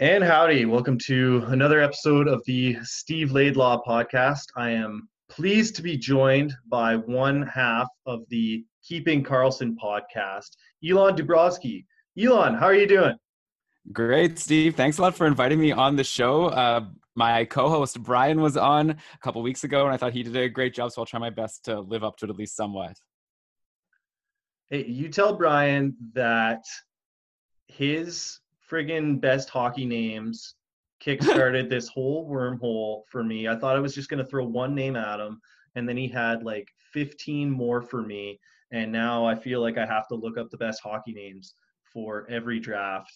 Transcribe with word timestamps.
And 0.00 0.22
howdy, 0.22 0.64
welcome 0.64 0.96
to 1.06 1.42
another 1.48 1.80
episode 1.80 2.28
of 2.28 2.40
the 2.46 2.76
Steve 2.84 3.32
Laidlaw 3.32 3.82
podcast. 3.84 4.44
I 4.54 4.70
am 4.70 5.08
pleased 5.28 5.74
to 5.74 5.82
be 5.82 5.96
joined 5.96 6.54
by 6.68 6.94
one 6.94 7.42
half 7.42 7.88
of 8.06 8.20
the 8.28 8.64
Keeping 8.84 9.24
Karlsson 9.24 9.74
podcast, 9.74 10.50
Elan 10.88 11.16
Dubrofsky. 11.16 11.84
Elan, 12.16 12.54
how 12.54 12.66
are 12.66 12.76
you 12.76 12.86
doing? 12.86 13.16
Great, 13.92 14.38
Steve. 14.38 14.76
Thanks 14.76 14.98
a 14.98 15.02
lot 15.02 15.16
for 15.16 15.26
inviting 15.26 15.58
me 15.58 15.72
on 15.72 15.96
the 15.96 16.04
show. 16.04 16.44
Uh, 16.44 16.84
my 17.16 17.44
co-host 17.46 18.00
Brian 18.00 18.40
was 18.40 18.56
on 18.56 18.90
a 18.90 18.96
couple 19.20 19.42
weeks 19.42 19.64
ago, 19.64 19.84
and 19.84 19.92
I 19.92 19.96
thought 19.96 20.12
he 20.12 20.22
did 20.22 20.36
a 20.36 20.48
great 20.48 20.74
job. 20.74 20.92
So 20.92 21.02
I'll 21.02 21.06
try 21.06 21.18
my 21.18 21.30
best 21.30 21.64
to 21.64 21.80
live 21.80 22.04
up 22.04 22.16
to 22.18 22.26
it 22.26 22.30
at 22.30 22.36
least 22.36 22.54
somewhat. 22.54 22.94
Hey, 24.70 24.84
you 24.86 25.08
tell 25.08 25.34
Brian 25.34 25.96
that 26.12 26.62
his 27.66 28.38
friggin' 28.70 29.20
best 29.20 29.48
hockey 29.48 29.86
names 29.86 30.54
kickstarted 31.04 31.68
this 31.70 31.88
whole 31.88 32.28
wormhole 32.28 33.02
for 33.08 33.22
me. 33.22 33.48
I 33.48 33.56
thought 33.56 33.76
I 33.76 33.80
was 33.80 33.94
just 33.94 34.08
gonna 34.08 34.24
throw 34.24 34.44
one 34.44 34.74
name 34.74 34.96
at 34.96 35.20
him, 35.20 35.40
and 35.74 35.88
then 35.88 35.96
he 35.96 36.08
had 36.08 36.42
like 36.42 36.68
15 36.92 37.50
more 37.50 37.82
for 37.82 38.02
me. 38.02 38.38
And 38.70 38.92
now 38.92 39.24
I 39.24 39.34
feel 39.34 39.60
like 39.60 39.78
I 39.78 39.86
have 39.86 40.08
to 40.08 40.14
look 40.14 40.36
up 40.36 40.50
the 40.50 40.58
best 40.58 40.82
hockey 40.82 41.12
names 41.12 41.54
for 41.92 42.26
every 42.28 42.60
draft. 42.60 43.12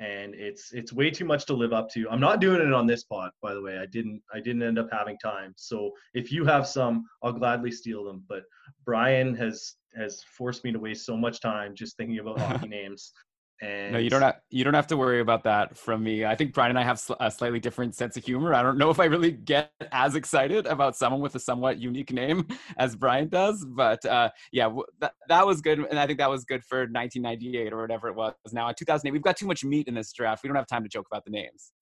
And 0.00 0.34
it's 0.34 0.72
it's 0.72 0.92
way 0.92 1.10
too 1.10 1.24
much 1.24 1.44
to 1.46 1.54
live 1.54 1.72
up 1.72 1.90
to. 1.90 2.08
I'm 2.08 2.20
not 2.20 2.40
doing 2.40 2.60
it 2.60 2.72
on 2.72 2.86
this 2.86 3.02
pod, 3.02 3.32
by 3.42 3.52
the 3.52 3.60
way. 3.60 3.78
I 3.78 3.86
didn't 3.86 4.22
I 4.32 4.38
didn't 4.38 4.62
end 4.62 4.78
up 4.78 4.88
having 4.92 5.18
time. 5.18 5.54
So 5.56 5.90
if 6.14 6.30
you 6.30 6.44
have 6.44 6.68
some, 6.68 7.04
I'll 7.22 7.32
gladly 7.32 7.72
steal 7.72 8.04
them. 8.04 8.22
But 8.28 8.44
Brian 8.84 9.34
has 9.34 9.74
has 9.96 10.22
forced 10.36 10.62
me 10.62 10.70
to 10.70 10.78
waste 10.78 11.04
so 11.04 11.16
much 11.16 11.40
time 11.40 11.74
just 11.74 11.96
thinking 11.96 12.20
about 12.20 12.38
hockey 12.38 12.68
names 12.68 13.12
and 13.60 13.92
no, 13.92 13.98
you 13.98 14.08
don't 14.08 14.22
have 14.22 14.36
you 14.50 14.62
don't 14.62 14.74
have 14.74 14.86
to 14.86 14.96
worry 14.96 15.20
about 15.20 15.42
that 15.44 15.76
from 15.76 16.02
me. 16.02 16.24
I 16.24 16.36
think 16.36 16.54
Brian 16.54 16.70
and 16.70 16.78
I 16.78 16.84
have 16.84 17.02
a 17.18 17.30
slightly 17.30 17.58
different 17.58 17.94
sense 17.94 18.16
of 18.16 18.24
humor. 18.24 18.54
I 18.54 18.62
don't 18.62 18.78
know 18.78 18.90
if 18.90 19.00
I 19.00 19.06
really 19.06 19.32
get 19.32 19.72
as 19.90 20.14
excited 20.14 20.66
about 20.66 20.96
someone 20.96 21.20
with 21.20 21.34
a 21.34 21.40
somewhat 21.40 21.78
unique 21.78 22.12
name 22.12 22.46
as 22.76 22.94
Brian 22.94 23.28
does, 23.28 23.64
but 23.64 24.04
uh, 24.04 24.30
yeah, 24.52 24.72
that 25.00 25.12
that 25.28 25.46
was 25.46 25.60
good, 25.60 25.80
and 25.80 25.98
I 25.98 26.06
think 26.06 26.18
that 26.20 26.30
was 26.30 26.44
good 26.44 26.62
for 26.64 26.80
1998 26.80 27.72
or 27.72 27.80
whatever 27.80 28.08
it 28.08 28.14
was. 28.14 28.34
Now 28.52 28.68
in 28.68 28.74
2008, 28.76 29.12
we've 29.12 29.22
got 29.22 29.36
too 29.36 29.46
much 29.46 29.64
meat 29.64 29.88
in 29.88 29.94
this 29.94 30.12
draft. 30.12 30.42
We 30.42 30.48
don't 30.48 30.56
have 30.56 30.68
time 30.68 30.84
to 30.84 30.88
joke 30.88 31.06
about 31.10 31.24
the 31.24 31.30
names. 31.30 31.72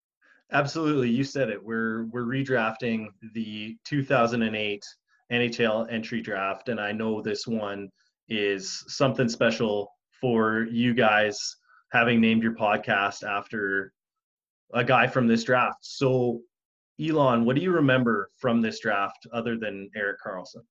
Absolutely, 0.53 1.11
you 1.11 1.25
said 1.25 1.51
it. 1.51 1.63
We're 1.63 2.07
we're 2.07 2.25
redrafting 2.25 3.09
the 3.35 3.77
2008 3.85 4.83
NHL 5.31 5.93
entry 5.93 6.23
draft, 6.23 6.71
and 6.71 6.81
I 6.81 6.93
know 6.93 7.21
this 7.21 7.47
one 7.47 7.91
is 8.29 8.83
something 8.89 9.29
special 9.29 9.91
for 10.21 10.67
you 10.71 10.95
guys 10.95 11.57
having 11.93 12.21
named 12.21 12.43
your 12.43 12.55
podcast 12.55 13.23
after 13.23 13.93
a 14.75 14.85
guy 14.85 15.07
from 15.07 15.27
this 15.27 15.45
draft. 15.45 15.79
So, 15.83 16.41
Elan, 17.01 17.45
what 17.45 17.57
do 17.57 17.63
you 17.63 17.73
remember 17.73 18.31
from 18.39 18.61
this 18.61 18.81
draft 18.81 19.27
other 19.33 19.57
than 19.57 19.91
Erik 19.95 20.19
Karlsson? 20.25 20.63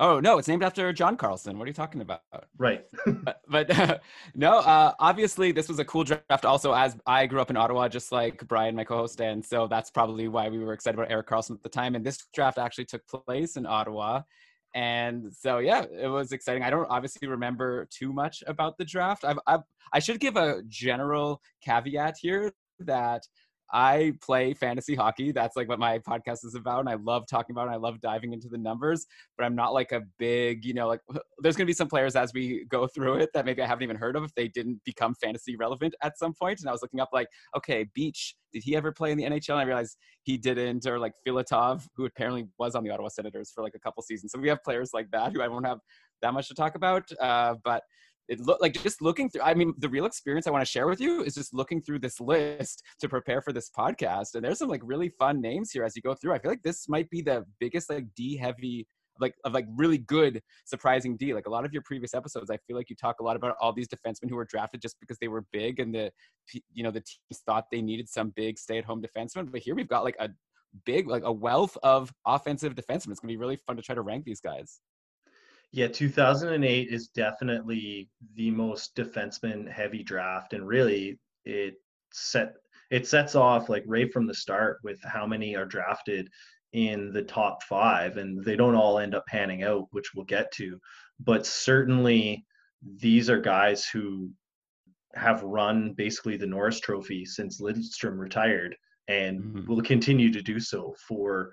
Oh 0.00 0.18
no, 0.18 0.38
it's 0.38 0.48
named 0.48 0.62
after 0.62 0.90
John 0.94 1.14
Carlson. 1.14 1.58
What 1.58 1.64
are 1.64 1.68
you 1.68 1.74
talking 1.74 2.00
about? 2.00 2.22
Right. 2.56 2.86
but, 3.06 3.42
but 3.46 3.78
uh, 3.78 3.98
no, 4.34 4.58
uh, 4.60 4.94
obviously 4.98 5.52
this 5.52 5.68
was 5.68 5.78
a 5.78 5.84
cool 5.84 6.04
draft. 6.04 6.46
Also, 6.46 6.72
as 6.72 6.96
I 7.06 7.26
grew 7.26 7.38
up 7.38 7.50
in 7.50 7.56
Ottawa, 7.58 7.86
just 7.86 8.10
like 8.10 8.42
Brian, 8.48 8.74
my 8.74 8.82
co-host, 8.82 9.20
and 9.20 9.44
so 9.44 9.66
that's 9.66 9.90
probably 9.90 10.26
why 10.26 10.48
we 10.48 10.58
were 10.58 10.72
excited 10.72 10.98
about 10.98 11.10
Erik 11.10 11.28
Karlsson 11.28 11.50
at 11.50 11.62
the 11.62 11.68
time. 11.68 11.94
And 11.94 12.04
this 12.04 12.24
draft 12.32 12.56
actually 12.56 12.86
took 12.86 13.06
place 13.06 13.56
in 13.56 13.66
Ottawa, 13.66 14.22
and 14.74 15.32
so 15.32 15.58
yeah 15.58 15.84
it 15.90 16.08
was 16.08 16.32
exciting. 16.32 16.62
I 16.62 16.70
don't 16.70 16.86
obviously 16.90 17.28
remember 17.28 17.86
too 17.90 18.12
much 18.12 18.42
about 18.46 18.78
the 18.78 18.84
draft. 18.84 19.24
I've, 19.24 19.38
I've, 19.46 19.60
i 19.92 19.98
should 19.98 20.20
give 20.20 20.36
a 20.36 20.62
general 20.68 21.40
caveat 21.62 22.16
here 22.20 22.52
that 22.80 23.26
I 23.72 24.12
play 24.20 24.54
fantasy 24.54 24.94
hockey. 24.94 25.32
That's 25.32 25.56
like 25.56 25.68
what 25.68 25.78
my 25.78 25.98
podcast 25.98 26.44
is 26.44 26.54
about. 26.54 26.80
And 26.80 26.88
I 26.88 26.94
love 26.94 27.24
talking 27.28 27.54
about 27.54 27.68
it. 27.68 27.72
I 27.72 27.76
love 27.76 28.00
diving 28.00 28.32
into 28.32 28.48
the 28.48 28.58
numbers, 28.58 29.06
but 29.36 29.44
I'm 29.44 29.54
not 29.54 29.72
like 29.72 29.92
a 29.92 30.02
big, 30.18 30.64
you 30.64 30.74
know, 30.74 30.88
like 30.88 31.00
there's 31.38 31.56
going 31.56 31.66
to 31.66 31.70
be 31.70 31.74
some 31.74 31.88
players 31.88 32.16
as 32.16 32.32
we 32.32 32.64
go 32.68 32.86
through 32.86 33.14
it 33.14 33.30
that 33.34 33.44
maybe 33.44 33.62
I 33.62 33.66
haven't 33.66 33.84
even 33.84 33.96
heard 33.96 34.16
of 34.16 34.24
if 34.24 34.34
they 34.34 34.48
didn't 34.48 34.80
become 34.84 35.14
fantasy 35.14 35.56
relevant 35.56 35.94
at 36.02 36.18
some 36.18 36.34
point. 36.34 36.60
And 36.60 36.68
I 36.68 36.72
was 36.72 36.82
looking 36.82 37.00
up 37.00 37.10
like, 37.12 37.28
okay, 37.56 37.86
Beach, 37.94 38.34
did 38.52 38.62
he 38.64 38.74
ever 38.76 38.92
play 38.92 39.12
in 39.12 39.18
the 39.18 39.24
NHL? 39.24 39.50
And 39.50 39.60
I 39.60 39.64
realized 39.64 39.96
he 40.22 40.36
didn't, 40.36 40.86
or 40.86 40.98
like 40.98 41.14
Filatov, 41.26 41.86
who 41.96 42.04
apparently 42.04 42.46
was 42.58 42.74
on 42.74 42.84
the 42.84 42.90
Ottawa 42.90 43.08
Senators 43.08 43.50
for 43.54 43.62
like 43.62 43.74
a 43.74 43.80
couple 43.80 44.02
seasons. 44.02 44.32
So 44.32 44.38
we 44.38 44.48
have 44.48 44.62
players 44.62 44.90
like 44.92 45.10
that 45.12 45.32
who 45.32 45.42
I 45.42 45.48
won't 45.48 45.66
have 45.66 45.78
that 46.22 46.34
much 46.34 46.48
to 46.48 46.54
talk 46.54 46.74
about. 46.74 47.10
Uh, 47.20 47.54
but 47.64 47.82
it 48.30 48.40
looked 48.40 48.62
like 48.62 48.72
just 48.82 49.02
looking 49.02 49.28
through 49.28 49.42
i 49.42 49.52
mean 49.52 49.74
the 49.78 49.88
real 49.88 50.06
experience 50.06 50.46
i 50.46 50.50
want 50.50 50.64
to 50.64 50.70
share 50.70 50.86
with 50.86 51.00
you 51.00 51.22
is 51.22 51.34
just 51.34 51.52
looking 51.52 51.82
through 51.82 51.98
this 51.98 52.20
list 52.20 52.82
to 52.98 53.08
prepare 53.08 53.42
for 53.42 53.52
this 53.52 53.70
podcast 53.76 54.34
and 54.34 54.44
there's 54.44 54.58
some 54.58 54.68
like 54.68 54.82
really 54.84 55.10
fun 55.18 55.40
names 55.40 55.70
here 55.70 55.84
as 55.84 55.94
you 55.94 56.00
go 56.02 56.14
through 56.14 56.32
i 56.32 56.38
feel 56.38 56.50
like 56.50 56.62
this 56.62 56.88
might 56.88 57.10
be 57.10 57.20
the 57.20 57.44
biggest 57.58 57.90
like 57.90 58.06
d 58.16 58.36
heavy 58.36 58.86
like 59.20 59.34
of 59.44 59.52
like 59.52 59.66
really 59.76 59.98
good 59.98 60.40
surprising 60.64 61.16
D. 61.16 61.34
Like 61.34 61.46
a 61.46 61.50
lot 61.50 61.64
of 61.64 61.72
your 61.72 61.82
previous 61.82 62.14
episodes, 62.14 62.50
I 62.50 62.56
feel 62.66 62.76
like 62.76 62.90
you 62.90 62.96
talk 62.96 63.20
a 63.20 63.22
lot 63.22 63.36
about 63.36 63.54
all 63.60 63.72
these 63.72 63.88
defensemen 63.88 64.30
who 64.30 64.36
were 64.36 64.46
drafted 64.46 64.80
just 64.80 64.96
because 65.00 65.18
they 65.20 65.28
were 65.28 65.44
big 65.52 65.78
and 65.78 65.94
the 65.94 66.10
you 66.72 66.82
know 66.82 66.90
the 66.90 67.00
teams 67.00 67.42
thought 67.46 67.66
they 67.70 67.82
needed 67.82 68.08
some 68.08 68.32
big 68.34 68.58
stay-at-home 68.58 69.02
defenseman. 69.02 69.50
But 69.50 69.60
here 69.60 69.74
we've 69.74 69.88
got 69.88 70.04
like 70.04 70.16
a 70.18 70.30
big 70.86 71.08
like 71.08 71.22
a 71.24 71.32
wealth 71.32 71.76
of 71.82 72.12
offensive 72.26 72.74
defensemen. 72.74 73.10
It's 73.10 73.20
gonna 73.20 73.32
be 73.32 73.36
really 73.36 73.58
fun 73.66 73.76
to 73.76 73.82
try 73.82 73.94
to 73.94 74.02
rank 74.02 74.24
these 74.24 74.40
guys. 74.40 74.80
Yeah, 75.72 75.86
2008 75.86 76.88
is 76.90 77.08
definitely 77.08 78.08
the 78.34 78.50
most 78.50 78.96
defenseman 78.96 79.70
heavy 79.70 80.02
draft, 80.02 80.52
and 80.52 80.66
really 80.66 81.18
it 81.44 81.74
set 82.12 82.54
it 82.90 83.06
sets 83.06 83.36
off 83.36 83.68
like 83.68 83.84
right 83.86 84.12
from 84.12 84.26
the 84.26 84.34
start 84.34 84.78
with 84.82 84.98
how 85.04 85.26
many 85.26 85.54
are 85.54 85.64
drafted 85.64 86.28
in 86.72 87.12
the 87.12 87.22
top 87.22 87.62
five, 87.62 88.16
and 88.16 88.44
they 88.44 88.56
don't 88.56 88.74
all 88.74 88.98
end 88.98 89.14
up 89.14 89.24
panning 89.26 89.62
out, 89.62 89.86
which 89.92 90.10
we'll 90.14 90.24
get 90.24 90.50
to. 90.52 90.78
But 91.20 91.46
certainly, 91.46 92.44
these 92.96 93.30
are 93.30 93.40
guys 93.40 93.86
who 93.86 94.30
have 95.14 95.42
run 95.42 95.92
basically 95.92 96.36
the 96.36 96.46
Norris 96.46 96.80
Trophy 96.80 97.24
since 97.24 97.60
Lidstrom 97.60 98.18
retired, 98.18 98.76
and 99.08 99.40
mm-hmm. 99.40 99.66
will 99.66 99.82
continue 99.82 100.32
to 100.32 100.42
do 100.42 100.58
so 100.58 100.94
for 101.06 101.52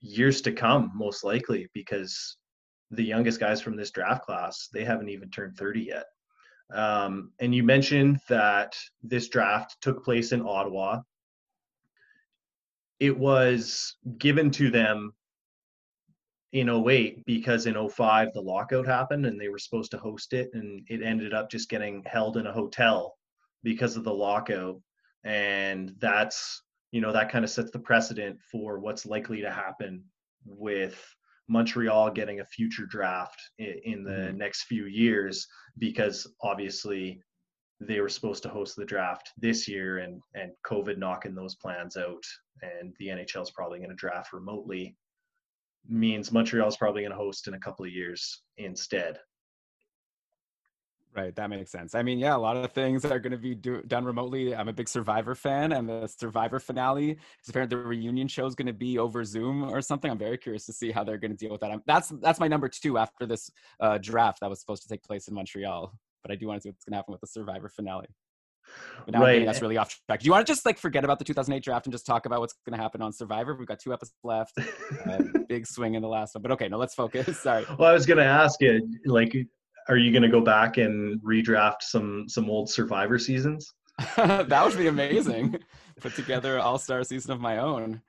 years 0.00 0.40
to 0.42 0.52
come, 0.52 0.90
most 0.94 1.24
likely, 1.24 1.68
because 1.74 2.36
the 2.90 3.04
youngest 3.04 3.40
guys 3.40 3.60
from 3.60 3.76
this 3.76 3.90
draft 3.90 4.24
class, 4.24 4.68
they 4.72 4.84
haven't 4.84 5.08
even 5.08 5.30
turned 5.30 5.56
30 5.56 5.80
yet. 5.80 6.06
Um, 6.72 7.32
and 7.40 7.54
you 7.54 7.62
mentioned 7.62 8.20
that 8.28 8.76
this 9.02 9.28
draft 9.28 9.76
took 9.80 10.04
place 10.04 10.32
in 10.32 10.42
Ottawa. 10.42 11.00
It 12.98 13.16
was 13.16 13.96
given 14.18 14.50
to 14.52 14.70
them 14.70 15.14
in 16.52 16.68
08 16.68 17.24
because 17.26 17.66
in 17.66 17.88
05 17.88 18.32
the 18.32 18.40
lockout 18.40 18.86
happened 18.86 19.24
and 19.24 19.40
they 19.40 19.48
were 19.48 19.58
supposed 19.58 19.90
to 19.92 19.98
host 19.98 20.32
it 20.32 20.50
and 20.52 20.84
it 20.88 21.02
ended 21.02 21.32
up 21.32 21.48
just 21.48 21.68
getting 21.68 22.02
held 22.06 22.36
in 22.36 22.46
a 22.46 22.52
hotel 22.52 23.16
because 23.62 23.96
of 23.96 24.02
the 24.02 24.12
lockout 24.12 24.80
and 25.22 25.94
that's 25.98 26.62
you 26.90 27.00
know 27.00 27.12
that 27.12 27.30
kind 27.30 27.44
of 27.44 27.50
sets 27.50 27.70
the 27.70 27.78
precedent 27.78 28.36
for 28.50 28.80
what's 28.80 29.06
likely 29.06 29.40
to 29.40 29.50
happen 29.50 30.02
with 30.44 31.14
Montreal 31.50 32.12
getting 32.12 32.40
a 32.40 32.44
future 32.44 32.86
draft 32.86 33.40
in, 33.58 33.80
in 33.84 34.04
the 34.04 34.10
mm-hmm. 34.10 34.38
next 34.38 34.62
few 34.64 34.86
years 34.86 35.46
because 35.78 36.26
obviously 36.42 37.20
they 37.80 38.00
were 38.00 38.08
supposed 38.08 38.42
to 38.44 38.48
host 38.48 38.76
the 38.76 38.84
draft 38.84 39.30
this 39.36 39.66
year 39.66 39.98
and 39.98 40.20
and 40.34 40.52
COVID 40.64 40.96
knocking 40.96 41.34
those 41.34 41.56
plans 41.56 41.96
out 41.96 42.22
and 42.62 42.94
the 42.98 43.08
NHL 43.08 43.42
is 43.42 43.50
probably 43.50 43.78
going 43.78 43.90
to 43.90 43.96
draft 43.96 44.32
remotely 44.32 44.96
means 45.88 46.30
Montreal 46.30 46.68
is 46.68 46.76
probably 46.76 47.02
going 47.02 47.12
to 47.12 47.18
host 47.18 47.48
in 47.48 47.54
a 47.54 47.58
couple 47.58 47.84
of 47.84 47.90
years 47.92 48.42
instead. 48.58 49.18
Right, 51.14 51.34
that 51.34 51.50
makes 51.50 51.72
sense. 51.72 51.96
I 51.96 52.04
mean, 52.04 52.20
yeah, 52.20 52.36
a 52.36 52.38
lot 52.38 52.56
of 52.56 52.70
things 52.70 53.04
are 53.04 53.18
going 53.18 53.32
to 53.32 53.38
be 53.38 53.52
do, 53.56 53.82
done 53.82 54.04
remotely. 54.04 54.54
I'm 54.54 54.68
a 54.68 54.72
big 54.72 54.88
Survivor 54.88 55.34
fan, 55.34 55.72
and 55.72 55.88
the 55.88 56.06
Survivor 56.06 56.60
finale 56.60 57.10
is 57.10 57.48
apparently 57.48 57.76
the 57.76 57.84
reunion 57.84 58.28
show 58.28 58.46
is 58.46 58.54
going 58.54 58.68
to 58.68 58.72
be 58.72 58.96
over 58.96 59.24
Zoom 59.24 59.64
or 59.64 59.80
something. 59.80 60.08
I'm 60.08 60.18
very 60.18 60.38
curious 60.38 60.66
to 60.66 60.72
see 60.72 60.92
how 60.92 61.02
they're 61.02 61.18
going 61.18 61.32
to 61.32 61.36
deal 61.36 61.50
with 61.50 61.62
that. 61.62 61.72
I'm, 61.72 61.82
that's 61.84 62.10
that's 62.22 62.38
my 62.38 62.46
number 62.46 62.68
two 62.68 62.96
after 62.96 63.26
this 63.26 63.50
uh, 63.80 63.98
draft 63.98 64.38
that 64.40 64.50
was 64.50 64.60
supposed 64.60 64.82
to 64.84 64.88
take 64.88 65.02
place 65.02 65.26
in 65.26 65.34
Montreal. 65.34 65.92
But 66.22 66.30
I 66.30 66.36
do 66.36 66.46
want 66.46 66.58
to 66.58 66.62
see 66.62 66.68
what's 66.68 66.84
going 66.84 66.92
to 66.92 66.98
happen 66.98 67.12
with 67.12 67.22
the 67.22 67.26
Survivor 67.26 67.68
finale. 67.68 68.06
But 69.04 69.14
now 69.14 69.22
right. 69.22 69.44
that's 69.44 69.62
really 69.62 69.76
off 69.76 69.98
track. 70.06 70.20
Do 70.20 70.26
you 70.26 70.32
want 70.32 70.46
to 70.46 70.50
just 70.50 70.64
like 70.64 70.78
forget 70.78 71.04
about 71.04 71.18
the 71.18 71.24
2008 71.24 71.62
draft 71.62 71.86
and 71.86 71.92
just 71.92 72.06
talk 72.06 72.26
about 72.26 72.40
what's 72.40 72.54
going 72.64 72.76
to 72.76 72.82
happen 72.82 73.02
on 73.02 73.12
Survivor? 73.12 73.54
We've 73.54 73.66
got 73.66 73.80
two 73.80 73.92
episodes 73.92 74.16
left. 74.22 74.58
uh, 75.06 75.18
big 75.48 75.66
swing 75.66 75.94
in 75.94 76.02
the 76.02 76.08
last 76.08 76.34
one, 76.34 76.42
but 76.42 76.52
okay, 76.52 76.68
no, 76.68 76.78
let's 76.78 76.94
focus. 76.94 77.38
Sorry. 77.42 77.64
Well, 77.78 77.88
I 77.88 77.92
was 77.92 78.06
going 78.06 78.18
to 78.18 78.24
ask 78.24 78.60
you, 78.60 78.88
like, 79.06 79.34
are 79.90 79.98
you 79.98 80.12
going 80.12 80.22
to 80.22 80.28
go 80.28 80.40
back 80.40 80.78
and 80.78 81.20
redraft 81.20 81.82
some 81.82 82.28
some 82.28 82.48
old 82.48 82.70
Survivor 82.70 83.18
seasons? 83.18 83.74
that 84.16 84.64
would 84.64 84.78
be 84.78 84.86
amazing. 84.86 85.58
Put 86.00 86.14
together 86.14 86.58
all 86.58 86.78
star 86.78 87.02
season 87.04 87.32
of 87.32 87.40
my 87.40 87.58
own. 87.58 88.00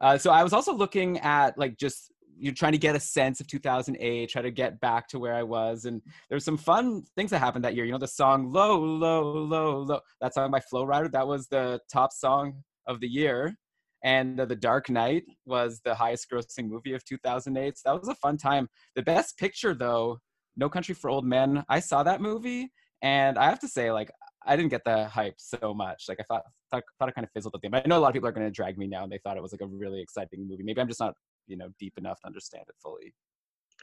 Uh, 0.00 0.18
so 0.18 0.32
I 0.32 0.42
was 0.42 0.52
also 0.52 0.74
looking 0.74 1.18
at 1.20 1.56
like 1.56 1.78
just 1.78 2.12
you're 2.36 2.52
trying 2.52 2.72
to 2.72 2.78
get 2.78 2.96
a 2.96 3.00
sense 3.00 3.40
of 3.40 3.46
2008, 3.46 4.28
try 4.28 4.42
to 4.42 4.50
get 4.50 4.80
back 4.80 5.06
to 5.08 5.20
where 5.20 5.34
I 5.34 5.44
was. 5.44 5.84
And 5.84 6.02
there's 6.28 6.44
some 6.44 6.56
fun 6.56 7.04
things 7.14 7.30
that 7.30 7.38
happened 7.38 7.64
that 7.64 7.76
year. 7.76 7.84
You 7.84 7.92
know, 7.92 7.98
the 7.98 8.08
song 8.08 8.50
Low, 8.50 8.80
Low, 8.80 9.32
Low, 9.32 9.78
Low, 9.78 10.00
that 10.20 10.34
song 10.34 10.50
by 10.50 10.58
Flo 10.58 10.84
Rida 10.84 11.12
that 11.12 11.26
was 11.26 11.46
the 11.46 11.78
top 11.90 12.12
song 12.12 12.64
of 12.88 12.98
the 12.98 13.06
year. 13.06 13.54
And 14.02 14.40
uh, 14.40 14.46
The 14.46 14.56
Dark 14.56 14.90
Knight 14.90 15.22
was 15.46 15.80
the 15.84 15.94
highest 15.94 16.28
grossing 16.28 16.68
movie 16.68 16.94
of 16.94 17.04
2008. 17.04 17.78
So 17.78 17.82
that 17.84 18.00
was 18.00 18.08
a 18.08 18.16
fun 18.16 18.36
time. 18.36 18.68
The 18.96 19.02
best 19.02 19.38
picture, 19.38 19.74
though, 19.74 20.18
No 20.56 20.68
Country 20.68 20.94
for 20.94 21.10
Old 21.10 21.24
Men, 21.24 21.64
I 21.68 21.80
saw 21.80 22.02
that 22.02 22.20
movie. 22.20 22.70
And 23.02 23.36
I 23.36 23.46
have 23.46 23.58
to 23.60 23.68
say, 23.68 23.90
like, 23.90 24.10
I 24.46 24.56
didn't 24.56 24.70
get 24.70 24.84
the 24.84 25.08
hype 25.08 25.34
so 25.36 25.74
much. 25.74 26.04
Like 26.08 26.20
I 26.20 26.24
thought, 26.24 26.42
thought, 26.70 26.84
thought 26.98 27.08
it 27.08 27.14
kind 27.14 27.24
of 27.24 27.32
fizzled 27.32 27.54
at 27.54 27.60
the 27.60 27.66
end. 27.66 27.72
But 27.72 27.84
I 27.84 27.88
know 27.88 27.98
a 27.98 28.00
lot 28.00 28.08
of 28.08 28.14
people 28.14 28.28
are 28.28 28.32
going 28.32 28.46
to 28.46 28.50
drag 28.50 28.78
me 28.78 28.86
now, 28.86 29.02
and 29.02 29.10
they 29.10 29.18
thought 29.18 29.36
it 29.36 29.42
was 29.42 29.52
like 29.52 29.60
a 29.60 29.66
really 29.66 30.00
exciting 30.00 30.46
movie. 30.48 30.62
Maybe 30.62 30.80
I'm 30.80 30.88
just 30.88 31.00
not, 31.00 31.14
you 31.48 31.56
know, 31.56 31.68
deep 31.78 31.94
enough 31.98 32.20
to 32.20 32.26
understand 32.26 32.64
it 32.68 32.74
fully. 32.80 33.12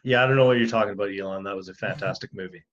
Yeah, 0.03 0.23
I 0.23 0.27
don't 0.27 0.37
know 0.37 0.45
what 0.45 0.57
you're 0.57 0.67
talking 0.67 0.93
about, 0.93 1.11
Elan. 1.11 1.43
That 1.43 1.55
was 1.55 1.67
a 1.67 1.73
fantastic 1.73 2.33
movie. 2.33 2.63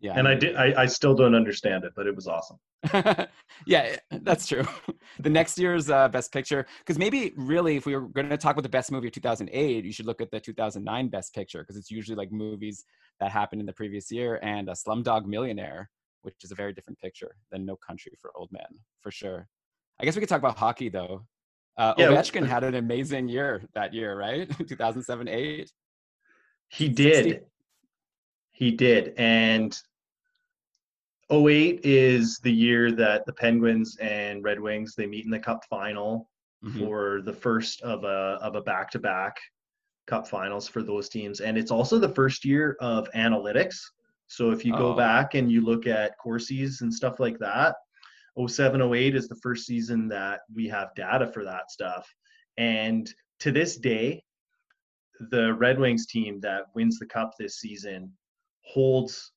Yeah, 0.00 0.18
and 0.18 0.28
I 0.28 0.34
did. 0.34 0.56
I, 0.56 0.82
I 0.82 0.86
still 0.86 1.14
don't 1.14 1.34
understand 1.34 1.84
it, 1.84 1.92
but 1.96 2.06
it 2.06 2.14
was 2.14 2.28
awesome. 2.28 2.58
yeah, 3.66 3.96
that's 4.10 4.46
true. 4.46 4.64
the 5.20 5.30
next 5.30 5.58
year's 5.58 5.88
uh, 5.88 6.08
best 6.08 6.32
picture, 6.32 6.66
because 6.80 6.98
maybe 6.98 7.32
really, 7.36 7.76
if 7.76 7.86
we 7.86 7.94
were 7.96 8.08
going 8.08 8.28
to 8.28 8.36
talk 8.36 8.52
about 8.52 8.62
the 8.62 8.68
best 8.68 8.92
movie 8.92 9.08
of 9.08 9.14
2008, 9.14 9.84
you 9.84 9.92
should 9.92 10.06
look 10.06 10.20
at 10.20 10.30
the 10.30 10.38
2009 10.38 11.08
best 11.08 11.34
picture 11.34 11.60
because 11.60 11.76
it's 11.76 11.90
usually 11.90 12.16
like 12.16 12.30
movies 12.30 12.84
that 13.20 13.30
happened 13.30 13.60
in 13.60 13.66
the 13.66 13.72
previous 13.72 14.10
year. 14.10 14.38
And 14.42 14.68
a 14.68 14.72
Slumdog 14.72 15.24
Millionaire 15.24 15.88
which 16.26 16.42
is 16.42 16.50
a 16.50 16.56
very 16.56 16.72
different 16.72 16.98
picture 16.98 17.36
than 17.52 17.64
No 17.64 17.76
Country 17.76 18.12
for 18.20 18.32
Old 18.34 18.50
Men, 18.50 18.66
for 19.00 19.12
sure. 19.12 19.48
I 20.00 20.04
guess 20.04 20.16
we 20.16 20.20
could 20.20 20.28
talk 20.28 20.40
about 20.40 20.58
hockey 20.58 20.88
though. 20.88 21.24
Uh, 21.78 21.94
yeah. 21.96 22.08
Ovechkin 22.08 22.46
had 22.46 22.64
an 22.64 22.74
amazing 22.74 23.28
year 23.28 23.62
that 23.74 23.94
year, 23.94 24.18
right? 24.18 24.50
2007 24.68 25.28
8. 25.28 25.70
He 26.68 26.88
did. 26.88 27.24
60. 27.24 27.40
He 28.56 28.70
did. 28.70 29.12
And 29.18 29.78
08 31.30 31.80
is 31.84 32.38
the 32.38 32.52
year 32.52 32.90
that 32.92 33.26
the 33.26 33.32
Penguins 33.34 33.98
and 34.00 34.42
Red 34.42 34.58
Wings 34.58 34.94
they 34.94 35.06
meet 35.06 35.26
in 35.26 35.30
the 35.30 35.38
Cup 35.38 35.62
final 35.68 36.30
mm-hmm. 36.64 36.78
for 36.78 37.20
the 37.20 37.34
first 37.34 37.82
of 37.82 38.04
a 38.04 38.38
of 38.40 38.56
a 38.56 38.62
back 38.62 38.90
to 38.92 38.98
back 38.98 39.36
Cup 40.06 40.26
finals 40.26 40.68
for 40.68 40.82
those 40.82 41.10
teams, 41.10 41.40
and 41.40 41.58
it's 41.58 41.70
also 41.70 41.98
the 41.98 42.08
first 42.08 42.46
year 42.46 42.78
of 42.80 43.10
analytics. 43.14 43.76
So 44.28 44.52
if 44.52 44.64
you 44.64 44.72
go 44.72 44.94
oh. 44.94 44.96
back 44.96 45.34
and 45.34 45.52
you 45.52 45.60
look 45.60 45.86
at 45.86 46.18
Corsis 46.24 46.80
and 46.80 46.92
stuff 46.92 47.20
like 47.20 47.38
that, 47.40 47.74
07, 48.38 48.80
08 48.80 49.14
is 49.14 49.28
the 49.28 49.36
first 49.42 49.66
season 49.66 50.08
that 50.08 50.40
we 50.54 50.66
have 50.68 50.94
data 50.94 51.26
for 51.26 51.44
that 51.44 51.70
stuff. 51.70 52.08
And 52.56 53.12
to 53.40 53.52
this 53.52 53.76
day, 53.76 54.22
the 55.30 55.52
Red 55.54 55.78
Wings 55.78 56.06
team 56.06 56.40
that 56.40 56.64
wins 56.74 56.98
the 56.98 57.06
cup 57.06 57.32
this 57.38 57.60
season 57.60 58.12
holds 58.66 59.32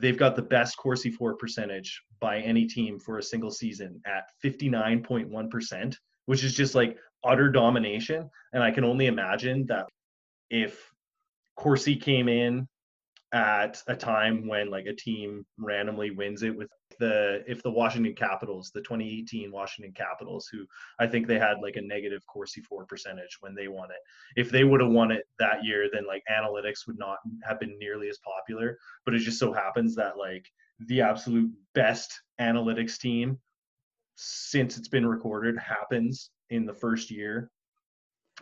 they've 0.00 0.18
got 0.18 0.36
the 0.36 0.42
best 0.42 0.76
Corsi 0.76 1.10
for 1.10 1.34
percentage 1.34 2.02
by 2.20 2.38
any 2.38 2.66
team 2.66 2.98
for 2.98 3.18
a 3.18 3.22
single 3.22 3.50
season 3.50 4.00
at 4.06 4.24
59.1%, 4.44 5.96
which 6.26 6.44
is 6.44 6.54
just 6.54 6.74
like 6.74 6.96
utter 7.24 7.50
domination. 7.50 8.28
And 8.52 8.62
I 8.62 8.70
can 8.70 8.84
only 8.84 9.06
imagine 9.06 9.66
that 9.66 9.86
if 10.50 10.90
Corsi 11.56 11.96
came 11.96 12.28
in 12.28 12.68
at 13.34 13.82
a 13.88 13.96
time 13.96 14.46
when 14.46 14.70
like 14.70 14.86
a 14.86 14.94
team 14.94 15.44
randomly 15.58 16.12
wins 16.12 16.44
it 16.44 16.56
with 16.56 16.70
the 17.00 17.42
if 17.48 17.60
the 17.64 17.70
Washington 17.70 18.14
Capitals, 18.14 18.70
the 18.72 18.80
2018 18.82 19.50
Washington 19.50 19.92
Capitals, 19.92 20.48
who 20.50 20.64
I 21.00 21.08
think 21.08 21.26
they 21.26 21.38
had 21.40 21.56
like 21.60 21.74
a 21.74 21.82
negative 21.82 22.22
Corsi 22.28 22.60
for 22.60 22.86
percentage 22.86 23.36
when 23.40 23.56
they 23.56 23.66
won 23.66 23.90
it. 23.90 24.40
If 24.40 24.52
they 24.52 24.62
would 24.62 24.80
have 24.80 24.92
won 24.92 25.10
it 25.10 25.24
that 25.40 25.64
year, 25.64 25.88
then 25.92 26.06
like 26.06 26.22
analytics 26.30 26.86
would 26.86 26.96
not 26.96 27.18
have 27.42 27.58
been 27.58 27.76
nearly 27.76 28.08
as 28.08 28.18
popular. 28.18 28.78
But 29.04 29.14
it 29.14 29.18
just 29.18 29.40
so 29.40 29.52
happens 29.52 29.96
that 29.96 30.16
like 30.16 30.46
the 30.86 31.00
absolute 31.00 31.50
best 31.74 32.22
analytics 32.40 32.98
team 32.98 33.40
since 34.14 34.78
it's 34.78 34.88
been 34.88 35.04
recorded 35.04 35.58
happens 35.58 36.30
in 36.50 36.66
the 36.66 36.74
first 36.74 37.10
year 37.10 37.50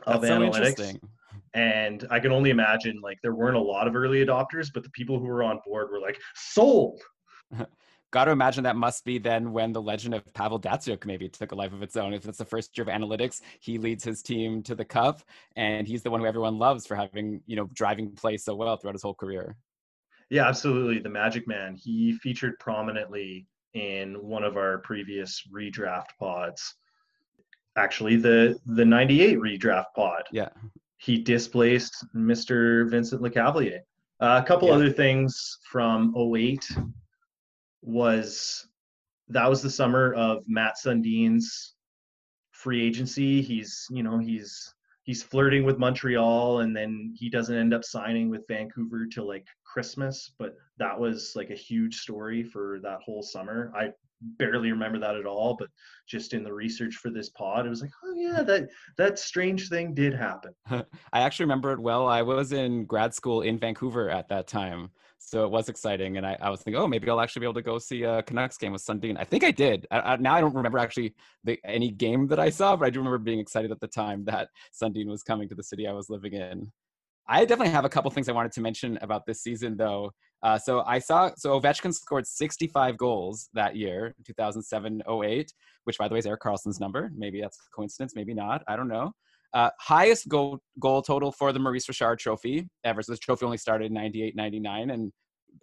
of 0.07 0.21
That's 0.21 0.35
analytics. 0.35 0.93
So 0.93 1.09
and 1.55 2.07
I 2.11 2.19
can 2.19 2.33
only 2.33 2.51
imagine 2.51 3.01
like 3.03 3.19
there 3.23 3.35
weren't 3.35 3.57
a 3.57 3.61
lot 3.61 3.87
of 3.87 3.95
early 3.95 4.25
adopters, 4.25 4.71
but 4.73 4.83
the 4.83 4.91
people 4.91 5.19
who 5.19 5.27
were 5.27 5.43
on 5.43 5.61
board 5.67 5.91
were 5.91 6.01
like 6.01 6.19
sold. 6.35 7.01
Got 8.11 8.27
to 8.27 8.31
imagine 8.31 8.63
that 8.65 8.77
must 8.77 9.07
be 9.07 9.19
then 9.19 9.53
when 9.53 9.73
the 9.73 9.81
legend 9.81 10.15
of 10.15 10.35
Pavel 10.35 10.61
Datsyuk 10.61 11.07
maybe 11.07 11.31
took 11.31 11.53
a 11.53 11.55
life 11.55 11.73
of 11.73 11.83
its 11.83 11.97
own. 11.97 12.13
If 12.13 12.27
it's 12.27 12.37
the 12.37 12.45
first 12.45 12.77
year 12.77 12.83
of 12.83 12.89
analytics, 12.89 13.41
he 13.61 13.79
leads 13.79 14.05
his 14.05 14.23
team 14.23 14.63
to 14.65 14.75
the 14.75 14.85
cup, 14.85 15.23
and 15.57 15.89
he's 15.89 16.03
the 16.03 16.11
one 16.11 16.21
who 16.21 16.27
everyone 16.27 16.59
loves 16.59 16.87
for 16.87 16.95
having 16.95 17.41
you 17.47 17.57
know 17.57 17.69
driving 17.73 18.13
play 18.13 18.37
so 18.37 18.55
well 18.55 18.77
throughout 18.77 18.95
his 18.95 19.03
whole 19.03 19.15
career. 19.15 19.57
Yeah, 20.29 20.47
absolutely. 20.47 20.99
The 20.99 21.09
Magic 21.09 21.49
Man. 21.49 21.75
He 21.75 22.13
featured 22.19 22.59
prominently 22.59 23.47
in 23.75 24.15
one 24.15 24.45
of 24.45 24.59
our 24.59 24.79
previous 24.79 25.43
redraft 25.53 26.09
pods. 26.19 26.75
Actually, 27.77 28.17
the 28.17 28.59
the 28.67 28.85
'98 28.85 29.39
redraft 29.39 29.87
pod. 29.97 30.25
Yeah 30.33 30.49
he 31.03 31.19
displaced 31.19 32.07
Mr. 32.15 32.89
Vincent 32.89 33.23
Lecavalier. 33.23 33.81
Uh, 34.21 34.41
a 34.41 34.47
couple 34.47 34.69
yeah. 34.69 34.75
other 34.75 34.91
things 34.91 35.59
from 35.69 36.15
08 36.17 36.65
was 37.83 38.69
that 39.29 39.51
was 39.51 39.63
the 39.63 39.71
summer 39.71 40.15
of 40.15 40.45
Mats 40.47 40.85
Sundin's 40.85 41.75
free 42.53 42.87
agency. 42.87 43.43
He's, 43.43 43.85
you 43.91 44.05
know, 44.05 44.19
he's 44.19 44.73
he's 45.03 45.25
flirting 45.25 45.65
with 45.65 45.79
Montreal 45.79 46.61
and 46.61 46.77
then 46.77 47.13
he 47.19 47.29
doesn't 47.29 47.57
end 47.57 47.75
up 47.75 47.83
signing 47.83 48.31
with 48.31 48.47
Vancouver 48.47 49.07
till 49.07 49.27
like 49.27 49.47
Christmas, 49.65 50.31
but 50.39 50.55
that 50.79 50.97
was 50.97 51.33
like 51.35 51.51
a 51.51 51.57
huge 51.57 51.97
story 51.97 52.45
for 52.45 52.79
that 52.85 53.01
whole 53.05 53.25
summer. 53.25 53.73
I 53.75 53.91
barely 54.39 54.71
remember 54.71 54.99
that 54.99 55.17
at 55.17 55.27
all, 55.27 55.57
but 55.59 55.69
just 56.07 56.35
in 56.35 56.43
the 56.43 56.53
research 56.53 56.97
for 56.97 57.11
this 57.11 57.31
pod, 57.31 57.67
it 57.67 57.71
was 57.71 57.81
like, 57.81 57.91
oh 58.05 58.15
yeah, 58.15 58.43
that 58.43 58.69
that 58.97 59.19
strange 59.19 59.69
thing 59.69 59.95
did 59.95 60.15
happen. 60.15 60.53
I 60.71 61.21
actually 61.21 61.45
remember 61.45 61.73
it 61.73 61.79
well. 61.79 62.07
I 62.09 62.23
was 62.23 62.53
in 62.53 62.85
grad 62.85 63.15
school 63.15 63.43
in 63.43 63.59
Vancouver 63.59 64.11
at 64.11 64.29
that 64.29 64.47
time, 64.47 64.91
so 65.19 65.45
it 65.45 65.51
was 65.51 65.69
exciting, 65.69 66.17
and 66.17 66.27
I, 66.27 66.37
I 66.41 66.51
was 66.51 66.63
thinking, 66.63 66.81
oh, 66.81 66.87
maybe 66.87 67.09
I'll 67.09 67.21
actually 67.21 67.41
be 67.41 67.47
able 67.47 67.55
to 67.55 67.63
go 67.63 67.79
see 67.79 68.03
a 68.03 68.23
Canucks 68.23 68.59
game 68.59 68.73
with 68.73 68.83
Sundin. 68.83 69.17
I 69.19 69.25
think 69.25 69.45
I 69.45 69.51
did. 69.51 69.87
I, 69.91 70.01
I, 70.01 70.17
now 70.17 70.35
I 70.35 70.41
don't 70.41 70.55
remember 70.55 70.79
actually 70.79 71.15
the, 71.45 71.59
any 71.65 71.91
game 71.91 72.27
that 72.29 72.41
I 72.41 72.51
saw, 72.51 72.77
but 72.77 72.87
I 72.87 72.91
do 72.91 72.99
remember 72.99 73.19
being 73.19 73.39
excited 73.39 73.71
at 73.71 73.81
the 73.81 73.87
time 73.89 74.25
that 74.25 74.49
Sundin 74.73 75.07
was 75.07 75.23
coming 75.23 75.49
to 75.49 75.55
the 75.55 75.63
city 75.63 75.87
I 75.87 75.93
was 75.93 76.11
living 76.11 76.35
in. 76.35 76.71
I 77.29 77.45
definitely 77.45 77.73
have 77.73 77.85
a 77.85 77.89
couple 77.89 78.11
things 78.11 78.29
I 78.29 78.33
wanted 78.33 78.53
to 78.53 78.61
mention 78.61 78.99
about 79.01 79.27
this 79.27 79.43
season, 79.43 79.77
though. 79.77 80.11
Uh, 80.43 80.59
so 80.59 80.83
I 80.87 80.99
saw 80.99 81.31
so 81.37 81.61
Ovechkin 81.61 81.95
scored 81.95 82.27
65 82.27 82.97
goals 82.97 83.49
that 83.55 83.77
year, 83.77 84.15
2007-08, 84.29 85.49
which 85.85 85.99
by 85.99 86.09
the 86.09 86.15
way 86.15 86.19
is 86.19 86.27
Erik 86.27 86.41
Karlsson's 86.41 86.81
number. 86.81 87.13
Maybe 87.17 87.41
that's 87.41 87.59
a 87.59 87.75
coincidence, 87.75 88.15
maybe 88.17 88.35
not. 88.35 88.63
I 88.67 88.75
don't 88.77 88.89
know. 88.89 89.13
Uh, 89.55 89.71
highest 89.79 90.29
goal 90.29 90.61
goal 90.81 91.03
total 91.03 91.31
for 91.31 91.53
the 91.53 91.59
Maurice 91.59 91.89
Richard 91.89 92.19
Trophy 92.19 92.69
ever. 92.85 93.03
So 93.03 93.13
this 93.13 93.21
trophy 93.21 93.45
only 93.45 93.59
started 93.59 93.87
in 93.87 93.93
98, 93.93 94.35
99, 94.35 94.91
and 94.91 95.13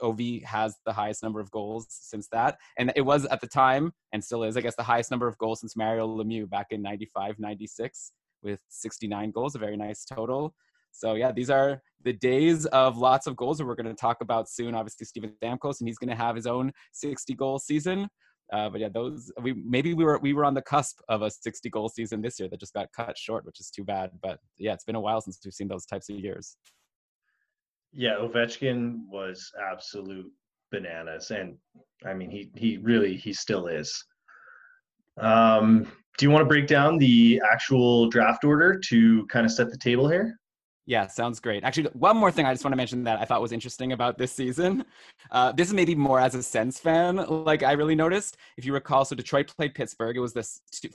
OV 0.01 0.43
has 0.45 0.75
the 0.85 0.93
highest 0.93 1.23
number 1.23 1.39
of 1.39 1.49
goals 1.51 1.87
since 1.89 2.27
that. 2.31 2.57
And 2.77 2.93
it 2.95 3.01
was 3.01 3.25
at 3.25 3.41
the 3.41 3.47
time, 3.47 3.91
and 4.13 4.23
still 4.23 4.43
is, 4.43 4.55
I 4.55 4.61
guess, 4.61 4.75
the 4.75 4.83
highest 4.83 5.09
number 5.11 5.27
of 5.27 5.37
goals 5.39 5.61
since 5.61 5.75
Mario 5.75 6.07
Lemieux 6.07 6.47
back 6.47 6.67
in 6.69 6.81
95, 6.81 7.39
96 7.39 8.11
with 8.43 8.61
69 8.69 9.31
goals, 9.31 9.55
a 9.55 9.59
very 9.59 9.75
nice 9.75 10.05
total. 10.05 10.53
So 10.91 11.15
yeah, 11.15 11.31
these 11.31 11.49
are 11.49 11.81
the 12.03 12.13
days 12.13 12.65
of 12.67 12.97
lots 12.97 13.27
of 13.27 13.35
goals 13.35 13.57
that 13.57 13.65
we're 13.65 13.75
going 13.75 13.85
to 13.85 13.93
talk 13.93 14.21
about 14.21 14.49
soon. 14.49 14.75
Obviously, 14.75 15.05
Steven 15.05 15.33
Stamkos, 15.41 15.79
and 15.79 15.87
he's 15.87 15.97
going 15.97 16.09
to 16.09 16.15
have 16.15 16.35
his 16.35 16.47
own 16.47 16.71
60 16.93 17.33
goal 17.35 17.59
season. 17.59 18.07
Uh, 18.51 18.69
but 18.69 18.81
yeah, 18.81 18.89
those 18.91 19.31
we 19.41 19.53
maybe 19.53 19.93
we 19.93 20.03
were 20.03 20.17
we 20.19 20.33
were 20.33 20.43
on 20.43 20.55
the 20.55 20.61
cusp 20.61 20.99
of 21.07 21.21
a 21.21 21.29
60 21.29 21.69
goal 21.69 21.87
season 21.87 22.21
this 22.21 22.39
year 22.39 22.49
that 22.49 22.59
just 22.59 22.73
got 22.73 22.91
cut 22.95 23.17
short, 23.17 23.45
which 23.45 23.59
is 23.59 23.69
too 23.69 23.83
bad. 23.83 24.09
But 24.23 24.39
yeah, 24.57 24.73
it's 24.73 24.85
been 24.85 24.95
a 24.95 25.01
while 25.01 25.21
since 25.21 25.39
we've 25.43 25.53
seen 25.53 25.67
those 25.67 25.85
types 25.85 26.09
of 26.09 26.15
years. 26.15 26.57
Yeah, 27.91 28.15
Ovechkin 28.19 29.01
was 29.07 29.51
absolute 29.71 30.31
bananas, 30.71 31.31
and 31.31 31.57
I 32.05 32.13
mean 32.13 32.31
he 32.31 32.49
he 32.55 32.77
really 32.77 33.15
he 33.17 33.33
still 33.33 33.67
is. 33.67 34.03
Um, 35.19 35.91
do 36.17 36.25
you 36.25 36.31
want 36.31 36.41
to 36.41 36.47
break 36.47 36.67
down 36.67 36.97
the 36.97 37.41
actual 37.51 38.09
draft 38.09 38.43
order 38.43 38.79
to 38.87 39.27
kind 39.27 39.45
of 39.45 39.51
set 39.51 39.69
the 39.69 39.77
table 39.77 40.07
here? 40.07 40.38
Yeah, 40.89 41.05
sounds 41.05 41.39
great. 41.39 41.63
Actually, 41.63 41.89
one 41.93 42.17
more 42.17 42.31
thing 42.31 42.47
I 42.47 42.51
just 42.51 42.63
want 42.63 42.71
to 42.71 42.75
mention 42.75 43.03
that 43.03 43.19
I 43.19 43.23
thought 43.23 43.43
was 43.43 43.51
interesting 43.51 43.91
about 43.91 44.17
this 44.17 44.31
season. 44.31 44.83
Uh, 45.29 45.51
this 45.51 45.67
is 45.67 45.73
maybe 45.75 45.93
more 45.93 46.19
as 46.19 46.33
a 46.33 46.41
Sens 46.41 46.79
fan, 46.79 47.17
like 47.17 47.61
I 47.61 47.73
really 47.73 47.93
noticed. 47.93 48.37
If 48.57 48.65
you 48.65 48.73
recall, 48.73 49.05
so 49.05 49.15
Detroit 49.15 49.53
played 49.55 49.75
Pittsburgh. 49.75 50.17
It 50.17 50.19
was 50.19 50.33
the 50.33 50.43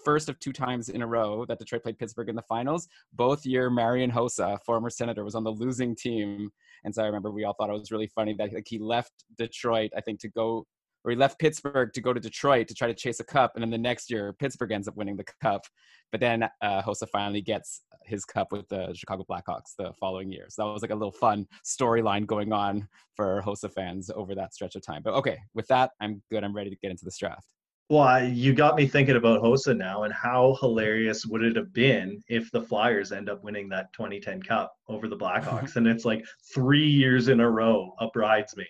first 0.04 0.28
of 0.28 0.36
two 0.40 0.52
times 0.52 0.88
in 0.88 1.02
a 1.02 1.06
row 1.06 1.44
that 1.46 1.60
Detroit 1.60 1.84
played 1.84 1.96
Pittsburgh 1.96 2.28
in 2.28 2.34
the 2.34 2.42
finals. 2.42 2.88
Both 3.12 3.46
year, 3.46 3.70
Marian 3.70 4.10
Hossa, 4.10 4.58
former 4.66 4.90
senator, 4.90 5.22
was 5.22 5.36
on 5.36 5.44
the 5.44 5.52
losing 5.52 5.94
team. 5.94 6.50
And 6.82 6.92
so 6.92 7.04
I 7.04 7.06
remember 7.06 7.30
we 7.30 7.44
all 7.44 7.54
thought 7.54 7.70
it 7.70 7.74
was 7.74 7.92
really 7.92 8.08
funny 8.08 8.34
that 8.34 8.52
like, 8.52 8.66
he 8.66 8.80
left 8.80 9.12
Detroit, 9.38 9.92
I 9.96 10.00
think, 10.00 10.18
to 10.22 10.28
go 10.28 10.66
where 11.04 11.12
he 11.12 11.18
left 11.18 11.38
Pittsburgh 11.38 11.92
to 11.92 12.00
go 12.00 12.14
to 12.14 12.18
Detroit 12.18 12.66
to 12.68 12.75
try 12.75 12.88
to 12.88 12.94
chase 12.94 13.20
a 13.20 13.25
cup, 13.25 13.52
and 13.54 13.62
then 13.62 13.70
the 13.70 13.76
next 13.76 14.11
year 14.11 14.32
Pittsburgh 14.32 14.73
ends 14.73 14.88
up 14.88 14.96
winning 14.96 15.16
the 15.16 15.25
cup, 15.42 15.66
but 16.11 16.18
then 16.18 16.44
uh, 16.62 16.80
Hossa 16.80 17.06
finally 17.11 17.42
gets 17.42 17.82
his 18.06 18.25
cup 18.25 18.52
with 18.52 18.66
the 18.70 18.94
Chicago 18.94 19.23
Blackhawks 19.28 19.75
the 19.78 19.92
following 20.00 20.32
year. 20.32 20.46
So 20.49 20.64
that 20.64 20.73
was 20.73 20.80
like 20.80 20.92
a 20.92 20.94
little 20.94 21.12
fun 21.12 21.46
storyline 21.62 22.26
going 22.26 22.54
on 22.54 22.88
for 23.14 23.42
Hossa 23.44 23.70
fans 23.70 24.11
over 24.14 24.34
that 24.34 24.54
stretch 24.54 24.76
of 24.76 24.82
time. 24.82 25.02
But 25.04 25.12
okay, 25.14 25.38
with 25.52 25.66
that, 25.68 25.90
I'm 26.00 26.23
good. 26.30 26.42
I'm 26.42 26.56
ready 26.56 26.70
to 26.70 26.76
get 26.76 26.90
into 26.90 27.04
this 27.04 27.18
draft. 27.18 27.49
Well, 27.90 28.26
you 28.26 28.54
got 28.54 28.76
me 28.76 28.87
thinking 28.87 29.16
about 29.16 29.42
Hossa 29.42 29.76
now, 29.76 30.04
and 30.04 30.14
how 30.14 30.56
hilarious 30.61 31.26
would 31.26 31.44
it 31.44 31.54
have 31.56 31.75
been 31.75 32.25
if 32.28 32.50
the 32.50 32.62
Flyers 32.62 33.12
end 33.12 33.28
up 33.28 33.44
winning 33.44 33.68
that 33.68 33.92
2010 33.92 34.42
Cup 34.42 34.75
over 34.88 35.06
the 35.06 35.18
Blackhawks, 35.18 35.76
and 35.76 35.87
it's 35.87 36.06
like 36.06 36.25
three 36.54 36.88
years 36.88 37.28
in 37.28 37.40
a 37.40 37.50
row 37.50 37.92
a 38.00 38.08
bridesmaid. 38.08 38.66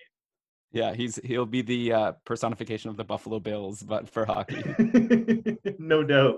Yeah, 0.75 0.93
he's 0.93 1.17
he'll 1.25 1.47
be 1.47 1.63
the 1.63 1.93
uh, 1.93 2.13
personification 2.27 2.91
of 2.91 2.97
the 2.97 3.05
Buffalo 3.05 3.41
Bills, 3.41 3.83
but 3.83 4.09
for 4.09 4.27
hockey. 4.27 4.63
no 5.79 6.03
doubt. 6.03 6.37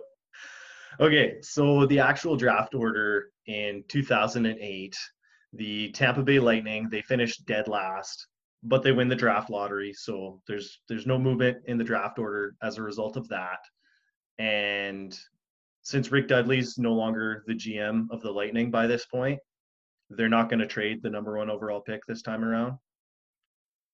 Okay, 1.01 1.39
so 1.43 1.87
the 1.87 1.99
actual 1.99 2.37
draft 2.37 2.75
order 2.75 3.31
in 3.47 3.83
2008, 3.89 4.97
the 5.55 5.91
Tampa 5.91 6.23
Bay 6.23 6.39
Lightning 6.39 6.89
they 6.91 7.03
finished 7.03 7.47
dead 7.47 7.67
last 7.67 8.29
but 8.67 8.83
they 8.83 8.93
win 8.93 9.09
the 9.09 9.15
draft 9.15 9.49
lottery. 9.49 9.93
So 9.93 10.41
there's 10.47 10.81
there's 10.89 11.07
no 11.07 11.19
movement 11.19 11.59
in 11.67 11.79
the 11.79 11.85
draft 11.85 12.19
order 12.19 12.57
as 12.63 12.79
a 12.79 12.83
result 12.83 13.17
of 13.17 13.29
that. 13.29 13.59
And 14.39 15.17
since 15.83 16.11
Rick 16.11 16.29
Dudley's 16.29 16.79
no 16.79 16.93
longer 16.93 17.45
the 17.47 17.55
GM 17.55 18.07
of 18.11 18.21
the 18.23 18.31
Lightning 18.31 18.71
by 18.71 18.87
this 18.87 19.07
point, 19.07 19.39
they're 20.11 20.29
not 20.29 20.49
going 20.49 20.61
to 20.61 20.67
trade 20.67 21.01
the 21.03 21.11
number 21.11 21.37
one 21.37 21.49
overall 21.49 21.81
pick 21.81 22.05
this 22.07 22.23
time 22.23 22.45
around. 22.45 22.77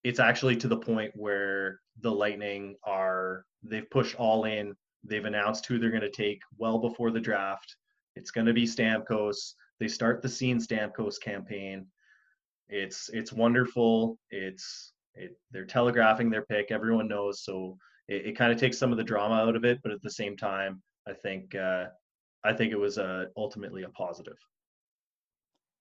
It's 0.05 0.21
actually 0.21 0.57
to 0.57 0.69
the 0.69 0.77
point 0.77 1.13
where 1.15 1.81
the 2.01 2.11
Lightning 2.11 2.77
are 2.85 3.45
they've 3.63 3.89
pushed 3.91 4.17
all 4.17 4.45
in. 4.45 4.75
They've 5.05 5.25
announced 5.25 5.67
who 5.67 5.79
they're 5.79 5.91
going 5.91 6.03
to 6.03 6.11
take 6.11 6.41
well 6.59 6.79
before 6.79 7.11
the 7.11 7.21
draft. 7.21 7.77
It's 8.17 8.31
going 8.31 8.47
to 8.47 8.53
be 8.53 8.67
Stamkos. 8.67 9.55
They 9.81 9.89
start 9.89 10.23
the 10.23 10.29
Seen 10.29 10.59
Stamkos 10.59 11.21
campaign 11.21 11.87
it's 12.73 13.11
it's 13.11 13.33
wonderful. 13.33 14.19
It's 14.31 14.93
it, 15.15 15.37
they're 15.51 15.67
telegraphing 15.67 16.31
their 16.31 16.43
pick. 16.43 16.71
Everyone 16.71 17.07
knows, 17.07 17.45
so 17.45 17.77
it, 18.09 18.27
it 18.27 18.37
kind 18.37 18.51
of 18.51 18.59
takes 18.59 18.79
some 18.79 18.91
of 18.91 18.99
the 18.99 19.05
drama 19.05 19.35
out 19.35 19.57
of 19.57 19.65
it. 19.65 19.79
But 19.83 19.93
at 19.93 20.01
the 20.03 20.11
same 20.11 20.37
time, 20.37 20.83
I 21.07 21.13
think 21.13 21.55
uh, 21.55 21.87
I 22.45 22.55
think 22.55 22.73
it 22.73 22.79
was 22.79 22.99
uh, 22.99 23.27
ultimately 23.37 23.83
a 23.83 23.91
positive. 23.91 24.39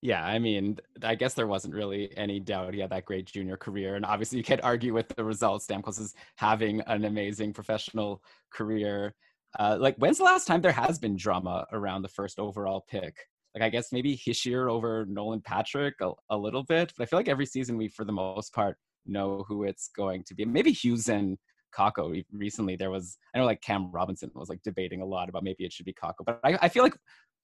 Yeah, 0.01 0.25
I 0.25 0.39
mean, 0.39 0.79
I 1.03 1.13
guess 1.13 1.35
there 1.35 1.45
wasn't 1.45 1.75
really 1.75 2.15
any 2.17 2.39
doubt 2.39 2.73
he 2.73 2.79
had 2.79 2.89
that 2.89 3.05
great 3.05 3.27
junior 3.27 3.55
career, 3.55 3.95
and 3.95 4.05
obviously 4.05 4.39
you 4.39 4.43
can't 4.43 4.63
argue 4.63 4.93
with 4.93 5.07
the 5.09 5.23
results. 5.23 5.67
Stamkos 5.67 5.99
is 5.99 6.15
having 6.37 6.81
an 6.81 7.05
amazing 7.05 7.53
professional 7.53 8.23
career. 8.51 9.13
Uh, 9.59 9.77
like, 9.79 9.95
when's 9.97 10.17
the 10.17 10.23
last 10.23 10.47
time 10.47 10.61
there 10.61 10.71
has 10.71 10.97
been 10.97 11.15
drama 11.15 11.67
around 11.71 12.01
the 12.01 12.07
first 12.07 12.39
overall 12.39 12.83
pick? 12.89 13.15
like 13.53 13.63
I 13.63 13.69
guess 13.69 13.91
maybe 13.91 14.15
Hischier 14.15 14.69
over 14.69 15.05
Nolan 15.07 15.41
Patrick 15.41 15.95
a, 16.01 16.11
a, 16.29 16.37
little 16.37 16.63
bit, 16.63 16.93
but 16.97 17.03
I 17.03 17.05
feel 17.05 17.19
like 17.19 17.27
every 17.27 17.45
season 17.45 17.77
we, 17.77 17.87
for 17.87 18.05
the 18.05 18.11
most 18.11 18.53
part, 18.53 18.77
know 19.05 19.43
who 19.47 19.63
it's 19.63 19.89
going 19.95 20.23
to 20.25 20.35
be. 20.35 20.45
Maybe 20.45 20.71
Hughes 20.71 21.09
and 21.09 21.37
Kakko. 21.75 22.23
Recently, 22.31 22.75
there 22.75 22.91
was 22.91 23.17
I 23.33 23.39
know 23.39 23.45
like 23.45 23.61
Cam 23.61 23.91
Robinson 23.91 24.31
was 24.35 24.49
like 24.49 24.61
debating 24.63 25.01
a 25.01 25.05
lot 25.05 25.29
about 25.29 25.43
maybe 25.43 25.65
it 25.65 25.73
should 25.73 25.85
be 25.85 25.93
Kakko, 25.93 26.25
but 26.25 26.39
I, 26.43 26.57
I 26.61 26.69
feel 26.69 26.83
like 26.83 26.95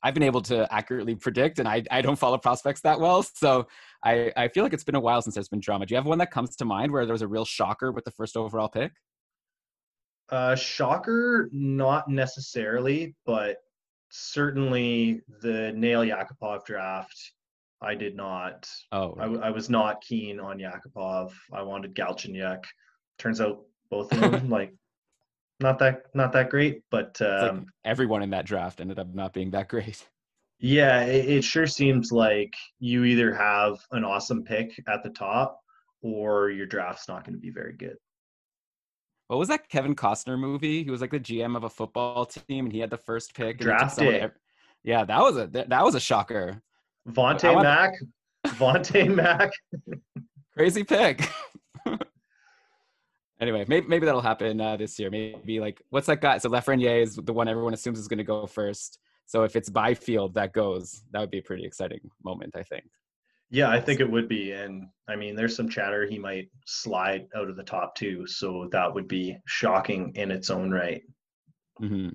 I've 0.03 0.13
been 0.13 0.23
able 0.23 0.41
to 0.43 0.71
accurately 0.73 1.15
predict, 1.15 1.59
and 1.59 1.67
I 1.67 1.83
I 1.89 2.01
don't 2.01 2.17
follow 2.17 2.37
prospects 2.37 2.81
that 2.81 2.99
well, 2.99 3.23
so 3.23 3.67
I 4.03 4.31
I 4.37 4.47
feel 4.47 4.63
like 4.63 4.73
it's 4.73 4.83
been 4.83 4.95
a 4.95 4.99
while 4.99 5.21
since 5.21 5.35
there's 5.35 5.49
been 5.49 5.59
drama. 5.59 5.85
Do 5.85 5.93
you 5.93 5.97
have 5.97 6.05
one 6.05 6.19
that 6.19 6.31
comes 6.31 6.55
to 6.57 6.65
mind 6.65 6.91
where 6.91 7.05
there 7.05 7.13
was 7.13 7.21
a 7.21 7.27
real 7.27 7.45
shocker 7.45 7.91
with 7.91 8.05
the 8.05 8.11
first 8.11 8.37
overall 8.37 8.69
pick? 8.69 8.91
Uh, 10.29 10.55
shocker, 10.55 11.49
not 11.53 12.09
necessarily, 12.09 13.15
but 13.25 13.57
certainly 14.09 15.21
the 15.41 15.71
Nail 15.73 16.01
Yakupov 16.01 16.65
draft, 16.65 17.31
I 17.81 17.95
did 17.95 18.15
not. 18.15 18.67
Oh, 18.91 19.13
right. 19.13 19.39
I, 19.41 19.47
I, 19.47 19.49
was 19.51 19.69
not 19.69 20.01
keen 20.01 20.39
on 20.39 20.59
Yakupov. 20.59 21.31
I 21.53 21.61
wanted 21.61 21.95
Galchenyuk. 21.95 22.63
Turns 23.19 23.39
out 23.39 23.61
both 23.89 24.11
of 24.11 24.19
them 24.19 24.49
like 24.49 24.73
not 25.59 25.79
that 25.79 26.03
not 26.13 26.31
that 26.33 26.49
great, 26.49 26.83
but 26.91 27.19
um, 27.21 27.57
like 27.57 27.65
everyone 27.85 28.23
in 28.23 28.29
that 28.31 28.45
draft 28.45 28.81
ended 28.81 28.99
up 28.99 29.13
not 29.13 29.33
being 29.33 29.51
that 29.51 29.69
great. 29.69 30.05
Yeah, 30.59 31.03
it, 31.03 31.29
it 31.29 31.43
sure 31.43 31.67
seems 31.67 32.11
like 32.11 32.55
you 32.79 33.03
either 33.03 33.31
have 33.31 33.77
an 33.91 34.03
awesome 34.03 34.43
pick 34.43 34.71
at 34.87 35.03
the 35.03 35.11
top, 35.11 35.59
or 36.01 36.49
your 36.49 36.65
draft's 36.65 37.07
not 37.07 37.23
going 37.23 37.35
to 37.35 37.39
be 37.39 37.51
very 37.51 37.73
good 37.73 37.95
what 39.27 39.39
was 39.39 39.49
that 39.49 39.69
Kevin 39.69 39.95
Costner 39.95 40.39
movie? 40.39 40.83
He 40.83 40.89
was 40.89 41.01
like 41.01 41.11
the 41.11 41.19
GM 41.19 41.55
of 41.55 41.63
a 41.65 41.69
football 41.69 42.25
team, 42.25 42.65
and 42.65 42.73
he 42.73 42.79
had 42.79 42.89
the 42.89 42.97
first 42.97 43.33
pick. 43.33 43.59
Draft 43.59 43.97
day. 43.97 44.29
Yeah, 44.83 45.03
that 45.03 45.19
was 45.19 45.37
a 45.37 45.47
that 45.47 45.83
was 45.83 45.95
a 45.95 45.99
shocker. 45.99 46.61
Vontae 47.09 47.53
want... 47.53 47.65
Mack. 47.65 47.93
Vontae 48.57 49.13
Mack. 49.13 49.51
Crazy 50.53 50.83
pick. 50.83 51.29
anyway, 53.39 53.65
maybe 53.67 53.87
maybe 53.87 54.05
that'll 54.05 54.21
happen 54.21 54.59
uh, 54.59 54.77
this 54.77 54.97
year. 54.99 55.09
Maybe 55.09 55.59
like 55.59 55.81
what's 55.89 56.07
that 56.07 56.21
guy? 56.21 56.37
So 56.37 56.49
Lafreniere 56.49 57.01
is 57.01 57.15
the 57.15 57.33
one 57.33 57.47
everyone 57.47 57.73
assumes 57.73 57.99
is 57.99 58.07
going 58.07 58.17
to 58.17 58.23
go 58.23 58.45
first. 58.45 58.99
So 59.25 59.43
if 59.43 59.55
it's 59.55 59.69
Byfield 59.69 60.33
that 60.35 60.53
goes, 60.53 61.03
that 61.11 61.19
would 61.19 61.31
be 61.31 61.39
a 61.39 61.43
pretty 61.43 61.65
exciting 61.65 61.99
moment, 62.23 62.55
I 62.55 62.63
think. 62.63 62.85
Yeah, 63.49 63.69
I 63.69 63.79
think 63.79 63.99
it 63.99 64.09
would 64.09 64.27
be. 64.27 64.51
And 64.51 64.87
I 65.07 65.15
mean, 65.15 65.35
there's 65.35 65.55
some 65.55 65.69
chatter 65.69 66.05
he 66.05 66.19
might 66.19 66.49
slide 66.65 67.27
out 67.35 67.49
of 67.49 67.55
the 67.55 67.63
top 67.63 67.95
two. 67.95 68.25
So 68.27 68.69
that 68.71 68.93
would 68.93 69.07
be 69.07 69.37
shocking 69.45 70.13
in 70.15 70.31
its 70.31 70.49
own 70.49 70.71
right. 70.71 71.01
Mm-hmm. 71.81 72.09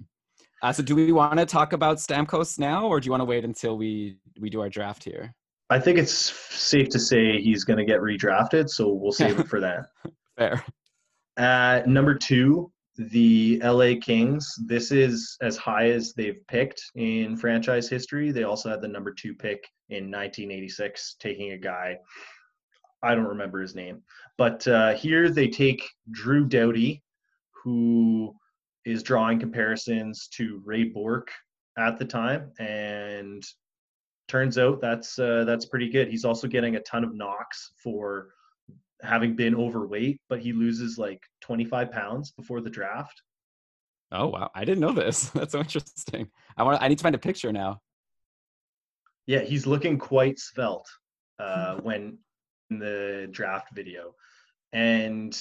Uh, 0.62 0.72
so 0.72 0.82
do 0.82 0.94
we 0.94 1.10
want 1.12 1.38
to 1.38 1.46
talk 1.46 1.72
about 1.72 1.96
Stamkos 1.96 2.58
now, 2.58 2.86
or 2.86 3.00
do 3.00 3.06
you 3.06 3.10
want 3.10 3.20
to 3.20 3.26
wait 3.26 3.44
until 3.44 3.76
we, 3.76 4.18
we 4.38 4.48
do 4.48 4.60
our 4.60 4.68
draft 4.68 5.02
here? 5.02 5.34
I 5.70 5.80
think 5.80 5.98
it's 5.98 6.12
safe 6.12 6.88
to 6.90 6.98
say 6.98 7.40
he's 7.40 7.64
going 7.64 7.78
to 7.78 7.84
get 7.84 8.00
redrafted. 8.00 8.68
So 8.68 8.92
we'll 8.92 9.12
save 9.12 9.40
it 9.40 9.48
for 9.48 9.58
that. 9.60 9.86
Fair. 10.36 10.62
At 11.36 11.88
number 11.88 12.14
two, 12.14 12.70
the 12.96 13.60
LA 13.64 13.94
Kings. 14.00 14.54
This 14.66 14.92
is 14.92 15.36
as 15.40 15.56
high 15.56 15.90
as 15.90 16.12
they've 16.12 16.46
picked 16.46 16.82
in 16.94 17.36
franchise 17.36 17.88
history. 17.88 18.30
They 18.30 18.44
also 18.44 18.68
had 18.68 18.82
the 18.82 18.88
number 18.88 19.12
two 19.12 19.34
pick 19.34 19.66
in 19.88 20.10
1986, 20.10 21.16
taking 21.18 21.52
a 21.52 21.58
guy, 21.58 21.98
I 23.02 23.14
don't 23.14 23.24
remember 23.24 23.60
his 23.60 23.74
name, 23.74 24.02
but 24.38 24.66
uh, 24.68 24.94
here 24.94 25.28
they 25.28 25.48
take 25.48 25.88
Drew 26.10 26.46
Doughty, 26.46 27.02
who 27.50 28.34
is 28.84 29.02
drawing 29.02 29.40
comparisons 29.40 30.28
to 30.34 30.62
Ray 30.64 30.84
Bourque 30.84 31.30
at 31.78 31.98
the 31.98 32.04
time, 32.04 32.52
and 32.58 33.42
turns 34.28 34.56
out 34.56 34.80
that's 34.80 35.18
uh, 35.18 35.44
that's 35.44 35.66
pretty 35.66 35.90
good. 35.90 36.08
He's 36.08 36.24
also 36.24 36.46
getting 36.46 36.76
a 36.76 36.80
ton 36.80 37.04
of 37.04 37.14
knocks 37.14 37.72
for 37.82 38.28
having 39.02 39.34
been 39.34 39.54
overweight, 39.54 40.20
but 40.28 40.40
he 40.40 40.52
loses 40.52 40.98
like 40.98 41.20
25 41.40 41.90
pounds 41.90 42.32
before 42.32 42.60
the 42.60 42.70
draft. 42.70 43.22
Oh 44.10 44.28
wow, 44.28 44.50
I 44.54 44.64
didn't 44.64 44.80
know 44.80 44.92
this. 44.92 45.24
That's 45.34 45.52
so 45.52 45.60
interesting. 45.60 46.28
I 46.56 46.62
want 46.62 46.82
I 46.82 46.88
need 46.88 46.98
to 46.98 47.02
find 47.02 47.14
a 47.14 47.18
picture 47.18 47.52
now. 47.52 47.80
Yeah, 49.26 49.40
he's 49.40 49.66
looking 49.66 49.98
quite 49.98 50.38
svelte 50.38 50.88
uh, 51.38 51.76
when 51.82 52.18
in 52.70 52.78
the 52.78 53.28
draft 53.30 53.68
video, 53.74 54.14
and 54.72 55.38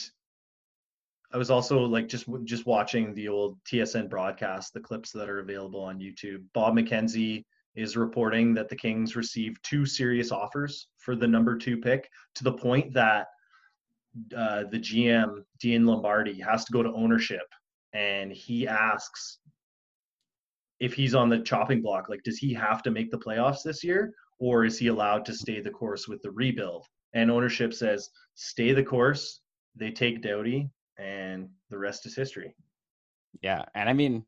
I 1.34 1.38
was 1.38 1.52
also 1.52 1.80
like 1.80 2.08
just 2.08 2.28
just 2.46 2.66
watching 2.66 3.14
the 3.14 3.28
old 3.28 3.58
TSN 3.66 4.10
broadcast, 4.10 4.74
the 4.74 4.80
clips 4.80 5.12
that 5.12 5.30
are 5.30 5.40
available 5.40 5.82
on 5.82 6.00
YouTube. 6.00 6.44
Bob 6.54 6.76
McKenzie 6.76 7.44
is 7.76 7.96
reporting 7.96 8.54
that 8.54 8.68
the 8.68 8.76
Kings 8.76 9.16
received 9.16 9.64
two 9.64 9.86
serious 9.86 10.32
offers 10.32 10.88
for 10.98 11.16
the 11.16 11.28
number 11.28 11.58
two 11.58 11.78
pick 11.78 12.10
to 12.36 12.44
the 12.44 12.52
point 12.52 12.94
that 12.94 13.28
uh, 14.36 14.64
the 14.72 14.80
GM 14.80 15.44
Dean 15.60 15.86
Lombardi 15.86 16.40
has 16.42 16.66
to 16.66 16.74
go 16.74 16.84
to 16.84 16.92
ownership, 16.94 17.48
and 17.94 18.32
he 18.32 18.68
asks 18.68 19.40
if 20.80 20.94
he's 20.94 21.16
on 21.16 21.30
the 21.30 21.40
chopping 21.40 21.82
block. 21.82 22.10
Like, 22.10 22.24
does 22.24 22.38
he 22.38 22.54
have 22.54 22.82
to 22.84 22.92
make 22.92 23.12
the 23.12 23.20
playoffs 23.20 23.64
this 23.64 23.84
year, 23.84 24.14
or 24.40 24.66
is 24.66 24.78
he 24.78 24.88
allowed 24.88 25.26
to 25.26 25.34
stay 25.34 25.62
the 25.62 25.70
course 25.70 26.08
with 26.08 26.22
the 26.24 26.32
rebuild? 26.32 26.86
And 27.14 27.30
ownership 27.30 27.74
says, 27.74 28.10
stay 28.36 28.74
the 28.74 28.84
course. 28.84 29.42
They 29.76 29.92
take 29.92 30.22
Doughty, 30.22 30.70
and 30.98 31.50
the 31.70 31.78
rest 31.78 32.06
is 32.06 32.16
history. 32.16 32.56
Yeah, 33.42 33.64
and 33.76 33.90
I 33.90 33.94
mean, 33.94 34.26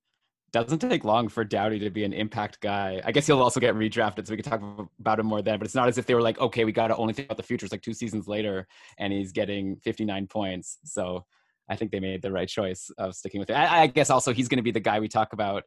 doesn't 0.53 0.79
take 0.79 1.03
long 1.03 1.27
for 1.27 1.43
Doughty 1.43 1.79
to 1.79 1.89
be 1.89 2.03
an 2.03 2.13
impact 2.13 2.61
guy. 2.61 3.01
I 3.03 3.11
guess 3.11 3.25
he'll 3.25 3.41
also 3.41 3.59
get 3.59 3.73
redrafted, 3.73 4.27
so 4.27 4.31
we 4.33 4.41
can 4.41 4.49
talk 4.49 4.87
about 4.99 5.19
him 5.19 5.25
more 5.25 5.41
then. 5.41 5.57
But 5.57 5.65
it's 5.65 5.75
not 5.75 5.89
as 5.89 5.97
if 5.97 6.05
they 6.05 6.13
were 6.13 6.21
like, 6.21 6.39
okay, 6.39 6.63
we 6.63 6.71
got 6.71 6.87
to 6.87 6.95
only 6.95 7.13
think 7.13 7.27
about 7.27 7.37
the 7.37 7.43
future. 7.43 7.65
It's 7.65 7.73
like 7.73 7.81
two 7.81 7.93
seasons 7.93 8.27
later, 8.27 8.67
and 8.99 9.11
he's 9.11 9.31
getting 9.31 9.77
59 9.77 10.27
points. 10.27 10.77
So 10.85 11.25
I 11.69 11.75
think 11.75 11.91
they 11.91 11.99
made 11.99 12.21
the 12.21 12.31
right 12.31 12.47
choice 12.47 12.91
of 12.99 13.15
sticking 13.15 13.39
with 13.39 13.49
it. 13.49 13.53
I, 13.53 13.81
I 13.81 13.87
guess 13.87 14.11
also 14.11 14.31
he's 14.31 14.47
going 14.47 14.57
to 14.57 14.63
be 14.63 14.71
the 14.71 14.79
guy 14.79 14.99
we 14.99 15.07
talk 15.07 15.33
about 15.33 15.63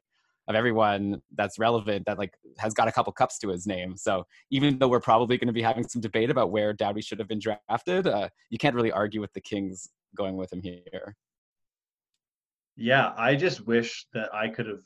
of 0.49 0.55
everyone 0.55 1.21
that's 1.35 1.59
relevant 1.59 2.07
that 2.07 2.19
like 2.19 2.35
has 2.59 2.73
got 2.73 2.87
a 2.87 2.93
couple 2.93 3.13
cups 3.13 3.39
to 3.41 3.49
his 3.49 3.67
name. 3.67 3.97
So 3.97 4.25
even 4.51 4.79
though 4.79 4.87
we're 4.87 5.01
probably 5.01 5.37
going 5.37 5.49
to 5.49 5.53
be 5.53 5.63
having 5.63 5.87
some 5.89 6.01
debate 6.01 6.31
about 6.31 6.53
where 6.53 6.73
Doughty 6.73 7.01
should 7.01 7.19
have 7.19 7.27
been 7.27 7.41
drafted, 7.41 8.07
uh, 8.07 8.29
you 8.51 8.59
can't 8.59 8.77
really 8.77 8.93
argue 8.93 9.21
with 9.21 9.33
the 9.33 9.41
Kings 9.41 9.89
going 10.17 10.37
with 10.37 10.53
him 10.53 10.63
here. 10.63 11.17
Yeah, 12.77 13.13
I 13.17 13.35
just 13.37 13.67
wish 13.67 14.07
that 14.13 14.35
I 14.35 14.49
could 14.49 14.67
have 14.67 14.83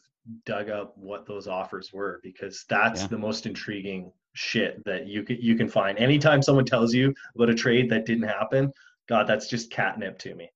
dug 0.47 0.71
up 0.71 0.97
what 0.97 1.27
those 1.27 1.49
offers 1.49 1.93
were 1.93 2.21
because 2.23 2.65
that's 2.69 3.03
Yeah. 3.03 3.07
the 3.09 3.19
most 3.19 3.47
intriguing 3.47 4.13
shit 4.35 4.85
that 4.85 5.07
you 5.09 5.25
can 5.25 5.39
you 5.41 5.57
can 5.57 5.69
find. 5.69 5.99
Anytime 5.99 6.41
someone 6.43 6.65
tells 6.65 6.95
you 6.95 7.13
about 7.35 7.51
a 7.51 7.55
trade 7.55 7.91
that 7.91 8.07
didn't 8.07 8.29
happen, 8.29 8.73
God, 9.09 9.27
that's 9.27 9.49
just 9.49 9.71
catnip 9.73 10.19
to 10.21 10.35
me. 10.35 10.51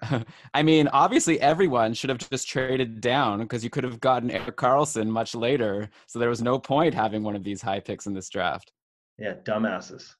I 0.54 0.62
mean, 0.62 0.88
obviously, 0.88 1.38
everyone 1.40 1.92
should 1.92 2.08
have 2.08 2.18
just 2.30 2.48
traded 2.48 3.02
down 3.02 3.40
because 3.40 3.62
you 3.62 3.68
could 3.68 3.84
have 3.84 4.00
gotten 4.00 4.30
Erik 4.30 4.56
Karlsson 4.56 5.08
much 5.08 5.34
later. 5.34 5.90
So 6.06 6.18
there 6.18 6.30
was 6.30 6.40
no 6.40 6.58
point 6.58 6.94
having 6.94 7.22
one 7.22 7.36
of 7.36 7.44
these 7.44 7.60
high 7.60 7.80
picks 7.80 8.06
in 8.06 8.14
this 8.14 8.30
draft. 8.30 8.72
Yeah, 9.18 9.34
dumbasses. 9.44 10.14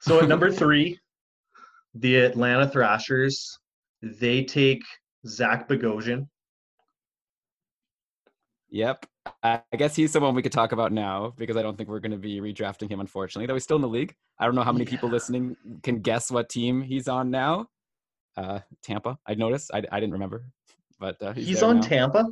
So 0.00 0.22
at 0.22 0.28
number 0.28 0.50
three, 0.62 0.98
the 1.94 2.16
Atlanta 2.16 2.66
Thrashers, 2.70 3.58
they 4.00 4.44
take 4.44 4.82
Zach 5.26 5.68
Bogosian. 5.68 6.28
Yep. 8.70 9.06
I 9.42 9.62
guess 9.76 9.96
he's 9.96 10.12
someone 10.12 10.34
we 10.34 10.42
could 10.42 10.52
talk 10.52 10.72
about 10.72 10.92
now 10.92 11.32
because 11.36 11.56
I 11.56 11.62
don't 11.62 11.76
think 11.76 11.88
we're 11.88 12.00
going 12.00 12.12
to 12.12 12.18
be 12.18 12.40
redrafting 12.40 12.90
him, 12.90 13.00
unfortunately, 13.00 13.46
though 13.46 13.54
he's 13.54 13.64
still 13.64 13.76
in 13.76 13.82
the 13.82 13.88
league. 13.88 14.14
I 14.38 14.46
don't 14.46 14.54
know 14.54 14.62
how 14.62 14.72
many 14.72 14.84
people 14.84 15.08
listening 15.08 15.56
can 15.82 16.00
guess 16.00 16.30
what 16.30 16.48
team 16.48 16.82
he's 16.82 17.08
on 17.08 17.30
now. 17.30 17.68
Uh, 18.36 18.60
Tampa, 18.82 19.18
I 19.26 19.34
noticed. 19.34 19.70
I, 19.74 19.82
I 19.90 20.00
didn't 20.00 20.12
remember, 20.12 20.44
but 21.00 21.20
uh, 21.22 21.32
he's, 21.32 21.48
He's, 21.48 21.62
on 21.62 21.76
now. 21.76 21.82
Tampa. 21.82 22.26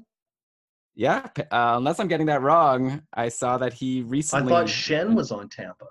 Yeah, 0.95 1.27
uh, 1.39 1.75
unless 1.77 2.01
I'm 2.01 2.09
getting 2.09 2.27
that 2.27 2.43
wrong, 2.43 3.03
I 3.13 3.29
saw 3.29 3.59
that 3.59 3.73
he 3.73 4.03
recently. 4.03 4.53
I 4.53 4.57
thought 4.57 4.67
Schenn 4.67 5.15
was 5.15 5.33
on 5.33 5.49
Tampa. 5.49 5.87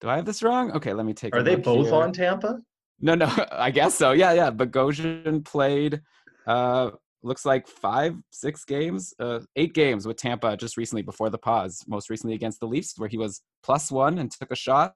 Do 0.00 0.08
I 0.08 0.16
have 0.16 0.24
this 0.24 0.42
wrong? 0.42 0.72
Okay, 0.72 0.92
let 0.92 1.06
me 1.06 1.12
take. 1.12 1.34
Are 1.36 1.42
they 1.42 1.56
both 1.56 1.86
here. 1.86 1.94
on 1.94 2.12
Tampa? 2.12 2.60
No, 3.04 3.14
no, 3.14 3.26
I 3.52 3.70
guess 3.70 3.94
so. 3.94 4.12
Yeah, 4.12 4.32
yeah. 4.32 4.50
Bogosian 4.50 5.44
played, 5.44 6.00
uh, 6.46 6.90
looks 7.22 7.44
like 7.44 7.68
five, 7.68 8.16
six 8.32 8.64
games, 8.64 9.12
uh, 9.20 9.40
eight 9.56 9.74
games 9.74 10.06
with 10.08 10.16
Tampa 10.16 10.56
just 10.56 10.76
recently 10.78 11.02
before 11.02 11.28
the 11.30 11.38
pause. 11.38 11.84
Most 11.86 12.08
recently 12.10 12.34
against 12.34 12.60
the 12.60 12.66
Leafs, 12.66 12.94
where 12.98 13.08
he 13.08 13.18
was 13.18 13.42
plus 13.62 13.92
one 13.92 14.18
and 14.18 14.30
took 14.30 14.50
a 14.50 14.56
shot 14.56 14.94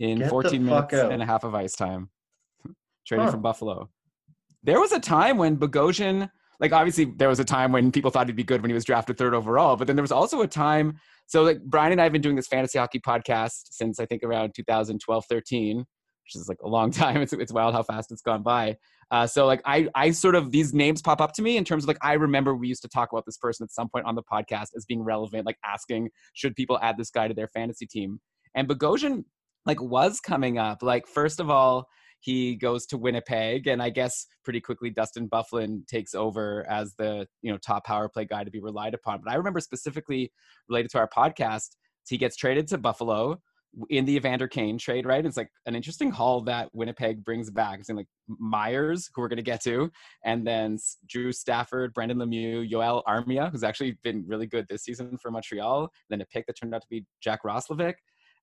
in 0.00 0.18
Get 0.18 0.30
14 0.30 0.64
minutes 0.64 0.94
out. 0.94 1.12
and 1.12 1.22
a 1.22 1.26
half 1.26 1.44
of 1.44 1.54
ice 1.54 1.74
time. 1.74 2.10
Traded 3.06 3.26
Huh. 3.26 3.30
from 3.32 3.42
Buffalo. 3.42 3.88
There 4.64 4.80
was 4.80 4.92
a 4.92 5.00
time 5.00 5.38
when 5.38 5.56
Bogosian, 5.56 6.28
like 6.58 6.72
obviously 6.72 7.06
there 7.16 7.28
was 7.28 7.38
a 7.40 7.44
time 7.44 7.70
when 7.70 7.92
people 7.92 8.10
thought 8.10 8.26
he'd 8.26 8.36
be 8.36 8.42
good 8.44 8.60
when 8.60 8.70
he 8.70 8.74
was 8.74 8.84
drafted 8.84 9.16
third 9.18 9.34
overall, 9.34 9.76
but 9.76 9.86
then 9.86 9.94
there 9.96 10.02
was 10.02 10.12
also 10.12 10.42
a 10.42 10.46
time. 10.48 10.98
So 11.26 11.42
like 11.44 11.62
Brian 11.62 11.92
and 11.92 12.00
I 12.00 12.04
have 12.04 12.12
been 12.12 12.20
doing 12.22 12.36
this 12.36 12.48
fantasy 12.48 12.78
hockey 12.78 12.98
podcast 13.00 13.68
since 13.70 14.00
I 14.00 14.06
think 14.06 14.22
around 14.24 14.52
2012, 14.56 15.24
13 15.28 15.84
which 16.24 16.40
is 16.40 16.48
like 16.48 16.58
a 16.62 16.68
long 16.68 16.90
time. 17.02 17.18
It's 17.22 17.32
it's 17.32 17.52
wild 17.52 17.74
how 17.74 17.82
fast 17.82 18.12
it's 18.12 18.22
gone 18.22 18.42
by. 18.42 18.76
Uh, 19.10 19.26
so 19.26 19.46
like 19.46 19.60
I 19.64 19.88
I 19.94 20.10
sort 20.10 20.34
of 20.34 20.52
these 20.52 20.72
names 20.72 21.02
pop 21.02 21.20
up 21.20 21.32
to 21.34 21.42
me 21.42 21.56
in 21.56 21.64
terms 21.64 21.84
of 21.84 21.88
like 21.88 21.98
I 22.02 22.14
remember 22.14 22.54
we 22.54 22.68
used 22.68 22.82
to 22.82 22.88
talk 22.88 23.12
about 23.12 23.26
this 23.26 23.36
person 23.36 23.64
at 23.64 23.72
some 23.72 23.88
point 23.88 24.06
on 24.06 24.14
the 24.14 24.22
podcast 24.22 24.68
as 24.76 24.84
being 24.86 25.02
relevant, 25.02 25.46
like 25.46 25.58
asking 25.64 26.10
should 26.34 26.54
people 26.54 26.78
add 26.82 26.96
this 26.96 27.10
guy 27.10 27.28
to 27.28 27.34
their 27.34 27.48
fantasy 27.48 27.86
team. 27.86 28.20
And 28.54 28.68
Bogosian 28.68 29.24
like 29.66 29.80
was 29.80 30.20
coming 30.20 30.58
up. 30.58 30.82
Like 30.82 31.06
first 31.06 31.40
of 31.40 31.50
all, 31.50 31.86
he 32.20 32.54
goes 32.54 32.86
to 32.86 32.98
Winnipeg, 32.98 33.66
and 33.66 33.82
I 33.82 33.90
guess 33.90 34.26
pretty 34.44 34.60
quickly 34.60 34.90
Dustin 34.90 35.28
Byfuglien 35.28 35.86
takes 35.86 36.14
over 36.14 36.68
as 36.68 36.94
the 36.96 37.26
you 37.42 37.50
know 37.50 37.58
top 37.58 37.84
power 37.86 38.08
play 38.08 38.26
guy 38.26 38.44
to 38.44 38.50
be 38.50 38.60
relied 38.60 38.94
upon. 38.94 39.20
But 39.24 39.32
I 39.32 39.36
remember 39.36 39.60
specifically 39.60 40.30
related 40.68 40.90
to 40.92 40.98
our 40.98 41.08
podcast, 41.08 41.70
he 42.08 42.18
gets 42.18 42.36
traded 42.36 42.68
to 42.68 42.78
Buffalo 42.78 43.40
in 43.88 44.04
the 44.04 44.16
Evander 44.16 44.48
Kane 44.48 44.78
trade, 44.78 45.06
right? 45.06 45.24
It's 45.24 45.36
like 45.36 45.50
an 45.66 45.76
interesting 45.76 46.10
haul 46.10 46.40
that 46.42 46.70
Winnipeg 46.72 47.24
brings 47.24 47.50
back. 47.50 47.78
It's 47.78 47.88
like 47.88 48.08
Myers, 48.26 49.10
who 49.14 49.22
we're 49.22 49.28
going 49.28 49.36
to 49.36 49.42
get 49.42 49.62
to, 49.64 49.90
and 50.24 50.46
then 50.46 50.78
Drew 51.08 51.32
Stafford, 51.32 51.94
Brendan 51.94 52.18
Lemieux, 52.18 52.68
Yoel 52.68 53.02
Armia, 53.04 53.50
who's 53.50 53.62
actually 53.62 53.96
been 54.02 54.24
really 54.26 54.46
good 54.46 54.66
this 54.68 54.82
season 54.82 55.16
for 55.18 55.30
Montreal. 55.30 55.90
Then 56.08 56.20
a 56.20 56.26
pick 56.26 56.46
that 56.46 56.54
turned 56.54 56.74
out 56.74 56.82
to 56.82 56.88
be 56.90 57.04
Jack 57.20 57.40
Roslovic. 57.44 57.94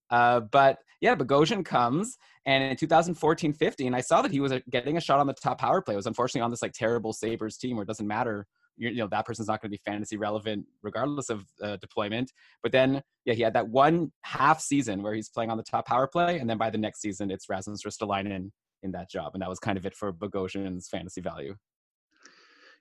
Uh, 0.09 0.39
but 0.39 0.77
yeah, 1.01 1.15
Bogosian 1.15 1.65
comes, 1.65 2.17
and 2.45 2.63
in 2.63 2.77
2014-15, 2.77 3.93
I 3.93 4.01
saw 4.01 4.21
that 4.21 4.31
he 4.31 4.39
was 4.39 4.53
uh, 4.53 4.59
getting 4.69 4.95
a 4.95 5.01
shot 5.01 5.19
on 5.19 5.27
the 5.27 5.33
top 5.33 5.59
power 5.59 5.81
play. 5.81 5.95
It 5.95 5.97
was 5.97 6.07
unfortunately 6.07 6.41
on 6.41 6.51
this 6.51 6.61
like 6.61 6.71
terrible 6.73 7.11
Sabres 7.11 7.57
team 7.57 7.75
where 7.75 7.83
it 7.83 7.87
doesn't 7.87 8.07
matter. 8.07 8.47
You 8.77 8.95
know 8.95 9.07
that 9.07 9.25
person's 9.25 9.47
not 9.47 9.61
going 9.61 9.71
to 9.71 9.77
be 9.77 9.81
fantasy 9.83 10.17
relevant 10.17 10.65
regardless 10.83 11.29
of 11.29 11.45
uh, 11.61 11.77
deployment. 11.77 12.31
But 12.63 12.71
then, 12.71 13.01
yeah, 13.25 13.33
he 13.33 13.41
had 13.41 13.53
that 13.53 13.67
one 13.67 14.11
half 14.21 14.61
season 14.61 15.01
where 15.01 15.13
he's 15.13 15.29
playing 15.29 15.49
on 15.49 15.57
the 15.57 15.63
top 15.63 15.87
power 15.87 16.07
play, 16.07 16.39
and 16.39 16.49
then 16.49 16.57
by 16.57 16.69
the 16.69 16.77
next 16.77 17.01
season, 17.01 17.31
it's 17.31 17.49
Rasmus 17.49 17.83
Ristolainen 17.83 18.51
in 18.83 18.91
that 18.91 19.09
job, 19.09 19.31
and 19.33 19.41
that 19.41 19.49
was 19.49 19.59
kind 19.59 19.77
of 19.77 19.85
it 19.85 19.95
for 19.95 20.13
Bogosian's 20.13 20.87
fantasy 20.87 21.21
value. 21.21 21.55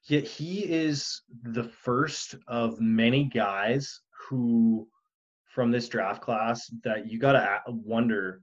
Yet 0.04 0.24
he 0.24 0.60
is 0.64 1.22
the 1.42 1.64
first 1.64 2.36
of 2.46 2.80
many 2.80 3.24
guys 3.24 4.02
who, 4.28 4.86
from 5.46 5.70
this 5.72 5.88
draft 5.88 6.22
class, 6.22 6.70
that 6.84 7.10
you 7.10 7.18
got 7.18 7.32
to 7.32 7.60
wonder 7.66 8.42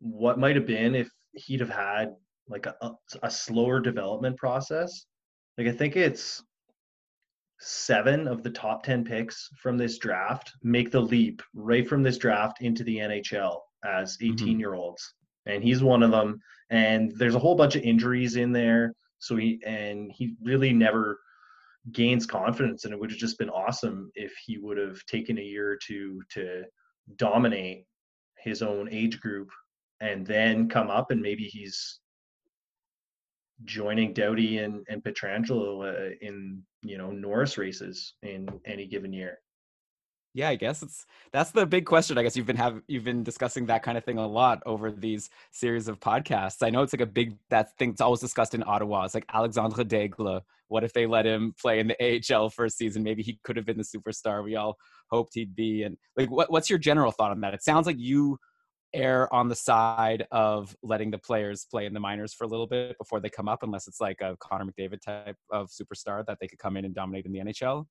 what 0.00 0.38
might 0.38 0.56
have 0.56 0.66
been 0.66 0.94
if 0.94 1.08
he'd 1.32 1.60
have 1.60 1.70
had 1.70 2.14
like 2.48 2.66
a, 2.66 2.92
a 3.22 3.30
slower 3.30 3.80
development 3.80 4.36
process. 4.36 5.06
Like 5.56 5.68
I 5.68 5.72
think 5.72 5.96
it's 5.96 6.42
seven 7.60 8.26
of 8.26 8.42
the 8.42 8.50
top 8.50 8.82
10 8.82 9.04
picks 9.04 9.50
from 9.56 9.76
this 9.76 9.98
draft 9.98 10.52
make 10.62 10.90
the 10.90 11.00
leap 11.00 11.42
right 11.54 11.86
from 11.86 12.02
this 12.02 12.18
draft 12.18 12.62
into 12.62 12.82
the 12.84 12.96
NHL 12.96 13.58
as 13.84 14.16
mm-hmm. 14.16 14.34
18 14.34 14.60
year 14.60 14.74
olds. 14.74 15.14
And 15.46 15.62
he's 15.62 15.82
one 15.82 16.02
of 16.02 16.10
them. 16.10 16.40
And 16.70 17.12
there's 17.16 17.34
a 17.34 17.38
whole 17.38 17.54
bunch 17.54 17.76
of 17.76 17.82
injuries 17.82 18.36
in 18.36 18.52
there. 18.52 18.94
So 19.18 19.36
he, 19.36 19.60
and 19.66 20.10
he 20.12 20.34
really 20.42 20.72
never 20.72 21.18
gains 21.92 22.26
confidence. 22.26 22.84
And 22.84 22.94
it 22.94 23.00
would 23.00 23.10
have 23.10 23.18
just 23.18 23.38
been 23.38 23.50
awesome 23.50 24.10
if 24.14 24.32
he 24.44 24.58
would 24.58 24.78
have 24.78 25.04
taken 25.06 25.38
a 25.38 25.42
year 25.42 25.70
or 25.70 25.76
two 25.76 26.22
to 26.30 26.64
dominate 27.16 27.84
his 28.38 28.62
own 28.62 28.88
age 28.90 29.20
group 29.20 29.50
and 30.00 30.26
then 30.26 30.68
come 30.68 30.88
up 30.88 31.10
and 31.10 31.20
maybe 31.20 31.44
he's 31.44 32.00
joining 33.64 34.12
Doughty 34.12 34.58
and, 34.58 34.84
and 34.88 35.02
Pietrangelo 35.02 35.86
uh, 35.86 36.14
in 36.20 36.62
you 36.82 36.98
know 36.98 37.10
Norris 37.10 37.58
races 37.58 38.14
in 38.22 38.48
any 38.64 38.86
given 38.86 39.12
year. 39.12 39.38
Yeah, 40.32 40.48
I 40.48 40.54
guess 40.54 40.82
it's 40.82 41.06
that's 41.32 41.50
the 41.50 41.66
big 41.66 41.86
question. 41.86 42.16
I 42.16 42.22
guess 42.22 42.36
you've 42.36 42.46
been 42.46 42.56
have 42.56 42.80
you've 42.86 43.04
been 43.04 43.24
discussing 43.24 43.66
that 43.66 43.82
kind 43.82 43.98
of 43.98 44.04
thing 44.04 44.18
a 44.18 44.26
lot 44.26 44.62
over 44.64 44.92
these 44.92 45.28
series 45.50 45.88
of 45.88 45.98
podcasts. 45.98 46.62
I 46.62 46.70
know 46.70 46.82
it's 46.82 46.92
like 46.92 47.00
a 47.00 47.06
big 47.06 47.36
that 47.50 47.76
thing 47.78 47.90
that's 47.90 48.00
always 48.00 48.20
discussed 48.20 48.54
in 48.54 48.62
Ottawa. 48.64 49.04
It's 49.04 49.14
like 49.14 49.26
Alexandre 49.32 49.82
Daigle. 49.82 50.42
What 50.68 50.84
if 50.84 50.92
they 50.92 51.06
let 51.06 51.26
him 51.26 51.52
play 51.60 51.80
in 51.80 51.88
the 51.88 52.32
AHL 52.32 52.48
for 52.50 52.64
a 52.64 52.70
season? 52.70 53.02
Maybe 53.02 53.24
he 53.24 53.40
could 53.42 53.56
have 53.56 53.66
been 53.66 53.76
the 53.76 53.82
superstar 53.82 54.44
we 54.44 54.54
all 54.54 54.76
hoped 55.10 55.34
he'd 55.34 55.56
be. 55.56 55.82
And 55.82 55.96
like, 56.16 56.30
what, 56.30 56.48
what's 56.52 56.70
your 56.70 56.78
general 56.78 57.10
thought 57.10 57.32
on 57.32 57.40
that? 57.40 57.54
It 57.54 57.64
sounds 57.64 57.88
like 57.88 57.98
you 57.98 58.38
err 58.94 59.32
on 59.32 59.48
the 59.48 59.54
side 59.54 60.26
of 60.32 60.76
letting 60.82 61.10
the 61.10 61.18
players 61.18 61.66
play 61.70 61.86
in 61.86 61.94
the 61.94 62.00
minors 62.00 62.34
for 62.34 62.44
a 62.44 62.48
little 62.48 62.66
bit 62.66 62.98
before 62.98 63.20
they 63.20 63.28
come 63.30 63.48
up, 63.48 63.62
unless 63.62 63.86
it's 63.88 64.00
like 64.00 64.20
a 64.20 64.36
Connor 64.40 64.64
McDavid 64.66 65.00
type 65.00 65.36
of 65.50 65.68
superstar 65.70 66.24
that 66.26 66.38
they 66.40 66.48
could 66.48 66.58
come 66.58 66.76
in 66.76 66.84
and 66.84 66.94
dominate 66.94 67.26
in 67.26 67.32
the 67.32 67.38
NHL. 67.40 67.86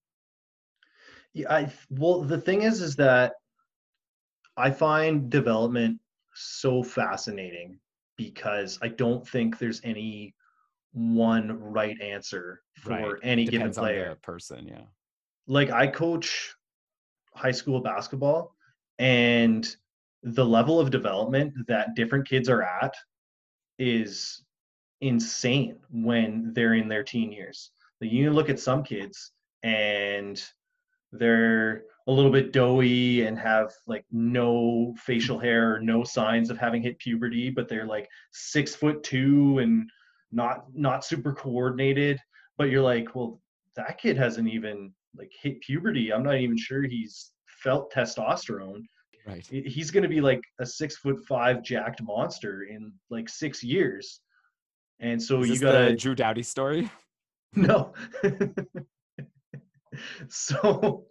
Yeah, 1.33 1.53
I 1.53 1.71
well 1.89 2.21
the 2.23 2.39
thing 2.41 2.63
is 2.63 2.81
is 2.81 2.95
that 2.97 3.33
I 4.57 4.71
find 4.71 5.29
development 5.29 5.99
so 6.33 6.83
fascinating 6.83 7.79
because 8.17 8.77
I 8.81 8.89
don't 8.89 9.25
think 9.27 9.57
there's 9.57 9.79
any 9.83 10.35
one 10.91 11.51
right 11.61 11.99
answer 12.01 12.61
for 12.73 12.89
Right. 12.89 13.13
any 13.23 13.45
given 13.45 13.59
Depends 13.59 13.77
on 13.77 13.83
player. 13.85 14.17
person. 14.21 14.67
Yeah. 14.67 14.81
like 15.47 15.69
I 15.71 15.87
coach 15.87 16.55
high 17.35 17.51
school 17.51 17.79
basketball 17.79 18.55
and 18.97 19.75
the 20.23 20.45
level 20.45 20.79
of 20.79 20.91
development 20.91 21.53
that 21.67 21.95
different 21.95 22.27
kids 22.27 22.49
are 22.49 22.63
at 22.63 22.93
is 23.77 24.43
insane 25.01 25.77
when 25.91 26.51
they're 26.53 26.73
in 26.73 26.89
their 26.89 27.03
teen 27.03 27.31
years. 27.31 27.71
You 28.01 28.31
look 28.31 28.49
at 28.49 28.59
some 28.59 28.83
kids 28.83 29.31
and 29.63 30.41
they're 31.11 31.83
a 32.07 32.11
little 32.11 32.31
bit 32.31 32.53
doughy 32.53 33.23
and 33.23 33.37
have 33.37 33.71
like 33.87 34.05
no 34.11 34.93
facial 34.97 35.37
hair 35.37 35.75
or 35.75 35.79
no 35.79 36.03
signs 36.03 36.49
of 36.49 36.57
having 36.57 36.81
hit 36.81 36.99
puberty, 36.99 37.49
but 37.49 37.67
they're 37.67 37.85
like 37.85 38.09
six 38.31 38.75
foot 38.75 39.03
two 39.03 39.59
and 39.59 39.89
not 40.31 40.65
not 40.73 41.05
super 41.05 41.33
coordinated. 41.33 42.19
But 42.57 42.69
you're 42.69 42.81
like, 42.81 43.15
well, 43.15 43.41
that 43.75 43.99
kid 43.99 44.17
hasn't 44.17 44.49
even 44.49 44.93
like 45.15 45.31
hit 45.41 45.61
puberty. 45.61 46.11
I'm 46.11 46.23
not 46.23 46.37
even 46.37 46.57
sure 46.57 46.83
he's 46.83 47.31
felt 47.63 47.93
testosterone. 47.93 48.83
Right. 49.27 49.45
He's 49.47 49.91
going 49.91 50.03
to 50.03 50.09
be 50.09 50.21
like 50.21 50.41
a 50.59 50.65
six 50.65 50.97
foot 50.97 51.19
five 51.27 51.61
jacked 51.63 52.01
monster 52.01 52.63
in 52.63 52.91
like 53.09 53.29
six 53.29 53.63
years. 53.63 54.21
And 54.99 55.21
so 55.21 55.43
you 55.43 55.59
got 55.59 55.75
a 55.75 55.95
Drew 55.95 56.15
Doughty 56.15 56.43
story. 56.43 56.89
no. 57.55 57.93
so 60.27 61.05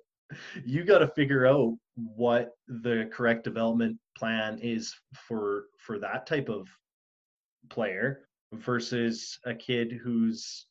you 0.64 0.84
got 0.84 0.98
to 0.98 1.08
figure 1.08 1.46
out 1.46 1.74
what 1.94 2.50
the 2.66 3.08
correct 3.12 3.44
development 3.44 3.96
plan 4.16 4.58
is 4.62 4.94
for 5.14 5.64
for 5.78 5.98
that 5.98 6.26
type 6.26 6.48
of 6.48 6.68
player 7.70 8.28
versus 8.52 9.38
a 9.44 9.54
kid 9.54 9.98
who's 10.02 10.66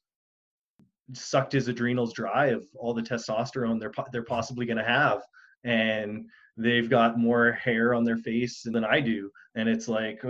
sucked 1.13 1.53
his 1.53 1.67
adrenals 1.67 2.13
dry 2.13 2.47
of 2.47 2.65
all 2.75 2.93
the 2.93 3.01
testosterone 3.01 3.79
they're 3.79 3.91
they're 4.11 4.23
possibly 4.23 4.65
going 4.65 4.77
to 4.77 4.83
have 4.83 5.21
and 5.63 6.25
they've 6.57 6.89
got 6.89 7.19
more 7.19 7.51
hair 7.53 7.93
on 7.93 8.03
their 8.03 8.17
face 8.17 8.63
than 8.63 8.83
I 8.83 8.99
do. 8.99 9.29
And 9.55 9.69
it's 9.69 9.87
like 9.87 10.23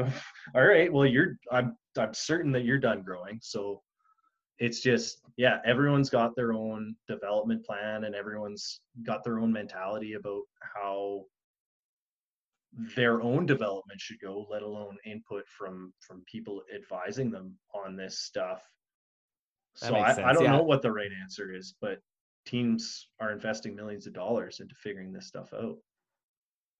all 0.55 0.65
right 0.65 0.91
well 0.91 1.05
you're 1.05 1.37
I'm 1.51 1.75
I'm 1.97 2.13
certain 2.13 2.51
that 2.51 2.65
you're 2.65 2.77
done 2.77 3.01
growing. 3.01 3.39
So 3.41 3.81
it's 4.59 4.81
just 4.81 5.21
yeah 5.37 5.59
everyone's 5.65 6.09
got 6.09 6.35
their 6.35 6.53
own 6.53 6.95
development 7.07 7.65
plan 7.65 8.03
and 8.03 8.15
everyone's 8.15 8.81
got 9.03 9.23
their 9.23 9.39
own 9.39 9.51
mentality 9.51 10.13
about 10.13 10.41
how 10.75 11.23
their 12.95 13.21
own 13.21 13.45
development 13.45 13.99
should 13.99 14.19
go 14.19 14.45
let 14.49 14.61
alone 14.61 14.97
input 15.05 15.47
from 15.47 15.93
from 15.99 16.23
people 16.29 16.61
advising 16.75 17.31
them 17.31 17.55
on 17.73 17.95
this 17.95 18.19
stuff. 18.19 18.61
So 19.75 19.95
I, 19.95 20.29
I, 20.29 20.33
don't 20.33 20.45
yeah. 20.45 20.53
know 20.53 20.63
what 20.63 20.81
the 20.81 20.91
right 20.91 21.11
answer 21.21 21.53
is 21.53 21.75
but 21.79 21.99
teams 22.47 23.09
are 23.19 23.31
investing 23.31 23.75
millions 23.75 24.07
of 24.07 24.13
dollars 24.13 24.59
into 24.59 24.73
figuring 24.73 25.13
this 25.13 25.27
stuff 25.27 25.53
out 25.53 25.77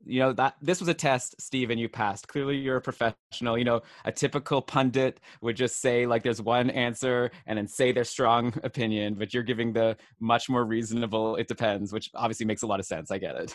you 0.05 0.19
know 0.19 0.33
that 0.33 0.55
this 0.62 0.79
was 0.79 0.89
a 0.89 0.93
test 0.93 1.36
Stephen 1.39 1.77
you 1.77 1.89
passed. 1.89 2.27
Clearly 2.27 2.57
you're 2.57 2.77
a 2.77 2.81
professional. 2.81 3.57
You 3.57 3.65
know 3.65 3.81
a 4.05 4.12
typical 4.12 4.62
pundit 4.62 5.19
would 5.41 5.55
just 5.55 5.81
say 5.81 6.05
like 6.05 6.23
there's 6.23 6.41
one 6.41 6.69
answer 6.69 7.31
and 7.45 7.57
then 7.57 7.67
say 7.67 7.91
their 7.91 8.03
strong 8.03 8.53
opinion 8.63 9.15
but 9.15 9.33
you're 9.33 9.43
giving 9.43 9.73
the 9.73 9.97
much 10.19 10.49
more 10.49 10.65
reasonable 10.65 11.36
it 11.36 11.47
depends 11.47 11.91
which 11.91 12.10
obviously 12.15 12.45
makes 12.45 12.62
a 12.62 12.67
lot 12.67 12.79
of 12.79 12.86
sense. 12.86 13.12
I 13.12 13.17
get 13.17 13.36
it. 13.36 13.53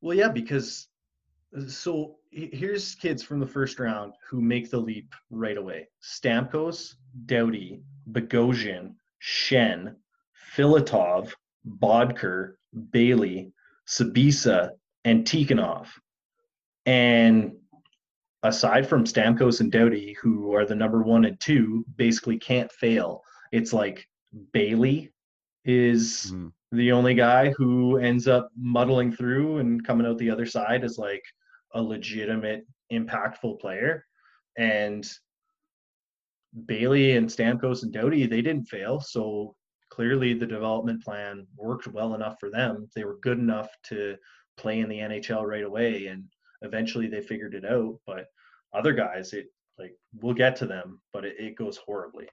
Well 0.00 0.16
yeah 0.16 0.28
because 0.28 0.88
uh, 1.56 1.66
so 1.66 2.16
here's 2.30 2.94
kids 2.94 3.22
from 3.22 3.40
the 3.40 3.46
first 3.46 3.80
round 3.80 4.14
who 4.28 4.40
make 4.40 4.70
the 4.70 4.78
leap 4.78 5.14
right 5.30 5.56
away. 5.56 5.88
Stamkos 6.02 6.94
doughty 7.26 7.82
bogosian 8.10 8.94
Schenn 9.22 9.94
filatov 10.56 11.32
Boedker 11.66 12.54
bailey 12.90 13.52
Sbisa 13.86 14.70
and 15.04 15.24
Tikhonov. 15.24 15.88
And 16.86 17.52
aside 18.42 18.88
from 18.88 19.04
Stamkos 19.04 19.60
and 19.60 19.70
Doughty, 19.70 20.16
who 20.20 20.54
are 20.54 20.64
the 20.64 20.74
number 20.74 21.02
one 21.02 21.24
and 21.24 21.38
two, 21.40 21.84
basically 21.96 22.38
can't 22.38 22.70
fail. 22.72 23.22
It's 23.52 23.72
like 23.72 24.06
Bailey 24.52 25.12
is 25.64 26.32
mm. 26.34 26.52
the 26.72 26.92
only 26.92 27.14
guy 27.14 27.50
who 27.50 27.98
ends 27.98 28.28
up 28.28 28.50
muddling 28.56 29.12
through 29.12 29.58
and 29.58 29.84
coming 29.84 30.06
out 30.06 30.18
the 30.18 30.30
other 30.30 30.46
side 30.46 30.84
as 30.84 30.98
like 30.98 31.22
a 31.74 31.82
legitimate, 31.82 32.66
impactful 32.92 33.60
player. 33.60 34.06
And 34.56 35.08
Bailey 36.66 37.16
and 37.16 37.28
Stamkos 37.28 37.82
and 37.82 37.92
Doughty, 37.92 38.26
they 38.26 38.42
didn't 38.42 38.64
fail. 38.64 39.00
So 39.00 39.54
clearly 39.90 40.34
the 40.34 40.46
development 40.46 41.02
plan 41.04 41.46
worked 41.56 41.86
well 41.86 42.14
enough 42.14 42.36
for 42.40 42.50
them. 42.50 42.88
They 42.94 43.04
were 43.04 43.18
good 43.22 43.38
enough 43.38 43.68
to 43.88 44.16
play 44.60 44.80
in 44.80 44.88
the 44.88 44.98
NHL 44.98 45.42
right 45.44 45.64
away, 45.64 46.06
and 46.06 46.24
eventually 46.62 47.06
they 47.06 47.20
figured 47.20 47.54
it 47.54 47.64
out. 47.64 47.98
But 48.06 48.26
other 48.74 48.92
guys, 48.92 49.32
it 49.32 49.46
like 49.78 49.94
we'll 50.20 50.34
get 50.34 50.56
to 50.56 50.66
them, 50.66 51.00
but 51.12 51.24
it, 51.24 51.36
it 51.38 51.56
goes 51.56 51.78
horribly. 51.78 52.28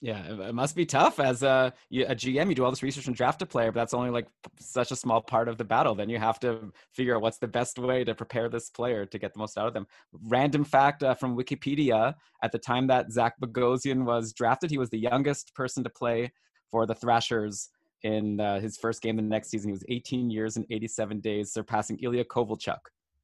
Yeah, 0.00 0.48
it 0.48 0.54
must 0.54 0.74
be 0.74 0.84
tough 0.84 1.20
as 1.20 1.44
a, 1.44 1.72
a 1.92 2.14
GM. 2.16 2.48
You 2.48 2.56
do 2.56 2.64
all 2.64 2.72
this 2.72 2.82
research 2.82 3.06
and 3.06 3.14
draft 3.14 3.40
a 3.40 3.46
player, 3.46 3.70
but 3.70 3.78
that's 3.78 3.94
only 3.94 4.10
like 4.10 4.26
such 4.58 4.90
a 4.90 4.96
small 4.96 5.20
part 5.20 5.46
of 5.46 5.58
the 5.58 5.64
battle. 5.64 5.94
Then 5.94 6.10
you 6.10 6.18
have 6.18 6.40
to 6.40 6.72
figure 6.92 7.14
out 7.14 7.22
what's 7.22 7.38
the 7.38 7.46
best 7.46 7.78
way 7.78 8.02
to 8.02 8.12
prepare 8.12 8.48
this 8.48 8.68
player 8.68 9.06
to 9.06 9.18
get 9.18 9.32
the 9.32 9.38
most 9.38 9.56
out 9.56 9.68
of 9.68 9.74
them. 9.74 9.86
Random 10.26 10.64
fact 10.64 11.04
uh, 11.04 11.14
from 11.14 11.36
Wikipedia: 11.36 12.14
at 12.42 12.50
the 12.50 12.58
time 12.58 12.88
that 12.88 13.12
Zach 13.12 13.34
Bogosian 13.40 14.04
was 14.04 14.32
drafted, 14.32 14.72
he 14.72 14.78
was 14.78 14.90
the 14.90 14.98
youngest 14.98 15.54
person 15.54 15.84
to 15.84 15.90
play 15.90 16.32
for 16.68 16.84
the 16.84 16.96
Thrashers 16.96 17.68
in 18.02 18.40
uh, 18.40 18.60
his 18.60 18.76
first 18.76 19.02
game 19.02 19.16
the 19.16 19.22
next 19.22 19.50
season. 19.50 19.68
He 19.68 19.72
was 19.72 19.84
18 19.88 20.30
years 20.30 20.56
and 20.56 20.66
87 20.70 21.20
days, 21.20 21.52
surpassing 21.52 21.98
Ilya 21.98 22.24
Kovalchuk, 22.24 22.78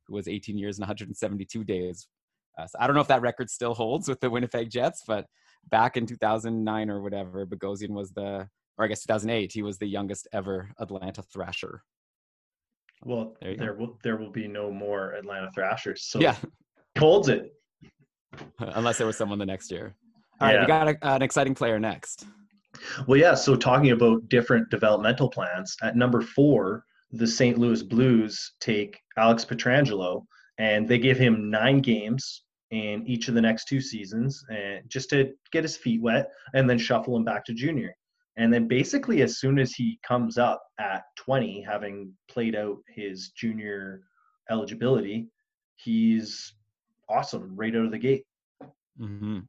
who 0.06 0.14
was 0.14 0.28
18 0.28 0.56
years 0.56 0.78
and 0.78 0.82
172 0.82 1.64
days. 1.64 2.06
Uh, 2.58 2.66
so 2.66 2.78
I 2.80 2.86
don't 2.86 2.94
know 2.94 3.02
if 3.02 3.08
that 3.08 3.22
record 3.22 3.50
still 3.50 3.74
holds 3.74 4.08
with 4.08 4.20
the 4.20 4.30
Winnipeg 4.30 4.70
Jets, 4.70 5.02
but 5.06 5.26
back 5.70 5.96
in 5.96 6.06
2009 6.06 6.90
or 6.90 7.02
whatever, 7.02 7.46
Bogosian 7.46 7.90
was 7.90 8.10
the, 8.12 8.48
or 8.76 8.84
I 8.84 8.88
guess 8.88 9.02
2008, 9.02 9.52
he 9.52 9.62
was 9.62 9.78
the 9.78 9.86
youngest 9.86 10.26
ever 10.32 10.70
Atlanta 10.78 11.22
Thrasher. 11.22 11.82
Well, 13.04 13.36
there, 13.40 13.56
there 13.56 13.74
will 13.74 13.96
there 14.02 14.16
will 14.16 14.30
be 14.30 14.48
no 14.48 14.72
more 14.72 15.12
Atlanta 15.12 15.50
Thrashers. 15.54 16.02
So 16.02 16.18
yeah, 16.18 16.34
holds 16.98 17.28
it. 17.28 17.52
Unless 18.58 18.98
there 18.98 19.06
was 19.06 19.16
someone 19.16 19.38
the 19.38 19.46
next 19.46 19.70
year. 19.70 19.94
All 20.40 20.48
yeah. 20.48 20.56
right, 20.56 20.60
we 20.62 20.66
got 20.66 20.88
a, 20.88 21.14
an 21.14 21.22
exciting 21.22 21.54
player 21.54 21.78
next. 21.78 22.26
Well, 23.06 23.18
yeah. 23.18 23.34
So 23.34 23.56
talking 23.56 23.90
about 23.90 24.28
different 24.28 24.70
developmental 24.70 25.28
plans, 25.30 25.76
at 25.82 25.96
number 25.96 26.20
four, 26.20 26.84
the 27.12 27.26
St. 27.26 27.58
Louis 27.58 27.82
Blues 27.82 28.52
take 28.60 28.98
Alex 29.16 29.44
Pietrangelo, 29.44 30.24
and 30.58 30.88
they 30.88 30.98
give 30.98 31.18
him 31.18 31.50
nine 31.50 31.80
games 31.80 32.44
in 32.70 33.06
each 33.06 33.28
of 33.28 33.34
the 33.34 33.40
next 33.40 33.66
two 33.66 33.80
seasons, 33.80 34.44
and 34.50 34.82
just 34.88 35.08
to 35.10 35.32
get 35.52 35.64
his 35.64 35.76
feet 35.76 36.02
wet, 36.02 36.28
and 36.54 36.68
then 36.68 36.78
shuffle 36.78 37.16
him 37.16 37.24
back 37.24 37.44
to 37.46 37.54
junior. 37.54 37.94
And 38.36 38.52
then 38.52 38.68
basically, 38.68 39.22
as 39.22 39.38
soon 39.38 39.58
as 39.58 39.72
he 39.72 39.98
comes 40.06 40.38
up 40.38 40.62
at 40.78 41.02
20, 41.16 41.62
having 41.62 42.12
played 42.28 42.54
out 42.54 42.76
his 42.94 43.30
junior 43.30 44.02
eligibility, 44.50 45.28
he's 45.76 46.54
awesome 47.08 47.56
right 47.56 47.74
out 47.74 47.86
of 47.86 47.90
the 47.90 47.98
gate. 47.98 48.24
Mm-hmm. 49.00 49.40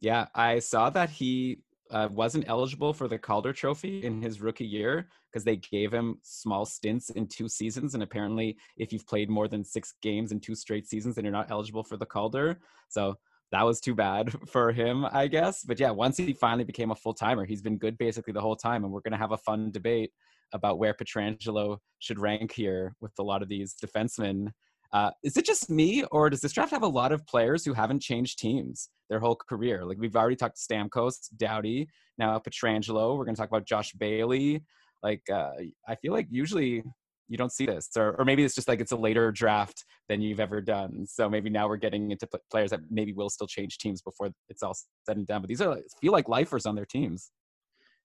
Yeah, 0.00 0.26
I 0.34 0.58
saw 0.58 0.90
that 0.90 1.10
he 1.10 1.58
uh, 1.90 2.08
wasn't 2.10 2.48
eligible 2.48 2.92
for 2.92 3.08
the 3.08 3.18
Calder 3.18 3.52
Trophy 3.52 4.04
in 4.04 4.22
his 4.22 4.40
rookie 4.40 4.66
year 4.66 5.08
because 5.30 5.44
they 5.44 5.56
gave 5.56 5.92
him 5.92 6.18
small 6.22 6.64
stints 6.64 7.10
in 7.10 7.26
two 7.26 7.48
seasons. 7.48 7.94
And 7.94 8.02
apparently, 8.02 8.56
if 8.76 8.92
you've 8.92 9.06
played 9.06 9.28
more 9.28 9.48
than 9.48 9.64
six 9.64 9.94
games 10.02 10.32
in 10.32 10.40
two 10.40 10.54
straight 10.54 10.86
seasons, 10.88 11.14
then 11.14 11.24
you're 11.24 11.32
not 11.32 11.50
eligible 11.50 11.84
for 11.84 11.96
the 11.96 12.06
Calder. 12.06 12.58
So 12.88 13.16
that 13.52 13.64
was 13.64 13.80
too 13.80 13.94
bad 13.94 14.32
for 14.48 14.72
him, 14.72 15.06
I 15.12 15.26
guess. 15.26 15.62
But 15.62 15.78
yeah, 15.78 15.90
once 15.90 16.16
he 16.16 16.32
finally 16.32 16.64
became 16.64 16.90
a 16.90 16.96
full 16.96 17.14
timer, 17.14 17.44
he's 17.44 17.62
been 17.62 17.78
good 17.78 17.98
basically 17.98 18.32
the 18.32 18.40
whole 18.40 18.56
time. 18.56 18.84
And 18.84 18.92
we're 18.92 19.00
going 19.00 19.12
to 19.12 19.18
have 19.18 19.32
a 19.32 19.38
fun 19.38 19.70
debate 19.70 20.10
about 20.52 20.78
where 20.78 20.94
Pietrangelo 20.94 21.78
should 21.98 22.18
rank 22.18 22.52
here 22.52 22.94
with 23.00 23.12
a 23.18 23.22
lot 23.22 23.42
of 23.42 23.48
these 23.48 23.74
defensemen 23.74 24.48
uh, 24.94 25.10
is 25.24 25.36
it 25.36 25.44
just 25.44 25.68
me, 25.68 26.04
or 26.12 26.30
does 26.30 26.40
this 26.40 26.52
draft 26.52 26.70
have 26.70 26.84
a 26.84 26.88
lot 26.88 27.10
of 27.10 27.26
players 27.26 27.64
who 27.64 27.72
haven't 27.72 28.00
changed 28.00 28.38
teams 28.38 28.90
their 29.14 29.20
whole 29.20 29.36
career? 29.36 29.84
Like 29.84 29.98
we've 30.00 30.16
already 30.16 30.34
talked 30.34 30.56
Stamkos, 30.56 31.28
Doughty, 31.36 31.88
now 32.18 32.36
Pietrangelo. 32.40 33.16
We're 33.16 33.24
going 33.24 33.36
to 33.36 33.40
talk 33.40 33.48
about 33.48 33.64
Josh 33.64 33.92
Bailey. 33.92 34.64
Like 35.04 35.22
uh, 35.32 35.52
I 35.86 35.94
feel 35.94 36.12
like 36.12 36.26
usually 36.30 36.82
you 37.28 37.38
don't 37.38 37.52
see 37.52 37.64
this, 37.64 37.90
or 37.96 38.16
or 38.18 38.24
maybe 38.24 38.42
it's 38.42 38.56
just 38.56 38.66
like 38.66 38.80
it's 38.80 38.90
a 38.90 38.96
later 38.96 39.30
draft 39.30 39.84
than 40.08 40.20
you've 40.20 40.40
ever 40.40 40.60
done. 40.60 41.06
So 41.06 41.30
maybe 41.30 41.48
now 41.48 41.68
we're 41.68 41.76
getting 41.76 42.10
into 42.10 42.26
players 42.50 42.70
that 42.70 42.80
maybe 42.90 43.12
will 43.12 43.30
still 43.30 43.46
change 43.46 43.78
teams 43.78 44.02
before 44.02 44.30
it's 44.48 44.64
all 44.64 44.74
said 45.06 45.16
and 45.16 45.26
done. 45.26 45.42
But 45.42 45.48
these 45.48 45.60
are 45.60 45.78
feel 46.00 46.12
like 46.12 46.28
lifers 46.28 46.66
on 46.66 46.74
their 46.74 46.86
teams. 46.86 47.30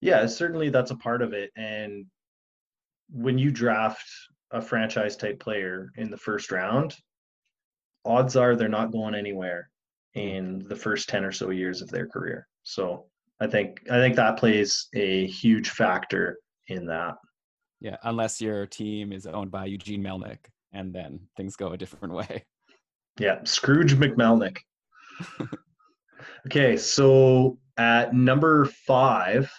Yeah, 0.02 0.28
certainly 0.28 0.70
that's 0.70 0.92
a 0.92 0.96
part 0.96 1.24
of 1.24 1.34
it. 1.34 1.50
And 1.58 2.06
when 3.10 3.40
you 3.40 3.50
draft 3.50 4.06
a 4.52 4.62
franchise 4.62 5.18
type 5.18 5.40
player 5.40 5.92
in 5.98 6.12
the 6.12 6.18
first 6.18 6.52
round, 6.52 6.96
odds 8.06 8.36
are 8.36 8.56
they're 8.56 8.70
not 8.70 8.92
going 8.92 9.16
anywhere 9.16 9.70
Mm-hmm. 10.18 10.28
in 10.28 10.68
the 10.68 10.76
first 10.76 11.08
10 11.08 11.24
or 11.24 11.32
so 11.32 11.52
years 11.52 11.84
of 11.84 11.90
their 11.90 12.08
career. 12.08 12.48
So 12.64 13.06
I 13.40 13.46
think 13.46 13.82
I 13.92 13.98
think 14.00 14.16
that 14.16 14.38
plays 14.38 14.88
a 14.96 15.28
huge 15.28 15.70
factor 15.70 16.40
in 16.68 16.88
that. 16.88 17.16
Yeah, 17.80 17.98
unless 18.04 18.42
your 18.42 18.66
team 18.66 19.14
is 19.14 19.28
owned 19.28 19.52
by 19.52 19.66
Eugene 19.66 20.04
Melnyk 20.04 20.40
and 20.74 20.92
then 20.94 21.20
things 21.38 21.56
go 21.56 21.74
a 21.74 21.78
different 21.78 22.14
way. 22.14 22.44
Yeah, 23.20 23.44
Scrooge 23.44 23.96
McMelnick. 23.96 24.58
okay, 26.48 26.76
so 26.76 27.60
at 27.78 28.14
number 28.14 28.66
5, 28.66 29.52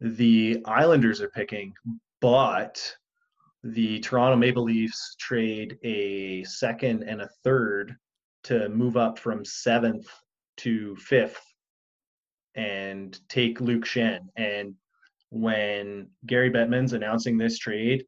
the 0.00 0.62
Islanders 0.66 1.20
are 1.20 1.30
picking, 1.30 1.72
but 2.20 2.94
the 3.62 4.00
Toronto 4.00 4.36
Maple 4.36 4.64
Leafs 4.64 5.14
trade 5.18 5.78
a 5.84 6.44
second 6.44 7.04
and 7.04 7.22
a 7.22 7.30
third 7.44 7.96
to 8.44 8.68
move 8.68 8.96
up 8.96 9.18
from 9.18 9.44
seventh 9.44 10.06
to 10.58 10.96
fifth 10.96 11.40
and 12.54 13.18
take 13.28 13.60
Luke 13.60 13.84
Schenn. 13.84 14.20
And 14.36 14.74
when 15.30 16.08
Gary 16.26 16.50
Bettman's 16.50 16.92
announcing 16.92 17.38
this 17.38 17.58
trade, 17.58 18.04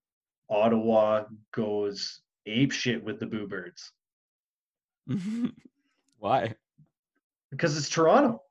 Ottawa 0.51 1.25
goes 1.53 2.21
ape 2.47 2.73
shit 2.73 3.03
with 3.03 3.19
the 3.19 3.27
Boo 3.27 3.47
Birds. 3.47 3.93
Why? 6.19 6.55
Because 7.51 7.77
it's 7.77 7.89
Toronto. 7.89 8.43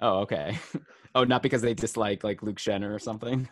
Oh, 0.00 0.20
okay. 0.20 0.58
oh, 1.14 1.24
not 1.24 1.42
because 1.42 1.62
they 1.62 1.74
dislike 1.74 2.24
like 2.24 2.42
Luke 2.42 2.58
Schenn 2.58 2.88
or 2.88 2.98
something. 2.98 3.48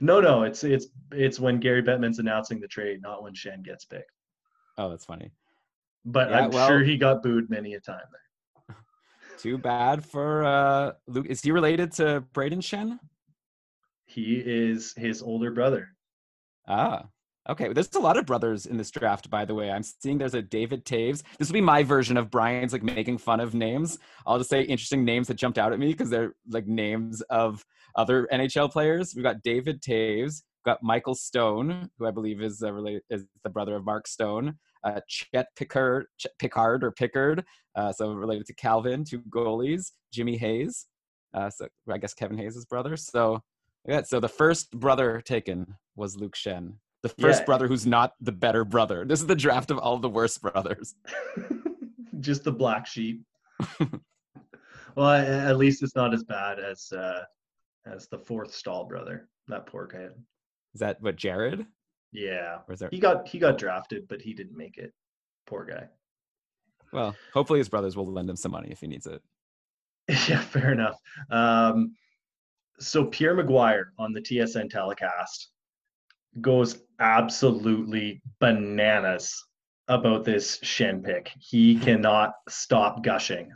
No, 0.00 0.20
no, 0.20 0.42
it's 0.42 0.64
it's 0.64 0.88
it's 1.12 1.38
when 1.38 1.60
Gary 1.60 1.82
Bettman's 1.82 2.18
announcing 2.18 2.60
the 2.60 2.66
trade, 2.66 3.00
not 3.02 3.22
when 3.22 3.34
Schenn 3.34 3.62
gets 3.62 3.84
picked. 3.84 4.10
Oh, 4.76 4.90
that's 4.90 5.04
funny. 5.04 5.30
But 6.04 6.30
yeah, 6.30 6.40
I'm 6.40 6.50
well, 6.50 6.68
sure 6.68 6.82
he 6.82 6.96
got 6.96 7.22
booed 7.22 7.48
many 7.50 7.74
a 7.74 7.80
time 7.80 8.02
there. 8.10 8.76
Too 9.38 9.58
bad 9.58 10.04
for 10.04 10.44
uh, 10.44 10.92
Luke. 11.06 11.26
Is 11.28 11.42
he 11.42 11.50
related 11.50 11.92
to 11.92 12.24
Brayden 12.34 12.60
Schenn? 12.60 12.98
He 14.06 14.42
is 14.44 14.94
his 14.96 15.22
older 15.22 15.50
brother. 15.50 15.88
Ah, 16.68 17.06
okay. 17.48 17.72
There's 17.72 17.94
a 17.94 18.00
lot 18.00 18.18
of 18.18 18.26
brothers 18.26 18.66
in 18.66 18.76
this 18.76 18.90
draft, 18.90 19.30
by 19.30 19.44
the 19.44 19.54
way. 19.54 19.70
I'm 19.70 19.82
seeing 19.82 20.18
there's 20.18 20.34
a 20.34 20.42
David 20.42 20.84
Toews. 20.84 21.22
This 21.38 21.48
will 21.48 21.54
be 21.54 21.60
my 21.60 21.82
version 21.82 22.16
of 22.16 22.30
Brian's 22.30 22.72
like 22.72 22.82
making 22.82 23.18
fun 23.18 23.40
of 23.40 23.54
names. 23.54 23.98
I'll 24.26 24.38
just 24.38 24.50
say 24.50 24.62
interesting 24.62 25.04
names 25.04 25.28
that 25.28 25.34
jumped 25.34 25.58
out 25.58 25.72
at 25.72 25.78
me 25.78 25.88
because 25.88 26.10
they're 26.10 26.34
like 26.50 26.66
names 26.66 27.22
of 27.22 27.64
other 27.96 28.28
NHL 28.32 28.70
players. 28.70 29.14
We've 29.14 29.24
got 29.24 29.42
David 29.42 29.82
Toews, 29.82 30.42
got 30.64 30.82
Michael 30.82 31.14
Stone, 31.14 31.90
who 31.98 32.06
I 32.06 32.10
believe 32.10 32.42
is 32.42 32.62
uh, 32.62 32.72
related 32.72 33.02
is 33.10 33.24
the 33.42 33.50
brother 33.50 33.76
of 33.76 33.84
Mark 33.84 34.06
Stone. 34.06 34.58
Uh, 34.84 35.00
Chet 35.08 35.46
Pickard, 35.56 36.06
Chet 36.18 36.32
Pickard 36.38 36.84
or 36.84 36.92
Pickard, 36.92 37.44
uh, 37.74 37.90
so 37.92 38.12
related 38.12 38.46
to 38.46 38.54
Calvin, 38.54 39.02
two 39.04 39.20
goalies. 39.30 39.92
Jimmy 40.12 40.36
Hayes, 40.36 40.86
uh, 41.32 41.48
so 41.50 41.66
I 41.90 41.98
guess 41.98 42.14
Kevin 42.14 42.36
Hayes' 42.38 42.64
brother. 42.66 42.96
So 42.96 43.40
yeah, 43.88 44.02
so 44.02 44.20
the 44.20 44.28
first 44.28 44.70
brother 44.72 45.20
taken 45.24 45.74
was 45.96 46.16
Luke 46.16 46.36
Schenn, 46.36 46.74
The 47.02 47.08
first 47.08 47.40
Yeah. 47.40 47.44
brother 47.46 47.66
who's 47.68 47.86
not 47.86 48.12
the 48.20 48.32
better 48.32 48.64
brother. 48.64 49.04
This 49.04 49.20
is 49.20 49.26
the 49.26 49.34
draft 49.34 49.70
of 49.70 49.78
all 49.78 49.98
the 49.98 50.08
worst 50.08 50.40
brothers. 50.42 50.94
Just 52.20 52.44
the 52.44 52.52
black 52.52 52.86
sheep. 52.86 53.22
well, 54.96 55.08
at 55.10 55.56
least 55.56 55.82
it's 55.82 55.96
not 55.96 56.14
as 56.14 56.22
bad 56.24 56.58
as 56.60 56.90
uh, 56.92 57.22
as 57.86 58.08
the 58.08 58.18
fourth 58.18 58.54
Staal 58.54 58.84
brother. 58.84 59.28
That 59.48 59.66
poor 59.66 59.86
guy. 59.86 60.08
Is 60.74 60.80
that 60.80 61.00
what 61.02 61.16
Jared? 61.16 61.66
Yeah, 62.14 62.58
Or 62.68 62.74
is 62.74 62.78
there? 62.80 62.88
he 62.92 63.00
got 63.00 63.26
he 63.28 63.38
got 63.40 63.58
drafted, 63.58 64.06
but 64.08 64.22
he 64.22 64.32
didn't 64.32 64.56
make 64.56 64.78
it. 64.78 64.92
Poor 65.46 65.64
guy. 65.64 65.88
Well, 66.92 67.14
hopefully 67.32 67.58
his 67.58 67.68
brothers 67.68 67.96
will 67.96 68.06
lend 68.06 68.30
him 68.30 68.36
some 68.36 68.52
money 68.52 68.68
if 68.70 68.80
he 68.80 68.86
needs 68.86 69.06
it. 69.06 69.20
yeah, 70.08 70.40
fair 70.40 70.70
enough. 70.72 70.96
Um, 71.30 71.96
so 72.78 73.04
Pierre 73.06 73.34
McGuire 73.36 73.86
on 73.98 74.12
the 74.12 74.20
TSN 74.20 74.70
telecast 74.70 75.48
goes 76.40 76.82
absolutely 77.00 78.22
bananas 78.40 79.44
about 79.88 80.24
this 80.24 80.58
Schenn 80.58 81.02
pick. 81.04 81.30
He 81.40 81.78
cannot 81.80 82.34
stop 82.48 83.02
gushing. 83.02 83.50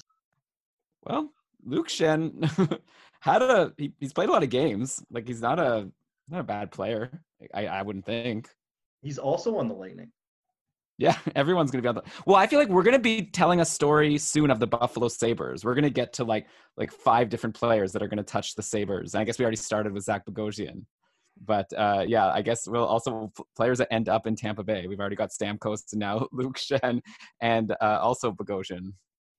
Well, 1.05 1.33
Luke 1.65 1.89
Schenn 1.89 2.81
had 3.21 3.43
a 3.43 3.73
he, 3.77 3.93
he's 4.01 4.13
played 4.13 4.29
a 4.29 4.33
lot 4.33 4.43
of 4.43 4.51
games. 4.51 5.01
Like 5.11 5.29
he's 5.29 5.41
not 5.41 5.61
a 5.61 5.89
not 6.29 6.41
a 6.41 6.45
bad 6.45 6.71
player. 6.71 7.11
I 7.55 7.67
I 7.67 7.83
wouldn't 7.83 8.05
think. 8.05 8.49
He's 9.03 9.19
also 9.19 9.57
on 9.57 9.69
the 9.69 9.75
Lightning. 9.75 10.11
Yeah, 10.99 11.17
everyone's 11.37 11.71
gonna 11.71 11.83
be 11.83 11.89
on 11.89 11.95
the. 11.95 12.03
Well, 12.27 12.37
I 12.37 12.47
feel 12.47 12.59
like 12.59 12.69
we're 12.69 12.83
gonna 12.83 12.99
be 12.99 13.23
telling 13.23 13.61
a 13.61 13.65
story 13.65 14.19
soon 14.19 14.51
of 14.51 14.61
the 14.61 14.67
Buffalo 14.67 15.09
Sabres. 15.09 15.65
We're 15.65 15.75
gonna 15.75 15.91
get 15.91 16.13
to 16.15 16.25
like 16.25 16.47
like 16.77 16.93
five 16.93 17.29
different 17.29 17.55
players 17.55 17.93
that 17.93 18.03
are 18.03 18.09
gonna 18.09 18.23
touch 18.23 18.55
the 18.55 18.63
Sabres. 18.63 19.15
And 19.15 19.21
I 19.21 19.25
guess 19.25 19.39
we 19.39 19.45
already 19.45 19.57
started 19.57 19.93
with 19.93 20.05
Zach 20.05 20.27
Bogosian, 20.27 20.85
but 21.45 21.73
uh, 21.77 22.05
yeah, 22.07 22.29
I 22.29 22.43
guess 22.43 22.67
we'll 22.67 22.85
also 22.85 23.33
players 23.57 23.79
that 23.79 23.93
end 23.93 24.09
up 24.09 24.27
in 24.27 24.35
Tampa 24.35 24.65
Bay. 24.65 24.87
We've 24.87 25.01
already 25.01 25.17
got 25.17 25.31
Stamkos 25.31 25.93
and 25.93 26.01
now 26.01 26.27
Luke 26.33 26.59
Schenn 26.59 27.01
and 27.41 27.73
uh, 27.81 27.99
also 28.01 28.33
Bogosian. 28.33 28.93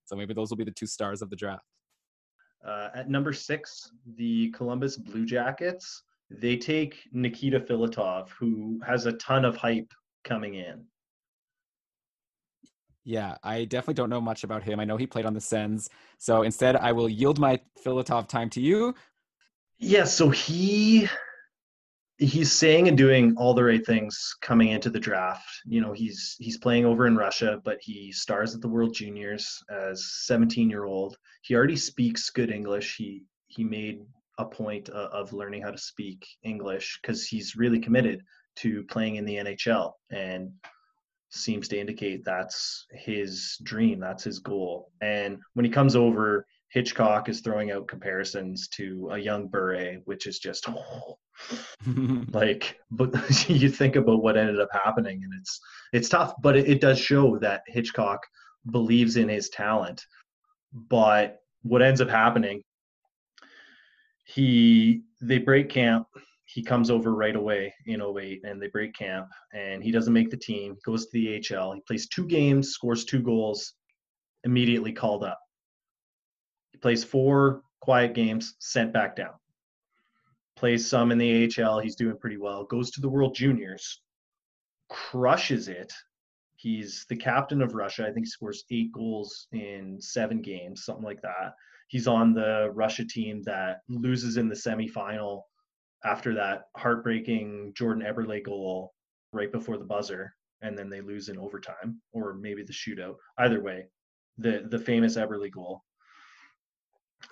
So 0.06 0.16
maybe 0.16 0.34
those 0.34 0.50
will 0.50 0.56
be 0.56 0.64
the 0.64 0.72
two 0.72 0.86
stars 0.86 1.22
of 1.22 1.30
the 1.30 1.36
draft. 1.36 1.64
Uh, 2.66 2.88
at 2.94 3.08
number 3.08 3.32
six, 3.32 3.90
the 4.16 4.50
Columbus 4.50 4.96
Blue 4.96 5.24
Jackets. 5.24 6.02
They 6.30 6.56
take 6.56 7.08
Nikita 7.12 7.60
Filatov, 7.60 8.28
who 8.30 8.80
has 8.86 9.06
a 9.06 9.12
ton 9.14 9.44
of 9.44 9.56
hype 9.56 9.92
coming 10.24 10.54
in. 10.54 10.84
Yeah, 13.04 13.36
I 13.42 13.64
definitely 13.64 13.94
don't 13.94 14.10
know 14.10 14.20
much 14.20 14.44
about 14.44 14.62
him. 14.62 14.78
I 14.78 14.84
know 14.84 14.96
he 14.96 15.06
played 15.06 15.26
on 15.26 15.34
the 15.34 15.40
Sens. 15.40 15.88
So 16.18 16.42
instead, 16.42 16.76
I 16.76 16.92
will 16.92 17.08
yield 17.08 17.38
my 17.38 17.58
Filatov 17.84 18.28
time 18.28 18.50
to 18.50 18.60
you. 18.60 18.94
Yeah, 19.78 20.04
so 20.04 20.28
he 20.28 21.08
he's 22.18 22.52
saying 22.52 22.86
and 22.86 22.98
doing 22.98 23.34
all 23.38 23.54
the 23.54 23.64
right 23.64 23.84
things 23.84 24.36
coming 24.42 24.68
into 24.68 24.90
the 24.90 25.00
draft. 25.00 25.48
You 25.64 25.80
know, 25.80 25.92
he's 25.92 26.36
he's 26.38 26.58
playing 26.58 26.84
over 26.84 27.06
in 27.06 27.16
Russia, 27.16 27.60
but 27.64 27.78
he 27.80 28.12
stars 28.12 28.54
at 28.54 28.60
the 28.60 28.68
World 28.68 28.94
Juniors 28.94 29.58
as 29.70 30.12
17 30.26 30.68
year 30.68 30.84
old. 30.84 31.16
He 31.42 31.54
already 31.54 31.76
speaks 31.76 32.28
good 32.30 32.50
English. 32.50 32.96
He 32.96 33.24
he 33.46 33.64
made 33.64 34.02
a 34.40 34.44
point 34.46 34.88
of, 34.88 35.10
of 35.12 35.32
learning 35.32 35.62
how 35.62 35.70
to 35.70 35.78
speak 35.78 36.26
English 36.42 36.98
because 37.00 37.26
he's 37.26 37.56
really 37.56 37.78
committed 37.78 38.22
to 38.56 38.82
playing 38.84 39.16
in 39.16 39.24
the 39.24 39.36
NHL 39.36 39.92
and 40.10 40.50
seems 41.30 41.68
to 41.68 41.78
indicate 41.78 42.24
that's 42.24 42.86
his 42.92 43.56
dream, 43.62 44.00
that's 44.00 44.24
his 44.24 44.40
goal. 44.40 44.90
And 45.00 45.38
when 45.54 45.64
he 45.64 45.70
comes 45.70 45.94
over, 45.94 46.46
Hitchcock 46.70 47.28
is 47.28 47.40
throwing 47.40 47.70
out 47.70 47.88
comparisons 47.88 48.68
to 48.68 49.10
a 49.12 49.18
young 49.18 49.48
Bure, 49.48 49.96
which 50.04 50.26
is 50.26 50.38
just 50.38 50.68
like, 52.32 52.78
but 52.90 53.12
you 53.48 53.68
think 53.68 53.96
about 53.96 54.22
what 54.22 54.36
ended 54.36 54.60
up 54.60 54.68
happening, 54.72 55.22
and 55.24 55.32
it's 55.40 55.60
it's 55.92 56.08
tough. 56.08 56.34
But 56.42 56.56
it, 56.56 56.68
it 56.68 56.80
does 56.80 56.98
show 56.98 57.38
that 57.38 57.62
Hitchcock 57.66 58.20
believes 58.70 59.16
in 59.16 59.28
his 59.28 59.48
talent. 59.48 60.04
But 60.72 61.40
what 61.62 61.82
ends 61.82 62.00
up 62.00 62.08
happening, 62.08 62.62
he 64.34 65.02
they 65.20 65.38
break 65.38 65.68
camp. 65.68 66.06
He 66.44 66.62
comes 66.62 66.90
over 66.90 67.14
right 67.14 67.36
away 67.36 67.72
in 67.86 68.02
08 68.02 68.40
and 68.44 68.60
they 68.60 68.68
break 68.68 68.94
camp 68.94 69.28
and 69.52 69.84
he 69.84 69.92
doesn't 69.92 70.12
make 70.12 70.30
the 70.30 70.36
team. 70.36 70.76
Goes 70.84 71.06
to 71.06 71.12
the 71.12 71.56
AHL. 71.56 71.72
He 71.72 71.80
plays 71.86 72.08
two 72.08 72.26
games, 72.26 72.70
scores 72.70 73.04
two 73.04 73.22
goals, 73.22 73.74
immediately 74.44 74.92
called 74.92 75.22
up. 75.22 75.38
He 76.72 76.78
plays 76.78 77.04
four 77.04 77.62
quiet 77.80 78.14
games, 78.14 78.54
sent 78.58 78.92
back 78.92 79.16
down. 79.16 79.34
Plays 80.56 80.88
some 80.88 81.12
in 81.12 81.18
the 81.18 81.50
AHL. 81.58 81.78
He's 81.78 81.96
doing 81.96 82.18
pretty 82.18 82.36
well. 82.36 82.64
Goes 82.64 82.90
to 82.92 83.00
the 83.00 83.08
World 83.08 83.34
Juniors, 83.34 84.02
crushes 84.88 85.68
it. 85.68 85.92
He's 86.56 87.06
the 87.08 87.16
captain 87.16 87.62
of 87.62 87.74
Russia. 87.74 88.06
I 88.06 88.12
think 88.12 88.26
he 88.26 88.30
scores 88.30 88.64
eight 88.70 88.92
goals 88.92 89.46
in 89.52 89.98
seven 90.00 90.42
games, 90.42 90.84
something 90.84 91.04
like 91.04 91.22
that. 91.22 91.54
He's 91.90 92.06
on 92.06 92.32
the 92.32 92.70
Russia 92.72 93.04
team 93.04 93.42
that 93.42 93.78
loses 93.88 94.36
in 94.36 94.48
the 94.48 94.54
semifinal 94.54 95.42
after 96.04 96.32
that 96.34 96.62
heartbreaking 96.76 97.72
Jordan 97.76 98.04
Eberle 98.04 98.44
goal 98.44 98.94
right 99.32 99.50
before 99.50 99.76
the 99.76 99.84
buzzer, 99.84 100.32
and 100.62 100.78
then 100.78 100.88
they 100.88 101.00
lose 101.00 101.28
in 101.28 101.36
overtime 101.36 102.00
or 102.12 102.34
maybe 102.34 102.62
the 102.62 102.72
shootout. 102.72 103.16
Either 103.38 103.60
way, 103.60 103.86
the 104.38 104.68
the 104.70 104.78
famous 104.78 105.16
Eberle 105.16 105.50
goal 105.50 105.82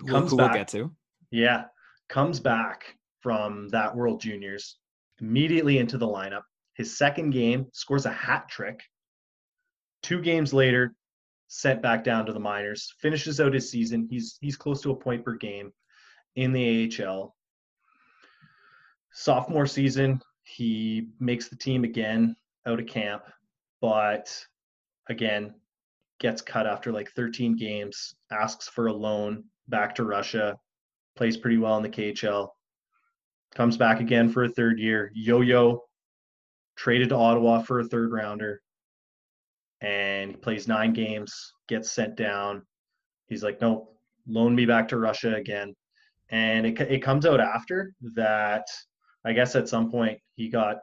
comes 0.08 0.32
we'll 0.32 0.48
back. 0.48 0.54
get 0.54 0.68
to. 0.68 0.92
Yeah, 1.30 1.66
comes 2.08 2.40
back 2.40 2.96
from 3.20 3.68
that 3.68 3.94
World 3.94 4.20
Juniors 4.20 4.78
immediately 5.20 5.78
into 5.78 5.98
the 5.98 6.08
lineup. 6.08 6.42
His 6.74 6.98
second 6.98 7.30
game 7.30 7.66
scores 7.72 8.06
a 8.06 8.12
hat 8.12 8.48
trick. 8.48 8.80
Two 10.02 10.20
games 10.20 10.52
later, 10.52 10.96
sent 11.48 11.82
back 11.82 12.04
down 12.04 12.26
to 12.26 12.32
the 12.32 12.40
minors. 12.40 12.94
Finishes 13.00 13.40
out 13.40 13.54
his 13.54 13.70
season. 13.70 14.06
He's 14.10 14.38
he's 14.40 14.56
close 14.56 14.80
to 14.82 14.92
a 14.92 14.96
point 14.96 15.24
per 15.24 15.34
game 15.34 15.72
in 16.36 16.52
the 16.52 16.90
AHL. 17.02 17.34
Sophomore 19.12 19.66
season, 19.66 20.20
he 20.44 21.08
makes 21.18 21.48
the 21.48 21.56
team 21.56 21.84
again 21.84 22.36
out 22.66 22.78
of 22.78 22.86
camp, 22.86 23.22
but 23.80 24.32
again 25.08 25.54
gets 26.20 26.42
cut 26.42 26.66
after 26.66 26.92
like 26.92 27.10
13 27.12 27.56
games. 27.56 28.14
Asks 28.30 28.68
for 28.68 28.86
a 28.86 28.92
loan 28.92 29.44
back 29.68 29.94
to 29.96 30.04
Russia 30.04 30.56
plays 31.16 31.36
pretty 31.36 31.58
well 31.58 31.76
in 31.76 31.82
the 31.82 31.88
KHL. 31.88 32.48
Comes 33.54 33.76
back 33.76 34.00
again 34.00 34.28
for 34.28 34.44
a 34.44 34.48
third 34.48 34.78
year. 34.78 35.10
Yo 35.14 35.40
yo, 35.40 35.82
traded 36.76 37.08
to 37.08 37.16
Ottawa 37.16 37.60
for 37.62 37.80
a 37.80 37.84
third 37.84 38.12
rounder. 38.12 38.62
And 39.80 40.32
he 40.32 40.36
plays 40.36 40.66
nine 40.68 40.92
games, 40.92 41.52
gets 41.68 41.90
sent 41.92 42.16
down. 42.16 42.62
He's 43.28 43.42
like, 43.42 43.60
nope, 43.60 43.94
loan 44.26 44.54
me 44.54 44.66
back 44.66 44.88
to 44.88 44.98
Russia 44.98 45.34
again. 45.34 45.74
And 46.30 46.66
it, 46.66 46.80
it 46.80 47.02
comes 47.02 47.24
out 47.26 47.40
after 47.40 47.92
that, 48.14 48.66
I 49.24 49.32
guess 49.32 49.54
at 49.56 49.68
some 49.68 49.90
point 49.90 50.18
he 50.34 50.48
got 50.48 50.78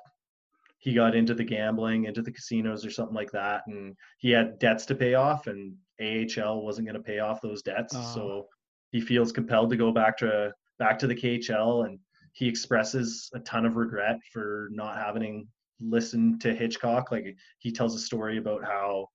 he 0.79 0.93
got 0.93 1.15
into 1.15 1.33
the 1.33 1.43
gambling, 1.43 2.05
into 2.05 2.21
the 2.21 2.31
casinos 2.31 2.85
or 2.85 2.91
something 2.91 3.15
like 3.15 3.31
that, 3.31 3.63
and 3.65 3.95
he 4.19 4.29
had 4.29 4.59
debts 4.59 4.85
to 4.87 4.93
pay 4.95 5.15
off, 5.15 5.47
and 5.47 5.73
AHL 5.99 6.61
wasn't 6.61 6.85
going 6.87 6.95
to 6.97 7.01
pay 7.01 7.17
off 7.19 7.41
those 7.41 7.63
debts, 7.63 7.95
Oh. 7.95 8.11
so 8.13 8.47
he 8.91 9.01
feels 9.01 9.31
compelled 9.31 9.71
to 9.71 9.77
go 9.77 9.91
back 9.91 10.15
to 10.19 10.51
back 10.77 10.99
to 10.99 11.07
the 11.07 11.15
KHL, 11.15 11.85
and 11.87 11.97
he 12.33 12.47
expresses 12.47 13.31
a 13.33 13.39
ton 13.39 13.65
of 13.65 13.77
regret 13.77 14.17
for 14.31 14.67
not 14.71 14.97
having 14.97 15.47
listened 15.79 16.41
to 16.41 16.53
Hitchcock. 16.53 17.11
Like 17.11 17.35
he 17.59 17.71
tells 17.71 17.95
a 17.95 17.99
story 17.99 18.37
about 18.37 18.63
how 18.63 19.07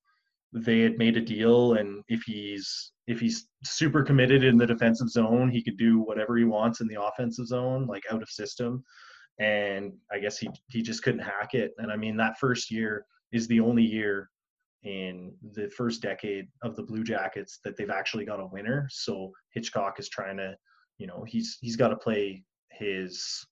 they 0.53 0.81
had 0.81 0.99
made 0.99 1.17
a 1.17 1.21
deal, 1.21 1.75
and 1.75 2.03
if 2.09 2.23
he's 2.23 2.93
if 3.07 3.21
he's 3.21 3.49
super 3.65 4.03
committed 4.03 4.45
in 4.45 4.57
the 4.57 4.67
defensive 4.67 5.09
zone, 5.09 5.51
he 5.51 5.63
could 5.63 5.77
do 5.77 5.99
whatever 6.01 6.37
he 6.37 6.45
wants 6.45 6.81
in 6.81 6.89
the 6.89 7.03
offensive 7.03 7.47
zone, 7.47 7.87
like 7.87 8.03
out 8.11 8.23
of 8.23 8.29
system. 8.29 8.85
And 9.39 9.93
I 10.13 10.19
guess 10.19 10.39
he 10.39 10.49
he 10.69 10.83
just 10.83 11.03
couldn't 11.03 11.21
hack 11.21 11.55
it. 11.55 11.73
And 11.79 11.91
I 11.91 11.97
mean 11.97 12.17
that 12.17 12.39
first 12.39 12.71
year 12.71 13.05
is 13.33 13.47
the 13.47 13.61
only 13.61 13.85
year 13.85 14.31
in 14.83 15.33
the 15.53 15.69
first 15.69 16.03
decade 16.03 16.49
of 16.63 16.75
the 16.75 16.83
Blue 16.83 17.05
Jackets 17.05 17.61
that 17.65 17.77
they've 17.77 17.91
actually 17.91 18.25
got 18.25 18.41
a 18.41 18.47
winner. 18.47 18.89
So 18.91 19.33
Hitchcock 19.51 20.01
is 20.01 20.09
trying 20.09 20.39
to, 20.39 20.57
you 20.99 21.07
know, 21.07 21.25
he's 21.27 21.59
he's 21.61 21.77
got 21.77 21.89
to 21.89 21.97
play 21.97 22.43
his 22.71 23.47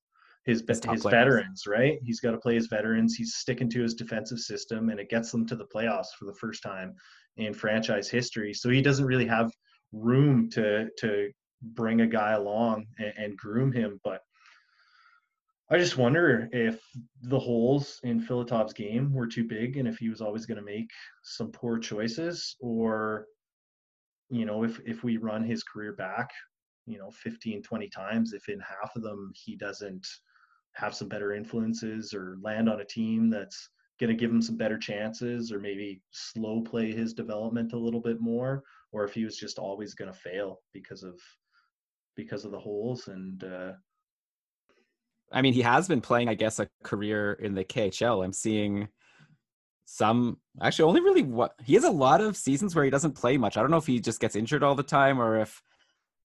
his 0.48 0.64
his, 0.66 0.80
his 0.82 1.02
veterans, 1.02 1.66
right? 1.66 1.98
He's 2.02 2.20
got 2.20 2.30
to 2.30 2.38
play 2.38 2.54
his 2.54 2.68
veterans. 2.68 3.14
He's 3.14 3.34
sticking 3.34 3.68
to 3.68 3.82
his 3.82 3.92
defensive 3.92 4.38
system, 4.38 4.88
and 4.88 4.98
it 4.98 5.10
gets 5.10 5.30
them 5.30 5.46
to 5.46 5.54
the 5.54 5.66
playoffs 5.66 6.14
for 6.18 6.24
the 6.24 6.34
first 6.40 6.62
time 6.62 6.94
in 7.36 7.52
franchise 7.52 8.08
history. 8.08 8.54
So 8.54 8.70
he 8.70 8.80
doesn't 8.80 9.04
really 9.04 9.26
have 9.26 9.52
room 9.92 10.48
to 10.52 10.88
to 11.00 11.30
bring 11.60 12.00
a 12.00 12.06
guy 12.06 12.32
along 12.32 12.86
and, 12.98 13.12
and 13.18 13.36
groom 13.36 13.72
him. 13.72 14.00
But 14.02 14.22
I 15.70 15.76
just 15.76 15.98
wonder 15.98 16.48
if 16.50 16.80
the 17.24 17.38
holes 17.38 18.00
in 18.02 18.18
Filatov's 18.18 18.72
game 18.72 19.12
were 19.12 19.26
too 19.26 19.44
big, 19.46 19.76
and 19.76 19.86
if 19.86 19.98
he 19.98 20.08
was 20.08 20.22
always 20.22 20.46
going 20.46 20.56
to 20.56 20.64
make 20.64 20.88
some 21.24 21.52
poor 21.52 21.78
choices, 21.78 22.56
or 22.58 23.26
you 24.30 24.46
know, 24.46 24.64
if 24.64 24.80
if 24.86 25.04
we 25.04 25.18
run 25.18 25.44
his 25.44 25.62
career 25.62 25.92
back, 25.92 26.30
you 26.86 26.96
know, 26.96 27.10
15, 27.10 27.62
20 27.62 27.88
times, 27.90 28.32
if 28.32 28.48
in 28.48 28.60
half 28.60 28.96
of 28.96 29.02
them 29.02 29.30
he 29.34 29.54
doesn't 29.54 30.06
have 30.78 30.94
some 30.94 31.08
better 31.08 31.32
influences 31.32 32.14
or 32.14 32.38
land 32.40 32.68
on 32.68 32.80
a 32.80 32.84
team 32.84 33.28
that's 33.28 33.70
going 33.98 34.08
to 34.08 34.16
give 34.16 34.30
him 34.30 34.40
some 34.40 34.56
better 34.56 34.78
chances 34.78 35.50
or 35.50 35.58
maybe 35.58 36.00
slow 36.12 36.60
play 36.60 36.92
his 36.92 37.12
development 37.12 37.72
a 37.72 37.78
little 37.78 38.00
bit 38.00 38.20
more 38.20 38.62
or 38.92 39.04
if 39.04 39.12
he 39.12 39.24
was 39.24 39.36
just 39.36 39.58
always 39.58 39.94
going 39.94 40.10
to 40.10 40.16
fail 40.16 40.60
because 40.72 41.02
of 41.02 41.20
because 42.14 42.44
of 42.44 42.52
the 42.52 42.58
holes 42.58 43.08
and 43.08 43.42
uh 43.42 43.72
I 45.32 45.42
mean 45.42 45.52
he 45.52 45.62
has 45.62 45.88
been 45.88 46.00
playing 46.00 46.28
I 46.28 46.34
guess 46.34 46.60
a 46.60 46.68
career 46.84 47.32
in 47.32 47.54
the 47.54 47.64
KHL 47.64 48.24
I'm 48.24 48.32
seeing 48.32 48.88
some 49.84 50.38
actually 50.60 50.84
only 50.88 51.00
really 51.00 51.22
what 51.22 51.54
he 51.64 51.74
has 51.74 51.84
a 51.84 51.90
lot 51.90 52.20
of 52.20 52.36
seasons 52.36 52.74
where 52.74 52.84
he 52.84 52.90
doesn't 52.90 53.12
play 53.12 53.38
much. 53.38 53.56
I 53.56 53.62
don't 53.62 53.70
know 53.70 53.78
if 53.78 53.86
he 53.86 54.00
just 54.00 54.20
gets 54.20 54.36
injured 54.36 54.62
all 54.62 54.74
the 54.74 54.82
time 54.82 55.18
or 55.18 55.40
if 55.40 55.62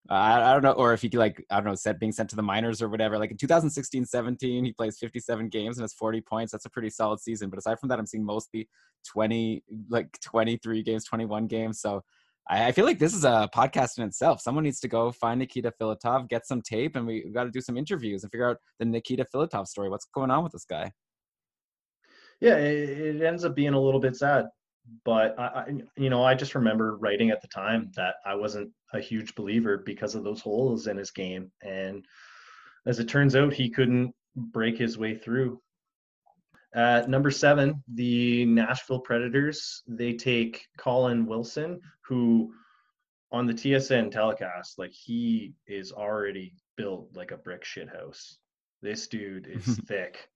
I, 0.09 0.49
I 0.49 0.53
don't 0.53 0.63
know, 0.63 0.71
or 0.71 0.93
if 0.93 1.01
he 1.01 1.09
like 1.09 1.45
I 1.49 1.55
don't 1.55 1.65
know, 1.65 1.75
set 1.75 1.99
being 1.99 2.11
sent 2.11 2.29
to 2.31 2.35
the 2.35 2.41
minors 2.41 2.81
or 2.81 2.89
whatever. 2.89 3.17
Like 3.17 3.31
in 3.31 3.37
2016-17, 3.37 4.65
he 4.65 4.73
plays 4.73 4.97
57 4.99 5.49
games 5.49 5.77
and 5.77 5.83
has 5.83 5.93
40 5.93 6.21
points. 6.21 6.51
That's 6.51 6.65
a 6.65 6.69
pretty 6.69 6.89
solid 6.89 7.21
season. 7.21 7.49
But 7.49 7.59
aside 7.59 7.79
from 7.79 7.89
that, 7.89 7.99
I'm 7.99 8.05
seeing 8.05 8.25
mostly 8.25 8.67
20, 9.07 9.63
like 9.89 10.17
23 10.21 10.83
games, 10.83 11.05
21 11.05 11.47
games. 11.47 11.79
So 11.79 12.03
I, 12.49 12.65
I 12.67 12.71
feel 12.73 12.85
like 12.85 12.99
this 12.99 13.13
is 13.13 13.23
a 13.23 13.49
podcast 13.55 13.97
in 13.97 14.03
itself. 14.03 14.41
Someone 14.41 14.65
needs 14.65 14.81
to 14.81 14.89
go 14.89 15.11
find 15.11 15.39
Nikita 15.39 15.71
Filatov, 15.79 16.27
get 16.27 16.45
some 16.45 16.61
tape, 16.61 16.97
and 16.97 17.07
we 17.07 17.29
got 17.33 17.45
to 17.45 17.51
do 17.51 17.61
some 17.61 17.77
interviews 17.77 18.23
and 18.23 18.31
figure 18.31 18.49
out 18.49 18.57
the 18.79 18.85
Nikita 18.85 19.25
Filatov 19.33 19.67
story. 19.67 19.89
What's 19.89 20.07
going 20.13 20.31
on 20.31 20.43
with 20.43 20.51
this 20.51 20.65
guy? 20.65 20.91
Yeah, 22.41 22.55
it, 22.55 23.15
it 23.15 23.21
ends 23.21 23.45
up 23.45 23.55
being 23.55 23.73
a 23.73 23.79
little 23.79 24.01
bit 24.01 24.17
sad 24.17 24.47
but 25.05 25.37
I, 25.39 25.43
I, 25.43 25.65
you 25.97 26.09
know, 26.09 26.23
I 26.23 26.35
just 26.35 26.55
remember 26.55 26.97
writing 26.97 27.29
at 27.29 27.41
the 27.41 27.47
time 27.47 27.91
that 27.95 28.15
I 28.25 28.35
wasn't 28.35 28.71
a 28.93 28.99
huge 28.99 29.35
believer 29.35 29.77
because 29.85 30.15
of 30.15 30.23
those 30.23 30.41
holes 30.41 30.87
in 30.87 30.97
his 30.97 31.11
game, 31.11 31.51
and 31.61 32.05
as 32.85 32.99
it 32.99 33.07
turns 33.07 33.35
out, 33.35 33.53
he 33.53 33.69
couldn't 33.69 34.13
break 34.35 34.77
his 34.77 34.97
way 34.97 35.15
through. 35.15 35.59
At 36.75 37.07
number 37.07 37.29
seven, 37.29 37.83
the 37.93 38.45
Nashville 38.45 38.99
Predators, 38.99 39.83
they 39.87 40.13
take 40.13 40.65
Colin 40.77 41.27
Wilson, 41.27 41.79
who 42.07 42.51
on 43.31 43.45
the 43.45 43.53
TSN 43.53 44.11
telecast, 44.11 44.79
like 44.79 44.91
he 44.91 45.53
is 45.67 45.91
already 45.91 46.53
built 46.75 47.09
like 47.15 47.31
a 47.31 47.37
brick 47.37 47.63
shit 47.63 47.89
house. 47.89 48.37
This 48.81 49.07
dude 49.07 49.47
is 49.47 49.79
thick. 49.87 50.29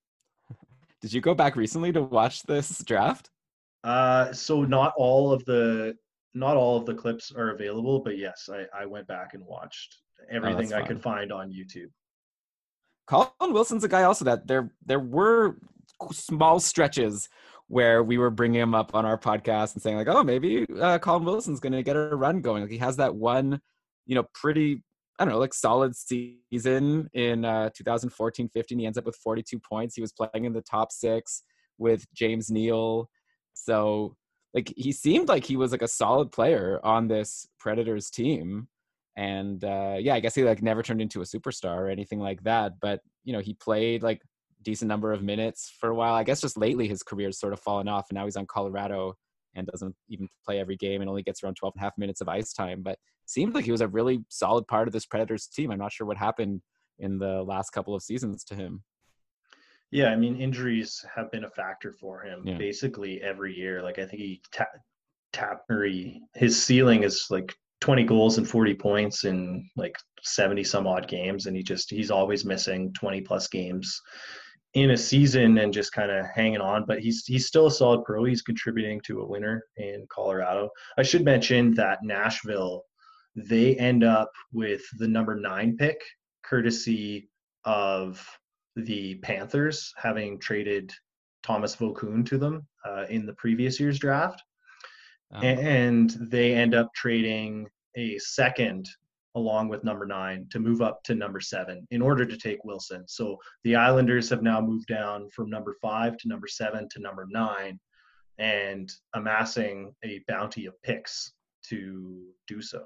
Did 1.02 1.14
you 1.14 1.22
go 1.22 1.36
back 1.36 1.56
recently 1.56 1.92
to 1.92 2.02
watch 2.02 2.44
this 2.44 2.84
draft? 2.84 3.30
Uh, 3.84 4.32
so 4.34 4.64
not 4.64 4.94
all 4.98 5.32
of 5.32 5.44
the 5.46 5.96
not 6.34 6.56
all 6.56 6.78
of 6.78 6.86
the 6.86 6.94
clips 6.94 7.32
are 7.36 7.52
available, 7.52 8.00
but 8.00 8.18
yes, 8.18 8.50
I, 8.52 8.66
I 8.82 8.86
went 8.86 9.08
back 9.08 9.34
and 9.34 9.44
watched 9.46 9.98
oh, 10.22 10.36
everything 10.36 10.74
oh, 10.74 10.78
I 10.78 10.82
could 10.84 11.02
find 11.02 11.32
on 11.32 11.52
YouTube. 11.52 11.90
Colin 13.08 13.54
Wilson's 13.54 13.84
a 13.84 13.88
guy 13.88 14.04
also 14.04 14.26
that 14.26 14.48
there 14.48 14.72
there 14.86 15.00
were 15.00 15.58
small 16.12 16.60
stretches 16.60 17.30
where 17.70 18.04
we 18.04 18.18
were 18.18 18.30
bringing 18.30 18.62
him 18.62 18.76
up 18.76 18.96
on 18.96 19.06
our 19.06 19.18
podcast 19.18 19.74
and 19.74 19.82
saying 19.82 19.98
like, 19.98 20.08
oh, 20.08 20.24
maybe 20.24 20.66
uh, 20.80 21.00
Colin 21.00 21.26
Wilson's 21.26 21.60
going 21.60 21.74
to 21.74 21.84
get 21.84 21.96
a 21.96 22.16
run 22.16 22.42
going. 22.42 22.62
Like 22.62 22.72
he 22.72 22.78
has 22.78 22.96
that 22.98 23.14
one, 23.14 23.60
you 24.06 24.16
know, 24.16 24.26
pretty 24.34 24.84
I 25.20 25.26
don't 25.26 25.34
know, 25.34 25.40
like 25.40 25.54
solid 25.54 25.96
season 25.96 27.10
in 27.14 27.44
uh, 27.44 27.72
2014 27.76 28.50
15. 28.50 28.80
He 28.80 28.86
ends 28.86 28.98
up 28.98 29.06
with 29.06 29.16
42 29.16 29.60
points. 29.60 29.96
He 29.96 30.02
was 30.02 30.12
playing 30.12 30.46
in 30.46 30.54
the 30.54 30.62
top 30.62 30.92
six 30.92 31.44
with 31.80 32.06
James 32.14 32.52
Neal 32.52 33.10
so 33.66 34.16
like 34.54 34.74
he 34.76 34.92
seemed 34.92 35.28
like 35.30 35.46
he 35.46 35.58
was 35.58 35.72
like 35.72 35.82
a 35.82 35.88
solid 35.88 36.32
player 36.32 36.80
on 36.84 37.08
this 37.08 37.48
Predators 37.60 38.10
team. 38.10 38.68
And 39.16 39.64
uh, 39.64 39.98
yeah, 40.00 40.14
I 40.16 40.20
guess 40.20 40.36
he 40.36 40.44
like 40.44 40.62
never 40.62 40.84
turned 40.84 41.02
into 41.02 41.22
a 41.22 41.26
superstar 41.26 41.78
or 41.78 41.90
anything 41.90 42.20
like 42.20 42.44
that. 42.44 42.80
But 42.80 43.02
you 43.24 43.34
know, 43.34 43.40
he 43.40 43.54
played 43.54 44.04
like 44.04 44.22
decent 44.64 44.90
number 44.90 45.12
of 45.12 45.24
minutes 45.24 45.74
for 45.80 45.90
a 45.90 45.96
while. 45.96 46.14
I 46.14 46.24
guess 46.24 46.42
just 46.42 46.58
lately 46.58 46.88
his 46.88 47.04
career's 47.04 47.40
sort 47.40 47.54
of 47.54 47.60
fallen 47.60 47.88
off, 47.88 48.08
and 48.10 48.16
now 48.16 48.26
he's 48.26 48.36
on 48.36 48.46
Colorado 48.46 49.16
and 49.56 49.68
doesn't 49.68 49.96
even 50.10 50.28
play 50.46 50.60
every 50.60 50.76
game 50.76 51.02
and 51.02 51.10
only 51.10 51.24
gets 51.24 51.44
around 51.44 51.56
12 51.56 51.74
and 51.76 51.82
a 51.82 51.86
half 51.86 51.98
minutes 51.98 52.22
of 52.22 52.30
ice 52.30 52.54
time. 52.54 52.82
But 52.84 53.00
seemed 53.26 53.56
like 53.56 53.66
he 53.66 53.72
was 53.72 53.82
a 53.82 53.88
really 53.88 54.24
solid 54.30 54.68
part 54.68 54.88
of 54.88 54.94
this 54.94 55.06
Predators 55.06 55.48
team. 55.48 55.72
I'm 55.72 55.80
not 55.80 55.92
sure 55.92 56.08
what 56.08 56.18
happened 56.18 56.62
in 57.00 57.20
the 57.20 57.44
last 57.44 57.72
couple 57.72 57.96
of 57.96 58.04
seasons 58.04 58.44
to 58.46 58.56
him. 58.56 58.84
Yeah, 59.92 60.08
I 60.08 60.16
mean 60.16 60.40
injuries 60.40 61.04
have 61.16 61.32
been 61.32 61.46
a 61.46 61.50
factor 61.50 61.94
for 61.94 62.22
him 62.22 62.42
yeah. 62.46 62.58
basically 62.58 63.22
every 63.22 63.56
year. 63.56 63.82
Like 63.82 64.00
I 64.00 64.06
think 64.06 64.22
he 64.22 64.42
tap 64.52 64.70
tap 65.34 65.62
or 65.70 65.84
he, 65.84 66.22
his 66.36 66.62
ceiling 66.62 67.04
is 67.04 67.28
like 67.30 67.54
20 67.82 68.04
goals 68.04 68.38
and 68.38 68.50
40 68.50 68.74
points 68.76 69.24
in 69.24 69.70
like 69.76 69.96
70 70.24 70.64
some 70.64 70.88
odd 70.88 71.08
games 71.08 71.46
and 71.46 71.56
he 71.56 71.64
just 71.64 71.90
he's 71.90 72.12
always 72.12 72.44
missing 72.44 72.92
20 72.94 73.22
plus 73.22 73.48
games 73.48 74.02
in 74.74 74.92
a 74.92 74.98
season 74.98 75.58
and 75.60 75.74
just 75.74 75.94
kind 75.94 76.12
of 76.12 76.26
hanging 76.34 76.60
on 76.60 76.86
but 76.88 77.00
he's 77.00 77.26
he's 77.26 77.46
still 77.46 77.68
a 77.68 77.72
solid 77.72 78.04
pro 78.04 78.24
he's 78.24 78.42
contributing 78.42 79.00
to 79.06 79.22
a 79.22 79.28
winner 79.28 79.64
in 79.78 80.06
colorado 80.10 80.70
i 80.98 81.04
should 81.04 81.24
mention 81.24 81.74
that 81.76 82.00
nashville 82.04 82.84
they 83.36 83.76
end 83.76 84.04
up 84.04 84.32
with 84.52 84.82
the 84.98 85.08
number 85.08 85.36
nine 85.36 85.78
pick 85.78 86.00
courtesy 86.44 87.30
of 87.64 88.28
the 88.78 89.16
Panthers 89.16 89.94
having 89.98 90.40
traded 90.40 90.92
Thomas 91.44 91.76
Vokoun 91.76 92.26
to 92.28 92.38
them 92.38 92.68
uh, 92.86 93.06
in 93.10 93.26
the 93.26 93.34
previous 93.34 93.80
year's 93.80 94.00
draft. 94.00 94.42
Um, 95.32 95.44
and 95.44 96.10
they 96.32 96.54
end 96.54 96.74
up 96.74 96.94
trading 96.94 97.68
a 97.96 98.18
second 98.20 98.88
along 99.36 99.68
with 99.68 99.84
number 99.84 100.06
nine 100.06 100.48
to 100.52 100.60
move 100.60 100.82
up 100.82 101.04
to 101.04 101.16
number 101.16 101.40
seven 101.40 101.86
in 101.92 102.02
order 102.02 102.26
to 102.26 102.38
take 102.38 102.64
Wilson. 102.64 103.04
So 103.08 103.38
the 103.64 103.76
Islanders 103.76 104.30
have 104.30 104.42
now 104.42 104.62
moved 104.62 104.88
down 104.88 105.30
from 105.30 105.50
number 105.50 105.76
five 105.82 106.18
to 106.18 106.28
number 106.28 106.48
seven 106.48 106.88
to 106.90 107.00
number 107.00 107.28
nine 107.30 107.80
and 108.40 108.92
amassing 109.14 109.94
a 110.04 110.24
bounty 110.28 110.66
of 110.66 110.82
picks 110.82 111.34
to 111.70 112.24
do 112.48 112.62
so. 112.62 112.84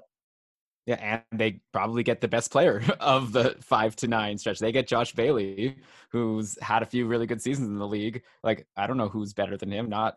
Yeah, 0.86 1.22
and 1.30 1.38
they 1.38 1.60
probably 1.72 2.02
get 2.02 2.20
the 2.20 2.28
best 2.28 2.50
player 2.50 2.82
of 3.00 3.32
the 3.32 3.56
five 3.60 3.94
to 3.96 4.08
nine 4.08 4.36
stretch. 4.38 4.58
They 4.58 4.72
get 4.72 4.88
Josh 4.88 5.12
Bailey, 5.12 5.76
who's 6.10 6.58
had 6.60 6.82
a 6.82 6.86
few 6.86 7.06
really 7.06 7.26
good 7.26 7.40
seasons 7.40 7.68
in 7.68 7.78
the 7.78 7.86
league. 7.86 8.22
Like, 8.42 8.66
I 8.76 8.86
don't 8.86 8.96
know 8.96 9.08
who's 9.08 9.32
better 9.32 9.56
than 9.56 9.70
him, 9.70 9.88
not 9.88 10.16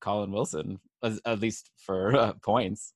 Colin 0.00 0.30
Wilson, 0.30 0.78
at 1.02 1.40
least 1.40 1.70
for 1.76 2.16
uh, 2.16 2.32
points. 2.34 2.92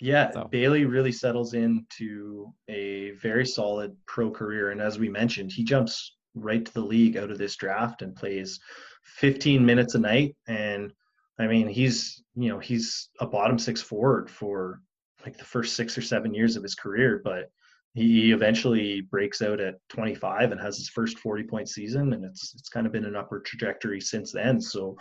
Yeah, 0.00 0.30
so. 0.32 0.48
Bailey 0.50 0.84
really 0.84 1.12
settles 1.12 1.54
into 1.54 2.52
a 2.68 3.12
very 3.12 3.46
solid 3.46 3.96
pro 4.06 4.30
career. 4.30 4.70
And 4.70 4.80
as 4.80 4.98
we 4.98 5.08
mentioned, 5.08 5.52
he 5.52 5.64
jumps 5.64 6.16
right 6.34 6.64
to 6.64 6.74
the 6.74 6.80
league 6.80 7.16
out 7.16 7.30
of 7.30 7.38
this 7.38 7.56
draft 7.56 8.02
and 8.02 8.16
plays 8.16 8.58
15 9.04 9.64
minutes 9.64 9.94
a 9.94 9.98
night. 9.98 10.36
And 10.48 10.92
I 11.38 11.46
mean, 11.46 11.68
he's, 11.68 12.22
you 12.34 12.48
know, 12.48 12.58
he's 12.58 13.08
a 13.20 13.26
bottom 13.26 13.58
six 13.58 13.80
forward 13.80 14.30
for 14.30 14.80
like 15.24 15.36
the 15.36 15.44
first 15.44 15.74
six 15.76 15.96
or 15.96 16.02
seven 16.02 16.34
years 16.34 16.56
of 16.56 16.62
his 16.62 16.74
career, 16.74 17.20
but 17.24 17.50
he 17.94 18.32
eventually 18.32 19.02
breaks 19.02 19.40
out 19.40 19.60
at 19.60 19.76
25 19.88 20.52
and 20.52 20.60
has 20.60 20.76
his 20.76 20.88
first 20.88 21.18
40 21.18 21.44
point 21.44 21.68
season, 21.68 22.12
and 22.12 22.24
it's 22.24 22.54
it's 22.54 22.68
kind 22.68 22.86
of 22.86 22.92
been 22.92 23.04
an 23.04 23.16
upward 23.16 23.44
trajectory 23.44 24.00
since 24.00 24.32
then. 24.32 24.60
So 24.60 24.96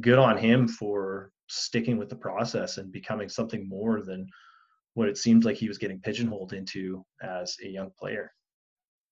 good 0.00 0.18
on 0.18 0.38
him 0.38 0.66
for 0.66 1.32
sticking 1.48 1.98
with 1.98 2.08
the 2.08 2.16
process 2.16 2.78
and 2.78 2.92
becoming 2.92 3.28
something 3.28 3.68
more 3.68 4.02
than 4.02 4.26
what 4.94 5.08
it 5.08 5.18
seems 5.18 5.44
like 5.44 5.56
he 5.56 5.68
was 5.68 5.78
getting 5.78 6.00
pigeonholed 6.00 6.52
into 6.52 7.04
as 7.22 7.56
a 7.64 7.68
young 7.68 7.90
player. 7.98 8.32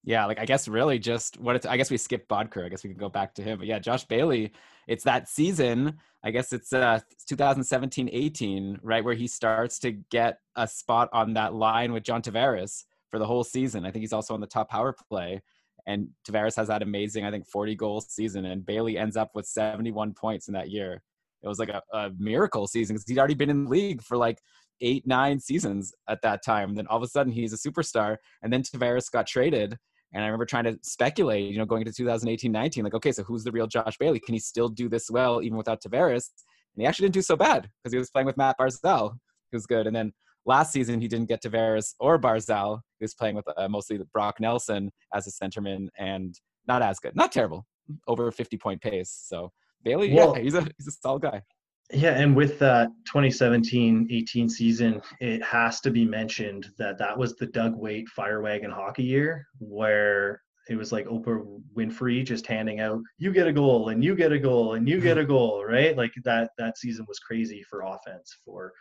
Yeah, 0.05 0.25
like 0.27 0.39
I 0.39 0.47
guess 0.47 0.69
really 0.69 0.99
just 0.99 1.39
what 1.39 1.57
it's 1.57 1.67
I 1.67 1.77
guess 1.77 1.91
we 1.91 1.97
skipped 1.97 2.29
Boedker. 2.29 2.65
I 2.65 2.69
guess 2.69 2.83
we 2.85 2.91
can 2.91 2.99
go 2.99 3.09
back 3.09 3.35
to 3.35 3.43
him. 3.43 3.59
But 3.59 3.67
yeah, 3.67 3.79
Josh 3.79 4.05
Bailey, 4.05 4.53
it's 4.87 5.05
that 5.05 5.29
season, 5.29 5.99
I 6.25 6.31
guess 6.31 6.53
it's 6.53 6.73
uh 6.73 7.01
2017-18, 7.31 8.79
right, 8.83 9.05
where 9.05 9.15
he 9.15 9.27
starts 9.27 9.79
to 9.81 9.93
get 9.93 10.39
a 10.57 10.67
spot 10.67 11.09
on 11.13 11.35
that 11.35 11.55
line 11.55 11.93
with 11.93 12.05
John 12.05 12.23
Tavares 12.23 12.85
for 13.11 13.19
the 13.19 13.27
whole 13.27 13.45
season. 13.45 13.85
I 13.85 13.91
think 13.91 14.03
he's 14.03 14.13
also 14.13 14.35
on 14.35 14.41
the 14.41 14.47
top 14.47 14.71
power 14.71 14.95
play. 15.11 15.43
And 15.87 16.09
Tavares 16.29 16.57
has 16.57 16.69
that 16.69 16.83
amazing, 16.83 17.25
I 17.25 17.31
think, 17.31 17.47
40 17.47 17.75
goal 17.75 18.01
season, 18.03 18.45
and 18.45 18.65
Bailey 18.65 18.99
ends 18.99 19.17
up 19.17 19.31
with 19.35 19.47
71 19.47 20.13
points 20.15 20.47
in 20.49 20.55
that 20.55 20.71
year. 20.71 21.03
it 21.43 21.49
was 21.49 21.59
like 21.59 21.71
a, 21.71 21.83
a 21.95 22.11
miracle 22.19 22.67
season 22.67 22.95
because 22.95 23.09
he'd 23.09 23.19
already 23.19 23.35
been 23.35 23.49
in 23.51 23.65
the 23.65 23.71
league 23.71 24.03
for 24.03 24.17
like 24.17 24.39
eight, 24.81 25.07
nine 25.07 25.41
seasons 25.41 25.93
at 26.09 26.23
that 26.23 26.45
time. 26.45 26.75
Then 26.75 26.87
all 26.89 26.99
of 26.99 27.03
a 27.03 27.09
sudden 27.09 27.33
he's 27.33 27.53
a 27.53 27.57
superstar. 27.57 28.17
And 28.43 28.53
then 28.53 28.63
Tavares 28.63 29.11
got 29.11 29.27
traded. 29.27 29.79
And 30.13 30.23
I 30.23 30.27
remember 30.27 30.47
trying 30.47 30.65
to 30.65 30.79
speculate, 30.83 31.51
you 31.51 31.59
know, 31.59 31.67
going 31.67 31.83
into 31.83 31.93
2018 31.93 32.51
19, 32.51 32.85
like, 32.85 32.95
okay, 32.95 33.13
so 33.13 33.23
who's 33.23 33.45
the 33.45 33.53
real 33.53 33.67
Josh 33.67 33.97
Bailey? 33.99 34.21
Can 34.21 34.35
he 34.35 34.41
still 34.41 34.69
do 34.69 34.89
this 34.89 35.11
well 35.11 35.43
even 35.43 35.59
without 35.59 35.83
Tavares? 35.83 36.31
And 36.75 36.83
he 36.83 36.87
actually 36.87 37.07
didn't 37.07 37.15
do 37.15 37.23
so 37.23 37.37
bad 37.37 37.69
because 37.83 37.93
he 37.93 37.99
was 37.99 38.11
playing 38.11 38.27
with 38.27 38.37
Matt 38.37 38.57
Barzal, 38.59 39.17
who's 39.53 39.67
good. 39.67 39.87
And 39.87 39.95
then 39.95 40.13
last 40.47 40.73
season, 40.73 41.01
he 41.01 41.09
didn't 41.09 41.29
get 41.29 41.43
Tavares 41.43 41.95
or 42.01 42.19
Barzal. 42.19 42.81
He 42.99 43.05
was 43.05 43.15
playing 43.15 43.37
with 43.37 43.45
uh, 43.57 43.69
mostly 43.69 43.99
Brock 44.13 44.41
Nelson 44.41 44.91
as 45.15 45.27
a 45.27 45.31
centerman 45.31 45.89
and 45.99 46.35
not 46.67 46.83
as 46.83 46.99
good, 46.99 47.15
not 47.15 47.33
terrible, 47.33 47.67
over 48.07 48.31
50 48.31 48.57
point 48.57 48.81
pace. 48.81 49.25
So 49.27 49.53
Bailey, 49.85 50.11
yeah, 50.11 50.39
he's 50.39 50.55
a, 50.55 50.67
he's 50.79 50.89
a 50.89 50.93
solid 50.93 51.23
guy. 51.23 51.43
Yeah, 51.91 52.21
and 52.21 52.37
with 52.37 52.59
that 52.59 52.91
2017-18 53.11 54.51
season, 54.51 55.01
it 55.21 55.43
has 55.43 55.81
to 55.81 55.91
be 55.91 56.05
mentioned 56.05 56.71
that 56.77 56.99
that 56.99 57.17
was 57.17 57.35
the 57.37 57.47
Doug 57.47 57.77
Weight 57.77 58.09
fire 58.09 58.43
wagon 58.43 58.71
hockey 58.71 59.05
year 59.05 59.47
where 59.59 60.43
it 60.69 60.77
was 60.77 60.93
like 60.93 61.07
Oprah 61.07 61.63
Winfrey 61.75 62.25
just 62.25 62.47
handing 62.47 62.81
out, 62.81 63.01
you 63.17 63.33
get 63.33 63.47
a 63.47 63.53
goal 63.53 63.89
and 63.89 64.05
you 64.05 64.15
get 64.15 64.33
a 64.33 64.39
goal 64.39 64.75
and 64.75 64.87
you 64.87 65.01
get 65.01 65.17
a 65.17 65.25
goal, 65.27 65.65
right? 65.65 65.97
Like 65.97 66.13
that 66.25 66.51
that 66.59 66.77
season 66.77 67.07
was 67.09 67.19
crazy 67.19 67.63
for 67.63 67.81
offense 67.81 68.37
for 68.45 68.73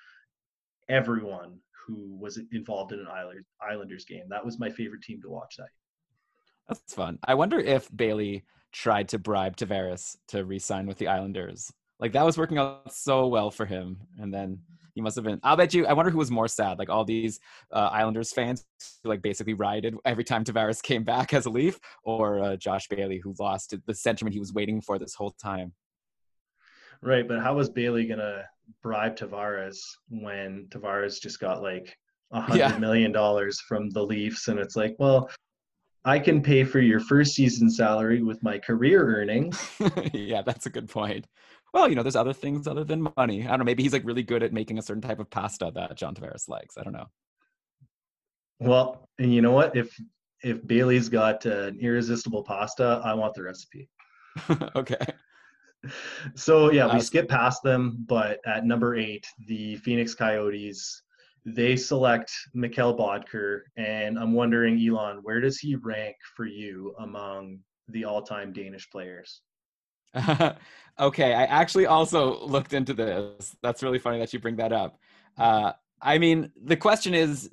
everyone 0.89 1.59
who 1.85 2.17
was 2.19 2.39
involved 2.51 2.91
in 2.91 2.99
an 2.99 3.07
Islanders 3.61 4.03
game. 4.03 4.25
That 4.29 4.45
was 4.45 4.59
my 4.59 4.69
favorite 4.69 5.01
team 5.01 5.21
to 5.21 5.29
watch 5.29 5.55
that. 5.57 5.69
That's 6.67 6.93
fun. 6.93 7.19
I 7.23 7.35
wonder 7.35 7.59
if 7.59 7.89
Bailey 7.95 8.43
tried 8.73 9.07
to 9.09 9.19
bribe 9.19 9.55
Tavares 9.55 10.17
to 10.27 10.43
re-sign 10.43 10.85
with 10.85 10.97
the 10.97 11.07
Islanders 11.07 11.71
like 11.99 12.13
that 12.13 12.25
was 12.25 12.37
working 12.37 12.57
out 12.57 12.93
so 12.93 13.27
well 13.27 13.51
for 13.51 13.65
him, 13.65 13.97
and 14.19 14.33
then 14.33 14.59
he 14.93 15.01
must 15.01 15.15
have 15.15 15.25
been. 15.25 15.39
I'll 15.43 15.55
bet 15.55 15.73
you. 15.73 15.85
I 15.85 15.93
wonder 15.93 16.11
who 16.11 16.17
was 16.17 16.31
more 16.31 16.47
sad, 16.47 16.79
like 16.79 16.89
all 16.89 17.05
these 17.05 17.39
uh, 17.71 17.89
Islanders 17.91 18.31
fans 18.31 18.65
who 19.03 19.09
like 19.09 19.21
basically 19.21 19.53
rioted 19.53 19.95
every 20.05 20.23
time 20.23 20.43
Tavares 20.43 20.81
came 20.83 21.03
back 21.03 21.33
as 21.33 21.45
a 21.45 21.49
Leaf, 21.49 21.79
or 22.03 22.39
uh, 22.39 22.55
Josh 22.55 22.87
Bailey 22.87 23.19
who 23.19 23.33
lost 23.39 23.73
the 23.85 23.93
sentiment 23.93 24.33
he 24.33 24.39
was 24.39 24.53
waiting 24.53 24.81
for 24.81 24.99
this 24.99 25.15
whole 25.15 25.35
time. 25.41 25.73
Right, 27.01 27.27
but 27.27 27.41
how 27.41 27.55
was 27.55 27.69
Bailey 27.69 28.07
gonna 28.07 28.43
bribe 28.81 29.15
Tavares 29.15 29.77
when 30.09 30.67
Tavares 30.69 31.21
just 31.21 31.39
got 31.39 31.61
like 31.61 31.95
a 32.31 32.41
hundred 32.41 32.57
yeah. 32.57 32.77
million 32.77 33.11
dollars 33.11 33.59
from 33.61 33.89
the 33.89 34.03
Leafs, 34.03 34.47
and 34.47 34.59
it's 34.59 34.75
like, 34.75 34.95
well, 34.99 35.29
I 36.05 36.19
can 36.19 36.41
pay 36.41 36.63
for 36.63 36.79
your 36.79 36.99
first 37.01 37.33
season 37.33 37.69
salary 37.69 38.21
with 38.21 38.41
my 38.41 38.57
career 38.59 39.19
earnings. 39.19 39.59
yeah, 40.13 40.41
that's 40.41 40.65
a 40.65 40.69
good 40.69 40.89
point 40.89 41.25
well, 41.73 41.89
you 41.89 41.95
know, 41.95 42.03
there's 42.03 42.15
other 42.15 42.33
things 42.33 42.67
other 42.67 42.83
than 42.83 43.11
money. 43.17 43.45
I 43.45 43.49
don't 43.49 43.59
know. 43.59 43.65
Maybe 43.65 43.83
he's 43.83 43.93
like 43.93 44.05
really 44.05 44.23
good 44.23 44.43
at 44.43 44.53
making 44.53 44.77
a 44.77 44.81
certain 44.81 45.01
type 45.01 45.19
of 45.19 45.29
pasta 45.29 45.71
that 45.75 45.97
John 45.97 46.15
Tavares 46.15 46.47
likes. 46.47 46.77
I 46.77 46.83
don't 46.83 46.93
know. 46.93 47.07
Well, 48.59 49.07
and 49.19 49.33
you 49.33 49.41
know 49.41 49.51
what? 49.51 49.75
If 49.75 49.95
if 50.43 50.65
Bailey's 50.65 51.09
got 51.09 51.45
an 51.45 51.79
irresistible 51.79 52.43
pasta, 52.43 53.01
I 53.03 53.13
want 53.13 53.33
the 53.33 53.43
recipe. 53.43 53.89
okay. 54.75 55.05
So 56.35 56.71
yeah, 56.71 56.85
we 56.85 56.99
uh, 56.99 57.01
skip 57.01 57.29
past 57.29 57.63
them, 57.63 58.03
but 58.07 58.39
at 58.45 58.65
number 58.65 58.95
eight, 58.95 59.25
the 59.47 59.77
Phoenix 59.77 60.13
Coyotes, 60.13 61.03
they 61.45 61.75
select 61.75 62.31
Mikkel 62.55 62.97
Boedker, 62.97 63.61
and 63.77 64.17
I'm 64.17 64.33
wondering, 64.33 64.79
Elan, 64.79 65.19
where 65.21 65.39
does 65.39 65.59
he 65.59 65.75
rank 65.75 66.15
for 66.35 66.45
you 66.45 66.93
among 66.99 67.59
the 67.87 68.05
all-time 68.05 68.51
Danish 68.51 68.89
players? 68.89 69.41
okay, 70.99 71.33
I 71.33 71.43
actually 71.43 71.85
also 71.85 72.45
looked 72.45 72.73
into 72.73 72.93
this. 72.93 73.55
That's 73.61 73.83
really 73.83 73.99
funny 73.99 74.19
that 74.19 74.33
you 74.33 74.39
bring 74.39 74.57
that 74.57 74.73
up. 74.73 74.99
Uh, 75.37 75.73
I 76.01 76.17
mean, 76.17 76.51
the 76.61 76.75
question 76.75 77.13
is, 77.13 77.49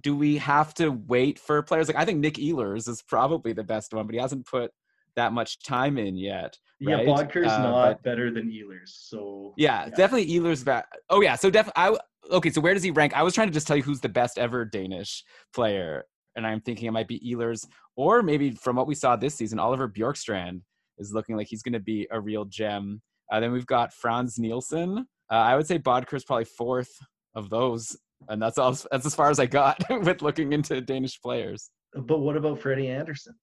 do 0.00 0.16
we 0.16 0.36
have 0.38 0.74
to 0.74 0.90
wait 0.90 1.38
for 1.38 1.62
players? 1.62 1.88
Like, 1.88 1.96
I 1.96 2.04
think 2.04 2.20
Nick 2.20 2.34
Ehlers 2.34 2.88
is 2.88 3.02
probably 3.02 3.52
the 3.52 3.62
best 3.62 3.94
one, 3.94 4.06
but 4.06 4.14
he 4.14 4.20
hasn't 4.20 4.46
put 4.46 4.70
that 5.16 5.32
much 5.32 5.62
time 5.62 5.98
in 5.98 6.16
yet. 6.16 6.58
Yeah, 6.80 6.96
right? 6.96 7.06
Boedker's 7.06 7.52
uh, 7.52 7.62
not 7.62 7.72
but, 7.72 8.02
better 8.02 8.30
than 8.30 8.50
Ehlers, 8.50 8.88
so 8.88 9.54
yeah, 9.56 9.84
yeah. 9.84 9.90
definitely 9.90 10.28
Ehlers. 10.28 10.64
Back. 10.64 10.86
Oh 11.08 11.20
yeah, 11.20 11.36
so 11.36 11.50
definitely. 11.50 11.82
I 11.82 12.34
okay. 12.36 12.50
So 12.50 12.60
where 12.60 12.74
does 12.74 12.82
he 12.82 12.90
rank? 12.90 13.16
I 13.16 13.22
was 13.22 13.34
trying 13.34 13.48
to 13.48 13.54
just 13.54 13.66
tell 13.66 13.76
you 13.76 13.82
who's 13.82 14.00
the 14.00 14.08
best 14.08 14.38
ever 14.38 14.64
Danish 14.64 15.24
player, 15.54 16.04
and 16.36 16.46
I'm 16.46 16.60
thinking 16.60 16.88
it 16.88 16.90
might 16.90 17.08
be 17.08 17.20
Ehlers, 17.20 17.66
or 17.96 18.22
maybe 18.22 18.50
from 18.50 18.76
what 18.76 18.86
we 18.86 18.94
saw 18.94 19.16
this 19.16 19.34
season, 19.34 19.58
Oliver 19.58 19.88
Bjorkstrand 19.88 20.62
is 20.98 21.12
looking 21.12 21.36
like 21.36 21.48
he's 21.48 21.62
going 21.62 21.72
to 21.72 21.80
be 21.80 22.06
a 22.10 22.20
real 22.20 22.44
gem. 22.44 23.02
Uh, 23.32 23.40
then 23.40 23.52
we've 23.52 23.66
got 23.66 23.92
Frans 23.92 24.38
Nielsen. 24.38 25.06
Uh, 25.30 25.34
I 25.34 25.56
would 25.56 25.66
say 25.66 25.78
Boedker 25.78 26.14
is 26.14 26.24
probably 26.24 26.44
fourth 26.44 26.90
of 27.34 27.50
those, 27.50 27.96
and 28.28 28.40
that's 28.40 28.58
all. 28.58 28.76
That's 28.90 29.06
as 29.06 29.14
far 29.14 29.30
as 29.30 29.40
I 29.40 29.46
got 29.46 29.82
with 29.90 30.22
looking 30.22 30.52
into 30.52 30.80
Danish 30.80 31.20
players. 31.20 31.70
But 31.94 32.18
what 32.20 32.36
about 32.36 32.60
Freddie 32.60 32.88
Andersen? 32.88 33.34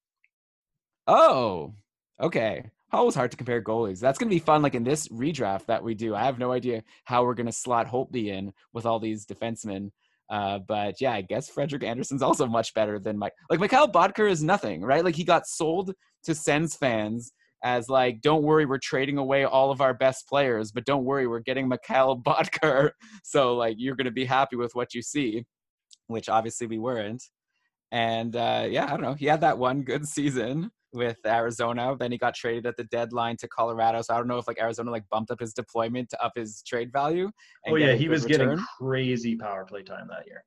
Oh, 1.08 1.74
okay. 2.22 2.70
Always 2.94 3.16
hard 3.16 3.32
to 3.32 3.38
compare 3.38 3.62
goalies. 3.62 4.00
That's 4.00 4.20
going 4.20 4.30
to 4.30 4.36
be 4.36 4.40
fun. 4.40 4.62
Like 4.62 4.76
in 4.76 4.84
this 4.84 5.08
redraft 5.08 5.66
that 5.68 5.82
we 5.82 5.94
do, 5.94 6.14
I 6.14 6.24
have 6.24 6.40
no 6.40 6.52
idea 6.52 6.84
how 7.06 7.24
we're 7.24 7.34
going 7.34 7.46
to 7.46 7.52
slot 7.52 7.88
Holtby 7.88 8.28
in 8.28 8.52
with 8.74 8.86
all 8.86 9.00
these 9.00 9.26
defensemen. 9.26 9.92
Uh, 10.30 10.60
but 10.60 11.00
yeah, 11.00 11.14
I 11.14 11.22
guess 11.22 11.50
Frederik 11.50 11.84
Andersen's 11.84 12.22
also 12.22 12.46
much 12.46 12.74
better 12.74 13.00
than 13.00 13.18
Mike. 13.18 13.34
Like 13.50 13.60
Mikhail 13.60 13.88
Boedker 13.88 14.30
is 14.30 14.44
nothing, 14.44 14.82
right? 14.82 15.04
Like 15.04 15.16
he 15.16 15.24
got 15.24 15.48
sold 15.48 15.94
to 16.24 16.36
Sens 16.36 16.76
fans 16.76 17.32
as 17.64 17.90
like, 17.90 18.22
don't 18.22 18.44
worry, 18.44 18.66
we're 18.66 18.78
trading 18.78 19.18
away 19.18 19.46
all 19.46 19.72
of 19.72 19.82
our 19.82 19.94
best 19.94 20.28
players, 20.28 20.72
but 20.72 20.86
don't 20.86 21.06
worry, 21.06 21.28
we're 21.28 21.40
getting 21.40 21.68
Mikhail 21.68 22.18
Boedker. 22.26 22.92
So 23.24 23.56
like 23.56 23.76
you're 23.78 23.96
gonna 23.96 24.12
be 24.12 24.26
happy 24.26 24.56
with 24.56 24.74
what 24.76 24.94
you 24.94 25.02
see, 25.02 25.46
which 26.08 26.30
obviously 26.30 26.68
we 26.68 26.80
weren't. 26.80 27.24
And 27.92 28.36
uh, 28.36 28.68
yeah, 28.70 28.86
I 28.86 28.90
don't 28.90 29.02
know. 29.02 29.14
He 29.14 29.26
had 29.26 29.42
that 29.42 29.58
one 29.58 29.84
good 29.84 30.08
season 30.08 30.72
with 30.94 31.18
Arizona. 31.26 31.96
Then 31.98 32.12
he 32.12 32.18
got 32.18 32.36
traded 32.36 32.66
at 32.66 32.78
the 32.78 32.84
deadline 32.86 33.38
to 33.38 33.48
Colorado. 33.48 34.02
So 34.02 34.14
I 34.14 34.18
don't 34.18 34.28
know 34.28 34.38
if 34.38 34.48
like 34.48 34.60
Arizona 34.60 34.92
like 34.92 35.04
bumped 35.10 35.32
up 35.32 35.40
his 35.40 35.54
deployment 35.54 36.10
to 36.10 36.24
up 36.24 36.34
his 36.36 36.64
trade 36.64 36.92
value. 36.92 37.30
Oh 37.68 37.76
yeah, 37.76 37.94
he 37.94 38.10
was 38.10 38.24
return. 38.24 38.50
getting 38.50 38.66
crazy 38.80 39.36
power 39.36 39.66
play 39.66 39.84
time 39.84 40.08
that 40.10 40.26
year. 40.26 40.44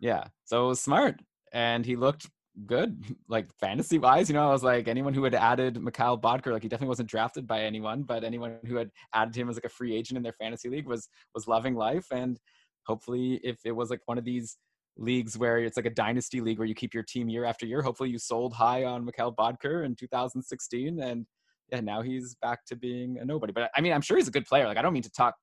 Yeah, 0.00 0.24
so 0.44 0.64
it 0.64 0.68
was 0.68 0.80
smart, 0.80 1.20
and 1.52 1.84
he 1.84 1.94
looked 1.94 2.26
good, 2.66 3.02
like 3.28 3.48
fantasy 3.58 3.98
wise. 3.98 4.28
You 4.28 4.34
know, 4.34 4.48
I 4.48 4.52
was 4.52 4.62
like 4.62 4.88
anyone 4.88 5.14
who 5.14 5.24
had 5.24 5.34
added 5.34 5.82
Mikhail 5.82 6.18
Boedker, 6.18 6.52
like 6.52 6.62
he 6.62 6.68
definitely 6.68 6.88
wasn't 6.88 7.10
drafted 7.10 7.46
by 7.46 7.62
anyone, 7.62 8.02
but 8.02 8.24
anyone 8.24 8.58
who 8.66 8.76
had 8.76 8.90
added 9.14 9.34
him 9.34 9.48
as 9.48 9.56
like 9.56 9.64
a 9.64 9.70
free 9.70 9.94
agent 9.94 10.16
in 10.16 10.22
their 10.22 10.34
fantasy 10.34 10.68
league 10.68 10.86
was 10.86 11.08
was 11.34 11.48
loving 11.48 11.74
life. 11.74 12.06
And 12.12 12.38
hopefully, 12.86 13.40
if 13.42 13.58
it 13.64 13.72
was 13.72 13.90
like 13.90 14.00
one 14.06 14.18
of 14.18 14.24
these 14.24 14.58
leagues 14.96 15.38
where 15.38 15.58
it's 15.58 15.76
like 15.76 15.86
a 15.86 15.90
dynasty 15.90 16.40
league 16.40 16.58
where 16.58 16.68
you 16.68 16.74
keep 16.74 16.92
your 16.92 17.04
team 17.04 17.28
year 17.28 17.44
after 17.44 17.66
year, 17.66 17.82
hopefully 17.82 18.10
you 18.10 18.18
sold 18.18 18.52
high 18.52 18.84
on 18.84 19.04
Mikhail 19.04 19.32
Boedker 19.32 19.84
in 19.84 19.94
2016, 19.94 21.00
and 21.00 21.26
yeah, 21.70 21.80
now 21.80 22.02
he's 22.02 22.36
back 22.42 22.64
to 22.66 22.76
being 22.76 23.18
a 23.18 23.24
nobody. 23.24 23.52
But 23.52 23.70
I 23.76 23.80
mean, 23.80 23.92
I'm 23.92 24.02
sure 24.02 24.16
he's 24.16 24.28
a 24.28 24.32
good 24.32 24.46
player. 24.46 24.66
Like 24.66 24.76
I 24.76 24.82
don't 24.82 24.92
mean 24.92 25.02
to 25.04 25.12
talk. 25.12 25.34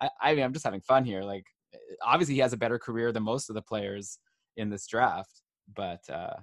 I, 0.00 0.08
I 0.20 0.34
mean, 0.34 0.44
I'm 0.44 0.52
just 0.52 0.64
having 0.64 0.80
fun 0.80 1.04
here. 1.04 1.22
Like 1.22 1.44
obviously 2.02 2.34
he 2.34 2.40
has 2.40 2.52
a 2.52 2.56
better 2.56 2.78
career 2.78 3.12
than 3.12 3.22
most 3.22 3.48
of 3.48 3.54
the 3.54 3.62
players 3.62 4.18
in 4.56 4.70
this 4.70 4.86
draft, 4.86 5.42
but 5.74 6.00
uh, 6.10 6.34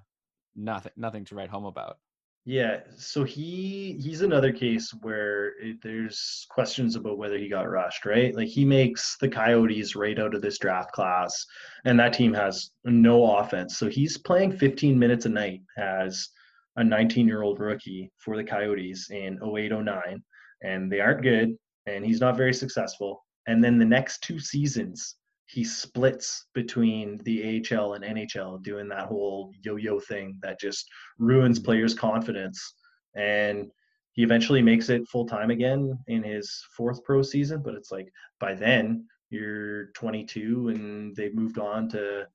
nothing 0.56 0.92
nothing 0.98 1.26
to 1.26 1.36
write 1.36 1.50
home 1.50 1.66
about. 1.66 1.98
Yeah, 2.46 2.80
so 2.98 3.24
he 3.24 3.98
he's 4.02 4.22
another 4.22 4.52
case 4.52 4.92
where 5.02 5.60
it, 5.60 5.82
there's 5.84 6.48
questions 6.50 6.96
about 6.96 7.18
whether 7.18 7.38
he 7.38 7.50
got 7.50 7.70
rushed, 7.70 8.06
right? 8.06 8.34
Like 8.36 8.48
he 8.48 8.66
makes 8.66 9.18
the 9.20 9.30
Coyotes 9.30 9.96
right 9.96 10.18
out 10.18 10.34
of 10.34 10.42
this 10.42 10.58
draft 10.58 10.92
class, 10.92 11.46
and 11.86 12.00
that 12.00 12.14
team 12.14 12.34
has 12.34 12.72
no 12.86 13.38
offense. 13.38 13.78
So 13.78 13.88
he's 13.88 14.18
playing 14.18 14.58
15 14.58 14.98
minutes 14.98 15.26
a 15.26 15.30
night 15.30 15.62
as 15.78 16.30
a 16.78 16.84
19 16.84 17.28
year 17.28 17.44
old 17.44 17.60
rookie 17.60 18.10
for 18.18 18.38
the 18.38 18.44
Coyotes 18.44 19.12
in 19.12 19.38
0809, 19.44 20.24
and 20.64 20.92
they 20.92 21.02
aren't 21.02 21.22
good, 21.22 21.56
and 21.86 22.06
he's 22.06 22.22
not 22.22 22.38
very 22.38 22.54
successful. 22.54 23.24
And 23.48 23.64
then 23.64 23.78
the 23.78 23.86
next 23.86 24.22
two 24.24 24.40
seasons, 24.40 25.18
he 25.50 25.64
splits 25.64 26.46
between 26.54 27.18
the 27.24 27.64
AHL 27.72 27.94
and 27.94 28.04
NHL, 28.04 28.62
doing 28.62 28.88
that 28.90 29.08
whole 29.08 29.52
yo-yo 29.64 30.00
thing 30.00 30.38
that 30.42 30.60
just 30.60 30.88
ruins 31.18 31.58
mm-hmm. 31.58 31.66
players' 31.66 31.96
confidence. 31.96 32.76
And 33.16 33.72
he 34.14 34.24
eventually 34.24 34.62
makes 34.62 34.90
it 34.90 35.08
full 35.08 35.26
time 35.26 35.50
again 35.50 35.98
in 36.08 36.24
his 36.24 36.64
fourth 36.78 37.04
pro 37.04 37.24
season. 37.24 37.64
But 37.64 37.74
it's 37.74 37.92
like 37.92 38.12
by 38.40 38.54
then 38.54 39.08
you're 39.32 39.88
22 39.94 40.70
and 40.70 41.16
they've 41.16 41.36
moved 41.36 41.58
on 41.58 41.90
to 41.90 42.28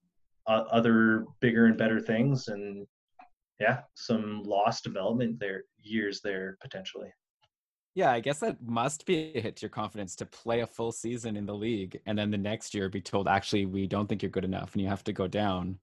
uh, 0.46 0.64
other 0.70 1.26
bigger 1.40 1.66
and 1.66 1.78
better 1.78 2.00
things, 2.00 2.48
and 2.48 2.86
yeah, 3.60 3.80
some 3.94 4.42
lost 4.42 4.84
development 4.84 5.38
there 5.38 5.64
years 5.80 6.20
there 6.22 6.58
potentially. 6.60 7.08
Yeah, 7.94 8.10
I 8.10 8.18
guess 8.18 8.40
that 8.40 8.60
must 8.60 9.06
be 9.06 9.32
a 9.36 9.40
hit 9.40 9.56
to 9.56 9.62
your 9.62 9.70
confidence 9.70 10.16
to 10.16 10.26
play 10.26 10.60
a 10.60 10.66
full 10.66 10.90
season 10.90 11.36
in 11.36 11.46
the 11.46 11.54
league 11.54 12.00
and 12.06 12.18
then 12.18 12.32
the 12.32 12.38
next 12.38 12.74
year 12.74 12.88
be 12.88 13.00
told, 13.00 13.28
actually, 13.28 13.66
we 13.66 13.86
don't 13.86 14.08
think 14.08 14.20
you're 14.20 14.30
good 14.30 14.44
enough 14.44 14.72
and 14.72 14.82
you 14.82 14.88
have 14.88 15.04
to 15.04 15.12
go 15.12 15.28
down. 15.28 15.78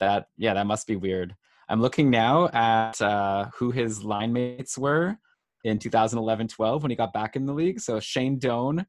That, 0.00 0.28
yeah, 0.38 0.54
that 0.54 0.66
must 0.66 0.86
be 0.86 0.96
weird. 0.96 1.36
I'm 1.68 1.82
looking 1.82 2.10
now 2.10 2.48
at 2.48 3.00
uh, 3.02 3.50
who 3.54 3.70
his 3.70 4.02
line 4.02 4.32
mates 4.32 4.78
were 4.78 5.18
in 5.64 5.78
2011-12 5.78 6.80
when 6.80 6.90
he 6.90 6.96
got 6.96 7.12
back 7.12 7.36
in 7.36 7.44
the 7.44 7.52
league. 7.52 7.78
So 7.80 8.00
Shane 8.00 8.38
Doan 8.38 8.86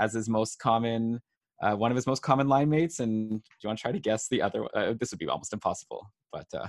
as 0.00 0.12
his 0.12 0.28
most 0.28 0.58
common, 0.58 1.20
uh, 1.62 1.74
one 1.76 1.92
of 1.92 1.96
his 1.96 2.06
most 2.06 2.22
common 2.22 2.48
line 2.48 2.68
mates. 2.68 2.98
And 2.98 3.30
do 3.30 3.50
you 3.62 3.68
want 3.68 3.78
to 3.78 3.82
try 3.82 3.92
to 3.92 4.00
guess 4.00 4.26
the 4.28 4.42
other? 4.42 4.66
Uh, 4.74 4.94
this 4.98 5.12
would 5.12 5.20
be 5.20 5.28
almost 5.28 5.52
impossible, 5.52 6.10
but 6.32 6.46
uh, 6.52 6.66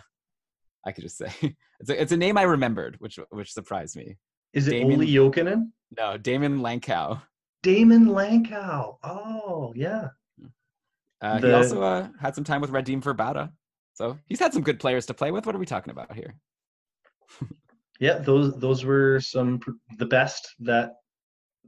I 0.86 0.92
could 0.92 1.04
just 1.04 1.18
say 1.18 1.32
it's 1.80 1.90
a, 1.90 2.02
it's 2.02 2.12
a 2.12 2.18
name 2.18 2.38
I 2.38 2.44
remembered, 2.44 2.98
which 3.00 3.18
which 3.32 3.52
surprised 3.52 3.96
me. 3.96 4.18
Is 4.54 4.68
it 4.68 4.84
Olli 4.84 5.08
Jokinen? 5.08 5.72
No, 5.98 6.18
Daymond 6.18 6.62
Langkow. 6.62 7.22
Daymond 7.64 8.08
Langkow. 8.08 8.98
Oh, 9.04 9.74
yeah. 9.76 10.10
Uh, 11.22 11.40
the... 11.40 11.48
He 11.48 11.54
also 11.54 11.82
uh, 11.82 12.08
had 12.20 12.36
some 12.36 12.44
time 12.44 12.62
with 12.62 12.72
Radim 12.72 13.02
Vrbata. 13.02 13.52
So 13.94 14.18
he's 14.28 14.40
had 14.40 14.54
some 14.54 14.64
good 14.64 14.80
players 14.80 15.06
to 15.08 15.14
play 15.14 15.32
with. 15.32 15.46
What 15.46 15.56
are 15.56 15.60
we 15.60 15.66
talking 15.66 15.92
about 15.92 16.14
here? 16.14 16.36
yeah, 18.00 18.18
those 18.18 18.56
those 18.58 18.84
were 18.84 19.20
some 19.20 19.60
the 19.98 20.06
best 20.06 20.56
that 20.60 20.94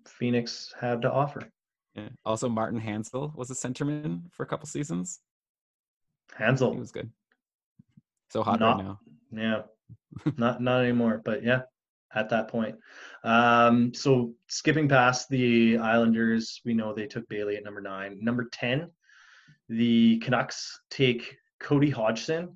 Phoenix 0.07 0.73
had 0.79 1.01
to 1.03 1.11
offer. 1.11 1.47
Yeah. 1.93 2.09
Also, 2.25 2.49
Martin 2.49 2.81
Hanzal 2.81 3.33
was 3.35 3.51
a 3.51 3.53
centerman 3.53 4.23
for 4.31 4.43
a 4.43 4.47
couple 4.47 4.67
seasons. 4.67 5.19
Hanzal, 6.37 6.73
he 6.73 6.79
was 6.79 6.91
good. 6.91 7.11
So 8.31 8.43
hot 8.43 8.59
not, 8.59 8.77
right 8.77 8.85
now. 8.85 8.99
Yeah, 9.31 10.31
not 10.37 10.61
not 10.61 10.81
anymore. 10.81 11.21
But 11.23 11.43
yeah, 11.43 11.61
at 12.15 12.29
that 12.29 12.47
point. 12.47 12.75
Um, 13.23 13.93
so 13.93 14.33
skipping 14.47 14.87
past 14.87 15.29
the 15.29 15.77
Islanders, 15.77 16.61
we 16.65 16.73
know 16.73 16.93
they 16.93 17.07
took 17.07 17.27
Bailey 17.29 17.57
at 17.57 17.63
number 17.63 17.81
nine. 17.81 18.17
Number 18.21 18.45
ten, 18.51 18.89
the 19.69 20.17
Canucks 20.19 20.79
take 20.89 21.37
Cody 21.59 21.89
Hodgson, 21.89 22.55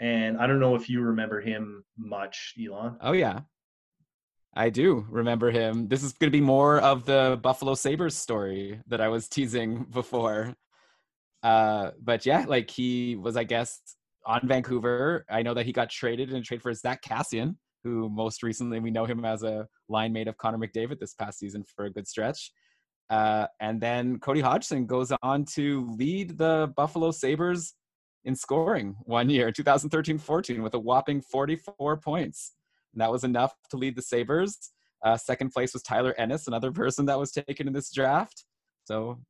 and 0.00 0.38
I 0.38 0.46
don't 0.46 0.60
know 0.60 0.74
if 0.74 0.88
you 0.88 1.00
remember 1.02 1.40
him 1.40 1.84
much, 1.96 2.54
Elan. 2.58 2.96
Oh 3.00 3.12
yeah, 3.12 3.40
I 4.54 4.68
do 4.68 5.06
remember 5.08 5.50
him. 5.50 5.88
This 5.88 6.02
is 6.02 6.12
going 6.12 6.30
to 6.30 6.36
be 6.36 6.44
more 6.44 6.78
of 6.80 7.06
the 7.06 7.38
Buffalo 7.42 7.74
Sabres 7.74 8.16
story 8.16 8.80
that 8.88 9.00
I 9.00 9.08
was 9.08 9.28
teasing 9.28 9.86
before. 9.90 10.54
Uh, 11.42 11.92
but 12.00 12.26
yeah, 12.26 12.44
like 12.46 12.70
he 12.70 13.16
was, 13.16 13.36
I 13.36 13.44
guess, 13.44 13.80
on 14.26 14.42
Vancouver. 14.44 15.24
I 15.28 15.42
know 15.42 15.54
that 15.54 15.66
he 15.66 15.72
got 15.72 15.88
traded 15.88 16.30
in 16.30 16.36
a 16.36 16.42
trade 16.42 16.62
for 16.62 16.72
Zack 16.74 17.02
Kassian, 17.02 17.56
who 17.84 18.08
most 18.08 18.42
recently 18.42 18.80
we 18.80 18.90
know 18.90 19.04
him 19.04 19.24
as 19.24 19.42
a 19.42 19.66
line 19.88 20.12
mate 20.12 20.28
of 20.28 20.36
Connor 20.36 20.58
McDavid 20.58 20.98
this 20.98 21.14
past 21.14 21.38
season 21.38 21.64
for 21.64 21.84
a 21.86 21.90
good 21.90 22.06
stretch. 22.06 22.52
Uh, 23.10 23.46
and 23.60 23.80
then 23.80 24.18
Cody 24.18 24.40
Hodgson 24.40 24.86
goes 24.86 25.12
on 25.22 25.44
to 25.54 25.94
lead 25.98 26.38
the 26.38 26.72
Buffalo 26.76 27.10
Sabres 27.10 27.74
in 28.24 28.36
scoring 28.36 28.96
one 29.02 29.28
year, 29.28 29.50
2013 29.50 30.18
14, 30.18 30.62
with 30.62 30.74
a 30.74 30.78
whopping 30.78 31.20
44 31.20 31.98
points. 31.98 32.52
And 32.94 33.00
that 33.00 33.10
was 33.10 33.24
enough 33.24 33.52
to 33.70 33.76
lead 33.76 33.96
the 33.96 34.02
Sabres. 34.02 34.70
Uh, 35.04 35.16
second 35.16 35.50
place 35.50 35.72
was 35.72 35.82
Tyler 35.82 36.14
Ennis, 36.16 36.46
another 36.46 36.70
person 36.70 37.06
that 37.06 37.18
was 37.18 37.32
taken 37.32 37.66
in 37.66 37.72
this 37.72 37.92
draft. 37.92 38.44
So 38.84 39.20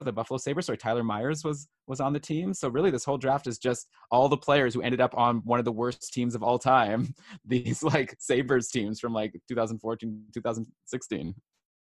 the 0.00 0.12
Buffalo 0.12 0.38
Sabres, 0.38 0.66
sorry, 0.66 0.78
Tyler 0.78 1.02
Myers 1.02 1.44
was 1.44 1.68
was 1.86 2.00
on 2.00 2.12
the 2.12 2.20
team. 2.20 2.54
So 2.54 2.68
really 2.68 2.90
this 2.90 3.04
whole 3.04 3.18
draft 3.18 3.46
is 3.46 3.58
just 3.58 3.88
all 4.10 4.28
the 4.28 4.36
players 4.36 4.74
who 4.74 4.82
ended 4.82 5.00
up 5.00 5.16
on 5.16 5.38
one 5.44 5.58
of 5.58 5.64
the 5.64 5.72
worst 5.72 6.12
teams 6.12 6.34
of 6.34 6.42
all 6.42 6.58
time. 6.58 7.14
These 7.44 7.82
like 7.82 8.14
Sabres 8.18 8.68
teams 8.68 9.00
from 9.00 9.12
like 9.12 9.32
2014, 9.48 10.24
2016. 10.32 11.34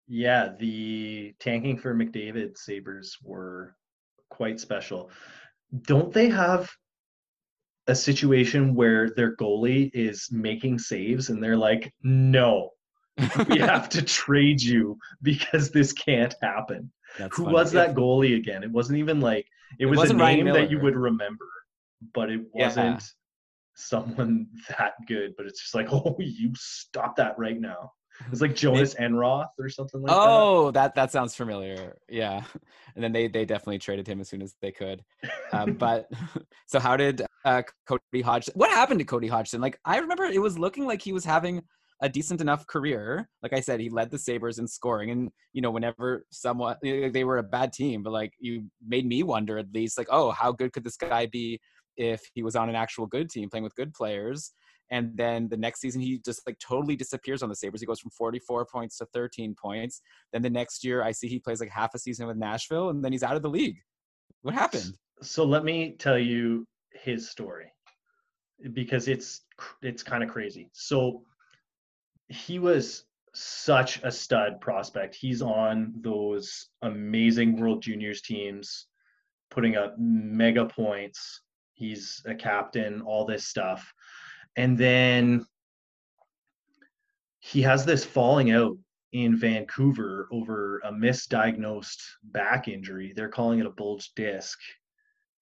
Yeah, 0.09 0.51
the 0.59 1.35
tanking 1.41 1.79
for 1.79 1.95
McDavid 1.95 2.57
Sabres 2.57 3.17
were 3.23 3.75
quite 4.31 4.61
special. 4.61 5.11
Don't 5.83 6.13
they 6.13 6.29
have 6.29 6.71
a 7.89 7.95
situation 7.95 8.75
where 8.75 9.11
their 9.11 9.37
goalie 9.37 9.91
is 9.95 10.29
making 10.31 10.79
saves 10.79 11.29
and 11.29 11.43
they're 11.43 11.57
like, 11.57 11.93
no, 12.03 12.71
we 13.49 13.59
have 13.59 13.89
to 13.89 14.03
trade 14.03 14.61
you 14.61 14.99
because 15.23 15.71
this 15.71 15.93
can't 15.93 16.35
happen. 16.43 16.91
That's 17.19 17.37
Who 17.37 17.45
funny. 17.45 17.55
was 17.55 17.73
that 17.73 17.95
goalie 17.95 18.37
again? 18.37 18.63
It 18.63 18.71
wasn't 18.71 18.99
even 18.99 19.21
like 19.21 19.47
it, 19.79 19.87
it 19.87 19.87
was 19.87 20.11
a 20.11 20.15
name 20.15 20.47
that 20.47 20.71
you 20.71 20.81
would 20.81 20.97
remember, 20.97 21.47
but 22.15 22.31
it 22.31 22.41
wasn't 22.53 23.01
yeah. 23.01 23.07
someone 23.75 24.47
that 24.69 24.95
good. 25.07 25.35
But 25.37 25.47
it's 25.47 25.61
just 25.61 25.75
like, 25.75 25.89
oh, 25.93 26.17
you 26.19 26.53
stop 26.57 27.17
that 27.17 27.39
right 27.39 27.61
now. 27.61 27.93
It's 28.31 28.41
like 28.41 28.51
Jhonas 28.55 28.97
Enroth 28.97 29.49
or 29.59 29.69
something 29.69 30.03
like 30.03 30.13
oh, 30.13 30.17
that. 30.17 30.31
Oh, 30.31 30.71
that 30.73 30.95
that 30.95 31.13
sounds 31.13 31.35
familiar. 31.35 31.97
Yeah, 32.09 32.43
and 32.95 33.05
then 33.05 33.13
they 33.13 33.29
they 33.29 33.45
definitely 33.45 33.79
traded 33.79 34.07
him 34.07 34.21
as 34.21 34.29
soon 34.29 34.43
as 34.43 34.55
they 34.61 34.73
could. 34.73 35.03
Um, 35.53 35.75
but 35.75 36.11
so 36.67 36.79
how 36.79 36.97
did 36.97 37.23
uh, 37.45 37.63
Cody 37.87 38.23
Hodgson? 38.23 38.55
What 38.57 38.71
happened 38.71 39.01
to 39.01 39.05
Cody 39.05 39.29
Hodgson? 39.29 39.61
Like 39.61 39.79
I 39.85 39.99
remember 39.99 40.25
it 40.25 40.41
was 40.41 40.59
looking 40.59 40.87
like 40.87 41.03
he 41.03 41.13
was 41.13 41.25
having 41.25 41.63
a 42.03 42.09
decent 42.09 42.41
enough 42.41 42.67
career. 42.67 43.29
Like 43.43 43.53
I 43.53 43.61
said, 43.61 43.81
he 43.81 43.89
led 43.89 44.11
the 44.11 44.19
Sabres 44.19 44.59
in 44.59 44.69
scoring. 44.69 45.11
And, 45.11 45.31
you 45.53 45.63
know, 45.63 45.71
whenever 45.71 46.27
someone, 46.31 46.77
they 46.83 47.25
were 47.25 47.39
a 47.39 47.43
bad 47.43 47.73
team, 47.73 48.03
but 48.03 48.13
like 48.13 48.33
you 48.39 48.65
made 48.87 49.07
me 49.07 49.23
wonder 49.23 49.59
at 49.59 49.73
least, 49.73 49.99
like, 49.99 50.09
oh, 50.11 50.31
how 50.31 50.53
good 50.53 50.73
could 50.73 50.85
this 50.85 50.97
guy 50.97 51.27
be 51.27 51.59
if 51.97 52.21
he 52.35 52.43
was 52.43 52.57
on 52.57 52.69
an 52.69 52.75
actual 52.75 53.07
good 53.07 53.31
team 53.31 53.49
playing 53.49 53.65
with 53.65 53.75
good 53.77 53.95
players? 53.95 54.53
And 54.91 55.17
then 55.17 55.49
the 55.49 55.57
next 55.57 55.81
season, 55.81 56.01
he 56.01 56.21
just 56.25 56.43
like 56.47 56.59
totally 56.59 56.97
disappears 56.97 57.43
on 57.43 57.49
the 57.49 57.57
Sabres. 57.57 57.81
He 57.81 57.87
goes 57.87 58.01
from 58.01 58.13
44 58.13 58.67
points 58.67 58.99
to 58.99 59.07
13 59.13 59.57
points. 59.61 60.01
Then 60.33 60.43
the 60.43 60.51
next 60.51 60.85
year, 60.85 61.03
I 61.03 61.13
see 61.13 61.29
he 61.29 61.41
plays 61.41 61.61
like 61.61 61.71
half 61.71 61.95
a 61.95 61.99
season 61.99 62.27
with 62.27 62.37
Nashville, 62.37 62.91
and 62.91 63.05
then 63.05 63.13
he's 63.13 63.25
out 63.25 63.37
of 63.37 63.43
the 63.43 63.51
league. 63.51 63.79
What 64.43 64.55
happened? 64.55 64.97
So 65.23 65.45
let 65.45 65.65
me 65.65 65.97
tell 65.99 66.19
you 66.19 66.67
his 66.93 67.29
story 67.29 67.73
because 68.73 69.09
it's 69.09 69.43
it's 69.83 70.03
kind 70.03 70.23
of 70.23 70.31
crazy. 70.31 70.71
So 70.73 71.23
he 72.29 72.59
was 72.59 73.05
such 73.35 74.03
a 74.03 74.11
stud 74.11 74.61
prospect. 74.61 75.15
He's 75.15 75.43
on 75.43 75.93
those 76.01 76.69
amazing 76.83 77.61
World 77.61 77.83
Juniors 77.83 78.23
teams, 78.23 78.87
putting 79.51 79.77
up 79.77 79.95
mega 79.99 80.65
points. 80.65 81.43
He's 81.75 82.23
a 82.25 82.35
captain, 82.35 83.03
all 83.03 83.27
this 83.27 83.47
stuff. 83.47 83.93
And 84.57 84.79
then 84.79 85.45
he 87.41 87.63
has 87.63 87.85
this 87.85 88.05
falling 88.05 88.51
out 88.51 88.77
in 89.13 89.37
Vancouver 89.37 90.29
over 90.33 90.81
a 90.85 90.91
misdiagnosed 90.91 92.03
back 92.25 92.69
injury. 92.69 93.13
They're 93.15 93.29
calling 93.29 93.61
it 93.61 93.67
a 93.67 93.71
bulge 93.71 94.13
disc. 94.17 94.59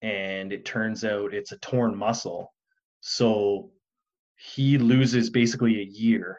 And 0.03 0.53
it 0.53 0.64
turns 0.64 1.05
out 1.05 1.32
it's 1.32 1.53
a 1.53 1.59
torn 1.59 1.97
muscle. 1.97 2.53
So 3.01 3.70
he 4.37 4.78
loses 4.78 5.30
basically 5.30 5.80
a 5.80 5.85
year 5.85 6.39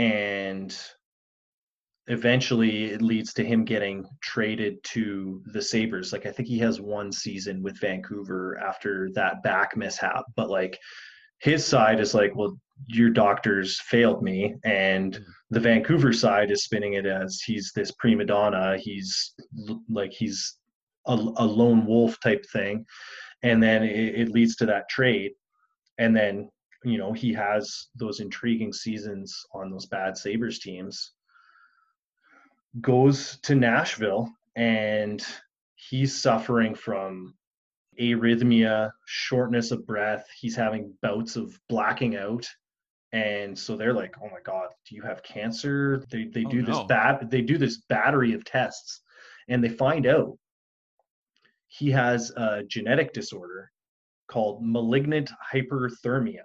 and 0.00 0.74
eventually 2.06 2.86
it 2.86 3.02
leads 3.02 3.34
to 3.34 3.44
him 3.44 3.66
getting 3.66 4.06
traded 4.22 4.82
to 4.82 5.42
the 5.52 5.60
Sabres. 5.60 6.10
Like 6.10 6.24
I 6.24 6.32
think 6.32 6.48
he 6.48 6.58
has 6.60 6.80
one 6.80 7.12
season 7.12 7.62
with 7.62 7.78
Vancouver 7.78 8.58
after 8.58 9.10
that 9.14 9.42
back 9.42 9.76
mishap, 9.76 10.24
but 10.36 10.48
like 10.48 10.78
his 11.40 11.66
side 11.66 12.00
is 12.00 12.14
like, 12.14 12.34
well, 12.34 12.58
your 12.86 13.10
doctors 13.10 13.78
failed 13.88 14.22
me, 14.22 14.54
and 14.64 15.18
mm. 15.18 15.24
the 15.50 15.60
Vancouver 15.60 16.14
side 16.14 16.50
is 16.50 16.64
spinning 16.64 16.94
it 16.94 17.04
as 17.04 17.42
he's 17.44 17.70
this 17.74 17.92
prima 17.92 18.24
donna. 18.24 18.78
He's 18.78 19.34
like 19.90 20.12
he's 20.12 20.56
a, 21.06 21.12
a 21.12 21.44
lone 21.44 21.84
wolf 21.84 22.18
type 22.20 22.44
thing, 22.50 22.86
and 23.42 23.62
then 23.62 23.82
it, 23.82 24.14
it 24.14 24.28
leads 24.30 24.56
to 24.56 24.66
that 24.66 24.88
trade, 24.88 25.32
and 25.98 26.16
then 26.16 26.48
you 26.84 26.98
know 26.98 27.12
he 27.12 27.32
has 27.32 27.88
those 27.94 28.20
intriguing 28.20 28.72
seasons 28.72 29.44
on 29.52 29.70
those 29.70 29.86
bad 29.86 30.16
Sabres 30.16 30.58
teams. 30.58 31.12
Goes 32.80 33.38
to 33.42 33.54
Nashville 33.54 34.30
and 34.56 35.24
he's 35.74 36.20
suffering 36.20 36.74
from 36.74 37.34
arrhythmia, 38.00 38.90
shortness 39.06 39.72
of 39.72 39.86
breath. 39.86 40.26
He's 40.38 40.56
having 40.56 40.94
bouts 41.02 41.36
of 41.36 41.58
blacking 41.68 42.16
out. 42.16 42.46
And 43.12 43.58
so 43.58 43.76
they're 43.76 43.92
like, 43.92 44.14
"Oh 44.22 44.28
my 44.30 44.40
God, 44.44 44.68
do 44.88 44.94
you 44.94 45.02
have 45.02 45.22
cancer?" 45.24 46.04
They 46.10 46.24
they 46.26 46.44
oh, 46.44 46.50
do 46.50 46.62
no. 46.62 46.66
this 46.66 46.84
bad 46.86 47.28
they 47.28 47.42
do 47.42 47.58
this 47.58 47.78
battery 47.88 48.34
of 48.34 48.44
tests, 48.44 49.02
and 49.48 49.62
they 49.62 49.68
find 49.68 50.06
out 50.06 50.38
he 51.66 51.90
has 51.90 52.30
a 52.36 52.62
genetic 52.68 53.12
disorder 53.12 53.70
called 54.28 54.60
malignant 54.64 55.30
hyperthermia 55.52 56.44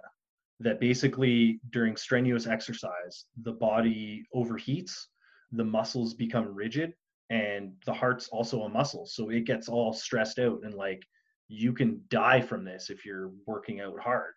that 0.60 0.80
basically 0.80 1.60
during 1.70 1.96
strenuous 1.96 2.46
exercise, 2.46 3.26
the 3.42 3.52
body 3.52 4.24
overheats, 4.34 4.94
the 5.52 5.64
muscles 5.64 6.14
become 6.14 6.54
rigid, 6.54 6.92
and 7.30 7.72
the 7.84 7.92
heart's 7.92 8.28
also 8.28 8.62
a 8.62 8.68
muscle. 8.68 9.06
So 9.06 9.30
it 9.30 9.44
gets 9.44 9.68
all 9.68 9.92
stressed 9.92 10.38
out 10.38 10.60
and 10.62 10.74
like 10.74 11.02
you 11.48 11.72
can 11.72 12.00
die 12.08 12.40
from 12.40 12.64
this 12.64 12.90
if 12.90 13.04
you're 13.04 13.30
working 13.46 13.80
out 13.80 14.00
hard. 14.00 14.34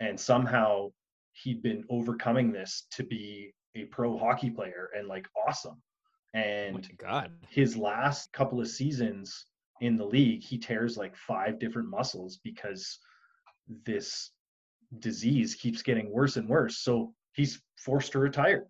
And 0.00 0.18
somehow 0.18 0.90
he'd 1.32 1.62
been 1.62 1.84
overcoming 1.88 2.52
this 2.52 2.86
to 2.92 3.04
be 3.04 3.54
a 3.74 3.84
pro 3.84 4.18
hockey 4.18 4.50
player 4.50 4.90
and 4.96 5.08
like 5.08 5.28
awesome. 5.46 5.80
And 6.34 6.88
oh 6.90 6.94
God, 6.98 7.32
his 7.48 7.76
last 7.76 8.32
couple 8.32 8.60
of 8.60 8.68
seasons 8.68 9.46
in 9.80 9.96
the 9.96 10.04
league, 10.04 10.42
he 10.42 10.58
tears 10.58 10.96
like 10.96 11.16
five 11.16 11.58
different 11.58 11.88
muscles 11.88 12.38
because 12.42 12.98
this 13.84 14.30
disease 14.98 15.54
keeps 15.54 15.82
getting 15.82 16.10
worse 16.10 16.36
and 16.36 16.48
worse. 16.48 16.78
So 16.78 17.14
he's 17.32 17.60
forced 17.76 18.12
to 18.12 18.18
retire. 18.18 18.66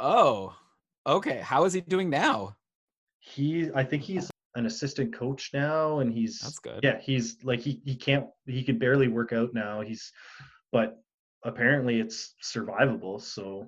Oh, 0.00 0.54
okay. 1.06 1.38
How 1.38 1.64
is 1.64 1.72
he 1.72 1.80
doing 1.80 2.10
now? 2.10 2.56
He, 3.18 3.70
I 3.74 3.82
think 3.82 4.02
he's 4.02 4.30
an 4.54 4.66
assistant 4.66 5.12
coach 5.14 5.50
now, 5.52 5.98
and 6.00 6.12
he's 6.12 6.38
That's 6.40 6.58
good. 6.58 6.80
yeah, 6.82 6.98
he's 7.00 7.36
like 7.42 7.60
he 7.60 7.80
he 7.84 7.94
can't 7.94 8.26
he 8.46 8.62
can 8.62 8.78
barely 8.78 9.08
work 9.08 9.32
out 9.32 9.52
now. 9.52 9.80
He's, 9.80 10.12
but 10.72 10.98
apparently 11.44 12.00
it's 12.00 12.34
survivable. 12.42 13.20
So 13.20 13.66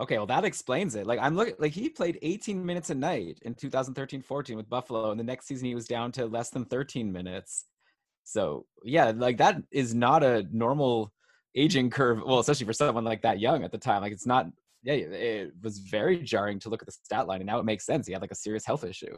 Okay, 0.00 0.16
well 0.16 0.26
that 0.26 0.44
explains 0.44 0.94
it. 0.94 1.06
Like 1.06 1.18
I'm 1.20 1.34
looking 1.34 1.54
like 1.58 1.72
he 1.72 1.88
played 1.88 2.18
18 2.22 2.64
minutes 2.64 2.90
a 2.90 2.94
night 2.94 3.38
in 3.42 3.54
2013-14 3.54 4.54
with 4.56 4.68
Buffalo 4.68 5.10
and 5.10 5.18
the 5.18 5.24
next 5.24 5.46
season 5.46 5.66
he 5.66 5.74
was 5.74 5.86
down 5.88 6.12
to 6.12 6.26
less 6.26 6.50
than 6.50 6.64
13 6.64 7.10
minutes. 7.10 7.64
So, 8.28 8.66
yeah, 8.84 9.10
like 9.16 9.38
that 9.38 9.56
is 9.70 9.94
not 9.94 10.22
a 10.22 10.46
normal 10.52 11.10
aging 11.54 11.88
curve, 11.88 12.20
well, 12.26 12.40
especially 12.40 12.66
for 12.66 12.74
someone 12.74 13.04
like 13.04 13.22
that 13.22 13.40
young 13.40 13.64
at 13.64 13.72
the 13.72 13.78
time. 13.78 14.02
Like 14.02 14.12
it's 14.12 14.26
not 14.26 14.48
yeah, 14.82 14.92
it 14.92 15.52
was 15.62 15.78
very 15.78 16.18
jarring 16.22 16.60
to 16.60 16.68
look 16.68 16.82
at 16.82 16.86
the 16.86 16.92
stat 16.92 17.26
line 17.26 17.40
and 17.40 17.46
now 17.46 17.58
it 17.58 17.64
makes 17.64 17.86
sense. 17.86 18.06
He 18.06 18.12
had 18.12 18.20
like 18.20 18.30
a 18.30 18.34
serious 18.36 18.66
health 18.66 18.84
issue. 18.84 19.16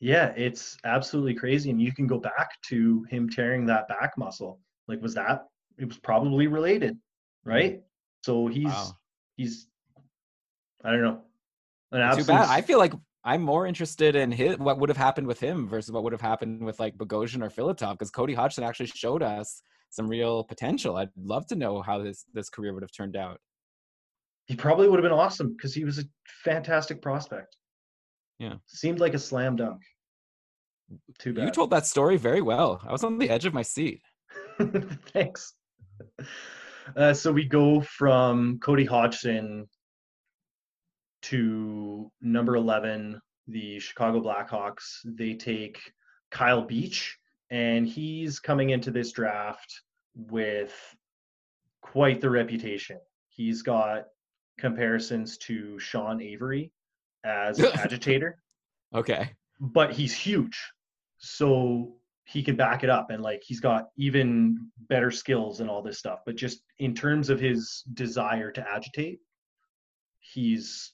yeah, 0.00 0.32
it's 0.36 0.76
absolutely 0.84 1.34
crazy, 1.34 1.70
and 1.70 1.80
you 1.80 1.92
can 1.92 2.08
go 2.08 2.18
back 2.18 2.48
to 2.70 3.04
him 3.08 3.30
tearing 3.30 3.66
that 3.66 3.86
back 3.86 4.18
muscle. 4.18 4.58
Like, 4.88 5.00
was 5.00 5.14
that? 5.14 5.46
It 5.78 5.86
was 5.86 5.98
probably 5.98 6.48
related, 6.48 6.98
right? 7.44 7.82
So 8.24 8.48
he's 8.48 8.64
Wow. 8.64 8.96
he's 9.36 9.68
I 10.84 10.90
don't 10.90 11.02
know. 11.02 11.20
An 11.92 12.16
Too 12.16 12.24
bad. 12.24 12.48
I 12.48 12.62
feel 12.62 12.78
like 12.78 12.94
I'm 13.24 13.42
more 13.42 13.66
interested 13.66 14.16
in 14.16 14.30
his 14.32 14.58
what 14.58 14.78
would 14.78 14.90
have 14.90 14.98
happened 14.98 15.26
with 15.26 15.40
him 15.40 15.66
versus 15.68 15.90
what 15.92 16.02
would 16.02 16.12
have 16.12 16.20
happened 16.20 16.62
with 16.64 16.78
like 16.78 16.96
Bogosian 16.96 17.42
or 17.42 17.50
Filatov 17.50 17.92
because 17.92 18.10
Cody 18.10 18.34
Hodgson 18.34 18.64
actually 18.64 18.86
showed 18.86 19.22
us 19.22 19.62
some 19.90 20.08
real 20.08 20.44
potential. 20.44 20.96
I'd 20.96 21.08
love 21.16 21.46
to 21.46 21.54
know 21.56 21.80
how 21.82 21.98
this 22.02 22.24
this 22.34 22.50
career 22.50 22.74
would 22.74 22.82
have 22.82 22.92
turned 22.92 23.16
out. 23.16 23.40
he 24.46 24.54
probably 24.56 24.88
would 24.88 24.98
have 24.98 25.08
been 25.10 25.18
awesome 25.18 25.54
because 25.56 25.74
he 25.74 25.84
was 25.84 25.98
a 25.98 26.04
fantastic 26.44 27.00
prospect. 27.00 27.56
Yeah. 28.38 28.56
Seemed 28.66 29.00
like 29.00 29.14
a 29.14 29.18
slam 29.18 29.56
dunk. 29.56 29.80
Too 31.18 31.32
bad. 31.32 31.44
You 31.44 31.50
told 31.50 31.70
that 31.70 31.86
story 31.86 32.18
very 32.18 32.42
well. 32.42 32.80
I 32.86 32.92
was 32.92 33.04
on 33.04 33.16
the 33.18 33.30
edge 33.30 33.46
of 33.46 33.54
my 33.54 33.62
seat. 33.62 34.02
Thanks. 35.14 35.54
Uh, 36.96 37.14
so 37.14 37.32
we 37.32 37.44
go 37.46 37.80
from 37.80 38.58
Cody 38.58 38.84
Hodgson 38.84 39.66
to 41.24 42.10
number 42.20 42.56
11, 42.56 43.20
the 43.48 43.78
Chicago 43.78 44.20
Blackhawks. 44.20 44.98
They 45.04 45.34
take 45.34 45.78
Kyle 46.30 46.62
Beach, 46.62 47.18
and 47.50 47.86
he's 47.86 48.40
coming 48.40 48.70
into 48.70 48.90
this 48.90 49.12
draft 49.12 49.82
with 50.14 50.74
quite 51.80 52.20
the 52.20 52.30
reputation. 52.30 52.98
He's 53.28 53.62
got 53.62 54.04
comparisons 54.58 55.38
to 55.38 55.78
Sean 55.78 56.20
Avery 56.22 56.70
as 57.24 57.58
an 57.58 57.72
agitator 57.74 58.38
Okay. 58.94 59.30
but 59.58 59.92
he's 59.92 60.12
huge 60.14 60.60
so 61.18 61.96
he 62.24 62.42
can 62.42 62.54
back 62.54 62.84
it 62.84 62.90
up 62.90 63.10
and 63.10 63.22
like 63.22 63.42
he's 63.44 63.60
got 63.60 63.88
even 63.96 64.70
better 64.88 65.10
skills 65.10 65.60
and 65.60 65.68
all 65.68 65.82
this 65.82 65.98
stuff 65.98 66.20
but 66.26 66.36
just 66.36 66.62
in 66.78 66.94
terms 66.94 67.30
of 67.30 67.40
his 67.40 67.82
desire 67.94 68.52
to 68.52 68.64
agitate 68.68 69.18
he's 70.20 70.92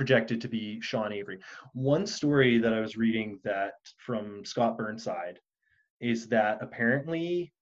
projected 0.00 0.40
to 0.40 0.48
be 0.48 0.80
Sean 0.80 1.12
Avery 1.12 1.38
one 1.74 2.06
story 2.06 2.56
that 2.56 2.72
I 2.72 2.80
was 2.80 2.96
reading 2.96 3.38
that 3.44 3.74
from 3.98 4.42
Scott 4.46 4.78
Burnside 4.78 5.38
is 6.00 6.26
that 6.28 6.56
apparently 6.62 7.52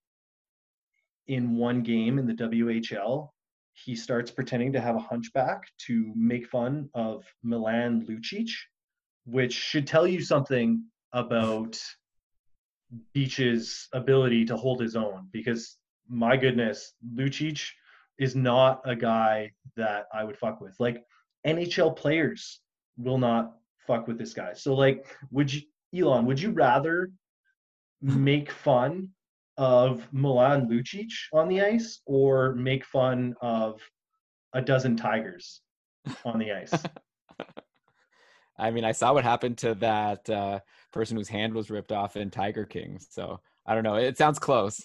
in 1.26 1.56
one 1.56 1.82
game 1.82 2.16
in 2.16 2.28
the 2.28 2.34
WHL 2.34 3.30
he 3.72 3.96
starts 3.96 4.30
pretending 4.30 4.72
to 4.72 4.80
have 4.80 4.94
a 4.94 5.00
hunchback 5.00 5.62
to 5.86 6.12
make 6.14 6.46
fun 6.46 6.88
of 6.94 7.24
Milan 7.42 8.06
Lucic 8.08 8.50
which 9.24 9.52
should 9.52 9.88
tell 9.88 10.06
you 10.06 10.22
something 10.22 10.84
about 11.12 11.76
Beach's 13.12 13.88
ability 13.92 14.44
to 14.44 14.56
hold 14.56 14.80
his 14.80 14.94
own 14.94 15.26
because 15.32 15.76
my 16.08 16.36
goodness, 16.36 16.94
Lucic 17.16 17.68
is 18.20 18.36
not 18.36 18.80
a 18.84 18.94
guy 18.94 19.50
that 19.76 20.06
I 20.14 20.22
would 20.22 20.38
fuck 20.38 20.60
with. 20.60 20.76
Like 20.78 21.02
NHL 21.46 21.96
players 21.96 22.60
will 22.96 23.18
not 23.18 23.54
fuck 23.86 24.06
with 24.06 24.18
this 24.18 24.34
guy. 24.34 24.52
So 24.54 24.74
like 24.74 25.06
would 25.30 25.52
you 25.52 25.62
Elan, 25.94 26.26
would 26.26 26.40
you 26.40 26.50
rather 26.50 27.10
make 28.02 28.50
fun 28.50 29.08
of 29.56 30.06
Milan 30.12 30.68
Lucic 30.68 31.10
on 31.32 31.48
the 31.48 31.62
ice 31.62 32.00
or 32.06 32.54
make 32.54 32.84
fun 32.84 33.34
of 33.40 33.80
a 34.52 34.60
dozen 34.60 34.96
tigers 34.96 35.62
on 36.24 36.38
the 36.38 36.52
ice? 36.52 36.72
I 38.58 38.70
mean, 38.70 38.84
I 38.84 38.92
saw 38.92 39.12
what 39.12 39.24
happened 39.24 39.58
to 39.58 39.74
that 39.76 40.28
uh, 40.28 40.60
person 40.92 41.16
whose 41.16 41.28
hand 41.28 41.54
was 41.54 41.70
ripped 41.70 41.92
off 41.92 42.16
in 42.16 42.30
Tiger 42.30 42.64
King. 42.64 42.98
So 43.10 43.40
I 43.64 43.74
don't 43.74 43.84
know. 43.84 43.94
It 43.94 44.18
sounds 44.18 44.38
close. 44.38 44.82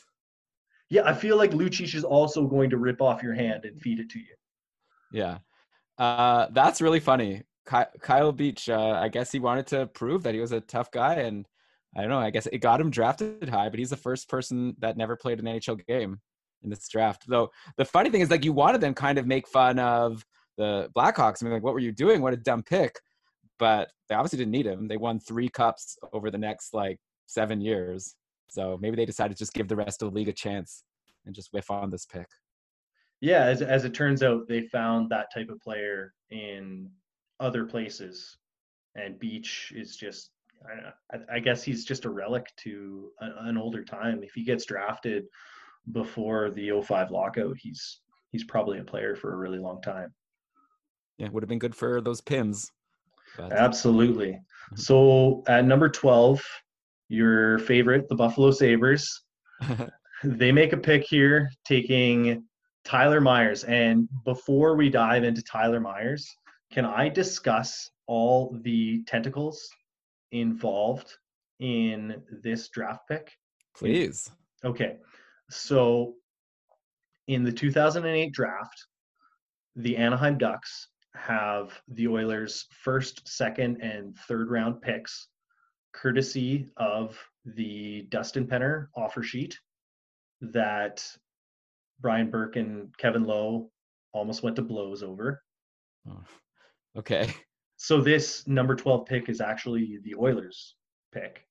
Yeah, 0.90 1.02
I 1.06 1.14
feel 1.14 1.38
like 1.38 1.52
Lucic 1.52 1.96
is 1.96 2.04
also 2.04 2.46
going 2.46 2.70
to 2.70 2.78
rip 2.78 3.02
off 3.02 3.24
your 3.24 3.34
hand 3.34 3.66
and 3.66 3.82
feed 3.82 4.00
it 4.00 4.10
to 4.12 4.20
you. 4.20 4.36
Yeah. 5.12 5.40
Uh, 5.98 6.48
that's 6.52 6.82
really 6.82 7.00
funny. 7.00 7.44
Ky- 7.70 8.00
Kyle 8.02 8.32
Beach, 8.32 8.70
uh, 8.70 9.00
I 9.02 9.08
guess 9.08 9.32
he 9.32 9.40
wanted 9.40 9.68
to 9.68 9.88
prove 9.88 10.24
that 10.24 10.34
he 10.34 10.40
was 10.40 10.52
a 10.52 10.62
tough 10.62 10.92
guy. 10.92 11.16
And 11.16 11.46
I 11.96 12.02
don't 12.02 12.10
know, 12.10 12.20
I 12.20 12.30
guess 12.30 12.48
it 12.48 12.60
got 12.60 12.82
him 12.82 12.90
drafted 12.90 13.50
high, 13.50 13.70
but 13.70 13.80
he's 13.80 13.92
the 13.92 13.98
first 13.98 14.30
person 14.30 14.76
that 14.80 14.98
never 14.98 15.16
played 15.16 15.40
an 15.40 15.46
NHL 15.46 15.86
game 15.86 16.20
in 16.64 16.70
this 16.70 16.88
draft. 16.88 17.24
Though 17.28 17.50
the 17.78 17.86
funny 17.86 18.10
thing 18.10 18.22
is, 18.22 18.32
like, 18.32 18.46
you 18.46 18.54
wanted 18.54 18.82
them 18.82 18.94
kind 18.94 19.18
of 19.18 19.28
make 19.28 19.48
fun 19.48 19.80
of 19.80 20.26
the 20.58 20.90
Blackhawks. 20.96 21.42
I 21.42 21.46
mean, 21.46 21.54
like, 21.54 21.64
what 21.64 21.74
were 21.74 21.80
you 21.80 21.92
doing? 21.92 22.22
What 22.22 22.34
a 22.34 22.38
dumb 22.38 22.64
pick. 22.64 23.00
But 23.60 23.90
they 24.10 24.16
obviously 24.16 24.40
didn't 24.40 24.52
need 24.52 24.66
him. 24.66 24.88
They 24.88 24.98
won 24.98 25.20
three 25.20 25.48
cups 25.48 25.98
over 26.12 26.32
the 26.32 26.38
next 26.38 26.74
like 26.74 27.00
seven 27.28 27.62
years. 27.62 28.16
So 28.50 28.78
maybe 28.82 28.96
they 28.96 29.06
decided 29.06 29.38
to 29.38 29.40
just 29.40 29.54
give 29.54 29.68
the 29.68 29.76
rest 29.76 30.02
of 30.02 30.10
the 30.10 30.16
league 30.16 30.28
a 30.28 30.34
chance 30.34 30.84
and 31.26 31.34
just 31.34 31.54
whiff 31.54 31.72
on 31.72 31.90
this 31.90 32.06
pick. 32.06 32.28
Yeah, 33.24 33.46
as, 33.46 33.62
as 33.62 33.86
it 33.86 33.94
turns 33.94 34.22
out, 34.22 34.50
they 34.50 34.64
found 34.64 35.10
that 35.10 35.34
type 35.34 35.48
of 35.48 35.62
player 35.62 36.14
in 36.30 36.90
other 37.40 37.64
places. 37.64 38.36
And 38.96 39.18
Beach 39.18 39.72
is 39.74 39.96
just, 39.96 40.32
I, 40.70 40.82
know, 40.82 40.92
I, 41.32 41.36
I 41.36 41.40
guess 41.40 41.64
he's 41.64 41.86
just 41.86 42.04
a 42.04 42.10
relic 42.10 42.52
to 42.64 43.12
a, 43.22 43.48
an 43.48 43.58
older 43.58 43.82
time. 43.86 44.24
If 44.24 44.34
he 44.34 44.44
gets 44.44 44.66
drafted 44.66 45.24
before 45.94 46.52
the 46.52 46.82
05 46.82 47.12
lockout, 47.12 47.56
he's 47.58 48.02
he's 48.34 48.44
probably 48.44 48.80
a 48.80 48.84
player 48.84 49.16
for 49.16 49.34
a 49.34 49.38
really 49.38 49.60
long 49.60 49.82
time. 49.82 50.14
Yeah, 51.18 51.30
would 51.30 51.44
have 51.44 51.50
been 51.50 51.60
good 51.60 51.76
for 51.76 52.02
those 52.02 52.20
pins. 52.20 52.70
But 53.38 53.54
Absolutely. 53.54 54.38
So 54.76 55.44
at 55.48 55.66
number 55.66 55.88
12, 55.88 56.44
your 57.08 57.60
favorite, 57.60 58.10
the 58.10 58.16
Buffalo 58.16 58.52
Sabres, 58.52 59.22
they 60.24 60.52
make 60.52 60.74
a 60.74 60.78
pick 60.78 61.04
here 61.04 61.52
taking 61.64 62.44
Tyler 62.84 63.22
Myers. 63.22 63.64
And 63.64 64.08
before 64.26 64.76
we 64.76 64.90
dive 64.90 65.24
into 65.24 65.42
Tyler 65.42 65.80
Myers, 65.80 66.28
can 66.72 66.86
I 66.86 67.10
discuss 67.10 67.90
all 68.08 68.58
the 68.64 69.04
tentacles 69.04 69.70
involved 70.32 71.12
in 71.60 72.22
this 72.42 72.70
draft 72.70 73.08
pick? 73.08 73.32
please. 73.76 74.30
Okay. 74.64 74.98
So 75.50 76.14
in 77.28 77.44
the 77.44 77.52
2008 77.52 78.32
draft, 78.32 78.88
the 79.76 79.98
Anaheim 79.98 80.38
Ducks 80.38 80.90
have 81.16 81.80
the 81.88 82.08
Oilers' 82.08 82.66
first, 82.84 83.28
second, 83.28 83.82
and 83.82 84.16
third 84.28 84.50
round 84.50 84.82
picks, 84.82 85.28
courtesy 85.94 86.68
of 86.78 87.18
the 87.46 88.04
Dustin 88.10 88.48
Penner 88.48 88.88
offer 88.96 89.22
sheet 89.24 89.58
that 90.42 91.06
Brian 92.00 92.30
Burke 92.30 92.56
and 92.56 92.96
Kevin 92.98 93.24
Lowe 93.24 93.70
almost 94.12 94.44
went 94.44 94.56
to 94.58 94.62
blows 94.62 95.04
over. 95.04 95.42
Oh, 96.10 96.24
Okay. 96.98 97.34
So 97.76 98.00
this 98.00 98.48
number 98.48 98.76
12 98.78 99.06
pick 99.06 99.28
is 99.28 99.42
actually 99.42 100.00
the 100.04 100.16
Oilers 100.16 100.76
pick. 101.12 101.46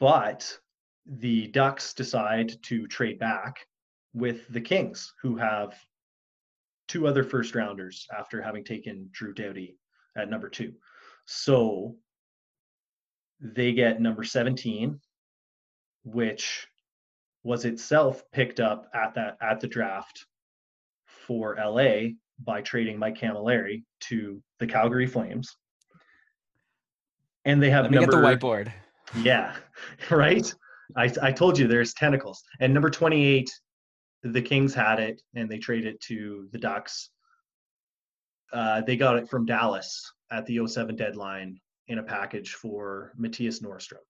But 0.00 0.58
the 1.06 1.46
Ducks 1.48 1.94
decide 1.94 2.60
to 2.64 2.88
trade 2.88 3.20
back 3.20 3.64
with 4.12 4.48
the 4.48 4.60
Kings, 4.60 5.12
who 5.22 5.36
have 5.36 5.74
two 6.88 7.06
other 7.06 7.22
first 7.22 7.54
rounders 7.54 8.08
after 8.18 8.42
having 8.42 8.64
taken 8.64 9.08
Drew 9.12 9.32
Doughty 9.32 9.76
at 10.16 10.28
number 10.28 10.48
two. 10.48 10.72
So 11.26 11.94
they 13.40 13.72
get 13.72 14.00
number 14.00 14.24
17, 14.24 14.98
which 16.02 16.66
was 17.44 17.64
itself 17.64 18.22
picked 18.32 18.60
up 18.60 18.88
at 18.94 19.14
that 19.14 19.36
at 19.42 19.60
the 19.60 19.66
draft 19.66 20.26
for 21.06 21.56
LA 21.56 22.10
by 22.44 22.60
trading 22.60 22.98
Mike 22.98 23.18
Cammalleri 23.18 23.82
to 24.00 24.42
the 24.58 24.66
Calgary 24.66 25.06
Flames. 25.06 25.56
And 27.44 27.62
they 27.62 27.70
have 27.70 27.84
Let 27.84 27.90
me 27.90 27.98
number 27.98 28.22
get 28.22 28.40
the 28.40 28.46
whiteboard. 28.46 28.72
yeah, 29.22 29.54
right. 30.10 30.52
I 30.96 31.12
I 31.20 31.32
told 31.32 31.58
you 31.58 31.66
there's 31.66 31.94
tentacles. 31.94 32.42
And 32.60 32.72
number 32.72 32.90
28 32.90 33.50
the 34.22 34.42
Kings 34.42 34.72
had 34.72 35.00
it 35.00 35.20
and 35.34 35.50
they 35.50 35.58
traded 35.58 35.94
it 35.94 36.00
to 36.02 36.48
the 36.52 36.58
Ducks. 36.58 37.10
Uh, 38.52 38.82
they 38.82 38.96
got 38.96 39.16
it 39.16 39.28
from 39.28 39.46
Dallas 39.46 40.12
at 40.30 40.46
the 40.46 40.64
07 40.66 40.94
deadline 40.96 41.58
in 41.88 41.98
a 41.98 42.02
package 42.02 42.52
for 42.54 43.12
Mattias 43.18 43.62
Norstrom. 43.62 44.04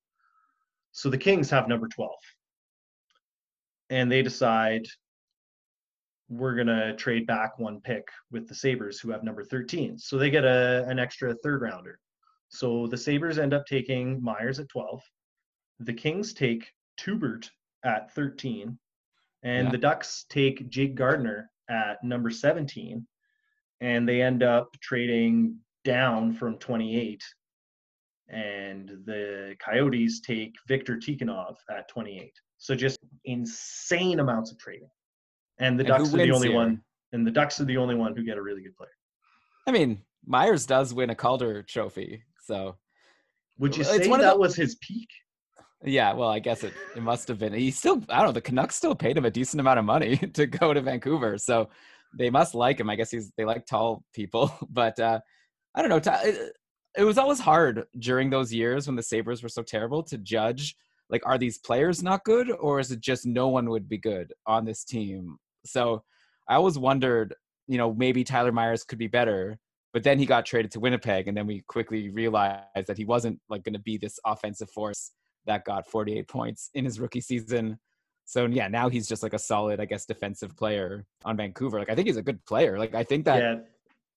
So 0.91 1.09
the 1.09 1.19
Kings 1.19 1.49
have 1.51 1.69
number 1.69 1.89
12. 1.89 2.11
And 3.91 4.11
they 4.11 4.23
decide 4.23 4.87
we're 6.29 6.55
going 6.55 6.67
to 6.69 6.97
trade 6.97 7.27
back 7.27 7.59
one 7.59 7.81
pick 7.81 8.09
with 8.31 8.49
the 8.49 8.55
Sabres, 8.55 8.99
who 9.01 9.11
have 9.11 9.23
number 9.23 9.45
13. 9.45 9.99
So 9.99 10.17
they 10.17 10.31
get 10.31 10.45
a, 10.45 10.85
an 10.89 10.99
extra 10.99 11.35
third 11.35 11.61
rounder. 11.61 11.99
So 12.49 12.87
the 12.87 12.97
Sabres 12.97 13.39
end 13.39 13.53
up 13.53 13.67
taking 13.67 14.23
Myers 14.23 14.59
at 14.59 14.69
12. 14.69 15.03
The 15.81 15.93
Kings 15.93 16.33
take 16.33 16.71
Teubert 16.99 17.51
at 17.85 18.15
13. 18.15 18.79
And 19.43 19.67
Yeah. 19.67 19.73
the 19.73 19.79
Ducks 19.79 20.25
take 20.29 20.69
Jake 20.71 20.95
Gardiner 20.95 21.51
at 21.69 22.03
number 22.03 22.31
17. 22.31 23.07
And 23.81 24.09
they 24.09 24.23
end 24.23 24.43
up 24.43 24.71
trading 24.81 25.59
down 25.85 26.33
from 26.33 26.59
28. 26.59 27.23
And 28.29 28.89
the 29.05 29.57
Coyotes 29.59 30.21
take 30.21 30.55
Viktor 30.69 30.97
Tikhonov 30.97 31.57
at 31.69 31.89
28. 31.89 32.33
So 32.63 32.77
just 32.77 33.01
insane 33.25 34.21
amounts 34.21 34.53
of 34.53 34.59
trading. 34.59 34.89
And 35.59 35.77
the 35.77 35.83
And 35.83 35.89
Ducks 35.89 36.15
are 36.15 36.17
the 36.17 36.31
only 36.31 36.49
here? 36.49 36.57
one. 36.57 36.81
And 37.13 37.27
the 37.27 37.31
Ducks 37.33 37.61
are 37.61 37.65
the 37.65 37.77
only 37.77 37.97
one 37.97 38.15
who 38.17 38.23
get 38.23 38.39
a 38.39 38.43
really 38.43 38.63
good 38.63 38.77
player. 38.77 38.93
I 39.67 39.73
mean, 39.73 40.01
Myers 40.25 40.65
does 40.65 40.95
win 40.95 41.11
a 41.11 41.15
Calder 41.17 41.65
trophy. 41.65 42.23
So, 42.47 42.77
Would 43.59 43.77
you 43.77 43.81
It's 43.83 44.05
say 44.05 44.09
one 44.09 44.21
that 44.21 44.35
the- 44.35 44.39
was 44.39 44.55
his 44.55 44.77
peak? 44.77 45.09
yeah, 45.85 46.13
well, 46.13 46.29
I 46.29 46.39
guess 46.39 46.63
it, 46.63 46.73
it 46.95 47.03
must 47.03 47.27
have 47.27 47.41
been. 47.41 47.53
He 47.53 47.73
still, 47.73 48.01
I 48.09 48.19
don't 48.19 48.27
know, 48.27 48.33
the 48.33 48.41
Canucks 48.41 48.77
still 48.77 48.95
paid 48.95 49.17
him 49.19 49.25
a 49.25 49.31
decent 49.31 49.61
amount 49.61 49.81
of 49.81 49.85
money 49.85 50.17
to 50.35 50.47
go 50.47 50.73
to 50.73 50.81
Vancouver. 50.81 51.39
So 51.39 51.69
they 52.17 52.31
must 52.31 52.55
like 52.55 52.79
him. 52.79 52.89
I 52.89 52.95
guess 52.95 53.11
he's, 53.11 53.33
they 53.37 53.45
like 53.45 53.67
tall 53.67 54.05
people. 54.15 54.57
But 54.71 55.01
uh, 55.01 55.19
I 55.75 55.83
don't 55.83 55.89
know. 55.91 56.13
It, 56.25 56.53
it 56.97 57.03
was 57.03 57.19
always 57.19 57.41
hard 57.41 57.87
during 57.99 58.31
those 58.31 58.53
years 58.55 58.87
when 58.87 58.95
the 58.95 59.03
Sabres 59.03 59.43
were 59.43 59.49
so 59.49 59.63
terrible 59.63 60.05
to 60.05 60.17
judge 60.19 60.77
like, 61.13 61.25
are 61.25 61.39
these 61.39 61.59
players 61.59 62.03
not 62.03 62.25
good 62.25 62.51
or 62.51 62.81
is 62.81 62.91
it 62.91 63.01
just 63.01 63.27
no 63.27 63.49
one 63.49 63.69
would 63.71 63.89
be 63.89 63.99
good 63.99 64.33
on 64.47 64.65
this 64.65 64.83
team? 64.83 65.37
So 65.65 66.03
I 66.49 66.57
always 66.57 66.79
wondered, 66.79 67.35
you 67.69 67.79
know, 67.79 67.95
maybe 67.95 68.25
Tyler 68.25 68.51
Myers 68.51 68.83
could 68.83 68.99
be 68.99 69.07
better. 69.07 69.59
But 69.93 70.03
then 70.05 70.19
he 70.19 70.25
got 70.25 70.47
traded 70.47 70.71
to 70.71 70.81
Winnipeg, 70.81 71.29
and 71.29 71.37
then 71.37 71.47
we 71.47 71.61
quickly 71.69 72.09
realized 72.09 72.87
that 72.87 72.97
he 72.97 73.05
wasn't 73.05 73.39
like 73.51 73.63
going 73.63 73.75
to 73.75 73.79
be 73.79 73.99
this 73.99 74.19
offensive 74.25 74.71
force 74.71 75.13
that 75.45 75.67
got 75.67 75.87
48 75.87 76.27
points 76.29 76.71
in 76.73 76.87
his 76.87 76.99
rookie 76.99 77.21
season. 77.21 77.79
So 78.25 78.47
yeah, 78.47 78.69
now 78.69 78.89
he's 78.89 79.07
just 79.07 79.23
like 79.23 79.35
a 79.35 79.39
solid, 79.39 79.81
I 79.81 79.85
guess, 79.85 80.07
defensive 80.07 80.57
player 80.57 81.05
on 81.27 81.37
Vancouver. 81.37 81.79
Like 81.79 81.91
I 81.91 81.95
think 81.95 82.07
he's 82.07 82.17
a 82.17 82.23
good 82.23 82.43
player. 82.47 82.79
Like 82.79 82.95
I 82.95 83.05
think 83.05 83.27
that 83.27 83.61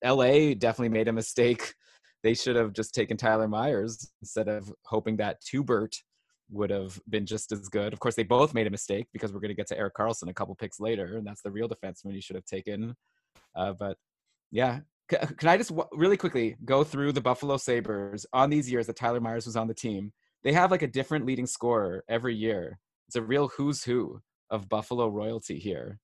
yeah, 0.02 0.10
LA 0.10 0.54
definitely 0.54 0.88
made 0.88 1.08
a 1.08 1.12
mistake. 1.12 1.74
They 2.22 2.32
should 2.32 2.56
have 2.56 2.72
just 2.72 2.94
taken 2.94 3.18
Tyler 3.18 3.46
Myers 3.48 4.10
instead 4.22 4.48
of 4.48 4.72
hoping 4.86 5.18
that 5.18 5.42
Teubert 5.42 5.94
would 6.50 6.70
have 6.70 7.00
been 7.08 7.26
just 7.26 7.52
as 7.52 7.68
good. 7.68 7.92
Of 7.92 8.00
course, 8.00 8.14
they 8.14 8.22
both 8.22 8.54
made 8.54 8.66
a 8.66 8.70
mistake 8.70 9.06
because 9.12 9.32
we're 9.32 9.40
going 9.40 9.48
to 9.50 9.54
get 9.54 9.66
to 9.68 9.78
Erik 9.78 9.94
Karlsson 9.94 10.28
a 10.28 10.34
couple 10.34 10.54
picks 10.54 10.78
later, 10.80 11.16
and 11.16 11.26
that's 11.26 11.42
the 11.42 11.50
real 11.50 11.68
defenseman 11.68 12.14
you 12.14 12.20
should 12.20 12.36
have 12.36 12.44
taken. 12.44 12.94
Uh, 13.54 13.72
but 13.72 13.96
yeah, 14.50 14.80
C- 15.10 15.18
can 15.38 15.48
I 15.48 15.56
just 15.56 15.70
w- 15.70 15.88
really 15.92 16.16
quickly 16.16 16.56
go 16.64 16.84
through 16.84 17.12
the 17.12 17.20
Buffalo 17.20 17.56
Sabres 17.56 18.26
on 18.32 18.50
these 18.50 18.70
years 18.70 18.86
that 18.86 18.96
Tyler 18.96 19.20
Myers 19.20 19.46
was 19.46 19.56
on 19.56 19.66
the 19.68 19.74
team? 19.74 20.12
They 20.44 20.52
have 20.52 20.70
like 20.70 20.82
a 20.82 20.86
different 20.86 21.26
leading 21.26 21.46
scorer 21.46 22.04
every 22.08 22.34
year. 22.34 22.78
It's 23.08 23.16
a 23.16 23.22
real 23.22 23.48
who's 23.48 23.82
who 23.84 24.20
of 24.50 24.68
Buffalo 24.68 25.08
royalty 25.08 25.58
here. 25.58 25.98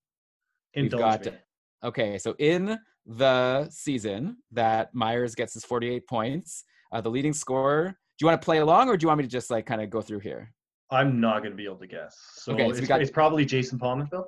We've 0.75 0.85
indulge 0.85 1.23
got- 1.23 1.33
me. 1.33 1.39
Okay, 1.85 2.17
so 2.17 2.33
in 2.39 2.79
the 3.05 3.67
season 3.69 4.37
that 4.51 4.93
Myers 4.95 5.35
gets 5.35 5.53
his 5.53 5.65
48 5.65 6.07
points, 6.07 6.63
uh, 6.93 7.01
the 7.01 7.09
leading 7.11 7.33
scorer. 7.33 7.97
Do 8.17 8.23
you 8.25 8.27
want 8.27 8.41
to 8.41 8.45
play 8.45 8.59
along, 8.59 8.89
or 8.89 8.97
do 8.97 9.03
you 9.03 9.07
want 9.07 9.17
me 9.19 9.23
to 9.23 9.29
just 9.29 9.49
like 9.49 9.65
kind 9.65 9.81
of 9.81 9.89
go 9.89 10.01
through 10.01 10.19
here? 10.19 10.53
I'm 10.91 11.19
not 11.19 11.39
going 11.39 11.51
to 11.51 11.57
be 11.57 11.65
able 11.65 11.77
to 11.77 11.87
guess. 11.87 12.15
So, 12.35 12.53
Okay, 12.53 12.69
so 12.69 12.75
it's, 12.75 12.87
got- 12.87 13.01
it's 13.01 13.11
probably 13.11 13.45
Jason 13.45 13.79
Pominville. 13.79 14.25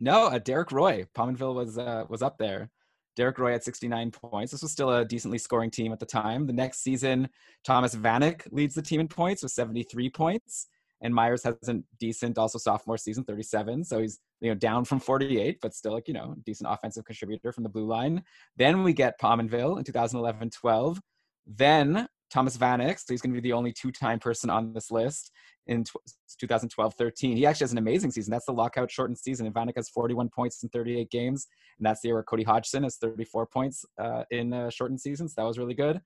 No, 0.00 0.26
uh, 0.26 0.38
Derek 0.38 0.72
Roy. 0.72 1.06
Pominville 1.16 1.54
was 1.54 1.78
uh, 1.78 2.04
was 2.08 2.22
up 2.22 2.36
there. 2.38 2.70
Derek 3.16 3.38
Roy 3.38 3.52
had 3.52 3.62
69 3.62 4.10
points. 4.10 4.52
This 4.52 4.62
was 4.62 4.72
still 4.72 4.90
a 4.90 5.04
decently 5.04 5.38
scoring 5.38 5.70
team 5.70 5.92
at 5.92 6.00
the 6.00 6.06
time. 6.06 6.46
The 6.46 6.52
next 6.52 6.82
season, 6.82 7.28
Thomas 7.64 7.94
Vanek 7.94 8.46
leads 8.50 8.74
the 8.74 8.80
team 8.82 9.00
in 9.00 9.08
points 9.08 9.42
with 9.42 9.52
73 9.52 10.08
points, 10.10 10.66
and 11.02 11.14
Myers 11.14 11.42
has 11.44 11.56
a 11.68 11.76
decent, 12.00 12.38
also 12.38 12.58
sophomore 12.58 12.96
season, 12.96 13.22
37. 13.24 13.84
So 13.84 14.00
he's 14.00 14.18
you 14.40 14.48
know 14.50 14.54
down 14.54 14.84
from 14.84 14.98
48, 14.98 15.58
but 15.62 15.74
still 15.74 15.92
like 15.92 16.08
you 16.08 16.14
know 16.14 16.34
decent 16.44 16.68
offensive 16.70 17.04
contributor 17.04 17.52
from 17.52 17.62
the 17.62 17.70
blue 17.70 17.86
line. 17.86 18.22
Then 18.56 18.82
we 18.82 18.92
get 18.92 19.20
Pominville 19.20 19.78
in 19.78 19.84
2011-12. 19.84 20.98
Then 21.46 22.08
Thomas 22.32 22.56
Vanek, 22.56 22.98
so 22.98 23.12
he's 23.12 23.20
going 23.20 23.34
to 23.34 23.40
be 23.40 23.46
the 23.46 23.52
only 23.52 23.72
two-time 23.72 24.18
person 24.18 24.48
on 24.48 24.72
this 24.72 24.90
list 24.90 25.30
in 25.66 25.84
tw- 25.84 25.96
2012-13. 26.42 27.36
He 27.36 27.46
actually 27.46 27.64
has 27.64 27.72
an 27.72 27.78
amazing 27.78 28.10
season. 28.10 28.30
That's 28.30 28.46
the 28.46 28.52
lockout 28.52 28.90
shortened 28.90 29.18
season. 29.18 29.46
And 29.46 29.54
Vanek 29.54 29.76
has 29.76 29.90
41 29.90 30.30
points 30.30 30.62
in 30.62 30.70
38 30.70 31.10
games, 31.10 31.46
and 31.78 31.86
that's 31.86 32.00
the 32.00 32.08
year 32.08 32.14
where 32.14 32.22
Cody 32.22 32.42
Hodgson 32.42 32.84
has 32.84 32.96
34 32.96 33.46
points 33.46 33.84
uh, 33.98 34.24
in 34.30 34.52
uh, 34.52 34.70
shortened 34.70 35.00
seasons. 35.00 35.34
That 35.34 35.44
was 35.44 35.58
really 35.58 35.74
good. 35.74 36.00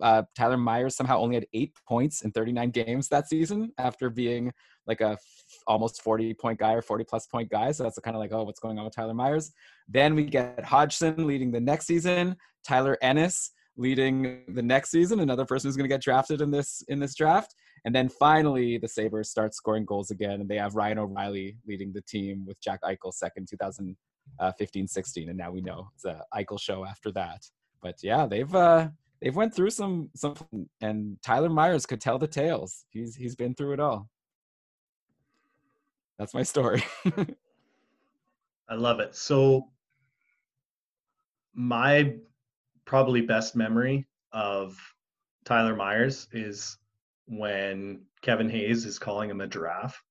Uh, 0.00 0.22
Tyler 0.36 0.56
Myers 0.56 0.96
somehow 0.96 1.18
only 1.18 1.36
had 1.36 1.46
eight 1.52 1.72
points 1.86 2.22
in 2.22 2.30
39 2.30 2.70
games 2.70 3.08
that 3.08 3.28
season 3.28 3.72
after 3.78 4.10
being 4.10 4.52
like 4.86 5.00
a 5.00 5.12
f- 5.12 5.20
almost 5.66 6.02
40 6.02 6.34
point 6.34 6.58
guy 6.58 6.72
or 6.74 6.82
40 6.82 7.04
plus 7.04 7.26
point 7.26 7.50
guy. 7.50 7.72
So 7.72 7.82
that's 7.82 7.98
kind 7.98 8.14
of 8.16 8.20
like, 8.20 8.32
oh, 8.32 8.44
what's 8.44 8.60
going 8.60 8.78
on 8.78 8.84
with 8.84 8.94
Tyler 8.94 9.14
Myers? 9.14 9.52
Then 9.88 10.14
we 10.14 10.24
get 10.24 10.64
Hodgson 10.64 11.26
leading 11.26 11.50
the 11.50 11.60
next 11.60 11.86
season, 11.86 12.36
Tyler 12.64 12.96
Ennis 13.02 13.50
leading 13.78 14.42
the 14.48 14.62
next 14.62 14.90
season, 14.90 15.20
another 15.20 15.46
person 15.46 15.68
who's 15.68 15.76
going 15.76 15.88
to 15.88 15.94
get 15.94 16.02
drafted 16.02 16.42
in 16.42 16.50
this 16.50 16.82
in 16.88 16.98
this 16.98 17.14
draft. 17.14 17.54
And 17.84 17.94
then 17.94 18.08
finally, 18.08 18.76
the 18.76 18.88
Sabres 18.88 19.30
start 19.30 19.54
scoring 19.54 19.86
goals 19.86 20.10
again, 20.10 20.40
and 20.40 20.48
they 20.48 20.56
have 20.56 20.74
Ryan 20.74 20.98
O'Reilly 20.98 21.56
leading 21.66 21.92
the 21.92 22.02
team 22.02 22.44
with 22.44 22.60
Jack 22.60 22.80
Eichel 22.82 23.14
second, 23.14 23.48
2015 23.48 24.88
16. 24.88 25.28
And 25.28 25.38
now 25.38 25.50
we 25.50 25.62
know 25.62 25.88
it's 25.94 26.04
a 26.04 26.22
Eichel 26.34 26.60
show 26.60 26.84
after 26.84 27.12
that. 27.12 27.46
But 27.80 27.94
yeah, 28.02 28.26
they've 28.26 28.52
uh, 28.54 28.88
they've 29.22 29.36
went 29.36 29.54
through 29.54 29.70
some 29.70 30.10
some, 30.14 30.34
and 30.80 31.16
Tyler 31.22 31.48
Myers 31.48 31.86
could 31.86 32.00
tell 32.00 32.18
the 32.18 32.26
tales. 32.26 32.84
He's 32.90 33.14
he's 33.14 33.36
been 33.36 33.54
through 33.54 33.74
it 33.74 33.80
all. 33.80 34.10
That's 36.18 36.34
my 36.34 36.42
story. 36.42 36.82
I 38.68 38.74
love 38.74 38.98
it. 38.98 39.14
So, 39.14 39.68
my 41.54 42.16
probably 42.88 43.20
best 43.20 43.54
memory 43.54 44.08
of 44.32 44.76
Tyler 45.44 45.76
Myers 45.76 46.26
is 46.32 46.78
when 47.26 48.00
Kevin 48.22 48.48
Hayes 48.48 48.86
is 48.86 48.98
calling 48.98 49.30
him 49.30 49.42
a 49.42 49.46
giraffe. 49.46 50.02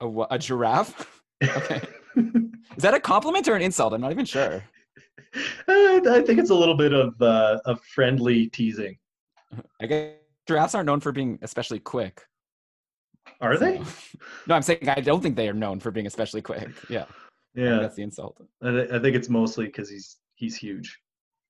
a, 0.00 0.26
a 0.30 0.38
giraffe? 0.38 1.10
Okay. 1.42 1.82
Is 2.16 2.82
that 2.82 2.94
a 2.94 3.00
compliment 3.00 3.46
or 3.48 3.54
an 3.54 3.60
insult? 3.60 3.92
I'm 3.92 4.00
not 4.00 4.12
even 4.12 4.24
sure. 4.24 4.64
Uh, 5.68 6.00
I 6.08 6.22
think 6.24 6.38
it's 6.38 6.48
a 6.50 6.54
little 6.54 6.76
bit 6.76 6.94
of 6.94 7.20
uh, 7.20 7.58
of 7.66 7.82
friendly 7.82 8.46
teasing. 8.46 8.96
I 9.82 9.86
guess 9.86 10.12
giraffes 10.46 10.74
aren't 10.74 10.86
known 10.86 11.00
for 11.00 11.12
being 11.12 11.38
especially 11.42 11.80
quick. 11.80 12.22
Are 13.40 13.58
they? 13.58 13.82
No, 14.46 14.54
I'm 14.54 14.62
saying 14.62 14.88
I 14.88 15.00
don't 15.00 15.20
think 15.20 15.36
they 15.36 15.48
are 15.48 15.52
known 15.54 15.80
for 15.80 15.90
being 15.90 16.06
especially 16.06 16.40
quick. 16.40 16.70
Yeah, 16.88 17.04
Yeah, 17.54 17.80
that's 17.80 17.96
the 17.96 18.02
insult. 18.02 18.40
I, 18.62 18.70
th- 18.70 18.90
I 18.90 18.98
think 19.00 19.16
it's 19.16 19.28
mostly 19.28 19.66
because 19.66 19.90
he's 19.90 20.16
he's 20.34 20.56
huge. 20.56 20.98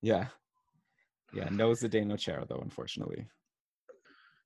Yeah, 0.01 0.27
yeah. 1.33 1.49
No 1.51 1.71
Zdeno 1.71 2.17
Chara 2.17 2.45
though, 2.47 2.59
unfortunately. 2.61 3.27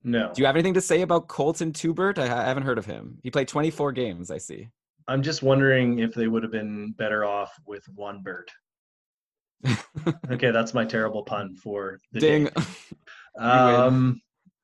No, 0.04 0.32
Do 0.34 0.42
you 0.42 0.46
have 0.46 0.56
anything 0.56 0.76
to 0.76 0.82
say 0.82 1.02
about 1.02 1.28
Colten 1.28 1.74
Teubert? 1.74 2.18
I, 2.20 2.24
I 2.24 2.46
haven't 2.48 2.64
heard 2.64 2.78
of 2.78 2.86
him. 2.86 3.18
He 3.22 3.30
played 3.30 3.50
24 3.50 3.92
games. 3.92 4.32
I 4.32 4.38
see. 4.38 4.70
I'm 5.10 5.22
just 5.22 5.44
wondering 5.44 6.00
if 6.00 6.14
they 6.14 6.28
would 6.28 6.42
have 6.44 6.54
been 6.54 6.94
better 6.98 7.26
off 7.26 7.52
with 7.66 7.84
one 7.96 8.22
bird. 8.22 8.50
Okay, 10.32 10.52
that's 10.52 10.74
my 10.74 10.86
terrible 10.86 11.24
pun 11.24 11.54
for 11.56 12.00
the 12.14 12.20
Ding. 12.20 12.46
day. 12.46 12.52
Um, 13.40 14.22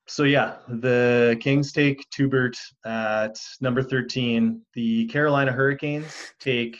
so 0.07 0.23
yeah, 0.23 0.55
the 0.67 1.37
Kings 1.41 1.71
take 1.71 2.05
Tubert 2.11 2.55
at 2.85 3.37
number 3.61 3.81
13. 3.83 4.61
The 4.73 5.05
Carolina 5.07 5.51
Hurricanes 5.51 6.13
take 6.39 6.77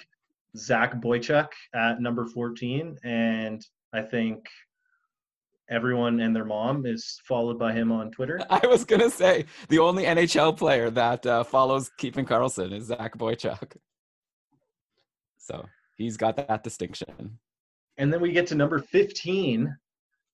Zach 0.56 0.95
Boychuk 0.95 1.47
at 1.74 2.01
number 2.01 2.26
14, 2.26 2.97
and 3.03 3.66
I 3.93 4.01
think 4.01 4.45
everyone 5.70 6.20
and 6.20 6.36
their 6.36 6.45
mom 6.45 6.86
is 6.86 7.20
followed 7.28 7.58
by 7.58 7.74
him 7.74 7.91
on 7.91 8.12
Twitter. 8.12 8.39
I 8.49 8.66
was 8.68 8.84
gonna 8.86 9.10
say 9.10 9.45
the 9.70 9.80
only 9.80 10.03
NHL 10.03 10.58
player 10.58 10.89
that 10.91 11.26
uh, 11.26 11.43
follows 11.43 11.91
Keeping 11.97 12.26
Karlsson 12.26 12.74
is 12.74 12.86
Zach 12.86 13.18
Boychuk. 13.18 13.76
So 15.38 15.66
he's 15.95 16.18
got 16.18 16.36
that 16.38 16.64
distinction. 16.64 17.39
And 17.97 18.12
then 18.12 18.22
we 18.22 18.32
get 18.32 18.47
to 18.47 18.56
number 18.56 18.80
15. 18.80 19.76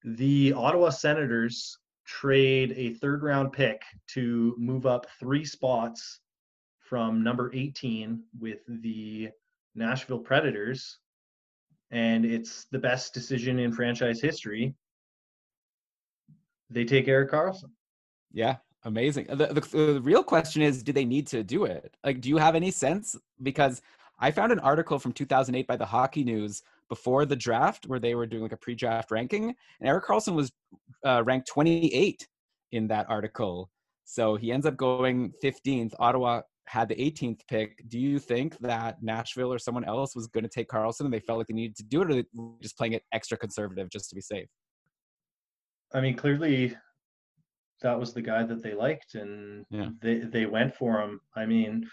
The 0.03 0.53
Ottawa 0.53 0.89
Senators 0.89 1.77
trade 2.07 2.73
a 2.75 2.93
third 2.95 3.21
round 3.21 3.53
pick 3.53 3.81
to 4.13 4.55
move 4.57 4.85
up 4.85 5.05
three 5.19 5.45
spots 5.45 6.21
from 6.79 7.23
number 7.23 7.51
18 7.53 8.23
with 8.39 8.59
the 8.67 9.29
Nashville 9.75 10.19
Predators, 10.19 10.99
and 11.91 12.25
it's 12.25 12.65
the 12.71 12.79
best 12.79 13.13
decision 13.13 13.59
in 13.59 13.71
franchise 13.71 14.21
history. 14.21 14.73
They 16.69 16.85
take 16.85 17.07
Erik 17.07 17.31
Karlsson. 17.31 17.71
Yeah, 18.31 18.57
amazing. 18.85 19.27
The, 19.29 19.47
the, 19.47 19.61
the, 19.61 20.01
real 20.01 20.23
question 20.23 20.61
is 20.61 20.83
do 20.83 20.93
they 20.93 21.05
need 21.05 21.27
to 21.27 21.43
do 21.43 21.65
it? 21.65 21.95
Like, 22.03 22.21
do 22.21 22.29
you 22.29 22.37
have 22.37 22.55
any 22.55 22.71
sense? 22.71 23.17
Because 23.43 23.81
I 24.19 24.31
found 24.31 24.51
an 24.51 24.59
article 24.59 24.99
from 24.99 25.11
2008 25.11 25.67
by 25.67 25.75
the 25.75 25.85
Hockey 25.85 26.23
News 26.23 26.63
before 26.87 27.25
the 27.25 27.35
draft 27.35 27.87
where 27.87 27.99
they 27.99 28.15
were 28.15 28.25
doing 28.25 28.43
like 28.43 28.51
a 28.51 28.57
pre 28.57 28.75
draft 28.75 29.11
ranking, 29.11 29.55
and 29.79 29.89
Erik 29.89 30.05
Karlsson 30.05 30.33
was 30.33 30.51
uh, 31.05 31.23
ranked 31.25 31.47
28 31.47 32.27
in 32.71 32.87
that 32.87 33.09
article. 33.09 33.69
So 34.05 34.35
he 34.35 34.51
ends 34.51 34.65
up 34.65 34.77
going 34.77 35.33
15th. 35.43 35.93
Ottawa 35.99 36.41
had 36.71 36.87
the 36.87 36.95
18th 36.95 37.41
pick. 37.49 37.83
Do 37.89 37.99
you 37.99 38.17
think 38.17 38.57
that 38.59 39.03
Nashville 39.03 39.51
or 39.51 39.59
someone 39.59 39.83
else 39.83 40.15
was 40.15 40.27
going 40.27 40.45
to 40.45 40.49
take 40.49 40.69
Karlsson 40.69 41.01
and 41.01 41.13
they 41.13 41.19
felt 41.19 41.37
like 41.37 41.47
they 41.47 41.53
needed 41.53 41.75
to 41.75 41.83
do 41.83 42.01
it, 42.03 42.27
or 42.37 42.53
just 42.61 42.77
playing 42.77 42.93
it 42.93 43.03
extra 43.11 43.37
conservative 43.37 43.89
just 43.89 44.07
to 44.07 44.15
be 44.15 44.21
safe? 44.21 44.47
I 45.93 45.99
mean, 45.99 46.15
clearly 46.15 46.77
that 47.81 47.99
was 47.99 48.13
the 48.13 48.21
guy 48.21 48.43
that 48.43 48.63
they 48.63 48.73
liked, 48.73 49.15
and 49.15 49.65
yeah. 49.69 49.89
they 50.01 50.19
they 50.19 50.45
went 50.45 50.73
for 50.73 51.01
him. 51.01 51.19
I 51.35 51.45
mean, 51.45 51.89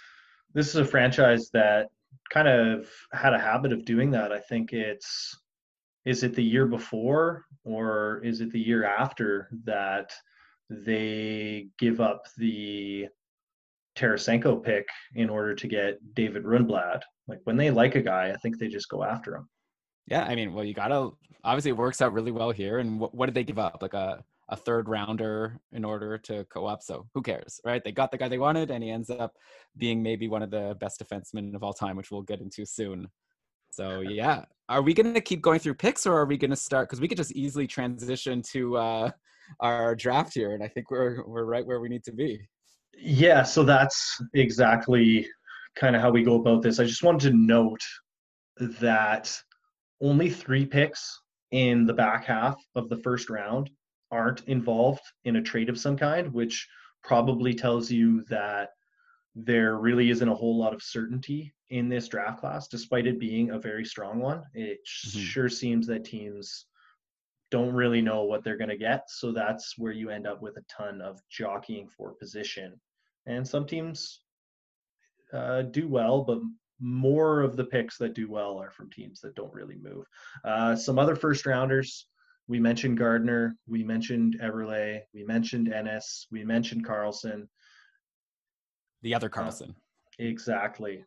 this 0.54 0.68
is 0.68 0.76
a 0.76 0.84
franchise 0.84 1.50
that 1.52 1.88
kind 2.30 2.46
of 2.46 2.88
had 3.12 3.34
a 3.34 3.38
habit 3.40 3.72
of 3.72 3.84
doing 3.84 4.12
that. 4.12 4.30
I 4.30 4.38
think 4.38 4.72
it's 4.72 5.36
is 6.04 6.22
it 6.22 6.36
the 6.36 6.44
year 6.44 6.66
before 6.66 7.44
or 7.64 8.20
is 8.22 8.40
it 8.40 8.52
the 8.52 8.60
year 8.60 8.84
after 8.84 9.48
that 9.64 10.12
they 10.70 11.66
give 11.80 12.00
up 12.00 12.22
the 12.36 13.08
Tarasenko 13.98 14.62
pick 14.62 14.86
in 15.14 15.28
order 15.28 15.54
to 15.54 15.66
get 15.66 15.98
David 16.14 16.44
Rundblad. 16.44 17.00
Like 17.26 17.40
when 17.44 17.56
they 17.56 17.70
like 17.70 17.94
a 17.94 18.02
guy, 18.02 18.30
I 18.30 18.36
think 18.36 18.58
they 18.58 18.68
just 18.68 18.88
go 18.88 19.02
after 19.02 19.36
him. 19.36 19.48
Yeah, 20.06 20.24
I 20.24 20.34
mean, 20.34 20.54
well, 20.54 20.64
you 20.64 20.74
gotta 20.74 21.10
obviously 21.44 21.70
it 21.70 21.76
works 21.76 22.00
out 22.00 22.12
really 22.12 22.30
well 22.30 22.50
here. 22.50 22.78
And 22.78 23.00
what, 23.00 23.14
what 23.14 23.26
did 23.26 23.34
they 23.34 23.44
give 23.44 23.58
up? 23.58 23.78
Like 23.82 23.94
a 23.94 24.22
a 24.50 24.56
third 24.56 24.88
rounder 24.88 25.60
in 25.72 25.84
order 25.84 26.16
to 26.16 26.44
co-op. 26.44 26.82
So 26.82 27.06
who 27.14 27.20
cares, 27.22 27.60
right? 27.64 27.82
They 27.84 27.92
got 27.92 28.10
the 28.10 28.18
guy 28.18 28.28
they 28.28 28.38
wanted, 28.38 28.70
and 28.70 28.82
he 28.82 28.90
ends 28.90 29.10
up 29.10 29.34
being 29.76 30.02
maybe 30.02 30.26
one 30.26 30.42
of 30.42 30.50
the 30.50 30.76
best 30.80 31.02
defensemen 31.02 31.54
of 31.54 31.62
all 31.62 31.74
time, 31.74 31.96
which 31.96 32.10
we'll 32.10 32.22
get 32.22 32.40
into 32.40 32.64
soon. 32.64 33.08
So 33.70 34.00
yeah, 34.08 34.44
are 34.68 34.82
we 34.82 34.94
going 34.94 35.12
to 35.12 35.20
keep 35.20 35.42
going 35.42 35.58
through 35.58 35.74
picks, 35.74 36.06
or 36.06 36.16
are 36.16 36.24
we 36.24 36.38
going 36.38 36.50
to 36.50 36.56
start? 36.56 36.88
Because 36.88 37.00
we 37.00 37.08
could 37.08 37.18
just 37.18 37.32
easily 37.32 37.66
transition 37.66 38.42
to 38.52 38.76
uh, 38.78 39.10
our 39.60 39.94
draft 39.94 40.32
here, 40.34 40.52
and 40.52 40.62
I 40.62 40.68
think 40.68 40.90
we're 40.90 41.22
we're 41.26 41.44
right 41.44 41.66
where 41.66 41.80
we 41.80 41.88
need 41.88 42.04
to 42.04 42.12
be. 42.12 42.40
Yeah, 43.00 43.42
so 43.44 43.62
that's 43.62 44.20
exactly 44.34 45.26
kind 45.76 45.94
of 45.94 46.02
how 46.02 46.10
we 46.10 46.22
go 46.22 46.34
about 46.34 46.62
this. 46.62 46.80
I 46.80 46.84
just 46.84 47.04
wanted 47.04 47.30
to 47.30 47.36
note 47.36 47.82
that 48.80 49.32
only 50.00 50.28
three 50.30 50.66
picks 50.66 51.20
in 51.52 51.86
the 51.86 51.94
back 51.94 52.24
half 52.24 52.60
of 52.74 52.88
the 52.88 52.96
first 52.96 53.30
round 53.30 53.70
aren't 54.10 54.42
involved 54.48 55.02
in 55.24 55.36
a 55.36 55.42
trade 55.42 55.68
of 55.68 55.78
some 55.78 55.96
kind, 55.96 56.32
which 56.32 56.66
probably 57.04 57.54
tells 57.54 57.90
you 57.90 58.24
that 58.24 58.70
there 59.34 59.76
really 59.76 60.10
isn't 60.10 60.28
a 60.28 60.34
whole 60.34 60.58
lot 60.58 60.74
of 60.74 60.82
certainty 60.82 61.54
in 61.70 61.88
this 61.88 62.08
draft 62.08 62.40
class, 62.40 62.66
despite 62.66 63.06
it 63.06 63.20
being 63.20 63.50
a 63.50 63.58
very 63.58 63.84
strong 63.84 64.18
one. 64.18 64.42
It 64.54 64.78
mm-hmm. 65.06 65.20
sure 65.20 65.48
seems 65.48 65.86
that 65.86 66.04
teams 66.04 66.66
don't 67.50 67.72
really 67.72 68.02
know 68.02 68.24
what 68.24 68.42
they're 68.42 68.58
going 68.58 68.68
to 68.70 68.76
get. 68.76 69.04
So 69.08 69.32
that's 69.32 69.74
where 69.78 69.92
you 69.92 70.10
end 70.10 70.26
up 70.26 70.42
with 70.42 70.56
a 70.56 70.64
ton 70.68 71.00
of 71.00 71.20
jockeying 71.30 71.88
for 71.88 72.14
position. 72.14 72.78
And 73.28 73.46
some 73.46 73.66
teams 73.66 74.20
uh, 75.32 75.62
do 75.62 75.86
well, 75.86 76.24
but 76.24 76.40
more 76.80 77.42
of 77.42 77.56
the 77.56 77.64
picks 77.64 77.98
that 77.98 78.14
do 78.14 78.30
well 78.30 78.58
are 78.58 78.70
from 78.70 78.90
teams 78.90 79.20
that 79.20 79.34
don't 79.34 79.52
really 79.52 79.76
move. 79.76 80.06
Uh, 80.44 80.74
some 80.74 80.98
other 80.98 81.14
first 81.14 81.46
rounders. 81.46 82.06
We 82.46 82.58
mentioned 82.58 82.96
Gardiner. 82.96 83.56
We 83.66 83.84
mentioned 83.84 84.38
Eberle. 84.42 85.00
We 85.12 85.24
mentioned 85.24 85.72
Ennis. 85.72 86.26
We 86.30 86.44
mentioned 86.44 86.86
Carlson. 86.86 87.48
The 89.02 89.14
other 89.14 89.28
Carlson. 89.28 89.70
Uh, 89.70 90.24
exactly 90.24 91.04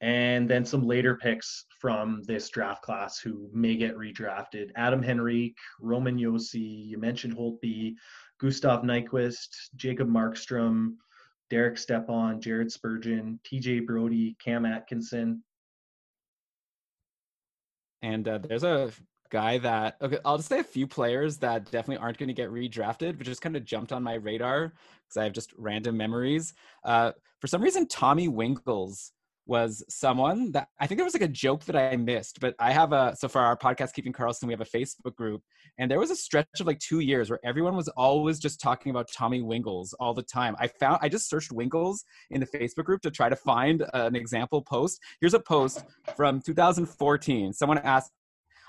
and 0.00 0.48
then 0.48 0.64
some 0.64 0.86
later 0.86 1.16
picks 1.16 1.64
from 1.80 2.22
this 2.24 2.48
draft 2.50 2.82
class 2.82 3.18
who 3.18 3.48
may 3.52 3.76
get 3.76 3.96
redrafted. 3.96 4.70
Adam 4.76 5.02
Henrique, 5.02 5.56
Roman 5.80 6.16
Josi, 6.16 6.86
you 6.86 6.98
mentioned 6.98 7.36
Holtby, 7.36 7.94
Gustav 8.40 8.82
Nyquist, 8.82 9.48
Jacob 9.76 10.08
Markstrom, 10.08 10.94
Derek 11.50 11.78
Stepan, 11.78 12.40
Jared 12.40 12.70
Spurgeon, 12.70 13.40
TJ 13.44 13.86
Brodie, 13.86 14.36
Cam 14.42 14.64
Atkinson. 14.64 15.42
And 18.02 18.28
uh, 18.28 18.38
there's 18.38 18.64
a 18.64 18.92
guy 19.30 19.58
that 19.58 19.96
okay, 20.00 20.18
I'll 20.24 20.36
just 20.36 20.48
say 20.48 20.60
a 20.60 20.64
few 20.64 20.86
players 20.86 21.36
that 21.38 21.64
definitely 21.70 21.98
aren't 21.98 22.18
going 22.18 22.28
to 22.28 22.34
get 22.34 22.50
redrafted, 22.50 23.18
but 23.18 23.26
just 23.26 23.42
kind 23.42 23.56
of 23.56 23.64
jumped 23.64 23.92
on 23.92 24.02
my 24.02 24.14
radar 24.14 24.72
because 25.02 25.16
I 25.16 25.24
have 25.24 25.32
just 25.32 25.52
random 25.56 25.96
memories. 25.96 26.54
Uh, 26.84 27.12
for 27.40 27.46
some 27.46 27.62
reason, 27.62 27.86
Tommy 27.86 28.28
Wingels 28.28 29.10
was 29.48 29.82
someone 29.88 30.52
that 30.52 30.68
I 30.78 30.86
think 30.86 30.98
there 30.98 31.06
was 31.06 31.14
like 31.14 31.22
a 31.22 31.28
joke 31.28 31.64
that 31.64 31.74
I 31.74 31.96
missed, 31.96 32.38
but 32.38 32.54
I 32.60 32.70
have 32.70 32.92
a 32.92 33.16
so 33.16 33.28
for 33.28 33.40
our 33.40 33.56
podcast 33.56 33.94
Keeping 33.94 34.12
Karlsson, 34.12 34.44
we 34.44 34.52
have 34.52 34.60
a 34.60 34.64
Facebook 34.64 35.16
group, 35.16 35.42
and 35.78 35.90
there 35.90 35.98
was 35.98 36.10
a 36.10 36.16
stretch 36.16 36.46
of 36.60 36.66
like 36.66 36.78
two 36.78 37.00
years 37.00 37.30
where 37.30 37.40
everyone 37.42 37.74
was 37.74 37.88
always 37.88 38.38
just 38.38 38.60
talking 38.60 38.90
about 38.90 39.10
Tommy 39.10 39.40
Wingels 39.40 39.94
all 39.98 40.12
the 40.12 40.22
time. 40.22 40.54
I 40.60 40.68
found 40.68 40.98
I 41.00 41.08
just 41.08 41.30
searched 41.30 41.50
Wingels 41.50 42.00
in 42.30 42.40
the 42.40 42.46
Facebook 42.46 42.84
group 42.84 43.00
to 43.02 43.10
try 43.10 43.30
to 43.30 43.36
find 43.36 43.82
uh, 43.82 43.86
an 43.92 44.14
example 44.16 44.60
post. 44.60 45.00
Here's 45.20 45.34
a 45.34 45.40
post 45.40 45.82
from 46.14 46.42
2014. 46.42 47.54
Someone 47.54 47.78
asked, 47.78 48.12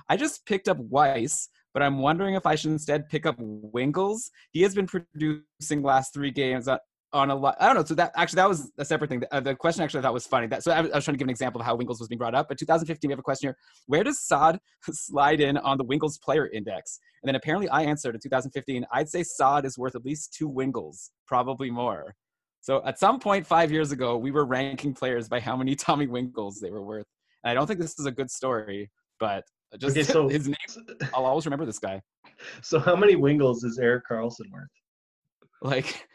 "I 0.08 0.16
just 0.16 0.46
picked 0.46 0.70
up 0.70 0.78
Weiss." 0.78 1.50
But 1.72 1.84
I'm 1.84 2.00
wondering 2.00 2.34
if 2.34 2.48
I 2.48 2.56
should 2.56 2.72
instead 2.72 3.10
pick 3.10 3.28
up 3.28 3.38
Wingels. 3.38 4.32
He 4.50 4.64
has 4.64 4.74
been 4.74 4.88
producing 4.88 5.84
last 5.84 6.16
three 6.16 6.32
games 6.32 6.68
on 6.68 6.80
a 7.14 7.36
lot. 7.36 7.56
I 7.60 7.66
don't 7.66 7.76
know. 7.76 7.84
So 7.84 7.96
that 7.96 8.12
actually 8.16 8.38
that 8.38 8.50
was 8.50 8.72
a 8.78 8.86
separate 8.86 9.10
thing. 9.10 9.22
The, 9.22 9.34
uh, 9.34 9.40
the 9.40 9.56
question 9.56 9.84
actually 9.84 10.00
I 10.00 10.04
thought 10.04 10.14
was 10.14 10.28
funny. 10.28 10.48
That 10.48 10.64
so 10.64 10.72
I 10.72 10.82
was, 10.82 10.92
I 10.92 10.96
was, 10.98 11.06
trying 11.06 11.16
to 11.16 11.18
give 11.18 11.26
an 11.26 11.32
example 11.32 11.60
of 11.60 11.66
how 11.66 11.76
Wingels 11.76 12.00
was 12.00 12.08
being 12.08 12.20
brought 12.20 12.36
up. 12.36 12.48
But 12.48 12.60
2015, 12.60 13.08
we 13.08 13.12
have 13.12 13.20
a 13.20 13.24
question 13.24 13.48
here. 13.48 13.58
Where 13.88 14.04
does 14.04 14.22
Saad 14.22 14.60
slide 14.92 15.42
in 15.42 15.58
on 15.58 15.78
the 15.78 15.86
Wingels 15.86 16.22
player 16.22 16.48
index? 16.48 17.00
And 17.24 17.28
then 17.28 17.36
apparently 17.36 17.68
I 17.70 17.84
answered 17.84 18.16
in 18.16 18.22
2015. 18.22 18.86
I'd 18.94 19.10
say 19.10 19.24
Saad 19.24 19.66
is 19.66 19.78
worth 19.78 19.96
at 19.96 20.06
least 20.06 20.34
two 20.34 20.50
Wingels, 20.50 21.10
probably 21.28 21.72
more. 21.72 22.16
So 22.62 22.84
at 22.86 23.00
some 23.00 23.20
point 23.20 23.46
five 23.46 23.72
years 23.72 23.92
ago, 23.92 24.18
we 24.18 24.32
were 24.32 24.46
ranking 24.46 24.94
players 24.94 25.28
by 25.28 25.40
how 25.40 25.56
many 25.56 25.76
Tommy 25.76 26.08
Wingels 26.08 26.60
they 26.62 26.72
were 26.72 26.84
worth. 26.84 27.06
And 27.44 27.52
I 27.52 27.54
don't 27.54 27.68
think 27.68 27.80
this 27.80 27.98
is 27.98 28.06
a 28.06 28.12
good 28.12 28.30
story, 28.30 28.92
but 29.20 29.44
just 29.80 29.98
okay, 29.98 30.04
so, 30.14 30.28
his 30.28 30.48
name. 30.48 30.56
I'll 31.14 31.26
always 31.26 31.46
remember 31.46 31.66
this 31.66 31.80
guy. 31.80 32.02
So 32.62 32.80
how 32.80 32.96
many 32.96 33.16
Wingels 33.16 33.64
is 33.64 33.80
Erik 33.82 34.04
Karlsson 34.10 34.52
worth? 34.52 34.68
Like 35.62 36.08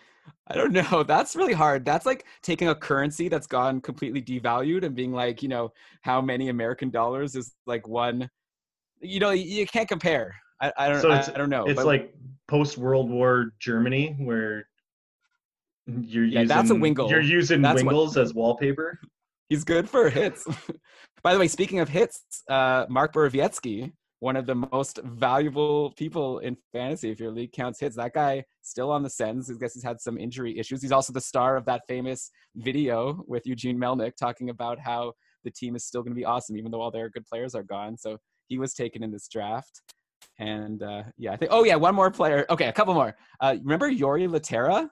I 0.48 0.54
don't 0.54 0.72
know. 0.72 1.02
That's 1.06 1.36
really 1.36 1.52
hard. 1.52 1.84
That's 1.84 2.06
like 2.06 2.26
taking 2.42 2.68
a 2.68 2.74
currency 2.74 3.28
that's 3.28 3.46
gone 3.46 3.80
completely 3.80 4.22
devalued 4.22 4.84
and 4.84 4.94
being 4.94 5.12
like, 5.12 5.42
you 5.42 5.48
know, 5.48 5.72
how 6.02 6.20
many 6.20 6.48
American 6.48 6.90
dollars 6.90 7.34
is 7.34 7.54
like 7.66 7.88
one. 7.88 8.28
You 9.00 9.20
know, 9.20 9.30
you 9.30 9.66
can't 9.66 9.88
compare. 9.88 10.34
I, 10.60 10.72
I 10.76 10.88
don't. 10.88 11.00
So 11.00 11.10
I, 11.10 11.20
I, 11.20 11.38
don't 11.38 11.50
know. 11.50 11.64
It's 11.64 11.76
but, 11.76 11.86
like 11.86 12.14
post 12.48 12.78
World 12.78 13.10
War 13.10 13.52
Germany 13.58 14.16
where 14.18 14.66
you're 15.86 16.24
yeah, 16.24 16.40
using. 16.40 16.48
That's 16.48 16.70
a 16.70 16.74
Wingle. 16.74 17.10
You're 17.10 17.20
using 17.20 17.62
that's 17.62 17.82
Wingles 17.82 18.16
what, 18.16 18.18
as 18.18 18.34
wallpaper. 18.34 18.98
He's 19.48 19.64
good 19.64 19.88
for 19.88 20.08
hits. 20.08 20.46
By 21.22 21.34
the 21.34 21.40
way, 21.40 21.48
speaking 21.48 21.80
of 21.80 21.88
hits, 21.88 22.22
uh, 22.48 22.86
Mark 22.88 23.12
Borowiecki 23.12 23.92
one 24.24 24.36
of 24.36 24.46
the 24.46 24.54
most 24.54 25.00
valuable 25.04 25.92
people 25.98 26.38
in 26.38 26.56
fantasy 26.72 27.10
if 27.10 27.20
your 27.20 27.30
league 27.30 27.52
counts 27.52 27.78
hits. 27.78 27.94
That 27.94 28.14
guy 28.14 28.42
still 28.62 28.90
on 28.90 29.02
the 29.02 29.10
Sens. 29.10 29.50
I 29.50 29.54
guess 29.60 29.74
he's 29.74 29.84
had 29.84 30.00
some 30.00 30.16
injury 30.16 30.58
issues. 30.58 30.80
He's 30.80 30.92
also 30.92 31.12
the 31.12 31.20
star 31.20 31.58
of 31.58 31.66
that 31.66 31.82
famous 31.86 32.30
video 32.56 33.22
with 33.28 33.46
Eugene 33.46 33.78
Melnyk 33.78 34.16
talking 34.16 34.48
about 34.48 34.78
how 34.78 35.12
the 35.44 35.50
team 35.50 35.76
is 35.76 35.84
still 35.84 36.00
going 36.00 36.14
to 36.14 36.18
be 36.18 36.24
awesome 36.24 36.56
even 36.56 36.70
though 36.70 36.80
all 36.80 36.90
their 36.90 37.10
good 37.10 37.26
players 37.26 37.54
are 37.54 37.62
gone. 37.62 37.98
So 37.98 38.16
he 38.48 38.56
was 38.56 38.72
taken 38.72 39.02
in 39.02 39.12
this 39.12 39.28
draft. 39.28 39.82
And 40.38 40.82
uh, 40.82 41.02
yeah, 41.18 41.32
I 41.32 41.36
think. 41.36 41.50
Oh 41.52 41.64
yeah, 41.64 41.76
one 41.76 41.94
more 41.94 42.10
player. 42.10 42.46
Okay, 42.48 42.68
a 42.68 42.72
couple 42.72 42.94
more. 42.94 43.14
Uh, 43.40 43.56
remember 43.62 43.90
Jori 43.90 44.26
Lehtera? 44.26 44.88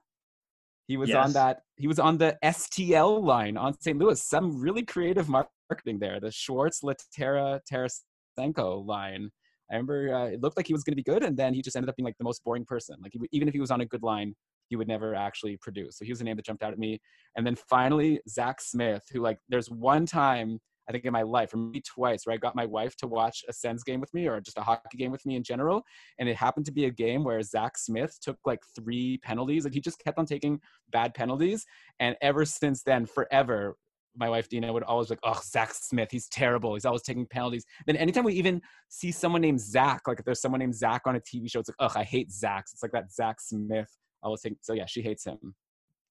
He 0.89 0.99
was 0.99 1.09
yes. 1.09 1.25
on 1.25 1.33
that. 1.33 1.63
He 1.77 1.87
was 1.87 1.99
on 1.99 2.19
the 2.19 2.37
STL 2.45 3.25
line 3.25 3.57
on 3.57 3.81
St. 3.81 3.97
Louis. 3.97 4.23
Some 4.23 4.61
really 4.61 4.83
creative 4.83 5.31
marketing 5.31 6.01
there. 6.01 6.21
The 6.21 6.31
Schwartz 6.31 6.83
Laterra 6.83 7.61
Terrace 7.67 8.03
Senko 8.39 8.87
line. 8.87 9.31
I 9.71 9.77
remember 9.77 10.15
uh, 10.15 10.27
it 10.27 10.43
looked 10.43 10.57
like 10.57 10.67
he 10.67 10.75
was 10.75 10.85
going 10.85 10.93
to 10.93 10.97
be 10.97 11.03
good, 11.03 11.23
and 11.23 11.37
then 11.37 11.55
he 11.55 11.63
just 11.63 11.77
ended 11.77 11.89
up 11.89 11.97
being 11.97 12.05
like 12.05 12.19
the 12.19 12.25
most 12.25 12.45
boring 12.45 12.65
person. 12.65 12.97
Like 13.03 13.13
even 13.33 13.49
if 13.49 13.55
he 13.55 13.61
was 13.61 13.71
on 13.71 13.81
a 13.81 13.87
good 13.87 14.03
line, 14.03 14.35
he 14.69 14.77
would 14.77 14.89
never 14.89 15.15
actually 15.15 15.57
produce. 15.59 15.99
So 15.99 16.05
he 16.05 16.13
was 16.13 16.21
a 16.21 16.25
name 16.25 16.37
that 16.37 16.45
jumped 16.45 16.63
out 16.63 16.73
at 16.73 16.79
me. 16.79 17.01
And 17.37 17.47
then 17.47 17.57
finally, 17.57 18.21
Zach 18.29 18.61
Smith, 18.61 19.03
who 19.13 19.21
like 19.21 19.39
there's 19.49 19.71
one 19.71 20.07
time 20.07 20.61
I 20.89 20.93
think 20.93 21.05
in 21.05 21.13
my 21.13 21.23
life, 21.23 21.55
or 21.55 21.59
maybe 21.59 21.81
twice, 21.83 22.27
where 22.27 22.35
I 22.35 22.39
got 22.39 22.57
my 22.57 22.67
wife 22.67 22.97
to 22.97 23.07
watch 23.07 23.45
a 23.49 23.53
Sens 23.53 23.85
game 23.85 24.01
with 24.01 24.13
me 24.13 24.27
or 24.27 24.41
just 24.41 24.59
a 24.59 24.63
hockey 24.63 24.99
game 24.99 25.13
with 25.13 25.25
me 25.25 25.37
in 25.37 25.43
general. 25.43 25.83
And 26.19 26.29
it 26.29 26.37
happened 26.37 26.67
to 26.67 26.73
be 26.73 26.87
a 26.87 26.91
game 26.91 27.25
where 27.25 27.41
Zach 27.43 27.79
Smith 27.79 28.19
took 28.21 28.39
like 28.45 28.61
three 28.75 29.19
penalties. 29.23 29.65
Like 29.65 29.75
he 29.75 29.81
just 29.81 30.03
kept 30.03 30.19
on 30.19 30.27
taking 30.27 30.61
bad 30.91 31.15
penalties. 31.15 31.65
And 32.01 32.17
ever 32.21 32.45
since 32.45 32.83
then, 32.83 33.07
forever, 33.07 33.77
my 34.17 34.29
wife 34.29 34.49
Dina 34.49 34.73
would 34.73 34.83
always 34.83 35.11
like, 35.11 35.19
oh, 35.23 35.41
Zach 35.43 35.73
Smith, 35.73 36.09
he's 36.11 36.29
terrible. 36.29 36.75
He's 36.75 36.85
always 36.85 37.03
taking 37.03 37.27
penalties. 37.27 37.65
Then 37.87 37.97
anytime 37.97 38.25
we 38.25 38.35
even 38.35 38.61
see 38.89 39.11
someone 39.11 39.41
named 39.41 39.61
Zach, 39.61 40.03
like 40.07 40.19
if 40.19 40.25
there's 40.25 40.41
someone 40.41 40.59
named 40.59 40.75
Zach 40.75 41.03
on 41.07 41.17
a 41.17 41.21
TV 41.21 41.51
show, 41.51 41.61
it's 41.61 41.69
like, 41.69 41.77
oh, 41.79 41.99
I 41.99 42.05
hate 42.05 42.31
Zach. 42.31 42.67
It's 42.73 42.83
like 42.83 42.93
that 42.93 43.13
Zach 43.13 43.41
Smith. 43.41 43.91
I 44.23 44.27
always 44.27 44.43
think 44.43 44.59
so. 44.61 44.75
Yeah, 44.75 44.87
she 44.87 45.03
hates 45.03 45.25
him. 45.25 45.55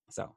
So 0.09 0.35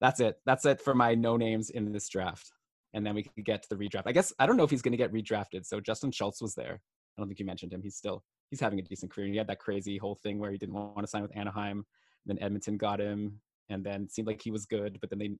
that's 0.00 0.20
it. 0.20 0.36
That's 0.46 0.64
it 0.64 0.80
for 0.80 0.94
my 0.94 1.14
no 1.14 1.36
names 1.36 1.70
in 1.70 1.92
this 1.92 2.08
draft. 2.08 2.50
And 2.94 3.04
then 3.06 3.14
we 3.14 3.22
could 3.22 3.44
get 3.44 3.62
to 3.62 3.68
the 3.68 3.76
redraft. 3.76 4.04
I 4.06 4.12
guess 4.12 4.32
I 4.38 4.46
don't 4.46 4.56
know 4.56 4.64
if 4.64 4.70
he's 4.70 4.82
going 4.82 4.92
to 4.92 4.98
get 4.98 5.12
redrafted. 5.12 5.66
So 5.66 5.80
Justin 5.80 6.10
Schultz 6.10 6.40
was 6.40 6.54
there. 6.54 6.80
I 7.16 7.20
don't 7.20 7.28
think 7.28 7.38
you 7.38 7.46
mentioned 7.46 7.72
him. 7.72 7.82
He's 7.82 7.96
still 7.96 8.22
he's 8.50 8.60
having 8.60 8.78
a 8.78 8.82
decent 8.82 9.12
career. 9.12 9.28
He 9.28 9.36
had 9.36 9.48
that 9.48 9.58
crazy 9.58 9.98
whole 9.98 10.14
thing 10.14 10.38
where 10.38 10.50
he 10.50 10.58
didn't 10.58 10.74
want 10.74 11.00
to 11.00 11.06
sign 11.06 11.22
with 11.22 11.36
Anaheim. 11.36 11.84
Then 12.24 12.38
Edmonton 12.40 12.76
got 12.76 13.00
him, 13.00 13.40
and 13.68 13.84
then 13.84 14.08
seemed 14.08 14.28
like 14.28 14.42
he 14.42 14.50
was 14.50 14.66
good, 14.66 14.98
but 15.00 15.10
then 15.10 15.18
they 15.18 15.30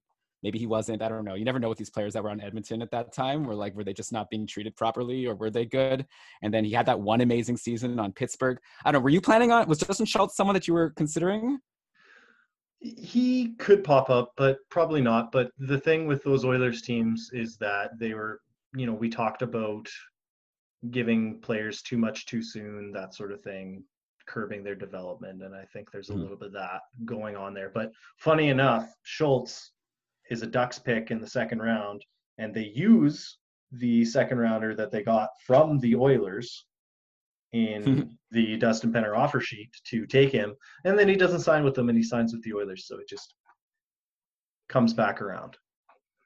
maybe 0.43 0.59
he 0.59 0.67
wasn't. 0.67 1.03
I 1.03 1.09
don't 1.09 1.25
know. 1.25 1.35
You 1.35 1.45
never 1.45 1.59
know 1.59 1.69
with 1.69 1.79
these 1.79 1.91
players 1.91 2.13
that 2.13 2.23
were 2.23 2.31
on 2.31 2.41
Edmonton 2.41 2.83
at 2.83 2.91
that 2.91 3.13
time. 3.13 3.45
Were 3.45 3.55
like, 3.55 3.75
were 3.75 3.85
they 3.85 3.93
just 3.93 4.13
not 4.13 4.31
being 4.31 4.47
treated 4.47 4.77
properly, 4.77 5.27
or 5.27 5.35
were 5.35 5.51
they 5.51 5.65
good? 5.65 6.07
And 6.43 6.53
then 6.53 6.65
he 6.65 6.73
had 6.73 6.87
that 6.87 7.01
one 7.01 7.21
amazing 7.21 7.57
season 7.57 7.99
on 7.99 8.13
Pittsburgh. 8.13 8.59
I 8.85 8.93
don't 8.93 9.01
know. 9.01 9.05
Were 9.05 9.11
you 9.11 9.21
planning 9.21 9.53
on? 9.53 9.69
Was 9.69 9.79
Justin 9.79 10.07
Schultz 10.07 10.37
someone 10.37 10.55
that 10.55 10.69
you 10.69 10.75
were 10.75 10.91
considering? 10.91 11.59
He 12.81 13.55
could 13.59 13.83
pop 13.83 14.11
up, 14.11 14.33
but 14.37 14.59
probably 14.71 15.01
not. 15.01 15.33
But 15.33 15.51
the 15.59 15.81
thing 15.81 16.07
with 16.07 16.23
those 16.23 16.45
Oilers 16.45 16.83
teams 16.83 17.31
is 17.33 17.57
that 17.59 17.99
they 17.99 18.15
were, 18.15 18.41
you 18.75 18.87
know, 18.87 18.93
we 18.93 19.09
talked 19.09 19.43
about 19.43 19.89
giving 20.91 21.41
players 21.41 21.83
too 21.83 21.97
much 21.97 22.27
too 22.27 22.43
soon, 22.43 22.93
that 22.93 23.15
sort 23.15 23.33
of 23.33 23.41
thing, 23.41 23.83
curbing 24.27 24.63
their 24.63 24.75
development. 24.75 25.43
And 25.43 25.55
I 25.55 25.65
think 25.73 25.91
there's 25.91 26.11
a 26.11 26.13
mm. 26.13 26.21
little 26.21 26.37
bit 26.37 26.49
of 26.49 26.53
that 26.53 26.83
going 27.05 27.35
on 27.35 27.55
there. 27.55 27.71
But 27.75 27.93
funny 28.19 28.51
enough, 28.51 28.93
Schultz 29.03 29.73
is 30.31 30.43
a 30.43 30.47
Ducks 30.47 30.79
pick 30.79 31.11
in 31.11 31.21
the 31.21 31.29
second 31.29 31.61
round, 31.61 32.05
and 32.39 32.55
they 32.55 32.73
use 32.75 33.39
the 33.73 34.05
second 34.05 34.39
rounder 34.39 34.75
that 34.75 34.91
they 34.91 35.03
got 35.03 35.31
from 35.47 35.79
the 35.81 35.97
Oilers 35.97 36.67
in 37.53 37.83
hmm. 37.83 38.03
the 38.31 38.57
Dustin 38.57 38.93
Penner 38.93 39.17
offer 39.17 39.41
sheet 39.41 39.71
to 39.89 40.07
take 40.07 40.33
him, 40.33 40.55
and 40.85 40.99
then 40.99 41.09
he 41.09 41.17
doesn't 41.17 41.41
sign 41.41 41.65
with 41.65 41.75
them, 41.75 41.89
and 41.89 41.97
he 41.97 42.05
signs 42.05 42.33
with 42.33 42.43
the 42.43 42.55
Oilers. 42.55 42.87
So 42.87 42.99
it 42.99 43.09
just 43.09 43.35
comes 44.69 44.93
back 44.93 45.23
around. 45.23 45.57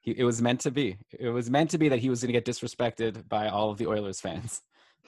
He, 0.01 0.11
it 0.11 0.23
was 0.23 0.41
meant 0.41 0.59
to 0.61 0.71
be. 0.71 0.97
It 1.11 1.29
was 1.29 1.49
meant 1.49 1.69
to 1.71 1.77
be 1.77 1.89
that 1.89 1.99
he 1.99 2.09
was 2.09 2.21
going 2.21 2.33
to 2.33 2.39
get 2.39 2.45
disrespected 2.45 3.27
by 3.29 3.47
all 3.47 3.69
of 3.69 3.77
the 3.77 3.87
Oilers 3.87 4.19
fans. 4.19 4.61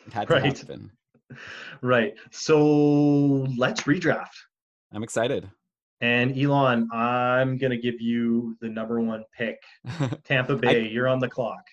It 0.06 0.14
had 0.14 0.28
to 0.28 0.34
right. 0.34 0.58
happen. 0.58 0.92
Right. 1.82 2.14
So 2.30 3.48
let's 3.58 3.82
redraft. 3.84 4.28
I'm 4.92 5.02
excited. 5.02 5.50
And 6.02 6.38
Elan, 6.38 6.90
I'm 6.92 7.58
going 7.58 7.72
to 7.72 7.78
give 7.78 8.02
you 8.02 8.58
the 8.60 8.68
number 8.68 9.00
one 9.00 9.24
pick. 9.38 9.62
Tampa 10.26 10.56
Bay, 10.56 10.84
I, 10.84 10.88
you're 10.88 11.08
on 11.08 11.20
the 11.20 11.30
clock. 11.30 11.64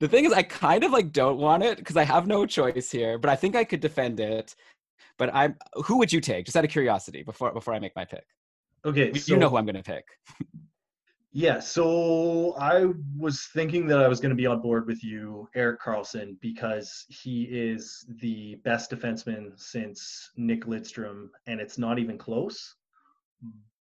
The 0.00 0.08
thing 0.08 0.24
is, 0.24 0.32
I 0.32 0.42
kind 0.42 0.82
of 0.82 0.92
like 0.92 1.12
don't 1.12 1.38
want 1.38 1.62
it 1.62 1.76
because 1.76 1.96
I 1.96 2.04
have 2.04 2.26
no 2.26 2.46
choice 2.46 2.90
here, 2.90 3.18
but 3.18 3.30
I 3.30 3.36
think 3.36 3.54
I 3.54 3.64
could 3.64 3.80
defend 3.80 4.18
it. 4.18 4.56
But 5.18 5.32
I'm 5.34 5.56
who 5.84 5.98
would 5.98 6.12
you 6.12 6.20
take? 6.20 6.46
Just 6.46 6.56
out 6.56 6.64
of 6.64 6.70
curiosity 6.70 7.22
before 7.22 7.52
before 7.52 7.74
I 7.74 7.78
make 7.78 7.94
my 7.94 8.06
pick. 8.06 8.24
Okay, 8.84 9.12
you 9.26 9.36
know 9.36 9.50
who 9.50 9.58
I'm 9.58 9.66
going 9.66 9.76
to 9.76 9.82
pick. 9.82 10.06
yeah, 11.32 11.60
so 11.60 12.56
I 12.58 12.86
was 13.18 13.48
thinking 13.52 13.86
that 13.88 14.00
I 14.00 14.08
was 14.08 14.20
going 14.20 14.30
to 14.30 14.36
be 14.36 14.46
on 14.46 14.62
board 14.62 14.86
with 14.86 15.04
you, 15.04 15.50
Erik 15.54 15.82
Karlsson, 15.82 16.40
because 16.40 17.04
he 17.08 17.42
is 17.44 18.06
the 18.20 18.54
best 18.64 18.90
defenseman 18.90 19.52
since 19.60 20.30
Nick 20.38 20.64
Lidstrom, 20.64 21.28
and 21.46 21.60
it's 21.60 21.76
not 21.76 21.98
even 21.98 22.16
close 22.16 22.76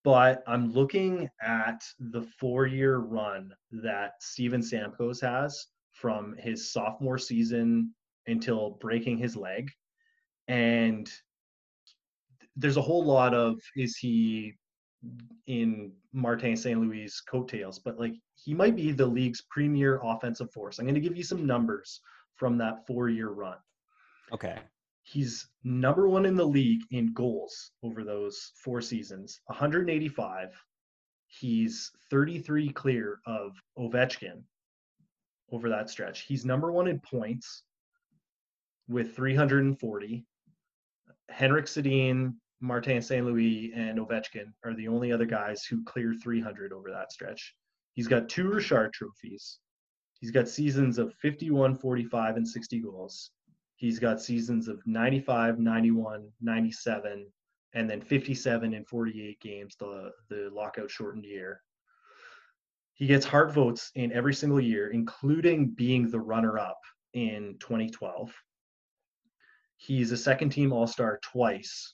but 0.03 0.43
I'm 0.47 0.71
looking 0.71 1.29
at 1.41 1.83
the 1.99 2.21
four 2.39 2.65
year 2.65 2.97
run 2.97 3.53
that 3.71 4.13
Steven 4.21 4.61
Stamkos 4.61 5.21
has 5.21 5.67
from 5.93 6.35
his 6.37 6.71
sophomore 6.71 7.17
season 7.17 7.93
until 8.27 8.77
breaking 8.81 9.17
his 9.17 9.35
leg. 9.35 9.69
And 10.47 11.09
there's 12.55 12.77
a 12.77 12.81
whole 12.81 13.03
lot 13.03 13.33
of 13.33 13.59
is 13.75 13.97
he 13.97 14.53
in 15.47 15.91
Martin 16.11 16.55
St. 16.55 16.79
Louis' 16.79 17.21
coattails, 17.21 17.79
but 17.79 17.99
like 17.99 18.13
he 18.35 18.53
might 18.53 18.75
be 18.75 18.91
the 18.91 19.05
league's 19.05 19.43
premier 19.49 19.99
offensive 20.03 20.51
force. 20.51 20.79
I'm 20.79 20.85
going 20.85 20.95
to 20.95 21.01
give 21.01 21.17
you 21.17 21.23
some 21.23 21.45
numbers 21.45 22.01
from 22.35 22.57
that 22.57 22.85
four 22.87 23.09
year 23.09 23.29
run. 23.29 23.57
Okay. 24.31 24.59
He's 25.11 25.47
number 25.63 26.07
one 26.07 26.27
in 26.27 26.35
the 26.35 26.45
league 26.45 26.83
in 26.91 27.13
goals 27.13 27.71
over 27.81 28.03
those 28.03 28.51
four 28.63 28.79
seasons, 28.79 29.41
185. 29.47 30.49
He's 31.25 31.91
33 32.11 32.69
clear 32.69 33.19
of 33.25 33.53
Ovechkin 33.75 34.43
over 35.51 35.67
that 35.69 35.89
stretch. 35.89 36.25
He's 36.27 36.45
number 36.45 36.71
one 36.71 36.87
in 36.87 36.99
points 36.99 37.63
with 38.87 39.15
340. 39.15 40.27
Henrik 41.29 41.65
Sedin, 41.65 42.35
Martin 42.61 43.01
St. 43.01 43.25
Louis, 43.25 43.71
and 43.73 43.97
Ovechkin 43.97 44.53
are 44.63 44.75
the 44.75 44.87
only 44.87 45.11
other 45.11 45.25
guys 45.25 45.63
who 45.63 45.83
clear 45.85 46.13
300 46.13 46.71
over 46.71 46.91
that 46.91 47.11
stretch. 47.11 47.55
He's 47.93 48.07
got 48.07 48.29
two 48.29 48.47
Richard 48.47 48.93
trophies. 48.93 49.57
He's 50.19 50.29
got 50.29 50.47
seasons 50.47 50.99
of 50.99 51.15
51, 51.15 51.73
45, 51.77 52.37
and 52.37 52.47
60 52.47 52.79
goals. 52.81 53.31
He's 53.79 53.97
got 53.97 54.21
seasons 54.21 54.67
of 54.67 54.85
95, 54.85 55.57
91, 55.57 56.27
97, 56.41 57.25
and 57.73 57.89
then 57.89 58.01
57 58.01 58.73
and 58.73 58.85
48 58.85 59.39
games, 59.39 59.77
the, 59.79 60.11
the 60.29 60.49
lockout 60.51 60.91
shortened 60.91 61.23
year. 61.23 61.61
He 62.95 63.07
gets 63.07 63.25
Hart 63.25 63.53
votes 63.53 63.89
in 63.95 64.11
every 64.11 64.33
single 64.33 64.59
year, 64.59 64.89
including 64.89 65.69
being 65.69 66.11
the 66.11 66.19
runner 66.19 66.59
up 66.59 66.81
in 67.13 67.55
2012. 67.61 68.35
He's 69.77 70.11
a 70.11 70.17
second 70.17 70.49
team 70.49 70.73
All 70.73 70.85
Star 70.85 71.17
twice, 71.23 71.93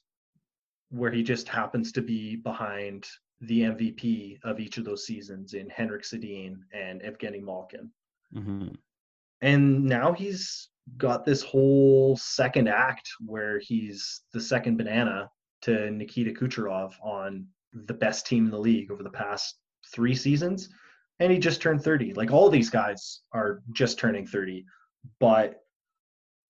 where 0.89 1.11
he 1.11 1.21
just 1.21 1.47
happens 1.47 1.91
to 1.91 2.01
be 2.01 2.35
behind 2.35 3.05
the 3.41 3.61
MVP 3.61 4.39
of 4.43 4.59
each 4.59 4.79
of 4.79 4.85
those 4.85 5.05
seasons 5.05 5.53
in 5.53 5.69
Henrik 5.69 6.01
Sedin 6.01 6.55
and 6.73 7.03
Evgeny 7.03 7.43
Malkin. 7.43 7.91
Mm-hmm. 8.35 8.69
And 9.41 9.83
now 9.83 10.11
he's 10.11 10.69
got 10.97 11.25
this 11.25 11.41
whole 11.41 12.15
second 12.17 12.67
act 12.67 13.09
where 13.25 13.59
he's 13.59 14.21
the 14.33 14.41
second 14.41 14.77
banana 14.77 15.29
to 15.63 15.89
Nikita 15.91 16.31
Kucherov 16.31 16.93
on 17.03 17.47
the 17.73 17.93
best 17.93 18.27
team 18.27 18.45
in 18.45 18.51
the 18.51 18.59
league 18.59 18.91
over 18.91 19.03
the 19.03 19.09
past 19.09 19.57
three 19.93 20.15
seasons. 20.15 20.69
And 21.19 21.31
he 21.31 21.39
just 21.39 21.61
turned 21.61 21.83
30. 21.83 22.13
Like 22.13 22.31
all 22.31 22.49
these 22.49 22.69
guys 22.69 23.21
are 23.33 23.61
just 23.73 23.97
turning 23.97 24.27
30, 24.27 24.65
but 25.19 25.61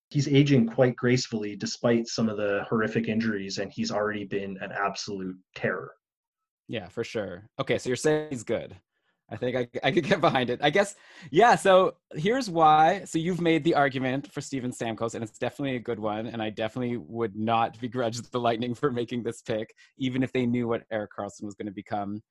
he's 0.09 0.27
aging 0.27 0.67
quite 0.67 0.95
gracefully 0.95 1.55
despite 1.55 2.07
some 2.07 2.29
of 2.29 2.38
the 2.38 2.65
horrific 2.69 3.07
injuries, 3.07 3.57
and 3.57 3.71
he's 3.71 3.91
already 3.91 4.25
been 4.25 4.57
an 4.61 4.71
absolute 4.71 5.38
terror. 5.55 5.91
Yeah, 6.67 6.88
for 6.88 7.03
sure. 7.03 7.47
Okay, 7.59 7.77
so 7.77 7.89
you're 7.89 7.95
saying 7.95 8.27
he's 8.31 8.43
good. 8.43 8.75
I 9.30 9.36
think 9.38 9.55
I, 9.57 9.67
I 9.84 9.91
could 9.91 10.03
get 10.03 10.21
behind 10.21 10.49
it. 10.49 10.59
I 10.61 10.69
guess, 10.69 10.95
yeah. 11.32 11.55
So 11.55 11.95
here's 12.13 12.49
why. 12.49 13.03
So 13.05 13.17
you've 13.17 13.41
made 13.41 13.63
the 13.63 13.73
argument 13.73 14.32
for 14.32 14.39
Steven 14.39 14.71
Stamkos, 14.71 15.15
and 15.15 15.23
it's 15.23 15.39
definitely 15.39 15.78
a 15.78 15.80
good 15.80 15.99
one. 15.99 16.28
And 16.28 16.41
I 16.41 16.51
definitely 16.51 16.97
would 16.97 17.36
not 17.36 17.80
begrudge 17.80 18.21
the 18.21 18.39
Lightning 18.39 18.76
for 18.76 18.91
making 18.91 19.23
this 19.23 19.41
pick, 19.41 19.73
even 19.97 20.21
if 20.21 20.32
they 20.32 20.45
knew 20.45 20.67
what 20.67 20.84
Erik 20.91 21.11
Karlsson 21.17 21.43
was 21.43 21.55
going 21.55 21.65
to 21.65 21.73
become. 21.73 22.21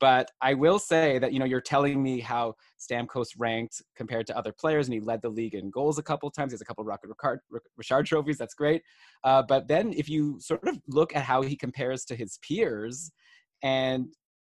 But 0.00 0.30
I 0.40 0.54
will 0.54 0.78
say 0.78 1.18
that 1.18 1.32
you 1.32 1.38
know 1.38 1.44
you're 1.44 1.60
telling 1.60 2.02
me 2.02 2.18
how 2.18 2.54
Stamkos 2.80 3.28
ranked 3.36 3.80
compared 3.94 4.26
to 4.28 4.36
other 4.36 4.52
players, 4.58 4.88
and 4.88 4.94
he 4.94 5.00
led 5.00 5.22
the 5.22 5.28
league 5.28 5.54
in 5.54 5.70
goals 5.70 5.98
a 5.98 6.02
couple 6.02 6.30
times. 6.30 6.50
He 6.50 6.54
has 6.54 6.62
a 6.62 6.64
couple 6.64 6.82
of 6.82 6.88
Rocket 6.88 7.10
Richard 7.76 8.06
trophies. 8.06 8.38
That's 8.38 8.54
great. 8.54 8.82
Uh, 9.22 9.42
but 9.46 9.68
then 9.68 9.92
if 9.92 10.08
you 10.08 10.40
sort 10.40 10.66
of 10.66 10.80
look 10.88 11.14
at 11.14 11.22
how 11.22 11.42
he 11.42 11.56
compares 11.56 12.04
to 12.06 12.16
his 12.16 12.38
peers, 12.42 13.12
and 13.62 14.06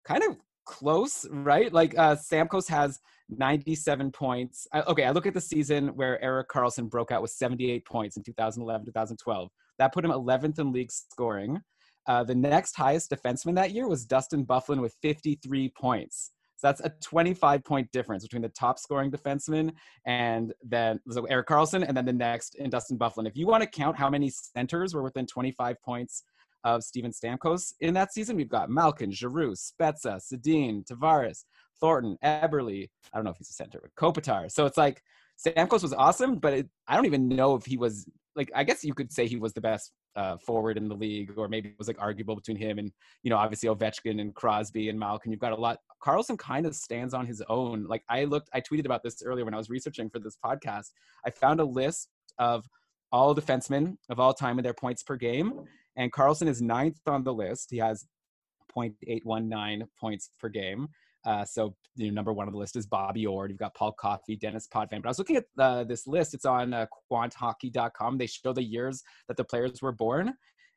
kind 0.04 0.22
of 0.22 0.36
close, 0.70 1.26
right? 1.30 1.72
Like 1.72 1.98
uh, 1.98 2.14
Stamkos 2.14 2.68
has 2.68 3.00
97 3.28 4.12
points. 4.12 4.68
I, 4.72 4.82
okay, 4.82 5.04
I 5.04 5.10
look 5.10 5.26
at 5.26 5.34
the 5.34 5.40
season 5.40 5.88
where 5.88 6.22
Erik 6.22 6.48
Karlsson 6.48 6.88
broke 6.88 7.10
out 7.10 7.22
with 7.22 7.32
78 7.32 7.84
points 7.84 8.16
in 8.16 8.22
2011, 8.22 8.86
2012. 8.86 9.50
That 9.78 9.92
put 9.92 10.04
him 10.04 10.12
11th 10.12 10.60
in 10.60 10.72
league 10.72 10.92
scoring. 10.92 11.60
Uh, 12.06 12.22
the 12.22 12.34
next 12.36 12.76
highest 12.76 13.10
defenseman 13.10 13.56
that 13.56 13.72
year 13.72 13.88
was 13.88 14.04
Dustin 14.04 14.46
Byfuglien 14.46 14.80
with 14.80 14.94
53 15.02 15.72
points. 15.76 16.30
So 16.56 16.68
that's 16.68 16.80
a 16.82 16.92
25 17.02 17.64
point 17.64 17.90
difference 17.90 18.22
between 18.22 18.42
the 18.42 18.48
top 18.50 18.78
scoring 18.78 19.10
defenseman 19.10 19.72
and 20.06 20.52
then 20.62 21.00
so 21.08 21.24
Erik 21.24 21.48
Karlsson 21.48 21.86
and 21.86 21.96
then 21.96 22.04
the 22.04 22.12
next 22.12 22.54
in 22.56 22.70
Dustin 22.70 22.98
Byfuglien. 22.98 23.26
If 23.26 23.36
you 23.36 23.46
want 23.46 23.62
to 23.62 23.68
count 23.68 23.96
how 23.96 24.10
many 24.10 24.30
centers 24.30 24.94
were 24.94 25.02
within 25.02 25.26
25 25.26 25.80
points 25.82 26.22
of 26.64 26.82
Steven 26.82 27.12
Stamkos 27.12 27.74
in 27.80 27.94
that 27.94 28.12
season. 28.12 28.36
We've 28.36 28.48
got 28.48 28.70
Malkin, 28.70 29.10
Giroux, 29.10 29.52
Spezza, 29.52 30.20
Sedin, 30.20 30.84
Tavares, 30.86 31.44
Thornton, 31.80 32.16
Eberle. 32.22 32.88
I 33.12 33.18
don't 33.18 33.24
know 33.24 33.30
if 33.30 33.38
he's 33.38 33.50
a 33.50 33.54
center, 33.54 33.80
but 33.82 33.94
Kopitar. 33.94 34.50
So 34.50 34.66
it's 34.66 34.76
like 34.76 35.02
Stamkos 35.44 35.82
was 35.82 35.92
awesome, 35.92 36.36
but 36.36 36.52
it, 36.52 36.68
I 36.86 36.96
don't 36.96 37.06
even 37.06 37.28
know 37.28 37.54
if 37.54 37.64
he 37.64 37.76
was 37.76 38.06
like. 38.36 38.50
I 38.54 38.64
guess 38.64 38.84
you 38.84 38.94
could 38.94 39.12
say 39.12 39.26
he 39.26 39.36
was 39.36 39.52
the 39.52 39.60
best 39.60 39.92
uh, 40.16 40.36
forward 40.36 40.76
in 40.76 40.88
the 40.88 40.94
league, 40.94 41.32
or 41.36 41.48
maybe 41.48 41.70
it 41.70 41.78
was 41.78 41.88
like 41.88 42.00
arguable 42.00 42.34
between 42.34 42.56
him 42.56 42.78
and 42.78 42.92
you 43.22 43.30
know 43.30 43.36
obviously 43.36 43.68
Ovechkin 43.68 44.20
and 44.20 44.34
Crosby 44.34 44.88
and 44.88 44.98
Malkin. 44.98 45.30
You've 45.30 45.40
got 45.40 45.52
a 45.52 45.56
lot. 45.56 45.78
Karlsson 46.02 46.38
kind 46.38 46.66
of 46.66 46.74
stands 46.74 47.14
on 47.14 47.26
his 47.26 47.42
own. 47.48 47.84
Like 47.86 48.02
I 48.08 48.24
looked, 48.24 48.48
I 48.52 48.60
tweeted 48.60 48.86
about 48.86 49.02
this 49.02 49.22
earlier 49.24 49.44
when 49.44 49.54
I 49.54 49.58
was 49.58 49.70
researching 49.70 50.10
for 50.10 50.18
this 50.18 50.36
podcast. 50.44 50.90
I 51.24 51.30
found 51.30 51.60
a 51.60 51.64
list 51.64 52.08
of 52.38 52.66
all 53.12 53.34
defensemen 53.34 53.96
of 54.08 54.20
all 54.20 54.32
time 54.32 54.58
and 54.58 54.64
their 54.64 54.74
points 54.74 55.02
per 55.02 55.16
game, 55.16 55.64
and 55.96 56.12
Karlsson 56.12 56.48
is 56.48 56.62
ninth 56.62 57.00
on 57.06 57.24
the 57.24 57.32
list. 57.32 57.68
He 57.70 57.78
has 57.78 58.06
0.819 58.76 59.82
points 59.98 60.30
per 60.38 60.48
game. 60.48 60.88
Uh, 61.26 61.44
so 61.44 61.74
you 61.96 62.06
know, 62.06 62.14
number 62.14 62.32
one 62.32 62.46
on 62.46 62.52
the 62.52 62.58
list 62.58 62.76
is 62.76 62.86
Bobby 62.86 63.26
Orr. 63.26 63.48
You've 63.48 63.58
got 63.58 63.74
Paul 63.74 63.92
Coffey, 63.92 64.36
Denis 64.36 64.66
Potvin. 64.66 65.02
But 65.02 65.08
I 65.08 65.10
was 65.10 65.18
looking 65.18 65.36
at 65.36 65.44
uh, 65.58 65.84
this 65.84 66.06
list. 66.06 66.34
It's 66.34 66.46
on 66.46 66.72
uh, 66.72 66.86
quanthockey.com. 67.12 68.16
They 68.16 68.26
show 68.26 68.52
the 68.52 68.62
years 68.62 69.02
that 69.28 69.36
the 69.36 69.44
players 69.44 69.82
were 69.82 69.92
born. 69.92 70.32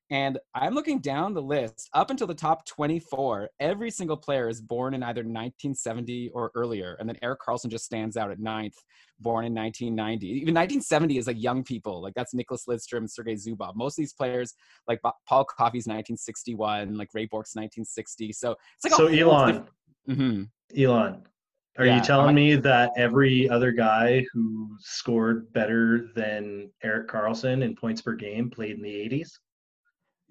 And 0.10 0.38
I'm 0.54 0.74
looking 0.74 1.00
down 1.00 1.34
the 1.34 1.42
list 1.42 1.90
up 1.94 2.12
until 2.12 2.28
the 2.28 2.34
top 2.34 2.66
24. 2.66 3.50
Every 3.60 3.90
single 3.90 4.18
player 4.18 4.50
is 4.50 4.62
born 4.62 4.94
in 4.94 5.02
either 5.02 5.22
1970 5.22 6.30
or 6.34 6.52
earlier. 6.56 6.96
And 7.00 7.08
then 7.08 7.18
Erik 7.22 7.40
Karlsson 7.40 7.70
just 7.70 7.86
stands 7.86 8.18
out 8.18 8.30
at 8.30 8.40
ninth, 8.40 8.76
born 9.20 9.46
in 9.46 9.54
1990. 9.54 10.28
Even 10.28 10.54
1970 10.54 11.18
is 11.18 11.28
like 11.28 11.42
young 11.42 11.64
people. 11.64 12.02
Like 12.02 12.14
that's 12.16 12.34
Nicholas 12.34 12.66
Lidstrom, 12.68 13.10
Sergei 13.10 13.36
Zubov. 13.36 13.76
Most 13.76 13.94
of 13.94 14.04
these 14.04 14.14
players, 14.14 14.54
like 14.88 15.00
Paul 15.28 15.46
Coffey's 15.46 15.88
1961, 15.88 16.96
like 16.96 17.10
Ray 17.14 17.26
Bourque's 17.26 17.56
1960. 17.56 18.34
So 18.34 18.52
it's 18.52 18.84
like 18.84 18.94
so 18.94 19.10
Elan. 19.10 19.66
Mm-hmm. 20.08 20.44
Elan, 20.78 21.24
are 21.78 21.86
yeah, 21.86 21.96
you 21.98 22.04
telling 22.04 22.30
I, 22.30 22.34
me 22.34 22.56
that 22.56 22.92
every 22.96 23.50
other 23.50 23.72
guy 23.72 24.24
who 24.32 24.78
scored 24.80 25.52
better 25.54 26.10
than 26.16 26.70
Erik 26.84 27.08
Karlsson 27.08 27.64
in 27.64 27.76
points 27.76 28.02
per 28.02 28.14
game 28.14 28.52
played 28.52 28.76
in 28.76 28.84
the 28.84 28.90
80s? 28.94 29.30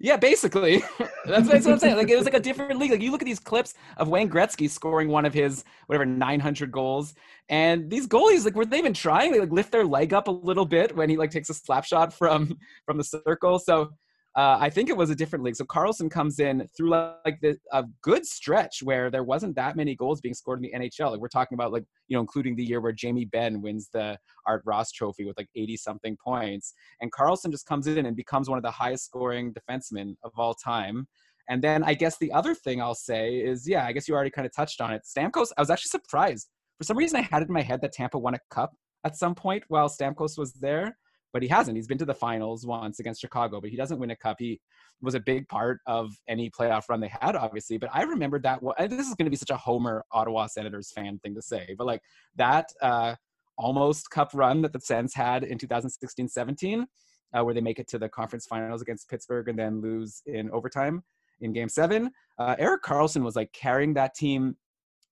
Yeah, 0.03 0.17
basically. 0.17 0.83
that's, 1.25 1.47
that's, 1.47 1.65
what 1.65 1.71
I'm 1.75 1.79
saying. 1.79 1.95
Like 1.95 2.09
it 2.09 2.17
was 2.17 2.25
like 2.25 2.33
a 2.33 2.39
different 2.41 2.77
league. 2.77 2.91
Like 2.91 3.01
you 3.01 3.09
look 3.09 3.21
at 3.21 3.25
these 3.25 3.39
clips 3.39 3.73
of 3.95 4.09
Wayne 4.09 4.29
Gretzky 4.29 4.69
scoring 4.69 5.07
one 5.07 5.23
of 5.23 5.33
his 5.33 5.63
whatever 5.87 6.05
900 6.05 6.73
goals, 6.73 7.13
and 7.47 7.89
these 7.89 8.05
goalies 8.05 8.43
like 8.43 8.53
were 8.53 8.65
they 8.65 8.79
even 8.79 8.93
trying? 8.93 9.31
They 9.31 9.39
like 9.39 9.51
lift 9.51 9.71
their 9.71 9.85
leg 9.85 10.13
up 10.13 10.27
a 10.27 10.31
little 10.31 10.65
bit 10.65 10.93
when 10.93 11.09
he 11.09 11.15
like 11.15 11.31
takes 11.31 11.49
a 11.49 11.53
slap 11.53 11.85
shot 11.85 12.11
from 12.13 12.57
from 12.85 12.97
the 12.97 13.03
circle. 13.05 13.59
So 13.59 13.91
uh, 14.35 14.57
I 14.59 14.69
think 14.69 14.89
it 14.89 14.97
was 14.97 15.11
a 15.11 15.15
different 15.15 15.45
league. 15.45 15.55
So 15.55 15.63
Karlsson 15.65 16.09
comes 16.09 16.39
in 16.39 16.67
through 16.75 16.89
like 16.89 17.39
the, 17.41 17.55
a 17.71 17.85
good 18.01 18.25
stretch 18.25 18.81
where 18.81 19.11
there 19.11 19.23
wasn't 19.23 19.55
that 19.57 19.75
many 19.75 19.95
goals 19.95 20.21
being 20.21 20.33
scored 20.33 20.63
in 20.63 20.63
the 20.63 20.79
NHL. 20.79 21.11
Like 21.11 21.19
we're 21.19 21.27
talking 21.27 21.55
about 21.55 21.71
like 21.71 21.83
you 22.07 22.17
know 22.17 22.21
including 22.21 22.55
the 22.55 22.63
year 22.63 22.81
where 22.81 22.91
Jamie 22.91 23.25
Benn 23.25 23.61
wins 23.61 23.89
the 23.93 24.17
Art 24.47 24.63
Ross 24.65 24.91
Trophy 24.91 25.25
with 25.25 25.37
like 25.37 25.49
80 25.55 25.77
something 25.77 26.17
points, 26.23 26.73
and 27.01 27.11
Karlsson 27.11 27.51
just 27.51 27.67
comes 27.67 27.85
in 27.85 28.05
and 28.05 28.15
becomes 28.15 28.49
one 28.49 28.57
of 28.57 28.63
the 28.63 28.71
highest 28.71 29.05
scoring 29.05 29.53
defensemen 29.53 30.15
of 30.23 30.31
all 30.35 30.55
time. 30.55 31.07
And 31.49 31.61
then 31.61 31.83
I 31.83 31.93
guess 31.93 32.17
the 32.17 32.31
other 32.31 32.55
thing 32.55 32.81
I'll 32.81 32.95
say 32.95 33.35
is 33.35 33.67
yeah, 33.67 33.85
I 33.85 33.91
guess 33.91 34.07
you 34.07 34.15
already 34.15 34.31
kind 34.31 34.47
of 34.47 34.55
touched 34.55 34.81
on 34.81 34.91
it. 34.93 35.03
Stamkos, 35.05 35.49
I 35.57 35.61
was 35.61 35.69
actually 35.69 35.89
surprised 35.89 36.47
for 36.79 36.85
some 36.85 36.97
reason 36.97 37.19
I 37.19 37.21
had 37.21 37.43
it 37.43 37.49
in 37.49 37.53
my 37.53 37.61
head 37.61 37.81
that 37.81 37.93
Tampa 37.93 38.17
won 38.17 38.33
a 38.33 38.39
cup 38.49 38.73
at 39.03 39.15
some 39.15 39.35
point 39.35 39.63
while 39.67 39.89
Stamkos 39.89 40.37
was 40.37 40.53
there 40.53 40.97
but 41.33 41.41
he 41.41 41.47
hasn't. 41.47 41.75
He's 41.75 41.87
been 41.87 41.97
to 41.97 42.05
the 42.05 42.13
finals 42.13 42.65
once 42.65 42.99
against 42.99 43.19
Chicago, 43.19 43.59
but 43.59 43.71
he 43.71 43.75
doesn't 43.75 43.99
win 43.99 44.11
a 44.11 44.15
cup. 44.15 44.37
He 44.39 44.61
was 45.01 45.15
a 45.15 45.19
big 45.19 45.47
part 45.49 45.79
of 45.87 46.11
any 46.29 46.49
playoff 46.49 46.87
run 46.87 47.01
they 47.01 47.11
had, 47.19 47.35
obviously. 47.35 47.77
But 47.77 47.89
I 47.91 48.03
remember 48.03 48.39
that. 48.39 48.61
And 48.77 48.91
this 48.91 49.07
is 49.07 49.15
going 49.15 49.25
to 49.25 49.31
be 49.31 49.35
such 49.35 49.49
a 49.49 49.57
Homer 49.57 50.05
Ottawa 50.11 50.45
Senators 50.45 50.91
fan 50.91 51.19
thing 51.19 51.33
to 51.33 51.41
say, 51.41 51.75
but 51.77 51.87
like 51.87 52.01
that 52.35 52.69
uh, 52.81 53.15
almost 53.57 54.11
cup 54.11 54.29
run 54.33 54.61
that 54.61 54.73
the 54.73 54.79
Sens 54.79 55.13
had 55.13 55.43
in 55.43 55.57
2016-17, 55.57 56.85
uh, 57.33 57.43
where 57.43 57.53
they 57.53 57.61
make 57.61 57.79
it 57.79 57.87
to 57.89 57.97
the 57.97 58.07
conference 58.07 58.45
finals 58.45 58.81
against 58.81 59.09
Pittsburgh 59.09 59.49
and 59.49 59.57
then 59.57 59.81
lose 59.81 60.21
in 60.27 60.51
overtime 60.51 61.03
in 61.41 61.51
Game 61.51 61.69
Seven. 61.69 62.11
Uh, 62.37 62.55
Erik 62.59 62.83
Karlsson 62.83 63.23
was 63.23 63.35
like 63.35 63.51
carrying 63.53 63.95
that 63.95 64.13
team 64.13 64.55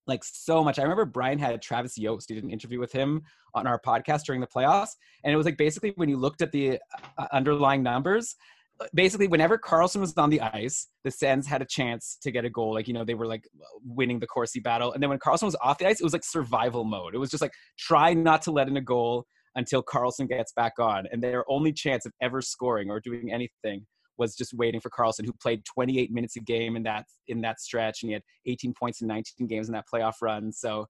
like 0.07 0.23
so 0.23 0.63
much. 0.63 0.79
I 0.79 0.83
remember 0.83 1.05
Brian 1.05 1.39
had 1.39 1.61
Travis 1.61 1.97
Yost. 1.97 2.29
He 2.29 2.35
did 2.35 2.43
an 2.43 2.49
interview 2.49 2.79
with 2.79 2.91
him 2.91 3.21
on 3.53 3.67
our 3.67 3.79
podcast 3.79 4.23
during 4.25 4.41
the 4.41 4.47
playoffs, 4.47 4.91
and 5.23 5.33
it 5.33 5.37
was 5.37 5.45
like 5.45 5.57
basically 5.57 5.93
when 5.95 6.09
you 6.09 6.17
looked 6.17 6.41
at 6.41 6.51
the 6.51 6.79
uh, 7.17 7.27
underlying 7.31 7.83
numbers, 7.83 8.35
uh, 8.79 8.85
basically 8.93 9.27
whenever 9.27 9.57
Karlsson 9.57 9.99
was 10.01 10.17
on 10.17 10.29
the 10.29 10.41
ice, 10.41 10.87
the 11.03 11.11
Sens 11.11 11.47
had 11.47 11.61
a 11.61 11.65
chance 11.65 12.17
to 12.21 12.31
get 12.31 12.45
a 12.45 12.49
goal. 12.49 12.73
Like 12.73 12.87
you 12.87 12.93
know 12.93 13.05
they 13.05 13.13
were 13.13 13.27
like 13.27 13.45
winning 13.83 14.19
the 14.19 14.27
Corsi 14.27 14.59
battle, 14.59 14.93
and 14.93 15.01
then 15.01 15.09
when 15.09 15.19
Karlsson 15.19 15.43
was 15.43 15.57
off 15.61 15.77
the 15.77 15.87
ice, 15.87 15.99
it 15.99 16.03
was 16.03 16.13
like 16.13 16.23
survival 16.23 16.83
mode. 16.83 17.13
It 17.13 17.19
was 17.19 17.29
just 17.29 17.41
like 17.41 17.53
try 17.77 18.13
not 18.13 18.41
to 18.43 18.51
let 18.51 18.67
in 18.67 18.77
a 18.77 18.81
goal 18.81 19.25
until 19.55 19.83
Karlsson 19.83 20.27
gets 20.27 20.53
back 20.53 20.73
on, 20.79 21.07
and 21.11 21.21
their 21.21 21.43
only 21.49 21.73
chance 21.73 22.05
of 22.05 22.13
ever 22.21 22.41
scoring 22.41 22.89
or 22.89 22.99
doing 22.99 23.31
anything 23.31 23.85
was 24.21 24.35
just 24.35 24.53
waiting 24.53 24.79
for 24.79 24.89
Karlsson, 24.89 25.25
who 25.25 25.33
played 25.33 25.65
28 25.65 26.11
minutes 26.11 26.35
a 26.37 26.39
game 26.39 26.75
in 26.75 26.83
that 26.83 27.05
in 27.27 27.41
that 27.41 27.59
stretch, 27.59 28.03
and 28.03 28.09
he 28.09 28.13
had 28.13 28.23
18 28.45 28.73
points 28.73 29.01
in 29.01 29.07
19 29.07 29.47
games 29.47 29.67
in 29.67 29.73
that 29.73 29.85
playoff 29.91 30.13
run. 30.21 30.53
So 30.53 30.85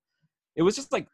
it 0.56 0.62
was 0.62 0.76
just 0.76 0.92
like 0.92 1.08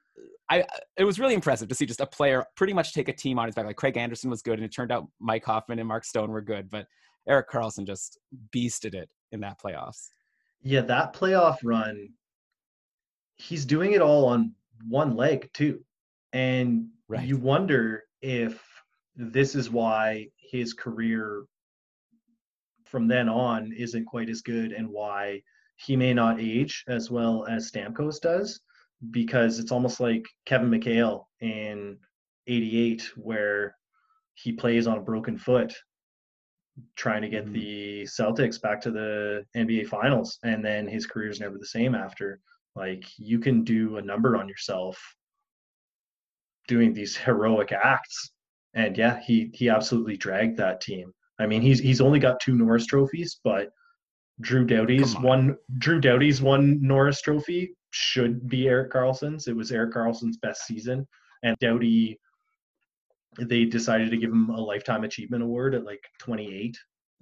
I 0.50 0.66
it 0.98 1.04
was 1.04 1.20
really 1.20 1.36
impressive 1.36 1.68
to 1.70 1.76
see 1.76 1.86
just 1.86 2.02
a 2.02 2.08
player 2.08 2.44
pretty 2.56 2.74
much 2.74 2.94
take 2.94 3.08
a 3.08 3.14
team 3.14 3.38
on 3.40 3.46
his 3.46 3.56
back. 3.56 3.66
Like 3.66 3.76
Craig 3.76 3.96
Anderson 3.96 4.30
was 4.30 4.42
good, 4.42 4.56
and 4.56 4.66
it 4.66 4.74
turned 4.74 4.92
out 4.92 5.08
Mike 5.20 5.46
Hoffman 5.46 5.80
and 5.80 5.88
Mark 5.88 6.04
Stone 6.04 6.32
were 6.32 6.42
good, 6.42 6.70
but 6.70 6.88
Erik 7.28 7.50
Karlsson 7.50 7.86
just 7.86 8.18
beasted 8.54 8.96
it 8.96 9.10
in 9.32 9.40
that 9.42 9.60
playoffs. 9.64 10.08
Yeah, 10.62 10.82
that 10.82 11.14
playoff 11.14 11.58
run, 11.64 12.10
he's 13.38 13.66
doing 13.66 13.94
it 13.94 14.02
all 14.02 14.26
on 14.26 14.54
one 14.88 15.16
leg 15.16 15.50
too. 15.54 15.84
And 16.34 16.88
right. 17.08 17.26
you 17.26 17.38
wonder 17.38 18.04
if 18.22 18.62
this 19.16 19.56
is 19.56 19.70
why 19.70 20.28
his 20.38 20.74
career 20.74 21.44
from 22.90 23.08
then 23.08 23.30
on 23.30 23.72
isn't 23.74 24.06
quite 24.06 24.30
as 24.30 24.42
good 24.42 24.72
and 24.72 24.90
why 24.90 25.42
he 25.78 25.96
may 25.96 26.14
not 26.14 26.40
age 26.40 26.84
as 26.88 27.12
well 27.12 27.46
as 27.48 27.72
Stamkos 27.72 28.20
does 28.20 28.62
because 29.12 29.60
it's 29.60 29.72
almost 29.72 30.00
like 30.00 30.26
Kevin 30.46 30.70
McHale 30.70 31.26
in 31.40 31.98
88 32.48 33.12
where 33.16 33.76
he 34.34 34.52
plays 34.52 34.88
on 34.88 34.98
a 34.98 35.02
broken 35.02 35.38
foot 35.38 35.74
trying 36.96 37.22
to 37.22 37.30
get 37.30 37.46
mm-hmm. 37.46 37.54
the 37.54 38.04
Celtics 38.04 38.62
back 38.62 38.82
to 38.82 38.92
the 38.92 39.46
NBA 39.56 39.88
finals 39.88 40.40
and 40.44 40.64
then 40.64 40.88
his 40.88 41.06
career 41.06 41.30
is 41.30 41.40
never 41.40 41.58
the 41.58 41.66
same 41.66 41.96
after 41.96 42.40
like 42.76 43.04
you 43.18 43.40
can 43.40 43.64
do 43.64 43.98
a 43.98 44.02
number 44.02 44.38
on 44.38 44.48
yourself 44.48 45.00
doing 46.68 46.94
these 46.94 47.16
heroic 47.26 47.72
acts 47.72 48.32
and 48.74 48.98
yeah 48.98 49.20
he 49.26 49.50
he 49.54 49.70
absolutely 49.70 50.18
dragged 50.18 50.58
that 50.58 50.82
team 50.82 51.14
I 51.40 51.46
mean, 51.46 51.62
he's 51.62 51.80
he's 51.80 52.02
only 52.02 52.20
got 52.20 52.40
two 52.40 52.56
Norris 52.56 52.86
trophies, 52.86 53.40
but 53.44 53.70
Drew 54.42 54.66
Doughty's 54.66 55.16
on. 55.16 55.22
one 55.24 55.58
Drew 55.78 56.00
Doughty's 56.00 56.42
one 56.42 56.80
Norris 56.82 57.22
trophy 57.22 57.76
should 57.92 58.48
be 58.48 58.68
Erik 58.68 58.92
Karlsson's. 58.92 59.48
It 59.48 59.56
was 59.56 59.72
Erik 59.72 59.94
Karlsson's 59.94 60.38
best 60.38 60.66
season, 60.66 61.08
and 61.44 61.56
Doughty 61.60 62.20
they 63.40 63.66
decided 63.66 64.10
to 64.10 64.18
give 64.18 64.32
him 64.32 64.50
a 64.50 64.60
lifetime 64.60 65.04
achievement 65.04 65.44
award 65.44 65.76
at 65.76 65.86
like 65.86 66.02
28. 66.20 66.78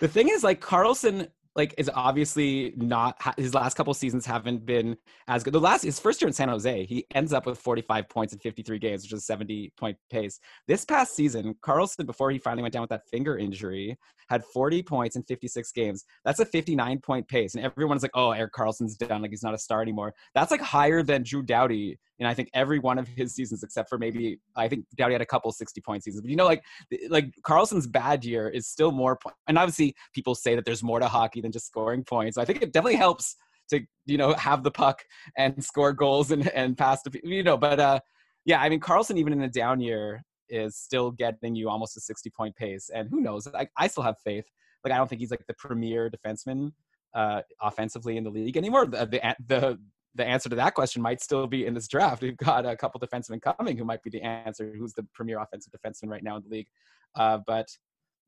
the 0.00 0.08
thing 0.08 0.28
is, 0.28 0.44
like 0.44 0.60
Karlsson 0.60 1.28
like 1.54 1.74
is 1.76 1.90
obviously 1.94 2.72
not 2.76 3.16
his 3.36 3.54
last 3.54 3.74
couple 3.74 3.92
seasons 3.94 4.24
haven't 4.24 4.64
been 4.64 4.96
as 5.28 5.42
good. 5.42 5.52
The 5.52 5.60
last 5.60 5.82
his 5.82 6.00
first 6.00 6.20
year 6.20 6.28
in 6.28 6.32
San 6.32 6.48
Jose, 6.48 6.86
he 6.86 7.06
ends 7.14 7.32
up 7.32 7.46
with 7.46 7.58
45 7.58 8.08
points 8.08 8.32
in 8.32 8.38
53 8.38 8.78
games, 8.78 9.02
which 9.02 9.12
is 9.12 9.20
a 9.20 9.22
70 9.22 9.72
point 9.76 9.96
pace. 10.10 10.38
This 10.66 10.84
past 10.84 11.14
season, 11.14 11.54
Karlsson, 11.64 12.06
before 12.06 12.30
he 12.30 12.38
finally 12.38 12.62
went 12.62 12.72
down 12.72 12.82
with 12.82 12.90
that 12.90 13.06
finger 13.10 13.36
injury, 13.36 13.98
had 14.28 14.44
40 14.44 14.82
points 14.82 15.16
in 15.16 15.22
56 15.24 15.72
games. 15.72 16.04
That's 16.24 16.40
a 16.40 16.46
59 16.46 17.00
point 17.00 17.28
pace, 17.28 17.54
and 17.54 17.64
everyone's 17.64 18.02
like, 18.02 18.12
"Oh, 18.14 18.30
Erik 18.30 18.52
Karlsson's 18.52 18.96
done. 18.96 19.22
Like 19.22 19.30
he's 19.30 19.42
not 19.42 19.54
a 19.54 19.58
star 19.58 19.82
anymore." 19.82 20.14
That's 20.34 20.50
like 20.50 20.62
higher 20.62 21.02
than 21.02 21.22
Drew 21.22 21.42
Doughty 21.42 21.98
in 22.18 22.26
I 22.26 22.34
think 22.34 22.48
every 22.54 22.78
one 22.78 22.98
of 22.98 23.06
his 23.08 23.34
seasons 23.34 23.62
except 23.62 23.88
for 23.88 23.98
maybe 23.98 24.38
I 24.56 24.68
think 24.68 24.86
Doughty 24.96 25.12
had 25.12 25.20
a 25.20 25.26
couple 25.26 25.52
60 25.52 25.80
point 25.82 26.02
seasons. 26.02 26.22
But 26.22 26.30
you 26.30 26.36
know, 26.36 26.46
like 26.46 26.62
like 27.10 27.34
Karlsson's 27.44 27.86
bad 27.86 28.24
year 28.24 28.48
is 28.48 28.66
still 28.66 28.90
more 28.90 29.16
point. 29.16 29.36
And 29.48 29.58
obviously, 29.58 29.94
people 30.14 30.34
say 30.34 30.54
that 30.54 30.64
there's 30.64 30.82
more 30.82 31.00
to 31.00 31.08
hockey 31.08 31.41
than 31.42 31.52
just 31.52 31.66
scoring 31.66 32.04
points. 32.04 32.38
I 32.38 32.44
think 32.44 32.62
it 32.62 32.72
definitely 32.72 32.96
helps 32.96 33.36
to 33.70 33.80
you 34.06 34.18
know 34.18 34.32
have 34.34 34.62
the 34.62 34.70
puck 34.70 35.02
and 35.36 35.62
score 35.62 35.92
goals 35.92 36.30
and 36.30 36.48
and 36.48 36.76
pass 36.76 37.02
to 37.02 37.20
you 37.22 37.42
know. 37.42 37.56
But 37.56 37.80
uh, 37.80 38.00
yeah, 38.44 38.60
I 38.60 38.68
mean 38.68 38.80
Karlsson 38.80 39.16
even 39.16 39.32
in 39.32 39.42
a 39.42 39.48
down 39.48 39.80
year 39.80 40.22
is 40.48 40.76
still 40.76 41.10
getting 41.10 41.54
you 41.54 41.68
almost 41.68 41.96
a 41.96 42.00
60 42.00 42.30
point 42.30 42.54
pace. 42.56 42.90
And 42.94 43.08
who 43.08 43.20
knows? 43.20 43.48
I, 43.54 43.66
I 43.76 43.88
still 43.88 44.02
have 44.02 44.16
faith. 44.22 44.44
Like 44.84 44.92
I 44.92 44.96
don't 44.96 45.08
think 45.08 45.20
he's 45.20 45.30
like 45.30 45.44
the 45.46 45.54
premier 45.54 46.10
defenseman 46.10 46.72
uh, 47.14 47.42
offensively 47.60 48.16
in 48.16 48.24
the 48.24 48.30
league 48.30 48.56
anymore. 48.56 48.86
The, 48.86 49.06
the 49.06 49.36
the 49.46 49.78
the 50.14 50.24
answer 50.26 50.50
to 50.50 50.56
that 50.56 50.74
question 50.74 51.00
might 51.00 51.22
still 51.22 51.46
be 51.46 51.64
in 51.64 51.72
this 51.72 51.88
draft. 51.88 52.22
We've 52.22 52.36
got 52.36 52.66
a 52.66 52.76
couple 52.76 53.00
defensemen 53.00 53.40
coming 53.40 53.78
who 53.78 53.84
might 53.84 54.02
be 54.02 54.10
the 54.10 54.22
answer. 54.22 54.74
Who's 54.76 54.92
the 54.92 55.06
premier 55.14 55.38
offensive 55.38 55.72
defenseman 55.72 56.10
right 56.10 56.22
now 56.22 56.36
in 56.36 56.42
the 56.42 56.50
league? 56.50 56.66
Uh, 57.14 57.38
but 57.46 57.68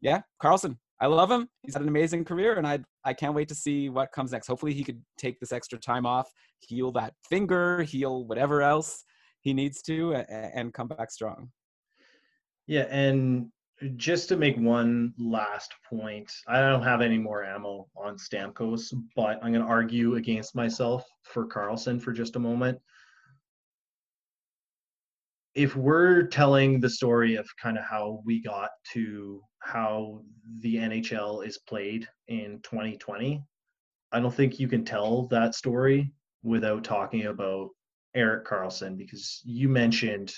yeah, 0.00 0.22
Karlsson 0.42 0.78
I 1.00 1.06
love 1.06 1.30
him. 1.30 1.48
He's 1.62 1.74
had 1.74 1.82
an 1.82 1.88
amazing 1.88 2.24
career, 2.24 2.54
and 2.54 2.66
I 2.66 2.80
I 3.04 3.12
can't 3.12 3.34
wait 3.34 3.48
to 3.48 3.54
see 3.54 3.88
what 3.88 4.12
comes 4.12 4.32
next. 4.32 4.46
Hopefully, 4.46 4.72
he 4.72 4.84
could 4.84 5.02
take 5.18 5.40
this 5.40 5.52
extra 5.52 5.78
time 5.78 6.06
off, 6.06 6.30
heal 6.60 6.92
that 6.92 7.14
finger, 7.28 7.82
heal 7.82 8.24
whatever 8.24 8.62
else 8.62 9.04
he 9.40 9.52
needs 9.52 9.82
to, 9.82 10.14
and 10.14 10.72
come 10.72 10.88
back 10.88 11.10
strong. 11.10 11.50
Yeah, 12.66 12.86
and 12.90 13.50
just 13.96 14.28
to 14.28 14.36
make 14.36 14.56
one 14.56 15.12
last 15.18 15.74
point, 15.88 16.32
I 16.46 16.60
don't 16.60 16.82
have 16.82 17.02
any 17.02 17.18
more 17.18 17.44
ammo 17.44 17.88
on 17.96 18.16
Stamkos, 18.16 18.94
but 19.16 19.38
I'm 19.42 19.52
going 19.52 19.64
to 19.64 19.68
argue 19.68 20.14
against 20.14 20.54
myself 20.54 21.04
for 21.24 21.46
Karlsson 21.46 22.00
for 22.00 22.12
just 22.12 22.36
a 22.36 22.38
moment. 22.38 22.78
If 25.54 25.76
we're 25.76 26.26
telling 26.26 26.80
the 26.80 26.90
story 26.90 27.36
of 27.36 27.46
kind 27.62 27.78
of 27.78 27.84
how 27.84 28.22
we 28.24 28.42
got 28.42 28.70
to 28.92 29.40
how 29.60 30.22
the 30.60 30.76
NHL 30.76 31.46
is 31.46 31.58
played 31.58 32.06
in 32.28 32.60
2020, 32.62 33.42
I 34.12 34.20
don't 34.20 34.34
think 34.34 34.58
you 34.58 34.68
can 34.68 34.84
tell 34.84 35.26
that 35.28 35.54
story 35.54 36.12
without 36.42 36.84
talking 36.84 37.26
about 37.26 37.70
Erik 38.14 38.46
Karlsson 38.46 38.96
because 38.96 39.40
you 39.44 39.68
mentioned 39.68 40.32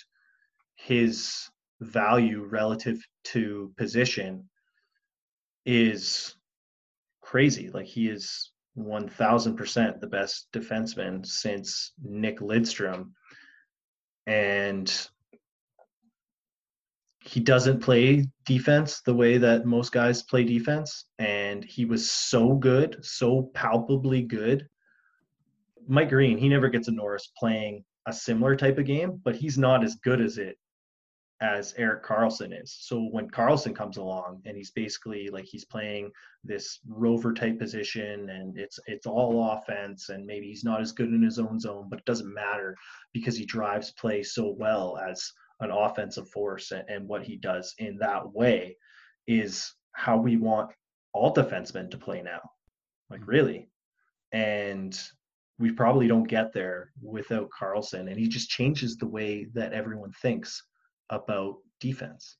his 0.76 1.48
value 1.80 2.44
relative 2.44 2.98
to 3.24 3.72
position 3.76 4.48
is 5.64 6.34
crazy. 7.20 7.70
Like 7.70 7.86
he 7.86 8.09
is 8.09 8.52
1000% 8.78 10.01
the 10.01 10.06
best 10.06 10.48
defenseman 10.52 11.26
since 11.26 11.93
Nick 12.02 12.40
Lidstrom. 12.40 13.10
And 14.26 14.92
he 17.20 17.40
doesn't 17.40 17.80
play 17.80 18.26
defense 18.44 19.00
the 19.04 19.14
way 19.14 19.38
that 19.38 19.66
most 19.66 19.92
guys 19.92 20.22
play 20.22 20.44
defense. 20.44 21.06
And 21.18 21.64
he 21.64 21.84
was 21.84 22.10
so 22.10 22.54
good, 22.54 23.04
so 23.04 23.50
palpably 23.54 24.22
good. 24.22 24.68
Mike 25.88 26.08
Green, 26.08 26.38
he 26.38 26.48
never 26.48 26.68
gets 26.68 26.88
a 26.88 26.92
Norris 26.92 27.30
playing 27.38 27.84
a 28.06 28.12
similar 28.12 28.56
type 28.56 28.78
of 28.78 28.86
game, 28.86 29.20
but 29.24 29.36
he's 29.36 29.58
not 29.58 29.84
as 29.84 29.96
good 29.96 30.20
as 30.20 30.38
it 30.38 30.56
as 31.40 31.74
Erik 31.76 32.02
Karlsson 32.02 32.58
is. 32.58 32.74
So 32.80 33.08
when 33.10 33.28
Karlsson 33.28 33.74
comes 33.74 33.98
along 33.98 34.40
and 34.46 34.56
he's 34.56 34.70
basically 34.70 35.28
like 35.28 35.44
he's 35.44 35.66
playing 35.66 36.10
this 36.44 36.78
rover 36.88 37.34
type 37.34 37.58
position 37.58 38.30
and 38.30 38.58
it's 38.58 38.78
it's 38.86 39.06
all 39.06 39.52
offense 39.52 40.08
and 40.08 40.24
maybe 40.24 40.46
he's 40.46 40.64
not 40.64 40.80
as 40.80 40.92
good 40.92 41.08
in 41.08 41.22
his 41.22 41.38
own 41.38 41.60
zone, 41.60 41.88
but 41.90 41.98
it 41.98 42.04
doesn't 42.06 42.32
matter 42.32 42.74
because 43.12 43.36
he 43.36 43.44
drives 43.44 43.92
play 43.92 44.22
so 44.22 44.54
well 44.58 44.98
as 44.98 45.30
an 45.60 45.70
offensive 45.70 46.28
force 46.30 46.70
and, 46.70 46.88
and 46.88 47.06
what 47.06 47.22
he 47.22 47.36
does 47.36 47.74
in 47.78 47.98
that 47.98 48.32
way 48.32 48.76
is 49.26 49.74
how 49.92 50.16
we 50.16 50.36
want 50.36 50.70
all 51.12 51.34
defensemen 51.34 51.90
to 51.90 51.98
play 51.98 52.22
now. 52.22 52.40
Like 53.10 53.20
mm-hmm. 53.20 53.30
really. 53.30 53.68
And 54.32 54.98
we 55.58 55.70
probably 55.70 56.06
don't 56.06 56.28
get 56.28 56.52
there 56.52 56.92
without 57.02 57.50
Karlsson 57.58 58.10
and 58.10 58.18
he 58.18 58.26
just 58.26 58.48
changes 58.48 58.96
the 58.96 59.08
way 59.08 59.46
that 59.54 59.74
everyone 59.74 60.12
thinks 60.22 60.62
about 61.10 61.56
defense. 61.80 62.36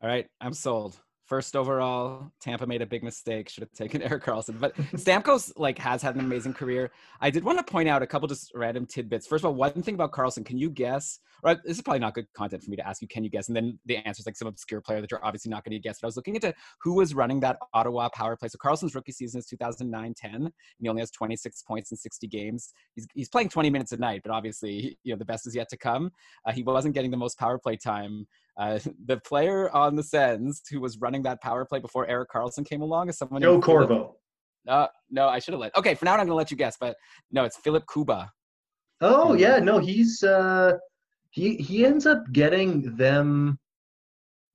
All 0.00 0.08
right, 0.08 0.26
I'm 0.40 0.52
sold. 0.52 1.00
First 1.26 1.54
overall, 1.54 2.32
Tampa 2.40 2.66
made 2.66 2.82
a 2.82 2.86
big 2.86 3.02
mistake. 3.02 3.48
Should 3.48 3.62
have 3.62 3.72
taken 3.72 4.02
Erik 4.10 4.24
Karlsson. 4.24 4.58
But 4.58 4.76
Stamkos 4.76 5.52
like 5.56 5.78
has 5.78 6.02
had 6.02 6.14
an 6.16 6.20
amazing 6.20 6.54
career. 6.54 6.90
I 7.20 7.30
did 7.30 7.44
want 7.44 7.64
to 7.64 7.64
point 7.64 7.88
out 7.88 8.02
a 8.02 8.06
couple 8.06 8.26
just 8.28 8.50
random 8.54 8.86
tidbits. 8.86 9.26
First 9.26 9.44
of 9.44 9.48
all, 9.48 9.54
one 9.54 9.82
thing 9.82 9.94
about 9.94 10.12
Karlsson: 10.12 10.44
can 10.44 10.58
you 10.58 10.68
guess? 10.68 11.20
Or 11.44 11.54
this 11.54 11.76
is 11.76 11.82
probably 11.82 12.00
not 12.00 12.14
good 12.14 12.26
content 12.34 12.62
for 12.62 12.70
me 12.70 12.76
to 12.76 12.86
ask 12.86 13.02
you. 13.02 13.08
Can 13.08 13.24
you 13.24 13.30
guess? 13.30 13.48
And 13.48 13.56
then 13.56 13.78
the 13.86 13.96
answer 13.98 14.20
is 14.20 14.26
like 14.26 14.36
some 14.36 14.48
obscure 14.48 14.80
player 14.80 15.00
that 15.00 15.10
you're 15.10 15.24
obviously 15.24 15.50
not 15.50 15.64
going 15.64 15.72
to 15.72 15.78
guess. 15.78 15.98
But 16.00 16.06
I 16.06 16.08
was 16.08 16.16
looking 16.16 16.34
into 16.34 16.52
who 16.82 16.94
was 16.94 17.14
running 17.14 17.40
that 17.40 17.56
Ottawa 17.72 18.08
power 18.10 18.36
play. 18.36 18.48
So 18.48 18.58
Karlsson's 18.58 18.94
rookie 18.94 19.12
season 19.12 19.38
is 19.38 19.46
2009-10, 19.46 20.14
and 20.22 20.52
he 20.80 20.88
only 20.88 21.00
has 21.00 21.10
26 21.10 21.62
points 21.62 21.90
in 21.92 21.96
60 21.96 22.26
games. 22.26 22.72
He's 22.94 23.06
he's 23.14 23.28
playing 23.28 23.48
20 23.48 23.70
minutes 23.70 23.92
a 23.92 23.96
night, 23.96 24.22
but 24.24 24.32
obviously 24.32 24.98
you 25.04 25.12
know 25.12 25.18
the 25.18 25.24
best 25.24 25.46
is 25.46 25.54
yet 25.54 25.68
to 25.70 25.76
come. 25.76 26.10
Uh, 26.46 26.52
he 26.52 26.62
wasn't 26.62 26.94
getting 26.94 27.10
the 27.10 27.16
most 27.16 27.38
power 27.38 27.58
play 27.58 27.76
time. 27.76 28.26
Uh, 28.56 28.78
the 29.06 29.18
player 29.18 29.70
on 29.70 29.96
the 29.96 30.02
Sens 30.02 30.62
who 30.70 30.80
was 30.80 30.98
running 30.98 31.22
that 31.22 31.40
power 31.40 31.64
play 31.64 31.78
before 31.78 32.06
Erik 32.06 32.30
Karlsson 32.30 32.66
came 32.66 32.82
along 32.82 33.08
is 33.08 33.18
someone. 33.18 33.42
Joe 33.42 33.60
Corvo. 33.60 34.16
Uh, 34.68 34.86
no, 35.10 35.28
I 35.28 35.38
should 35.38 35.54
have 35.54 35.60
let. 35.60 35.76
Okay, 35.76 35.94
for 35.94 36.04
now 36.04 36.12
I'm 36.12 36.18
going 36.18 36.28
to 36.28 36.34
let 36.34 36.50
you 36.50 36.56
guess, 36.56 36.76
but 36.78 36.96
no, 37.32 37.44
it's 37.44 37.56
Filip 37.56 37.84
Kuba. 37.92 38.30
Oh 39.00 39.34
yeah, 39.34 39.58
no, 39.58 39.80
he's 39.80 40.22
uh, 40.22 40.78
he 41.30 41.56
he 41.56 41.84
ends 41.84 42.06
up 42.06 42.22
getting 42.32 42.94
them. 42.96 43.58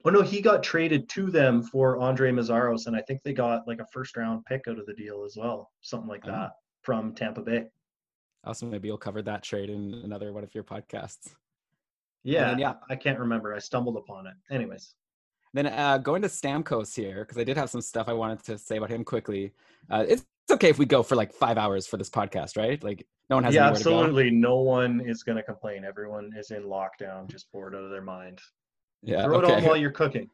Oh 0.05 0.09
no, 0.09 0.21
he 0.21 0.41
got 0.41 0.63
traded 0.63 1.09
to 1.09 1.29
them 1.29 1.61
for 1.63 1.97
Andre 1.97 2.31
Meszaros, 2.31 2.87
and 2.87 2.95
I 2.95 3.01
think 3.01 3.21
they 3.23 3.33
got 3.33 3.67
like 3.67 3.81
a 3.81 3.85
first 3.91 4.15
round 4.15 4.45
pick 4.45 4.69
out 4.69 4.79
of 4.79 4.85
the 4.85 4.93
deal 4.93 5.25
as 5.25 5.35
well, 5.35 5.69
something 5.81 6.07
like 6.07 6.23
that 6.23 6.51
oh. 6.53 6.57
from 6.81 7.13
Tampa 7.13 7.41
Bay. 7.41 7.65
Also, 8.45 8.65
maybe 8.65 8.87
you'll 8.87 8.97
cover 8.97 9.21
that 9.21 9.43
trade 9.43 9.69
in 9.69 10.01
another 10.05 10.31
one 10.31 10.45
of 10.45 10.55
your 10.55 10.63
podcasts. 10.63 11.31
Yeah, 12.27 12.49
then, 12.49 12.59
yeah. 12.59 12.73
I 12.89 12.95
can't 12.95 13.19
remember. 13.19 13.53
I 13.53 13.59
stumbled 13.59 13.95
upon 13.95 14.27
it. 14.27 14.33
Anyways. 14.51 14.93
Then 15.53 15.67
uh, 15.67 15.97
going 15.97 16.21
to 16.23 16.27
Stamkos 16.27 16.93
here 16.93 17.23
because 17.23 17.37
I 17.37 17.45
did 17.45 17.55
have 17.55 17.69
some 17.69 17.81
stuff 17.81 18.09
I 18.09 18.13
wanted 18.13 18.43
to 18.43 18.57
say 18.57 18.77
about 18.77 18.89
him 18.89 19.05
quickly. 19.05 19.53
Uh, 19.89 20.03
it's, 20.07 20.25
it's 20.43 20.53
okay 20.53 20.69
if 20.69 20.77
we 20.77 20.85
go 20.85 21.03
for 21.03 21.15
like 21.15 21.31
five 21.31 21.57
hours 21.57 21.87
for 21.87 21.95
this 21.95 22.09
podcast, 22.09 22.57
right? 22.57 22.83
Like 22.83 23.07
no 23.29 23.37
one 23.37 23.45
has. 23.45 23.55
Yeah, 23.55 23.67
absolutely. 23.67 24.29
No 24.29 24.57
one 24.57 25.01
is 25.05 25.23
going 25.23 25.37
to 25.37 25.43
complain. 25.43 25.85
Everyone 25.85 26.31
is 26.37 26.51
in 26.51 26.63
lockdown, 26.63 27.29
just 27.31 27.49
bored 27.53 27.73
out 27.73 27.83
of 27.83 27.91
their 27.91 28.01
mind. 28.01 28.41
Yeah, 29.01 29.23
throw 29.23 29.37
okay. 29.37 29.53
it 29.53 29.57
on 29.59 29.63
while 29.63 29.77
you're 29.77 29.91
cooking. 29.91 30.29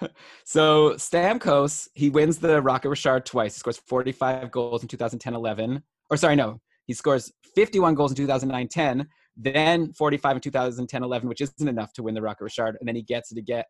so 0.44 0.94
Stamkos, 0.94 1.88
he 1.92 2.08
wins 2.08 2.38
the 2.38 2.62
Rocket 2.62 2.88
Richard 2.88 3.26
twice. 3.26 3.54
He 3.54 3.58
scores 3.58 3.76
45 3.76 4.50
goals 4.50 4.82
in 4.82 4.88
2010-11. 4.88 5.82
Or 6.10 6.16
sorry, 6.16 6.36
no, 6.36 6.60
he 6.86 6.94
scores 6.94 7.30
51 7.54 7.94
goals 7.94 8.18
in 8.18 8.26
2009-10 8.26 9.06
then 9.36 9.92
45 9.92 10.36
in 10.36 10.42
2010 10.42 11.02
11, 11.02 11.28
which 11.28 11.40
isn't 11.40 11.68
enough 11.68 11.92
to 11.94 12.02
win 12.02 12.14
the 12.14 12.22
Rocket 12.22 12.44
Richard. 12.44 12.76
And 12.80 12.88
then 12.88 12.96
he 12.96 13.02
gets 13.02 13.32
it 13.32 13.38
again 13.38 13.64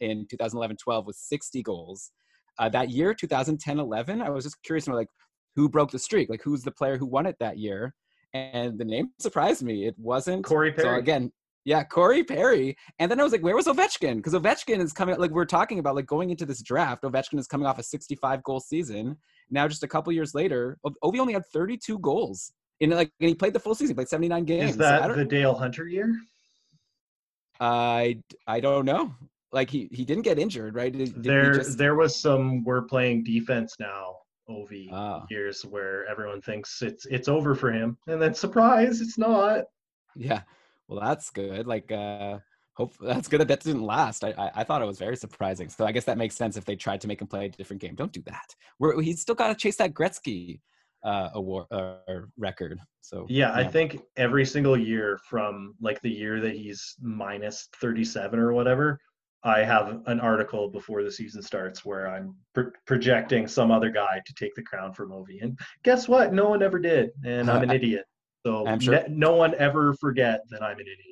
in 0.00 0.26
2011 0.30 0.76
12 0.76 1.06
with 1.06 1.16
60 1.16 1.62
goals. 1.62 2.10
Uh, 2.58 2.68
that 2.70 2.90
year, 2.90 3.14
2010 3.14 3.78
11, 3.78 4.22
I 4.22 4.30
was 4.30 4.44
just 4.44 4.62
curious 4.62 4.88
like, 4.88 5.08
who 5.56 5.68
broke 5.68 5.90
the 5.90 5.98
streak? 5.98 6.30
Like, 6.30 6.42
who's 6.42 6.62
the 6.62 6.70
player 6.70 6.96
who 6.96 7.06
won 7.06 7.26
it 7.26 7.36
that 7.40 7.58
year? 7.58 7.94
And 8.32 8.78
the 8.78 8.84
name 8.84 9.10
surprised 9.18 9.62
me. 9.62 9.86
It 9.86 9.94
wasn't 9.98 10.44
Corey 10.44 10.72
Perry. 10.72 10.88
So 10.88 10.94
again, 10.94 11.32
yeah, 11.64 11.84
Corey 11.84 12.24
Perry. 12.24 12.76
And 12.98 13.10
then 13.10 13.20
I 13.20 13.22
was 13.22 13.32
like, 13.32 13.42
where 13.42 13.56
was 13.56 13.66
Ovechkin? 13.66 14.16
Because 14.16 14.34
Ovechkin 14.34 14.80
is 14.80 14.92
coming, 14.92 15.18
like, 15.18 15.32
we're 15.32 15.44
talking 15.44 15.78
about, 15.78 15.94
like, 15.94 16.06
going 16.06 16.30
into 16.30 16.46
this 16.46 16.62
draft, 16.62 17.02
Ovechkin 17.02 17.38
is 17.38 17.46
coming 17.46 17.66
off 17.66 17.78
a 17.78 17.82
65 17.82 18.42
goal 18.44 18.60
season. 18.60 19.16
Now, 19.50 19.68
just 19.68 19.82
a 19.82 19.88
couple 19.88 20.12
years 20.12 20.34
later, 20.34 20.78
Ovi 21.04 21.18
only 21.18 21.34
had 21.34 21.44
32 21.52 21.98
goals 21.98 22.52
in 22.80 22.90
like 22.90 23.12
and 23.20 23.28
he 23.28 23.34
played 23.34 23.52
the 23.52 23.60
full 23.60 23.74
season, 23.74 23.92
he 23.92 23.94
played 23.94 24.08
79 24.08 24.44
games. 24.44 24.70
Is 24.70 24.76
that 24.78 25.14
the 25.14 25.24
Dale 25.24 25.54
Hunter 25.54 25.86
year? 25.86 26.14
I 27.60 28.18
I 28.46 28.60
don't 28.60 28.84
know. 28.84 29.14
Like 29.52 29.70
he 29.70 29.88
he 29.92 30.04
didn't 30.04 30.22
get 30.22 30.38
injured, 30.38 30.74
right? 30.74 30.92
Did, 30.92 31.22
there 31.22 31.52
just... 31.52 31.76
there 31.76 31.94
was 31.94 32.18
some 32.18 32.64
we're 32.64 32.82
playing 32.82 33.24
defense 33.24 33.76
now 33.78 34.16
Ov 34.48 34.72
ah. 34.92 35.24
years 35.30 35.64
where 35.64 36.06
everyone 36.06 36.40
thinks 36.40 36.82
it's 36.82 37.06
it's 37.06 37.28
over 37.28 37.54
for 37.54 37.70
him, 37.70 37.98
and 38.06 38.20
then 38.20 38.34
surprise, 38.34 39.00
it's 39.00 39.18
not. 39.18 39.64
Yeah, 40.16 40.42
well 40.88 41.00
that's 41.00 41.30
good. 41.30 41.66
Like 41.66 41.92
uh 41.92 42.38
hope 42.74 42.94
that's 43.00 43.28
good 43.28 43.40
that 43.40 43.48
that 43.48 43.60
didn't 43.60 43.82
last. 43.82 44.24
I, 44.24 44.30
I, 44.38 44.50
I 44.56 44.64
thought 44.64 44.82
it 44.82 44.86
was 44.86 44.98
very 44.98 45.16
surprising. 45.16 45.68
So 45.68 45.84
I 45.84 45.92
guess 45.92 46.04
that 46.04 46.16
makes 46.18 46.36
sense 46.36 46.56
if 46.56 46.64
they 46.64 46.76
tried 46.76 47.00
to 47.02 47.08
make 47.08 47.20
him 47.20 47.28
play 47.28 47.46
a 47.46 47.48
different 47.48 47.82
game. 47.82 47.94
Don't 47.94 48.12
do 48.12 48.22
that. 48.22 48.54
We're, 48.78 49.00
he's 49.02 49.20
still 49.20 49.34
got 49.34 49.48
to 49.48 49.54
chase 49.54 49.76
that 49.76 49.92
Gretzky 49.92 50.60
uh, 51.02 51.30
award 51.34 51.66
uh, 51.70 51.96
record. 52.36 52.78
So 53.00 53.26
yeah, 53.28 53.48
yeah, 53.48 53.54
I 53.54 53.64
think 53.64 54.00
every 54.16 54.44
single 54.44 54.76
year 54.76 55.18
from 55.28 55.74
like 55.80 56.00
the 56.02 56.10
year 56.10 56.40
that 56.40 56.54
he's 56.54 56.96
minus 57.00 57.68
37 57.80 58.38
or 58.38 58.52
whatever, 58.52 58.98
I 59.42 59.60
have 59.60 60.02
an 60.06 60.20
article 60.20 60.68
before 60.68 61.02
the 61.02 61.10
season 61.10 61.42
starts 61.42 61.84
where 61.84 62.08
I'm 62.08 62.34
pro- 62.54 62.70
projecting 62.86 63.48
some 63.48 63.70
other 63.70 63.90
guy 63.90 64.20
to 64.24 64.34
take 64.34 64.54
the 64.54 64.62
crown 64.62 64.92
from 64.92 65.10
Ovi. 65.10 65.42
And 65.42 65.58
guess 65.82 66.08
what? 66.08 66.34
No 66.34 66.48
one 66.48 66.62
ever 66.62 66.78
did, 66.78 67.10
and 67.24 67.50
I'm 67.50 67.62
an 67.62 67.70
idiot. 67.74 68.04
So 68.44 68.66
sure. 68.78 68.94
ne- 68.94 69.06
no 69.08 69.34
one 69.34 69.54
ever 69.54 69.94
forget 69.94 70.40
that 70.50 70.62
I'm 70.62 70.78
an 70.78 70.86
idiot. 70.86 71.09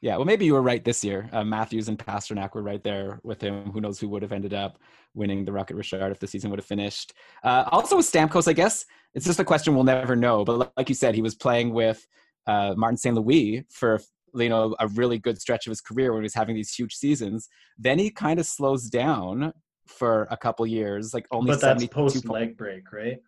Yeah, 0.00 0.16
well, 0.16 0.26
maybe 0.26 0.44
you 0.44 0.52
were 0.54 0.62
right 0.62 0.84
this 0.84 1.02
year. 1.02 1.28
Uh, 1.32 1.42
Matthews 1.42 1.88
and 1.88 1.98
Pastrnak 1.98 2.54
were 2.54 2.62
right 2.62 2.82
there 2.84 3.20
with 3.24 3.40
him. 3.40 3.72
Who 3.72 3.80
knows 3.80 3.98
who 3.98 4.08
would 4.10 4.22
have 4.22 4.30
ended 4.30 4.54
up 4.54 4.78
winning 5.14 5.44
the 5.44 5.52
Rocket 5.52 5.74
Richard 5.74 6.12
if 6.12 6.20
the 6.20 6.26
season 6.26 6.50
would 6.50 6.60
have 6.60 6.66
finished. 6.66 7.14
Uh, 7.42 7.64
also 7.72 7.96
with 7.96 8.10
Stamkos, 8.10 8.46
I 8.46 8.52
guess 8.52 8.84
it's 9.14 9.26
just 9.26 9.40
a 9.40 9.44
question 9.44 9.74
we'll 9.74 9.84
never 9.84 10.14
know. 10.14 10.44
But 10.44 10.72
like 10.76 10.88
you 10.88 10.94
said, 10.94 11.16
he 11.16 11.22
was 11.22 11.34
playing 11.34 11.72
with 11.72 12.06
uh, 12.46 12.74
Martin 12.76 12.96
St. 12.96 13.14
Louis 13.14 13.64
for 13.70 14.00
you 14.34 14.48
know 14.48 14.76
a 14.78 14.86
really 14.88 15.18
good 15.18 15.40
stretch 15.40 15.66
of 15.66 15.70
his 15.70 15.80
career 15.80 16.12
when 16.12 16.22
he 16.22 16.26
was 16.26 16.34
having 16.34 16.54
these 16.54 16.72
huge 16.72 16.94
seasons. 16.94 17.48
Then 17.76 17.98
he 17.98 18.10
kind 18.10 18.38
of 18.38 18.46
slows 18.46 18.88
down 18.88 19.52
for 19.86 20.28
a 20.30 20.36
couple 20.36 20.66
years, 20.66 21.12
like 21.12 21.26
only. 21.32 21.50
But 21.50 21.60
that's 21.60 21.86
post 21.86 22.28
leg 22.28 22.56
break, 22.56 22.92
right? 22.92 23.18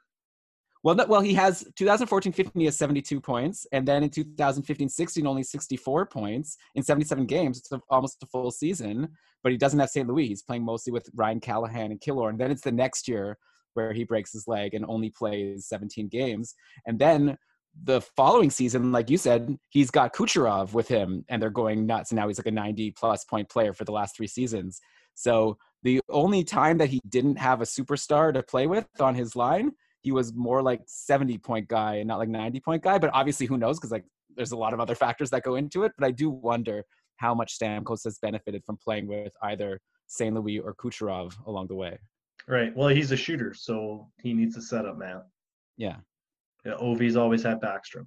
Well, 0.82 0.94
no, 0.94 1.05
well, 1.07 1.20
he 1.20 1.35
has 1.35 1.65
2014-15. 1.78 2.52
He 2.55 2.65
has 2.65 2.78
72 2.78 3.20
points, 3.20 3.66
and 3.73 3.86
then 3.86 4.02
in 4.02 4.11
2015-16, 4.11 5.27
only 5.27 5.43
64 5.43 6.07
points 6.07 6.57
in 6.74 6.82
77 6.82 7.27
games. 7.27 7.59
It's 7.59 7.82
almost 7.90 8.23
a 8.23 8.27
full 8.27 8.51
season, 8.51 9.09
but 9.43 9.52
he 9.52 9.59
doesn't 9.59 9.78
have 9.78 9.90
St. 9.90 10.09
Louis. 10.09 10.28
He's 10.28 10.43
playing 10.43 10.65
mostly 10.65 10.93
with 10.93 11.09
Ryan 11.15 11.40
Callahan 11.40 11.90
and 11.90 12.01
Killorn. 12.01 12.39
Then 12.39 12.51
it's 12.51 12.62
the 12.62 12.73
next 12.73 13.09
year 13.09 13.36
where 13.74 13.93
he 13.93 14.05
breaks 14.05 14.32
his 14.32 14.48
leg 14.48 14.74
and 14.74 14.85
only 14.89 15.11
plays 15.11 15.66
17 15.66 16.09
games, 16.09 16.55
and 16.86 16.98
then 16.98 17.36
the 17.85 18.01
following 18.01 18.51
season, 18.51 18.93
like 18.93 19.11
you 19.11 19.16
said, 19.16 19.57
he's 19.69 19.90
got 19.90 20.15
Kucherov 20.15 20.73
with 20.73 20.89
him, 20.89 21.24
and 21.28 21.40
they're 21.40 21.51
going 21.51 21.86
nuts. 21.86 22.11
And 22.11 22.19
now 22.19 22.27
he's 22.27 22.39
like 22.39 22.47
a 22.47 22.51
90 22.51 22.90
plus 22.93 23.24
point 23.24 23.48
player 23.48 23.73
for 23.73 23.85
the 23.85 23.93
last 23.93 24.16
three 24.16 24.27
seasons. 24.27 24.81
So 25.15 25.57
the 25.82 26.01
only 26.09 26.44
time 26.44 26.78
that 26.78 26.89
he 26.89 27.01
didn't 27.09 27.36
have 27.36 27.61
a 27.61 27.65
superstar 27.65 28.35
to 28.35 28.43
play 28.43 28.66
with 28.66 28.86
on 29.01 29.15
his 29.15 29.36
line, 29.36 29.73
he 30.02 30.12
was 30.12 30.32
more 30.35 30.62
like 30.62 30.81
70 30.86 31.39
point 31.39 31.68
guy 31.68 31.97
and 31.97 32.09
not 32.09 32.18
like 32.18 32.28
90 32.28 32.60
point 32.60 32.82
guy. 32.82 32.98
But 32.98 33.10
obviously, 33.12 33.47
who 33.47 33.59
knows? 33.59 33.78
Because 33.78 33.90
like 33.90 34.05
there's 34.35 34.52
a 34.52 34.56
lot 34.56 34.72
of 34.72 34.81
other 34.81 34.94
factors 34.94 35.31
that 35.31 35.43
go 35.43 35.56
into 35.56 35.85
it. 35.85 35.93
But 35.98 36.06
I 36.06 36.10
do 36.10 36.31
wonder 36.31 36.85
how 37.16 37.35
much 37.35 37.59
Stamkos 37.59 38.05
has 38.05 38.18
benefited 38.18 38.64
from 38.64 38.78
playing 38.82 39.06
with 39.06 39.32
either 39.43 39.81
St. 40.06 40.35
Louis 40.35 40.59
or 40.59 40.74
Kucherov 40.74 41.35
along 41.47 41.68
the 41.68 41.74
way. 41.74 41.98
Right. 42.48 42.74
Well, 42.74 42.89
he's 42.89 43.12
a 43.12 43.16
shooter, 43.16 43.55
so 43.55 44.09
he 44.22 44.32
needs 44.32 44.56
a 44.56 44.62
setup 44.62 44.98
man. 44.98 45.22
Yeah. 45.77 45.97
yeah 46.64 46.74
Ovi's 46.81 47.16
always 47.16 47.43
had 47.43 47.60
Backstrom. 47.60 48.06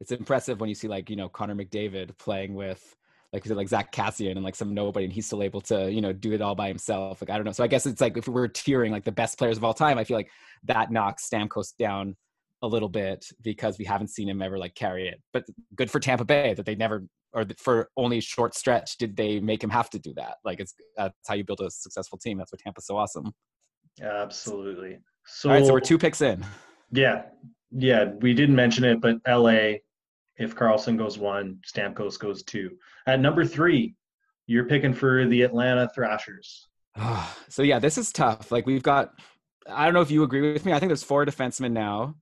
It's 0.00 0.12
impressive 0.12 0.60
when 0.60 0.68
you 0.68 0.74
see 0.74 0.88
like 0.88 1.08
you 1.08 1.16
know 1.16 1.28
Connor 1.28 1.54
McDavid 1.54 2.16
playing 2.18 2.54
with 2.54 2.94
like 3.32 3.48
like 3.48 3.68
Zack 3.68 3.92
Kassian 3.92 4.32
and 4.32 4.42
like 4.42 4.54
some 4.54 4.74
nobody, 4.74 5.04
and 5.04 5.12
he's 5.12 5.26
still 5.26 5.42
able 5.42 5.60
to 5.62 5.90
you 5.90 6.00
know 6.00 6.12
do 6.12 6.32
it 6.32 6.42
all 6.42 6.54
by 6.54 6.68
himself. 6.68 7.22
Like 7.22 7.30
I 7.30 7.36
don't 7.36 7.44
know. 7.44 7.52
So 7.52 7.64
I 7.64 7.68
guess 7.68 7.86
it's 7.86 8.00
like 8.00 8.16
if 8.16 8.28
we're 8.28 8.48
tiering 8.48 8.90
like 8.90 9.04
the 9.04 9.12
best 9.12 9.38
players 9.38 9.56
of 9.56 9.64
all 9.64 9.74
time, 9.74 9.98
I 9.98 10.04
feel 10.04 10.16
like 10.16 10.30
that 10.64 10.90
knocks 10.90 11.28
Stamkos 11.28 11.76
down 11.78 12.16
a 12.62 12.66
little 12.68 12.88
bit 12.88 13.26
because 13.42 13.78
we 13.78 13.84
haven't 13.84 14.08
seen 14.08 14.28
him 14.28 14.42
ever 14.42 14.58
like 14.58 14.74
carry 14.74 15.08
it. 15.08 15.20
But 15.32 15.44
good 15.74 15.90
for 15.90 15.98
Tampa 15.98 16.24
Bay 16.24 16.54
that 16.54 16.66
they 16.66 16.74
never 16.74 17.04
or 17.32 17.46
for 17.58 17.90
only 17.96 18.18
a 18.18 18.20
short 18.22 18.54
stretch 18.54 18.98
did 18.98 19.16
they 19.16 19.40
make 19.40 19.62
him 19.62 19.70
have 19.70 19.88
to 19.90 19.98
do 19.98 20.12
that. 20.14 20.36
Like 20.44 20.60
it's 20.60 20.74
that's 20.96 21.14
how 21.26 21.34
you 21.34 21.44
build 21.44 21.60
a 21.60 21.70
successful 21.70 22.18
team. 22.18 22.38
That's 22.38 22.52
why 22.52 22.58
Tampa's 22.62 22.86
so 22.86 22.96
awesome. 22.96 23.32
Absolutely. 24.02 24.98
So 25.26 25.48
all 25.48 25.56
right, 25.56 25.66
so 25.66 25.72
we're 25.72 25.80
two 25.80 25.98
picks 25.98 26.20
in. 26.20 26.44
Yeah, 26.90 27.22
yeah, 27.70 28.12
we 28.20 28.34
didn't 28.34 28.56
mention 28.56 28.84
it, 28.84 29.00
but 29.00 29.16
LA 29.26 29.78
if 30.38 30.54
Karlsson 30.54 30.96
goes 30.96 31.18
one, 31.18 31.58
Stamkos 31.66 32.18
goes 32.18 32.42
two. 32.42 32.70
At 33.06 33.20
number 33.20 33.44
three, 33.44 33.94
you're 34.46 34.66
picking 34.66 34.94
for 34.94 35.26
the 35.26 35.42
Atlanta 35.42 35.90
Thrashers. 35.94 36.68
so 37.48 37.62
yeah, 37.62 37.78
this 37.78 37.98
is 37.98 38.12
tough. 38.12 38.50
Like 38.50 38.66
we've 38.66 38.82
got, 38.82 39.12
I 39.68 39.84
don't 39.84 39.94
know 39.94 40.00
if 40.00 40.10
you 40.10 40.22
agree 40.22 40.52
with 40.52 40.64
me. 40.64 40.72
I 40.72 40.78
think 40.78 40.88
there's 40.90 41.02
four 41.02 41.24
defensemen 41.24 41.72
now 41.72 42.16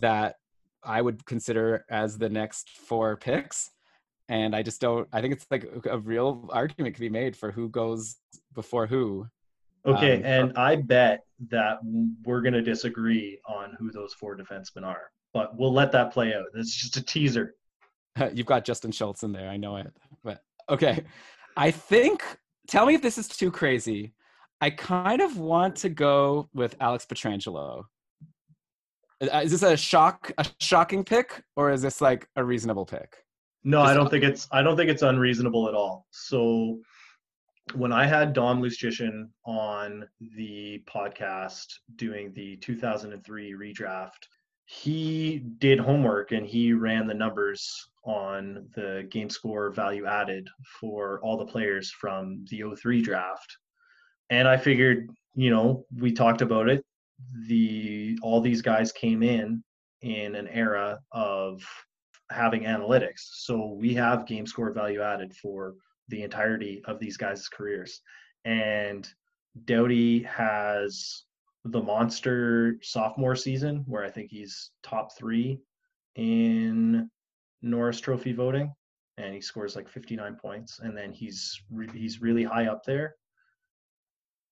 that 0.00 0.36
I 0.82 1.02
would 1.02 1.24
consider 1.26 1.84
as 1.90 2.18
the 2.18 2.28
next 2.28 2.70
four 2.70 3.16
picks. 3.16 3.70
And 4.28 4.54
I 4.54 4.62
just 4.62 4.80
don't. 4.80 5.08
I 5.12 5.20
think 5.20 5.34
it's 5.34 5.46
like 5.50 5.66
a 5.90 5.98
real 5.98 6.48
argument 6.52 6.94
could 6.94 7.00
be 7.00 7.08
made 7.08 7.36
for 7.36 7.50
who 7.50 7.68
goes 7.68 8.16
before 8.54 8.86
who. 8.86 9.26
Okay, 9.84 10.18
um, 10.18 10.24
and 10.24 10.58
I 10.58 10.76
bet 10.76 11.24
that 11.48 11.78
we're 12.24 12.40
going 12.40 12.52
to 12.52 12.62
disagree 12.62 13.40
on 13.48 13.76
who 13.78 13.90
those 13.90 14.14
four 14.14 14.36
defensemen 14.36 14.84
are 14.84 15.10
but 15.32 15.56
we'll 15.58 15.72
let 15.72 15.92
that 15.92 16.12
play 16.12 16.34
out. 16.34 16.46
It's 16.54 16.74
just 16.74 16.96
a 16.96 17.02
teaser. 17.02 17.54
You've 18.34 18.46
got 18.46 18.64
Justin 18.64 18.92
Schultz 18.92 19.22
in 19.22 19.32
there. 19.32 19.48
I 19.48 19.56
know 19.56 19.76
it. 19.76 19.92
But 20.22 20.42
okay. 20.68 21.04
I 21.56 21.70
think, 21.70 22.22
tell 22.68 22.86
me 22.86 22.94
if 22.94 23.02
this 23.02 23.18
is 23.18 23.28
too 23.28 23.50
crazy. 23.50 24.12
I 24.60 24.70
kind 24.70 25.20
of 25.22 25.38
want 25.38 25.76
to 25.76 25.88
go 25.88 26.48
with 26.52 26.76
Alex 26.80 27.06
Pietrangelo. 27.06 27.84
Uh, 29.22 29.40
is 29.44 29.50
this 29.50 29.62
a 29.62 29.76
shock, 29.76 30.32
a 30.38 30.46
shocking 30.60 31.04
pick, 31.04 31.42
or 31.56 31.70
is 31.70 31.82
this 31.82 32.00
like 32.00 32.28
a 32.36 32.44
reasonable 32.44 32.86
pick? 32.86 33.16
No, 33.64 33.80
Just 33.80 33.90
I 33.90 33.94
don't 33.94 34.10
think 34.10 34.24
it's. 34.24 34.48
I 34.52 34.62
don't 34.62 34.76
think 34.76 34.90
it's 34.90 35.02
unreasonable 35.02 35.68
at 35.68 35.74
all. 35.74 36.06
So, 36.10 36.80
when 37.74 37.92
I 37.92 38.06
had 38.06 38.32
Dom 38.32 38.62
Luszczyszyn 38.62 39.28
on 39.44 40.06
the 40.36 40.82
podcast 40.88 41.66
doing 41.96 42.32
the 42.34 42.56
2003 42.56 43.52
redraft, 43.52 44.26
he 44.72 45.42
did 45.58 45.80
homework 45.80 46.30
and 46.30 46.46
he 46.46 46.72
ran 46.72 47.08
the 47.08 47.12
numbers 47.12 47.90
on 48.04 48.68
the 48.76 49.04
game 49.10 49.28
score 49.28 49.70
value 49.70 50.06
added 50.06 50.48
for 50.80 51.18
all 51.24 51.36
the 51.36 51.44
players 51.44 51.90
from 51.90 52.44
the 52.50 52.62
03 52.76 53.02
draft. 53.02 53.58
And 54.30 54.46
I 54.46 54.56
figured, 54.56 55.10
you 55.34 55.50
know, 55.50 55.84
we 55.98 56.12
talked 56.12 56.40
about 56.40 56.68
it. 56.68 56.84
The 57.48 58.16
all 58.22 58.40
these 58.40 58.62
guys 58.62 58.92
came 58.92 59.24
in 59.24 59.64
in 60.02 60.36
an 60.36 60.46
era 60.46 61.00
of 61.10 61.60
having 62.30 62.62
analytics. 62.62 63.22
So 63.38 63.72
we 63.72 63.92
have 63.94 64.24
game 64.24 64.46
score 64.46 64.72
value 64.72 65.02
added 65.02 65.34
for 65.34 65.74
the 66.06 66.22
entirety 66.22 66.80
of 66.84 67.00
these 67.00 67.16
guys' 67.16 67.48
careers. 67.48 68.02
And 68.44 69.08
Doughty 69.64 70.22
has 70.22 71.24
the 71.64 71.82
monster 71.82 72.76
sophomore 72.82 73.36
season 73.36 73.84
where 73.86 74.04
I 74.04 74.10
think 74.10 74.30
he's 74.30 74.70
top 74.82 75.16
three 75.16 75.60
in 76.16 77.10
Norris 77.62 78.00
Trophy 78.00 78.32
voting, 78.32 78.72
and 79.18 79.34
he 79.34 79.40
scores 79.40 79.76
like 79.76 79.88
59 79.88 80.36
points, 80.36 80.80
and 80.80 80.96
then 80.96 81.12
he's 81.12 81.60
re- 81.70 81.90
he's 81.92 82.22
really 82.22 82.44
high 82.44 82.66
up 82.66 82.84
there 82.84 83.14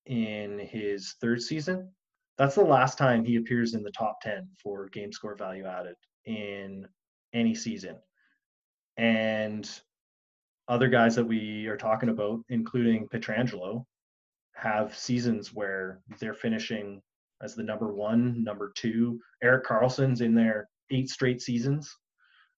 in 0.06 0.58
his 0.58 1.14
third 1.20 1.40
season. 1.42 1.90
That's 2.36 2.54
the 2.54 2.62
last 2.62 2.98
time 2.98 3.24
he 3.24 3.36
appears 3.36 3.74
in 3.74 3.82
the 3.82 3.90
top 3.90 4.20
10 4.22 4.48
for 4.62 4.88
game 4.90 5.12
score 5.12 5.34
value 5.34 5.64
added 5.64 5.96
in 6.24 6.86
any 7.32 7.54
season. 7.54 7.96
And 8.96 9.68
other 10.68 10.88
guys 10.88 11.16
that 11.16 11.24
we 11.24 11.66
are 11.66 11.76
talking 11.76 12.10
about, 12.10 12.40
including 12.48 13.08
Pietrangelo, 13.08 13.84
have 14.60 14.96
seasons 14.96 15.54
where 15.54 16.00
they're 16.18 16.34
finishing 16.34 17.00
as 17.42 17.54
the 17.54 17.62
number 17.62 17.92
one, 17.92 18.42
number 18.42 18.72
two. 18.74 19.20
Erik 19.42 19.64
Karlsson's 19.64 20.20
in 20.20 20.34
there 20.34 20.68
eight 20.90 21.08
straight 21.08 21.40
seasons. 21.40 21.94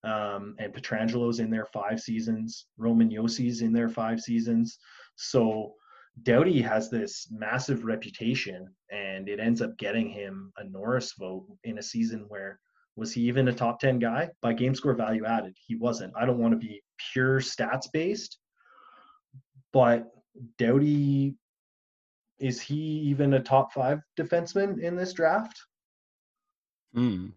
Um, 0.02 0.54
and 0.58 0.72
Pietrangelo's 0.72 1.40
in 1.40 1.50
there 1.50 1.66
five 1.66 2.00
seasons. 2.00 2.66
Roman 2.78 3.10
Josi's 3.10 3.60
in 3.60 3.72
there 3.72 3.90
five 3.90 4.20
seasons. 4.20 4.78
So 5.16 5.74
Doughty 6.22 6.62
has 6.62 6.88
this 6.90 7.28
massive 7.30 7.84
reputation, 7.84 8.68
and 8.90 9.28
it 9.28 9.38
ends 9.38 9.60
up 9.60 9.76
getting 9.76 10.08
him 10.08 10.52
a 10.56 10.64
Norris 10.64 11.12
vote 11.18 11.46
in 11.64 11.78
a 11.78 11.82
season 11.82 12.24
where 12.28 12.58
was 12.96 13.12
he 13.12 13.22
even 13.22 13.48
a 13.48 13.52
top 13.52 13.78
10 13.78 13.98
guy? 13.98 14.28
By 14.42 14.54
game 14.54 14.74
score 14.74 14.94
value 14.94 15.24
added, 15.26 15.54
he 15.66 15.76
wasn't. 15.76 16.14
I 16.18 16.24
don't 16.24 16.38
want 16.38 16.52
to 16.52 16.58
be 16.58 16.82
pure 17.12 17.40
stats 17.40 17.86
based, 17.92 18.38
but 19.72 20.10
Doughty 20.58 21.36
is 22.40 22.60
he 22.60 22.74
even 22.74 23.34
a 23.34 23.40
top 23.40 23.72
five 23.72 24.00
defenseman 24.18 24.80
in 24.80 24.96
this 24.96 25.12
draft? 25.12 25.60
Hmm. 26.94 27.28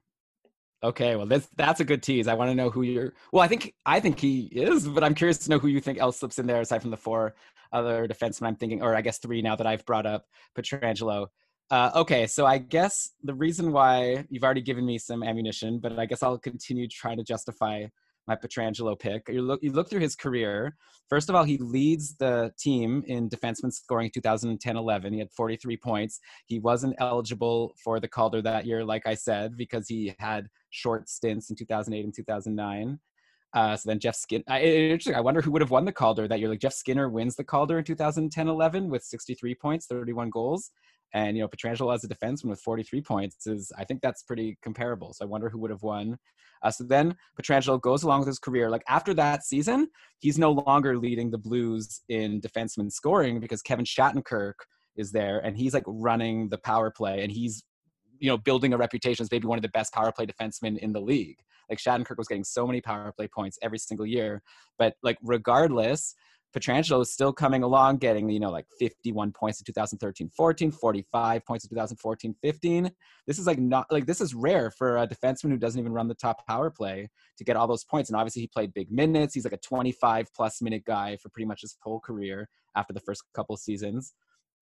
Okay, 0.83 1.15
well 1.15 1.25
that's 1.25 1.47
that's 1.55 1.79
a 1.79 1.85
good 1.85 2.03
tease. 2.03 2.27
I 2.27 2.33
want 2.33 2.51
to 2.51 2.55
know 2.55 2.69
who 2.69 2.81
you're. 2.81 3.13
Well, 3.31 3.41
I 3.41 3.47
think 3.47 3.73
I 3.85 3.99
think 3.99 4.19
he 4.19 4.49
is, 4.51 4.87
but 4.87 5.03
I'm 5.03 5.15
curious 5.15 5.37
to 5.39 5.49
know 5.49 5.59
who 5.59 5.69
you 5.69 5.79
think 5.79 5.97
else 5.97 6.19
slips 6.19 6.39
in 6.39 6.47
there 6.47 6.59
aside 6.59 6.81
from 6.81 6.91
the 6.91 6.97
four 6.97 7.35
other 7.71 8.07
defensemen. 8.07 8.47
I'm 8.47 8.55
thinking, 8.55 8.81
or 8.81 8.95
I 8.95 9.01
guess 9.01 9.19
three 9.19 9.41
now 9.41 9.55
that 9.55 9.67
I've 9.67 9.85
brought 9.85 10.05
up 10.05 10.25
Pietrangelo. 10.57 11.27
Uh, 11.71 11.91
okay, 11.95 12.27
so 12.27 12.45
I 12.45 12.57
guess 12.57 13.11
the 13.23 13.33
reason 13.33 13.71
why 13.71 14.25
you've 14.29 14.43
already 14.43 14.61
given 14.61 14.85
me 14.85 14.97
some 14.97 15.23
ammunition, 15.23 15.79
but 15.79 15.97
I 15.97 16.05
guess 16.05 16.21
I'll 16.21 16.37
continue 16.37 16.87
trying 16.87 17.17
to 17.17 17.23
justify 17.23 17.85
my 18.27 18.35
Pietrangelo 18.35 18.97
pick. 18.97 19.27
You 19.29 19.41
look, 19.41 19.61
you 19.61 19.71
look 19.71 19.89
through 19.89 19.99
his 20.01 20.15
career. 20.15 20.75
First 21.09 21.29
of 21.29 21.35
all, 21.35 21.43
he 21.43 21.57
leads 21.57 22.15
the 22.15 22.51
team 22.57 23.03
in 23.07 23.29
defenseman 23.29 23.71
scoring 23.71 24.09
2010-11. 24.11 25.13
He 25.13 25.19
had 25.19 25.31
43 25.31 25.77
points. 25.77 26.19
He 26.45 26.59
wasn't 26.59 26.95
eligible 26.99 27.75
for 27.83 27.99
the 27.99 28.07
Calder 28.07 28.41
that 28.41 28.65
year, 28.65 28.83
like 28.83 29.05
I 29.05 29.15
said, 29.15 29.57
because 29.57 29.87
he 29.87 30.15
had 30.19 30.47
short 30.69 31.09
stints 31.09 31.49
in 31.49 31.55
2008 31.55 32.03
and 32.03 32.15
2009. 32.15 32.99
Uh, 33.53 33.75
so 33.75 33.89
then 33.89 33.99
Jeff 33.99 34.15
Skinner. 34.15 34.43
I, 34.47 34.61
interesting. 34.61 35.15
I 35.15 35.21
wonder 35.21 35.41
who 35.41 35.51
would 35.51 35.61
have 35.61 35.69
won 35.69 35.85
the 35.85 35.91
Calder 35.91 36.27
that 36.27 36.39
year. 36.39 36.49
Like 36.49 36.59
Jeff 36.59 36.73
Skinner 36.73 37.09
wins 37.09 37.35
the 37.35 37.43
Calder 37.43 37.77
in 37.77 37.83
2010-11 37.83 38.87
with 38.87 39.03
63 39.03 39.55
points, 39.55 39.85
31 39.85 40.31
goals, 40.31 40.71
and 41.13 41.37
you 41.37 41.43
know 41.43 41.47
Pietrangelo 41.47 41.93
as 41.93 42.03
a 42.03 42.07
defenseman 42.07 42.45
with 42.45 42.59
43 42.61 43.01
points 43.01 43.47
is. 43.47 43.71
I 43.77 43.83
think 43.85 44.01
that's 44.01 44.23
pretty 44.23 44.57
comparable. 44.61 45.13
So 45.13 45.25
I 45.25 45.27
wonder 45.27 45.49
who 45.49 45.59
would 45.59 45.71
have 45.71 45.83
won. 45.83 46.17
Uh, 46.63 46.71
so 46.71 46.83
then 46.83 47.15
Pietrangelo 47.39 47.79
goes 47.81 48.03
along 48.03 48.19
with 48.19 48.27
his 48.27 48.39
career. 48.39 48.69
Like 48.69 48.83
after 48.87 49.13
that 49.15 49.43
season, 49.43 49.89
he's 50.19 50.39
no 50.39 50.51
longer 50.51 50.97
leading 50.97 51.29
the 51.29 51.37
Blues 51.37 52.01
in 52.09 52.41
defenseman 52.41 52.91
scoring 52.91 53.39
because 53.39 53.61
Kevin 53.61 53.85
Shattenkirk 53.85 54.53
is 54.95 55.11
there 55.11 55.39
and 55.39 55.57
he's 55.57 55.73
like 55.73 55.83
running 55.85 56.49
the 56.49 56.57
power 56.57 56.91
play 56.91 57.23
and 57.23 57.31
he's 57.31 57.63
you 58.19 58.29
know 58.29 58.37
building 58.37 58.73
a 58.73 58.77
reputation 58.77 59.23
as 59.23 59.31
maybe 59.31 59.47
one 59.47 59.57
of 59.57 59.63
the 59.63 59.69
best 59.69 59.91
power 59.93 60.11
play 60.11 60.25
defensemen 60.25 60.77
in 60.77 60.93
the 60.93 61.01
league. 61.01 61.37
Like 61.69 61.79
Shattenkirk 61.79 62.17
was 62.17 62.27
getting 62.27 62.43
so 62.43 62.65
many 62.65 62.81
power 62.81 63.11
play 63.11 63.27
points 63.27 63.57
every 63.61 63.77
single 63.77 64.05
year, 64.05 64.41
but 64.77 64.95
like 65.03 65.17
regardless, 65.21 66.15
Pietrangelo 66.53 67.01
is 67.01 67.11
still 67.11 67.33
coming 67.33 67.63
along, 67.63 67.97
getting, 67.97 68.29
you 68.29 68.39
know, 68.39 68.51
like 68.51 68.67
51 68.79 69.31
points 69.31 69.59
in 69.59 69.65
2013 69.65 70.29
14, 70.29 70.71
45 70.71 71.45
points 71.45 71.65
in 71.65 71.69
2014 71.69 72.35
15. 72.41 72.91
This 73.25 73.39
is 73.39 73.47
like 73.47 73.59
not 73.59 73.87
like 73.91 74.05
this 74.05 74.21
is 74.21 74.33
rare 74.33 74.69
for 74.69 74.97
a 74.97 75.07
defenseman 75.07 75.49
who 75.49 75.57
doesn't 75.57 75.79
even 75.79 75.93
run 75.93 76.07
the 76.07 76.15
top 76.15 76.45
power 76.47 76.69
play 76.69 77.09
to 77.37 77.43
get 77.43 77.55
all 77.55 77.67
those 77.67 77.83
points. 77.83 78.09
And 78.09 78.17
obviously, 78.17 78.41
he 78.41 78.47
played 78.47 78.73
big 78.73 78.91
minutes. 78.91 79.33
He's 79.33 79.45
like 79.45 79.53
a 79.53 79.57
25 79.57 80.27
plus 80.35 80.61
minute 80.61 80.85
guy 80.85 81.17
for 81.17 81.29
pretty 81.29 81.47
much 81.47 81.61
his 81.61 81.75
whole 81.81 81.99
career 81.99 82.49
after 82.75 82.93
the 82.93 83.01
first 83.01 83.23
couple 83.33 83.57
seasons. 83.57 84.13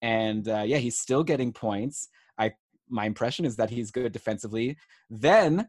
And 0.02 0.48
uh, 0.48 0.64
yeah, 0.66 0.78
he's 0.78 0.98
still 0.98 1.24
getting 1.24 1.52
points. 1.52 2.08
I 2.38 2.54
my 2.90 3.06
impression 3.06 3.46
is 3.46 3.56
that 3.56 3.70
he's 3.70 3.92
good 3.92 4.12
defensively. 4.12 4.78
Then 5.10 5.68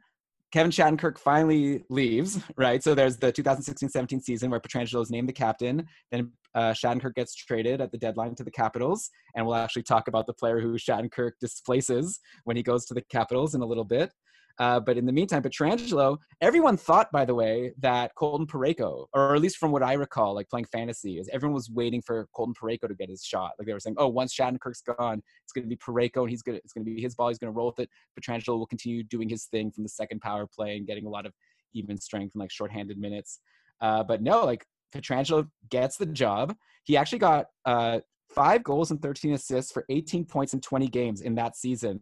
Kevin 0.52 0.70
Shattenkirk 0.70 1.18
finally 1.18 1.82
leaves, 1.88 2.38
right? 2.58 2.82
So 2.82 2.94
there's 2.94 3.16
the 3.16 3.32
2016-17 3.32 4.22
season 4.22 4.50
where 4.50 4.60
Pietrangelo 4.60 5.00
is 5.02 5.10
named 5.10 5.28
the 5.28 5.32
captain. 5.32 5.86
Then 6.10 6.30
uh, 6.54 6.72
Shattenkirk 6.72 7.14
gets 7.14 7.34
traded 7.34 7.80
at 7.80 7.90
the 7.90 7.96
deadline 7.96 8.34
to 8.34 8.44
the 8.44 8.50
Capitals, 8.50 9.08
and 9.34 9.46
we'll 9.46 9.54
actually 9.54 9.84
talk 9.84 10.08
about 10.08 10.26
the 10.26 10.34
player 10.34 10.60
who 10.60 10.74
Shattenkirk 10.74 11.32
displaces 11.40 12.20
when 12.44 12.56
he 12.56 12.62
goes 12.62 12.84
to 12.86 12.94
the 12.94 13.02
Capitals 13.10 13.54
in 13.54 13.62
a 13.62 13.66
little 13.66 13.84
bit. 13.84 14.12
Uh, 14.58 14.80
but 14.80 14.96
in 14.96 15.06
the 15.06 15.12
meantime, 15.12 15.42
Pietrangelo, 15.42 16.18
everyone 16.40 16.76
thought, 16.76 17.10
by 17.12 17.24
the 17.24 17.34
way, 17.34 17.72
that 17.78 18.14
Colton 18.14 18.46
Parayko, 18.46 19.06
or 19.12 19.34
at 19.34 19.40
least 19.40 19.56
from 19.56 19.72
what 19.72 19.82
I 19.82 19.94
recall, 19.94 20.34
like 20.34 20.48
playing 20.48 20.66
fantasy, 20.66 21.18
is 21.18 21.28
everyone 21.32 21.54
was 21.54 21.70
waiting 21.70 22.02
for 22.02 22.28
Colton 22.34 22.54
Parayko 22.54 22.88
to 22.88 22.94
get 22.94 23.08
his 23.08 23.24
shot. 23.24 23.52
Like 23.58 23.66
they 23.66 23.72
were 23.72 23.80
saying, 23.80 23.96
oh, 23.98 24.08
once 24.08 24.34
Shattenkirk's 24.34 24.82
gone, 24.82 25.22
it's 25.44 25.52
going 25.52 25.64
to 25.64 25.68
be 25.68 25.76
Parayko, 25.76 26.22
and 26.22 26.30
he's 26.30 26.42
going 26.42 26.56
to, 26.56 26.62
it's 26.64 26.72
going 26.72 26.84
to 26.84 26.94
be 26.94 27.00
his 27.00 27.14
ball. 27.14 27.28
He's 27.28 27.38
going 27.38 27.52
to 27.52 27.56
roll 27.56 27.66
with 27.66 27.80
it. 27.80 27.90
Pietrangelo 28.18 28.58
will 28.58 28.66
continue 28.66 29.02
doing 29.02 29.28
his 29.28 29.44
thing 29.46 29.70
from 29.70 29.82
the 29.82 29.88
second 29.88 30.20
power 30.20 30.46
play 30.46 30.76
and 30.76 30.86
getting 30.86 31.06
a 31.06 31.10
lot 31.10 31.26
of 31.26 31.32
even 31.74 31.98
strength 31.98 32.34
and 32.34 32.40
like 32.40 32.50
shorthanded 32.50 32.98
minutes. 32.98 33.40
Uh, 33.80 34.02
but 34.02 34.22
no, 34.22 34.44
like 34.44 34.64
Pietrangelo 34.94 35.48
gets 35.70 35.96
the 35.96 36.06
job. 36.06 36.54
He 36.84 36.96
actually 36.96 37.18
got 37.18 37.46
uh, 37.64 38.00
five 38.34 38.62
goals 38.62 38.90
and 38.90 39.00
13 39.00 39.32
assists 39.32 39.72
for 39.72 39.84
18 39.88 40.24
points 40.24 40.54
in 40.54 40.60
20 40.60 40.88
games 40.88 41.20
in 41.20 41.34
that 41.36 41.56
season 41.56 42.00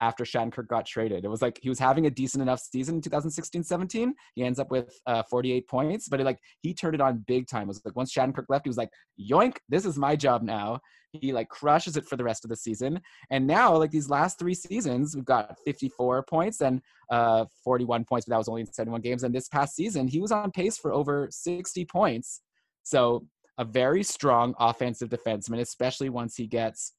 after 0.00 0.24
Shattenkirk 0.24 0.68
got 0.68 0.86
traded. 0.86 1.24
It 1.24 1.28
was 1.28 1.42
like 1.42 1.58
he 1.62 1.68
was 1.68 1.78
having 1.78 2.06
a 2.06 2.10
decent 2.10 2.42
enough 2.42 2.60
season 2.60 2.96
in 2.96 3.00
2016-17. 3.02 4.12
He 4.34 4.42
ends 4.42 4.58
up 4.58 4.70
with 4.70 4.98
uh, 5.06 5.22
48 5.28 5.68
points, 5.68 6.08
but 6.08 6.20
it, 6.20 6.24
like 6.24 6.38
he 6.60 6.74
turned 6.74 6.94
it 6.94 7.00
on 7.00 7.24
big 7.26 7.46
time. 7.46 7.64
It 7.64 7.68
was 7.68 7.82
like 7.84 7.96
once 7.96 8.12
Shattenkirk 8.12 8.46
left, 8.48 8.64
he 8.64 8.70
was 8.70 8.76
like, 8.76 8.90
"Yoink, 9.20 9.56
this 9.68 9.84
is 9.84 9.98
my 9.98 10.16
job 10.16 10.42
now." 10.42 10.80
He 11.12 11.32
like 11.32 11.48
crushes 11.48 11.96
it 11.96 12.06
for 12.06 12.16
the 12.16 12.24
rest 12.24 12.44
of 12.44 12.50
the 12.50 12.56
season. 12.56 13.00
And 13.30 13.46
now, 13.46 13.76
like 13.76 13.90
these 13.90 14.08
last 14.08 14.38
three 14.38 14.54
seasons, 14.54 15.16
we've 15.16 15.24
got 15.24 15.56
54 15.64 16.22
points 16.24 16.60
and 16.60 16.80
uh, 17.10 17.46
41 17.64 18.04
points, 18.04 18.26
but 18.26 18.32
that 18.32 18.38
was 18.38 18.48
only 18.48 18.60
in 18.60 18.72
71 18.72 19.00
games. 19.00 19.24
And 19.24 19.34
this 19.34 19.48
past 19.48 19.74
season, 19.74 20.06
he 20.06 20.20
was 20.20 20.30
on 20.30 20.52
pace 20.52 20.78
for 20.78 20.92
over 20.92 21.28
60 21.30 21.84
points. 21.86 22.42
So 22.84 23.26
a 23.58 23.64
very 23.64 24.02
strong 24.02 24.54
offensive 24.58 25.08
defenseman, 25.08 25.60
especially 25.60 26.08
once 26.08 26.36
he 26.36 26.46
gets, 26.46 26.94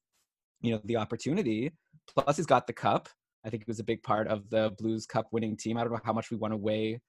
you 0.60 0.72
know, 0.72 0.80
the 0.84 0.96
opportunity. 0.96 1.72
Plus, 2.08 2.36
he's 2.36 2.46
got 2.46 2.66
the 2.66 2.72
cup. 2.72 3.08
I 3.44 3.50
think 3.50 3.64
he 3.64 3.70
was 3.70 3.80
a 3.80 3.84
big 3.84 4.02
part 4.02 4.28
of 4.28 4.48
the 4.50 4.72
Blues 4.78 5.06
Cup 5.06 5.26
winning 5.32 5.56
team. 5.56 5.76
I 5.76 5.82
don't 5.82 5.92
know 5.92 6.00
how 6.04 6.12
much 6.12 6.30
we 6.30 6.36
want 6.36 6.52
to 6.52 6.56
weigh 6.58 7.00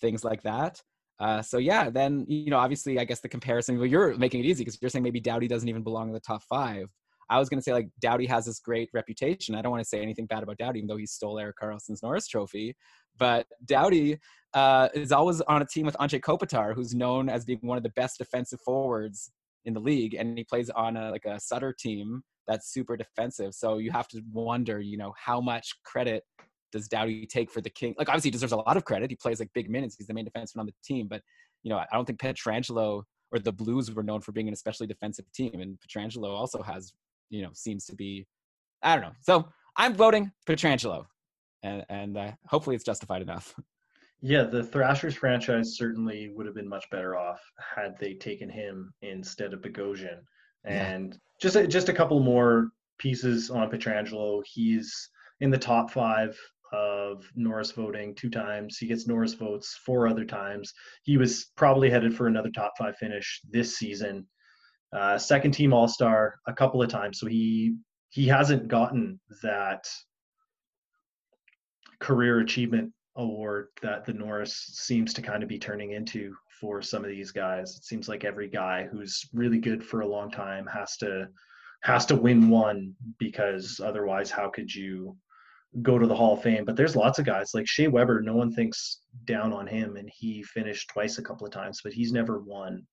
things 0.00 0.24
like 0.24 0.42
that. 0.42 0.80
Uh, 1.18 1.42
so 1.42 1.58
yeah, 1.58 1.90
then 1.90 2.24
you 2.28 2.50
know, 2.50 2.58
obviously, 2.58 2.98
I 2.98 3.04
guess 3.04 3.20
the 3.20 3.28
comparison. 3.28 3.78
Well, 3.78 3.86
you're 3.86 4.16
making 4.16 4.40
it 4.40 4.46
easy 4.46 4.64
because 4.64 4.78
you're 4.80 4.90
saying 4.90 5.02
maybe 5.02 5.20
Doughty 5.20 5.48
doesn't 5.48 5.68
even 5.68 5.82
belong 5.82 6.08
in 6.08 6.14
the 6.14 6.20
top 6.20 6.42
five. 6.48 6.88
I 7.30 7.38
was 7.38 7.48
going 7.48 7.58
to 7.58 7.62
say 7.62 7.72
like 7.72 7.88
Doughty 8.00 8.26
has 8.26 8.46
this 8.46 8.58
great 8.58 8.90
reputation. 8.92 9.54
I 9.54 9.62
don't 9.62 9.70
want 9.70 9.82
to 9.82 9.88
say 9.88 10.02
anything 10.02 10.26
bad 10.26 10.42
about 10.42 10.58
Doughty, 10.58 10.80
even 10.80 10.88
though 10.88 10.96
he 10.96 11.06
stole 11.06 11.38
Erik 11.38 11.56
Karlsson's 11.62 12.02
Norris 12.02 12.26
Trophy. 12.26 12.74
But 13.18 13.46
Doughty 13.64 14.18
uh, 14.54 14.88
is 14.94 15.12
always 15.12 15.40
on 15.42 15.62
a 15.62 15.66
team 15.66 15.86
with 15.86 15.96
Anze 15.96 16.20
Kopitar, 16.20 16.74
who's 16.74 16.94
known 16.94 17.28
as 17.28 17.44
being 17.44 17.60
one 17.62 17.76
of 17.76 17.84
the 17.84 17.90
best 17.90 18.18
defensive 18.18 18.60
forwards 18.64 19.30
in 19.64 19.74
the 19.74 19.80
league, 19.80 20.14
and 20.14 20.36
he 20.36 20.44
plays 20.44 20.70
on 20.70 20.96
a, 20.96 21.10
like 21.10 21.24
a 21.24 21.38
Sutter 21.38 21.72
team 21.72 22.22
that's 22.48 22.72
super 22.72 22.96
defensive. 22.96 23.54
So 23.54 23.78
you 23.78 23.90
have 23.90 24.08
to 24.08 24.22
wonder, 24.32 24.80
you 24.80 24.96
know, 24.96 25.12
how 25.16 25.40
much 25.40 25.74
credit 25.84 26.24
does 26.72 26.88
Doughty 26.88 27.26
take 27.26 27.50
for 27.50 27.60
the 27.60 27.70
King? 27.70 27.94
Like 27.98 28.08
obviously 28.08 28.28
he 28.28 28.32
deserves 28.32 28.52
a 28.52 28.56
lot 28.56 28.76
of 28.76 28.84
credit. 28.84 29.10
He 29.10 29.16
plays 29.16 29.40
like 29.40 29.50
big 29.54 29.70
minutes. 29.70 29.96
He's 29.96 30.06
the 30.06 30.14
main 30.14 30.26
defenseman 30.26 30.58
on 30.58 30.66
the 30.66 30.74
team. 30.84 31.06
But 31.08 31.22
you 31.62 31.70
know, 31.70 31.78
I 31.78 31.86
don't 31.92 32.04
think 32.04 32.20
Pietrangelo 32.20 33.02
or 33.32 33.38
the 33.38 33.52
Blues 33.52 33.90
were 33.92 34.02
known 34.02 34.20
for 34.20 34.32
being 34.32 34.48
an 34.48 34.54
especially 34.54 34.86
defensive 34.86 35.24
team. 35.32 35.60
And 35.60 35.78
Pietrangelo 35.80 36.28
also 36.28 36.62
has, 36.62 36.92
you 37.30 37.42
know, 37.42 37.50
seems 37.54 37.84
to 37.86 37.94
be, 37.94 38.26
I 38.82 38.94
don't 38.94 39.04
know. 39.04 39.12
So 39.20 39.48
I'm 39.76 39.94
voting 39.94 40.30
Pietrangelo, 40.46 41.06
and 41.62 41.84
and 41.88 42.16
uh, 42.16 42.32
hopefully 42.46 42.76
it's 42.76 42.84
justified 42.84 43.22
enough. 43.22 43.54
Yeah, 44.24 44.44
the 44.44 44.62
Thrashers 44.62 45.16
franchise 45.16 45.76
certainly 45.76 46.28
would 46.28 46.46
have 46.46 46.54
been 46.54 46.68
much 46.68 46.88
better 46.90 47.16
off 47.16 47.40
had 47.58 47.98
they 47.98 48.14
taken 48.14 48.48
him 48.48 48.94
instead 49.02 49.52
of 49.52 49.62
Bogosian. 49.62 50.20
And 50.64 51.12
yeah. 51.12 51.18
just 51.40 51.56
a, 51.56 51.66
just 51.66 51.88
a 51.88 51.92
couple 51.92 52.20
more 52.20 52.68
pieces 52.98 53.50
on 53.50 53.70
Pietrangelo. 53.70 54.42
He's 54.46 55.10
in 55.40 55.50
the 55.50 55.58
top 55.58 55.90
five 55.90 56.38
of 56.72 57.28
Norris 57.34 57.72
voting 57.72 58.14
two 58.14 58.30
times. 58.30 58.78
He 58.78 58.86
gets 58.86 59.06
Norris 59.06 59.34
votes 59.34 59.78
four 59.84 60.08
other 60.08 60.24
times. 60.24 60.72
He 61.02 61.16
was 61.16 61.50
probably 61.56 61.90
headed 61.90 62.16
for 62.16 62.26
another 62.26 62.50
top 62.50 62.72
five 62.78 62.96
finish 62.96 63.40
this 63.50 63.76
season. 63.76 64.26
Uh, 64.92 65.18
second 65.18 65.52
team 65.52 65.72
All 65.72 65.88
Star 65.88 66.36
a 66.46 66.52
couple 66.52 66.82
of 66.82 66.88
times, 66.88 67.18
so 67.18 67.26
he 67.26 67.76
he 68.10 68.26
hasn't 68.26 68.68
gotten 68.68 69.18
that 69.42 69.86
career 71.98 72.40
achievement 72.40 72.92
award 73.16 73.68
that 73.80 74.04
the 74.04 74.12
Norris 74.12 74.54
seems 74.74 75.14
to 75.14 75.22
kind 75.22 75.42
of 75.42 75.48
be 75.48 75.58
turning 75.58 75.92
into 75.92 76.34
for 76.62 76.80
some 76.80 77.04
of 77.04 77.10
these 77.10 77.32
guys. 77.32 77.76
It 77.76 77.84
seems 77.84 78.08
like 78.08 78.24
every 78.24 78.48
guy 78.48 78.88
who's 78.90 79.28
really 79.34 79.58
good 79.58 79.84
for 79.84 80.00
a 80.00 80.06
long 80.06 80.30
time 80.30 80.64
has 80.72 80.96
to 80.98 81.26
has 81.82 82.06
to 82.06 82.14
win 82.14 82.48
one 82.48 82.94
because 83.18 83.80
otherwise 83.84 84.30
how 84.30 84.48
could 84.48 84.72
you 84.72 85.16
go 85.82 85.98
to 85.98 86.06
the 86.06 86.14
Hall 86.14 86.34
of 86.34 86.42
Fame? 86.42 86.64
But 86.64 86.76
there's 86.76 86.94
lots 86.94 87.18
of 87.18 87.26
guys 87.26 87.50
like 87.52 87.66
Shea 87.66 87.88
Weber, 87.88 88.22
no 88.22 88.36
one 88.36 88.52
thinks 88.52 89.00
down 89.24 89.52
on 89.52 89.66
him 89.66 89.96
and 89.96 90.08
he 90.14 90.44
finished 90.44 90.88
twice 90.90 91.18
a 91.18 91.22
couple 91.22 91.44
of 91.44 91.52
times, 91.52 91.80
but 91.82 91.92
he's 91.92 92.12
never 92.12 92.38
won 92.38 92.86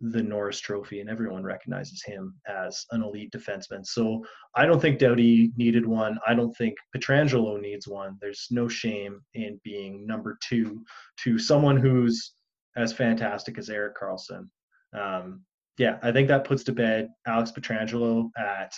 the 0.00 0.22
Norris 0.22 0.60
Trophy, 0.60 1.00
and 1.00 1.10
everyone 1.10 1.42
recognizes 1.42 2.02
him 2.02 2.34
as 2.48 2.86
an 2.92 3.02
elite 3.02 3.30
defenseman. 3.32 3.84
So 3.84 4.24
I 4.54 4.64
don't 4.64 4.80
think 4.80 4.98
Doughty 4.98 5.52
needed 5.58 5.84
one. 5.84 6.18
I 6.26 6.34
don't 6.34 6.56
think 6.56 6.74
Pietrangelo 6.96 7.60
needs 7.60 7.86
one. 7.86 8.16
There's 8.20 8.46
no 8.50 8.66
shame 8.66 9.20
in 9.34 9.60
being 9.62 10.06
number 10.06 10.38
two 10.48 10.82
to 11.24 11.38
someone 11.38 11.76
who's 11.76 12.32
as 12.76 12.92
fantastic 12.92 13.58
as 13.58 13.68
Erik 13.68 13.96
Karlsson. 13.96 14.48
Um, 14.92 15.42
yeah, 15.78 15.98
I 16.02 16.12
think 16.12 16.28
that 16.28 16.44
puts 16.44 16.64
to 16.64 16.72
bed 16.72 17.08
Alex 17.26 17.52
Pietrangelo 17.52 18.30
at 18.36 18.74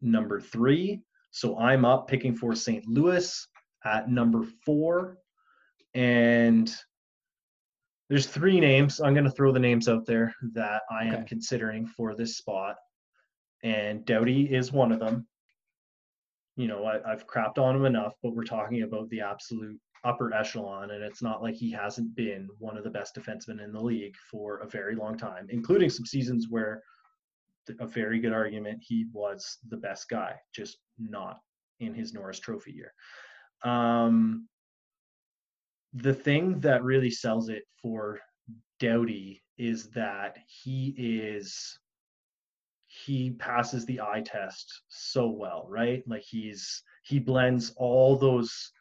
number 0.00 0.40
three. 0.40 1.02
So 1.30 1.58
I'm 1.58 1.84
up 1.84 2.08
picking 2.08 2.34
for 2.34 2.54
St. 2.54 2.86
Louis 2.86 3.46
at 3.84 4.08
number 4.08 4.44
four. 4.64 5.18
And 5.94 6.72
there's 8.08 8.26
three 8.26 8.60
names. 8.60 9.00
I'm 9.00 9.14
going 9.14 9.24
to 9.24 9.30
throw 9.30 9.52
the 9.52 9.58
names 9.58 9.88
out 9.88 10.06
there 10.06 10.34
that 10.52 10.82
I 10.90 11.04
am 11.04 11.14
okay. 11.14 11.24
considering 11.26 11.86
for 11.86 12.14
this 12.14 12.36
spot. 12.36 12.76
And 13.62 14.04
Doughty 14.04 14.54
is 14.54 14.72
one 14.72 14.92
of 14.92 15.00
them. 15.00 15.26
You 16.56 16.68
know, 16.68 16.84
I, 16.84 17.10
have 17.10 17.26
crapped 17.26 17.58
on 17.58 17.74
him 17.74 17.84
enough, 17.84 18.12
but 18.22 18.34
we're 18.34 18.44
talking 18.44 18.82
about 18.82 19.08
the 19.08 19.22
absolute 19.22 19.80
upper 20.04 20.32
echelon, 20.34 20.90
and 20.90 21.02
it's 21.02 21.22
not 21.22 21.42
like 21.42 21.54
he 21.54 21.70
hasn't 21.70 22.14
been 22.14 22.48
one 22.58 22.76
of 22.76 22.84
the 22.84 22.90
best 22.90 23.14
defensemen 23.14 23.62
in 23.62 23.72
the 23.72 23.80
league 23.80 24.14
for 24.30 24.58
a 24.58 24.68
very 24.68 24.94
long 24.94 25.16
time, 25.16 25.46
including 25.48 25.90
some 25.90 26.06
seasons 26.06 26.46
where 26.50 26.82
a 27.80 27.86
very 27.86 28.18
good 28.20 28.32
argument 28.32 28.78
he 28.86 29.06
was 29.12 29.58
the 29.68 29.76
best 29.76 30.08
guy, 30.08 30.34
just 30.54 30.78
not 30.98 31.38
in 31.80 31.94
his 31.94 32.12
Norris 32.12 32.38
Trophy 32.38 32.72
year. 32.72 32.92
Um, 33.64 34.48
the 35.94 36.14
thing 36.14 36.60
that 36.60 36.82
really 36.82 37.10
sells 37.10 37.48
it 37.48 37.62
for 37.80 38.20
Doughty 38.80 39.42
is 39.56 39.88
that 39.90 40.36
he 40.46 40.94
is 40.98 41.78
he 42.86 43.30
passes 43.32 43.84
the 43.86 44.00
eye 44.00 44.22
test 44.24 44.82
so 44.88 45.28
well, 45.28 45.66
right? 45.68 46.02
Like 46.06 46.22
he's 46.22 46.82
he 47.02 47.18
blends 47.18 47.72
all 47.76 48.16
those 48.16 48.72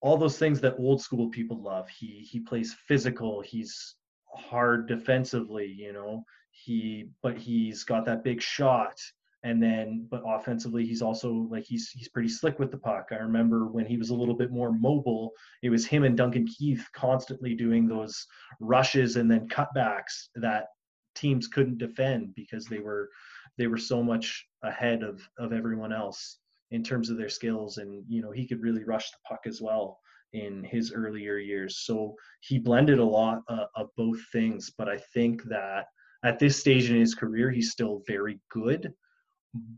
all 0.00 0.16
those 0.16 0.38
things 0.38 0.60
that 0.60 0.76
old 0.78 1.00
school 1.00 1.28
people 1.28 1.62
love. 1.62 1.88
He 1.88 2.26
he 2.30 2.40
plays 2.40 2.74
physical. 2.86 3.40
He's 3.40 3.96
hard 4.34 4.86
defensively, 4.88 5.66
you 5.66 5.92
know. 5.92 6.24
He 6.50 7.10
but 7.22 7.36
he's 7.36 7.84
got 7.84 8.04
that 8.06 8.24
big 8.24 8.40
shot. 8.40 8.98
And 9.42 9.62
then 9.62 10.08
but 10.10 10.22
offensively 10.26 10.84
he's 10.84 11.02
also 11.02 11.46
like 11.50 11.64
he's 11.64 11.90
he's 11.90 12.08
pretty 12.08 12.28
slick 12.28 12.58
with 12.58 12.70
the 12.70 12.78
puck. 12.78 13.08
I 13.12 13.16
remember 13.16 13.66
when 13.66 13.86
he 13.86 13.96
was 13.96 14.10
a 14.10 14.14
little 14.14 14.34
bit 14.34 14.50
more 14.50 14.72
mobile, 14.72 15.32
it 15.62 15.70
was 15.70 15.86
him 15.86 16.04
and 16.04 16.16
Duncan 16.16 16.46
Keith 16.46 16.84
constantly 16.92 17.54
doing 17.54 17.86
those 17.86 18.26
rushes 18.60 19.16
and 19.16 19.30
then 19.30 19.48
cutbacks 19.48 20.28
that 20.36 20.68
teams 21.14 21.48
couldn't 21.48 21.78
defend 21.78 22.34
because 22.34 22.66
they 22.66 22.78
were 22.78 23.08
they 23.56 23.66
were 23.66 23.78
so 23.78 24.02
much 24.02 24.46
ahead 24.62 25.02
of 25.02 25.20
of 25.38 25.52
everyone 25.52 25.92
else 25.92 26.38
in 26.70 26.82
terms 26.82 27.10
of 27.10 27.16
their 27.16 27.28
skills 27.28 27.78
and 27.78 28.04
you 28.08 28.20
know 28.20 28.30
he 28.30 28.46
could 28.46 28.60
really 28.60 28.84
rush 28.84 29.10
the 29.10 29.18
puck 29.28 29.40
as 29.46 29.60
well 29.60 29.98
in 30.32 30.64
his 30.64 30.92
earlier 30.92 31.38
years. 31.38 31.78
So 31.78 32.14
he 32.40 32.58
blended 32.58 32.98
a 32.98 33.04
lot 33.04 33.42
uh, 33.48 33.66
of 33.74 33.88
both 33.96 34.18
things. 34.32 34.70
But 34.76 34.88
I 34.88 34.98
think 35.14 35.42
that 35.44 35.86
at 36.24 36.38
this 36.38 36.58
stage 36.58 36.90
in 36.90 36.96
his 36.96 37.14
career, 37.14 37.50
he's 37.50 37.72
still 37.72 38.02
very 38.06 38.40
good. 38.50 38.92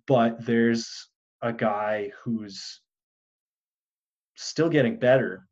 But 0.06 0.44
there's 0.44 0.88
a 1.42 1.52
guy 1.52 2.10
who's 2.24 2.80
still 4.36 4.68
getting 4.68 4.98
better, 4.98 5.46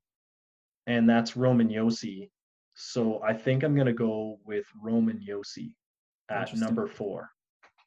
and 0.87 1.09
that's 1.09 1.37
Roman 1.37 1.69
Josi 1.69 2.31
So 2.75 3.23
I 3.23 3.33
think 3.35 3.63
I'm 3.63 3.75
going 3.75 3.87
to 3.87 3.93
go 3.93 4.39
with 4.45 4.67
Roman 4.83 5.21
Josi 5.21 5.73
at 6.31 6.55
number 6.57 6.89
four. 6.89 7.31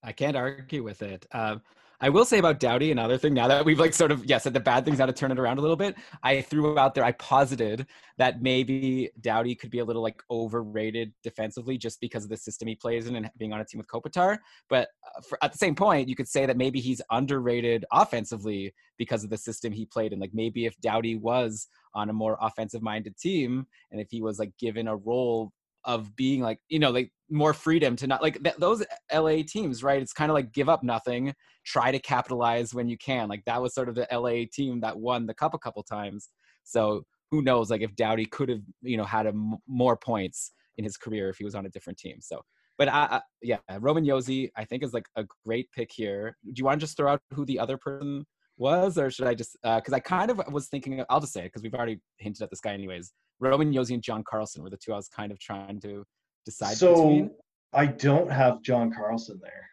I 0.01 0.13
can't 0.13 0.37
argue 0.37 0.83
with 0.83 1.01
it. 1.01 1.25
Um, 1.33 1.61
I 2.01 2.07
will 2.09 2.23
say 2.23 2.39
about 2.39 2.61
Doughty, 2.61 2.91
another 2.91 3.17
thing, 3.17 3.33
now 3.33 3.49
that 3.49 3.65
we've 3.65 3.79
like 3.79 3.93
sort 3.93 4.11
of, 4.11 4.23
yeah, 4.23 4.37
said 4.37 4.53
the 4.53 4.59
bad 4.61 4.85
things, 4.85 4.99
now 4.99 5.05
to 5.05 5.11
turn 5.11 5.31
it 5.31 5.39
around 5.39 5.57
a 5.57 5.61
little 5.61 5.75
bit. 5.75 5.95
I 6.23 6.41
threw 6.41 6.79
out 6.79 6.95
there, 6.95 7.03
I 7.03 7.11
posited 7.11 7.87
that 8.17 8.41
maybe 8.41 9.09
Doughty 9.19 9.53
could 9.53 9.69
be 9.69 9.79
a 9.79 9.85
little 9.85 10.01
like 10.01 10.23
overrated 10.31 11.11
defensively 11.23 11.77
just 11.77 11.99
because 11.99 12.23
of 12.23 12.29
the 12.29 12.37
system 12.37 12.69
he 12.69 12.75
plays 12.75 13.07
in 13.07 13.17
and 13.17 13.29
being 13.37 13.51
on 13.51 13.59
a 13.59 13.65
team 13.65 13.79
with 13.79 13.87
Kopitar. 13.87 14.37
But 14.69 14.87
uh, 15.05 15.21
for, 15.27 15.37
at 15.43 15.51
the 15.51 15.57
same 15.57 15.75
point, 15.75 16.07
you 16.07 16.15
could 16.15 16.29
say 16.29 16.45
that 16.45 16.55
maybe 16.55 16.79
he's 16.79 17.01
underrated 17.11 17.83
offensively 17.91 18.73
because 18.97 19.25
of 19.25 19.29
the 19.29 19.37
system 19.37 19.73
he 19.73 19.85
played 19.85 20.13
in. 20.13 20.19
Like 20.19 20.33
maybe 20.33 20.65
if 20.65 20.79
Doughty 20.79 21.17
was 21.17 21.67
on 21.95 22.09
a 22.09 22.13
more 22.13 22.37
offensive 22.39 22.81
minded 22.81 23.17
team 23.17 23.67
and 23.91 23.99
if 23.99 24.07
he 24.09 24.21
was 24.21 24.39
like 24.39 24.53
given 24.57 24.87
a 24.87 24.95
role 24.95 25.51
of 25.85 26.15
being 26.15 26.41
like 26.41 26.59
you 26.67 26.79
know 26.79 26.91
like 26.91 27.11
more 27.29 27.53
freedom 27.53 27.95
to 27.95 28.07
not 28.07 28.21
like 28.21 28.41
th- 28.43 28.55
those 28.57 28.83
LA 29.13 29.37
teams 29.47 29.83
right 29.83 30.01
it's 30.01 30.13
kind 30.13 30.29
of 30.29 30.35
like 30.35 30.51
give 30.51 30.67
up 30.67 30.83
nothing 30.83 31.33
try 31.65 31.91
to 31.91 31.99
capitalize 31.99 32.73
when 32.73 32.89
you 32.89 32.97
can 32.97 33.29
like 33.29 33.43
that 33.45 33.61
was 33.61 33.73
sort 33.73 33.87
of 33.87 33.95
the 33.95 34.07
LA 34.11 34.45
team 34.51 34.81
that 34.81 34.97
won 34.97 35.25
the 35.25 35.33
cup 35.33 35.53
a 35.53 35.59
couple 35.59 35.83
times 35.83 36.29
so 36.63 37.03
who 37.31 37.41
knows 37.41 37.69
like 37.69 37.81
if 37.81 37.95
Doughty 37.95 38.25
could 38.25 38.49
have 38.49 38.61
you 38.81 38.97
know 38.97 39.03
had 39.03 39.25
a 39.25 39.29
m- 39.29 39.57
more 39.67 39.95
points 39.95 40.51
in 40.77 40.83
his 40.83 40.97
career 40.97 41.29
if 41.29 41.37
he 41.37 41.45
was 41.45 41.55
on 41.55 41.65
a 41.65 41.69
different 41.69 41.99
team 41.99 42.17
so 42.19 42.41
but 42.77 42.89
I, 42.89 43.07
I 43.11 43.21
yeah 43.41 43.57
Roman 43.79 44.05
Josi 44.05 44.49
I 44.57 44.65
think 44.65 44.83
is 44.83 44.93
like 44.93 45.07
a 45.15 45.25
great 45.45 45.69
pick 45.71 45.91
here 45.91 46.35
do 46.45 46.53
you 46.55 46.65
want 46.65 46.79
to 46.79 46.85
just 46.85 46.97
throw 46.97 47.13
out 47.13 47.21
who 47.33 47.45
the 47.45 47.59
other 47.59 47.77
person 47.77 48.25
was 48.59 48.97
or 48.97 49.09
should 49.09 49.27
I 49.27 49.33
just 49.33 49.57
because 49.63 49.93
uh, 49.93 49.95
I 49.95 49.99
kind 49.99 50.29
of 50.29 50.41
was 50.51 50.67
thinking 50.67 51.03
I'll 51.09 51.19
just 51.19 51.33
say 51.33 51.41
it 51.41 51.45
because 51.45 51.63
we've 51.63 51.73
already 51.73 51.99
hinted 52.17 52.43
at 52.43 52.49
this 52.49 52.59
guy 52.59 52.73
anyways 52.73 53.13
Roman 53.39 53.73
Josi 53.73 53.93
and 53.93 54.03
John 54.03 54.23
Carlson 54.23 54.63
were 54.63 54.69
the 54.69 54.77
two 54.77 54.93
I 54.93 54.97
was 54.97 55.07
kind 55.07 55.31
of 55.31 55.39
trying 55.39 55.79
to 55.81 56.05
decide 56.45 56.77
so, 56.77 56.93
between. 56.93 57.31
I 57.73 57.85
don't 57.85 58.31
have 58.31 58.61
John 58.61 58.91
Carlson 58.91 59.39
there. 59.41 59.69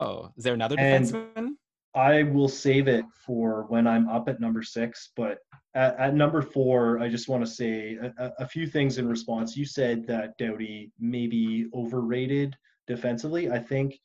Oh, 0.00 0.30
is 0.36 0.44
there 0.44 0.54
another 0.54 0.76
and 0.78 1.04
defenseman? 1.04 1.50
I 1.94 2.22
will 2.22 2.48
save 2.48 2.88
it 2.88 3.04
for 3.26 3.66
when 3.68 3.86
I'm 3.86 4.08
up 4.08 4.28
at 4.28 4.40
number 4.40 4.62
six. 4.62 5.10
But 5.14 5.38
at, 5.74 5.98
at 5.98 6.14
number 6.14 6.40
four, 6.40 6.98
I 7.00 7.08
just 7.08 7.28
want 7.28 7.44
to 7.44 7.50
say 7.50 7.98
a, 8.18 8.32
a, 8.38 8.48
few 8.48 8.66
things 8.66 8.96
in 8.96 9.06
response. 9.06 9.56
You 9.56 9.66
said 9.66 10.06
that 10.06 10.36
Doughty 10.38 10.90
may 10.98 11.26
be 11.26 11.66
overrated 11.74 12.56
defensively. 12.86 13.50
I 13.50 13.58
think 13.58 14.00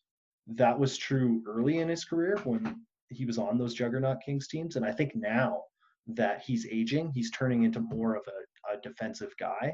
that 0.48 0.78
was 0.78 0.98
true 0.98 1.42
early 1.48 1.80
in 1.80 1.88
his 1.88 2.04
career 2.04 2.38
when 2.44 2.76
he 3.10 3.26
was 3.26 3.38
on 3.38 3.58
those 3.58 3.74
Juggernaut 3.74 4.18
Kings 4.26 4.48
teams. 4.48 4.76
And 4.76 4.86
I 4.86 4.92
think 4.92 5.16
now 5.16 5.64
that 6.08 6.42
he's 6.42 6.68
aging, 6.70 7.12
he's 7.12 7.32
turning 7.32 7.64
into 7.64 7.80
more 7.80 8.16
of 8.16 8.24
a 8.28 8.48
a 8.74 8.78
defensive 8.82 9.34
guy, 9.40 9.74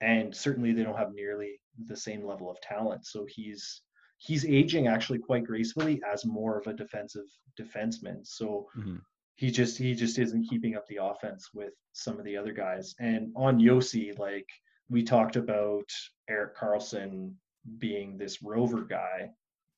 and 0.00 0.34
certainly 0.34 0.72
they 0.72 0.82
don't 0.82 0.98
have 0.98 1.14
nearly 1.14 1.60
the 1.86 1.96
same 1.96 2.24
level 2.24 2.50
of 2.50 2.60
talent. 2.60 3.06
So 3.06 3.26
he's 3.28 3.82
he's 4.18 4.44
aging 4.44 4.88
actually 4.88 5.18
quite 5.18 5.44
gracefully 5.44 6.00
as 6.10 6.24
more 6.24 6.58
of 6.58 6.66
a 6.66 6.74
defensive 6.74 7.26
defenseman. 7.58 8.26
So 8.26 8.66
mm-hmm. 8.76 8.96
he 9.36 9.50
just 9.50 9.78
he 9.78 9.94
just 9.94 10.18
isn't 10.18 10.48
keeping 10.48 10.76
up 10.76 10.86
the 10.86 10.98
offense 11.02 11.50
with 11.54 11.72
some 11.92 12.18
of 12.18 12.24
the 12.24 12.36
other 12.36 12.52
guys. 12.52 12.94
And 12.98 13.32
on 13.36 13.58
Josi, 13.58 14.18
like 14.18 14.48
we 14.88 15.02
talked 15.02 15.36
about 15.36 15.90
Erik 16.28 16.56
Karlsson 16.56 17.32
being 17.78 18.16
this 18.16 18.42
rover 18.42 18.82
guy, 18.82 19.30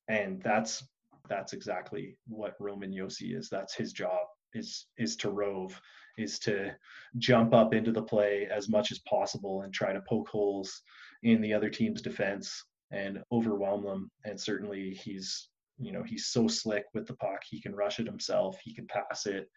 and 0.07 0.41
that's 0.41 0.83
that's 1.27 1.53
exactly 1.53 2.17
what 2.27 2.55
Roman 2.59 2.91
Josi 2.91 3.37
is. 3.37 3.49
That's 3.49 3.75
his 3.75 3.93
job 3.93 4.19
is 4.53 4.87
is 4.97 5.15
to 5.15 5.29
rove 5.29 5.79
is 6.17 6.39
to 6.39 6.71
jump 7.17 7.53
up 7.53 7.73
into 7.73 7.91
the 7.91 8.01
play 8.01 8.47
as 8.51 8.67
much 8.67 8.91
as 8.91 8.99
possible 8.99 9.61
and 9.61 9.73
try 9.73 9.93
to 9.93 10.01
poke 10.07 10.27
holes 10.27 10.81
in 11.23 11.41
the 11.41 11.53
other 11.53 11.69
team's 11.69 12.01
defense 12.01 12.65
and 12.91 13.19
overwhelm 13.31 13.83
them. 13.83 14.11
And 14.25 14.39
certainly 14.39 14.91
he's, 14.91 15.49
you 15.77 15.91
know, 15.91 16.03
he's 16.03 16.27
so 16.27 16.47
slick 16.47 16.85
with 16.93 17.07
the 17.07 17.15
puck. 17.15 17.41
He 17.47 17.61
can 17.61 17.75
rush 17.75 17.99
it 17.99 18.05
himself. 18.05 18.57
He 18.63 18.73
can 18.73 18.87
pass 18.87 19.25
it. 19.25 19.47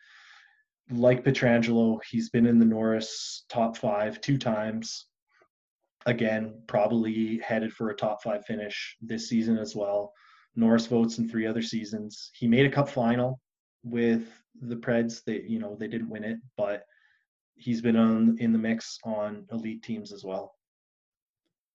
Like 0.90 1.24
Pietrangelo, 1.24 1.98
he's 2.09 2.30
been 2.30 2.47
in 2.47 2.59
the 2.59 2.64
Norris 2.64 3.44
top 3.48 3.76
five 3.76 4.20
two 4.20 4.39
times. 4.39 5.06
Again, 6.06 6.62
probably 6.66 7.39
headed 7.39 7.72
for 7.72 7.90
a 7.90 7.97
top 7.97 8.22
five 8.22 8.44
finish 8.44 8.97
this 9.01 9.28
season 9.28 9.59
as 9.59 9.74
well. 9.74 10.12
Norris 10.54 10.86
votes 10.86 11.18
in 11.18 11.28
three 11.28 11.46
other 11.46 11.62
seasons. 11.62 12.30
He 12.34 12.46
made 12.46 12.66
a 12.66 12.70
cup 12.70 12.88
final 12.88 13.40
with 13.82 14.24
the 14.60 14.76
Preds. 14.76 15.22
They 15.24 15.42
you 15.42 15.58
know 15.58 15.76
they 15.78 15.88
didn't 15.88 16.10
win 16.10 16.24
it, 16.24 16.38
but 16.56 16.84
he's 17.54 17.80
been 17.80 17.96
on 17.96 18.36
in 18.40 18.52
the 18.52 18.58
mix 18.58 18.98
on 19.04 19.46
elite 19.52 19.82
teams 19.82 20.12
as 20.12 20.24
well. 20.24 20.54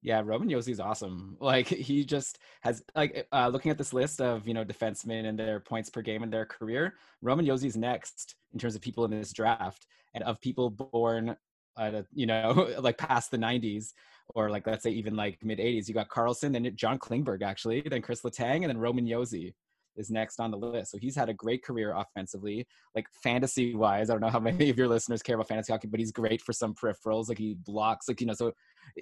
Yeah, 0.02 0.22
Roman 0.24 0.50
is 0.50 0.80
awesome. 0.80 1.38
Like 1.42 1.68
he 1.68 2.06
just 2.06 2.40
has 2.62 2.84
like 2.96 3.28
uh, 3.32 3.50
looking 3.50 3.72
at 3.72 3.78
this 3.78 3.94
list 3.94 4.22
of 4.22 4.48
you 4.48 4.54
know 4.54 4.64
defensemen 4.64 5.26
and 5.26 5.38
their 5.38 5.60
points 5.60 5.90
per 5.90 6.02
game 6.02 6.24
in 6.24 6.30
their 6.30 6.46
career. 6.46 6.96
Roman 7.22 7.46
Josi's 7.46 7.78
next 7.78 8.36
in 8.54 8.60
terms 8.60 8.76
of 8.76 8.82
people 8.82 9.06
in 9.06 9.12
this 9.12 9.34
draft 9.34 9.88
and 10.14 10.24
of 10.24 10.40
people 10.42 10.70
born 10.70 11.36
at 11.78 11.94
a, 11.94 12.06
you 12.14 12.26
know 12.26 12.74
like 12.80 12.98
past 12.98 13.32
the 13.32 13.38
90s 13.38 13.94
or 14.36 14.50
like 14.50 14.68
let's 14.68 14.84
say 14.84 14.92
even 14.92 15.16
like 15.16 15.40
mid 15.44 15.60
80s. 15.60 15.88
You 15.88 15.94
got 15.94 16.10
Karlsson, 16.10 16.52
then 16.54 16.70
John 16.76 17.00
Klingberg 17.00 17.42
actually, 17.44 17.82
then 17.82 18.02
Chris 18.02 18.22
Letang, 18.22 18.58
and 18.58 18.66
then 18.70 18.78
Roman 18.78 19.06
Josi 19.06 19.54
is 19.98 20.12
next 20.12 20.40
on 20.40 20.52
the 20.52 20.58
list. 20.58 20.92
So 20.92 20.98
he's 20.98 21.16
had 21.16 21.30
a 21.30 21.34
great 21.34 21.64
career 21.64 21.94
offensively. 21.96 22.68
Like 22.96 23.08
fantasy 23.24 23.76
wise, 23.76 24.10
I 24.10 24.14
don't 24.14 24.22
know 24.22 24.30
how 24.30 24.40
many 24.52 24.70
of 24.70 24.78
your 24.78 24.88
listeners 24.88 25.22
care 25.22 25.36
about 25.36 25.48
fantasy 25.48 25.74
hockey, 25.74 25.88
but 25.88 26.00
he's 26.00 26.12
great 26.12 26.42
for 26.42 26.54
some 26.54 26.74
peripherals. 26.74 27.30
Like 27.30 27.38
he 27.38 27.56
blocks, 27.56 28.08
like, 28.08 28.22
you 28.22 28.28
know, 28.28 28.34
so 28.34 28.54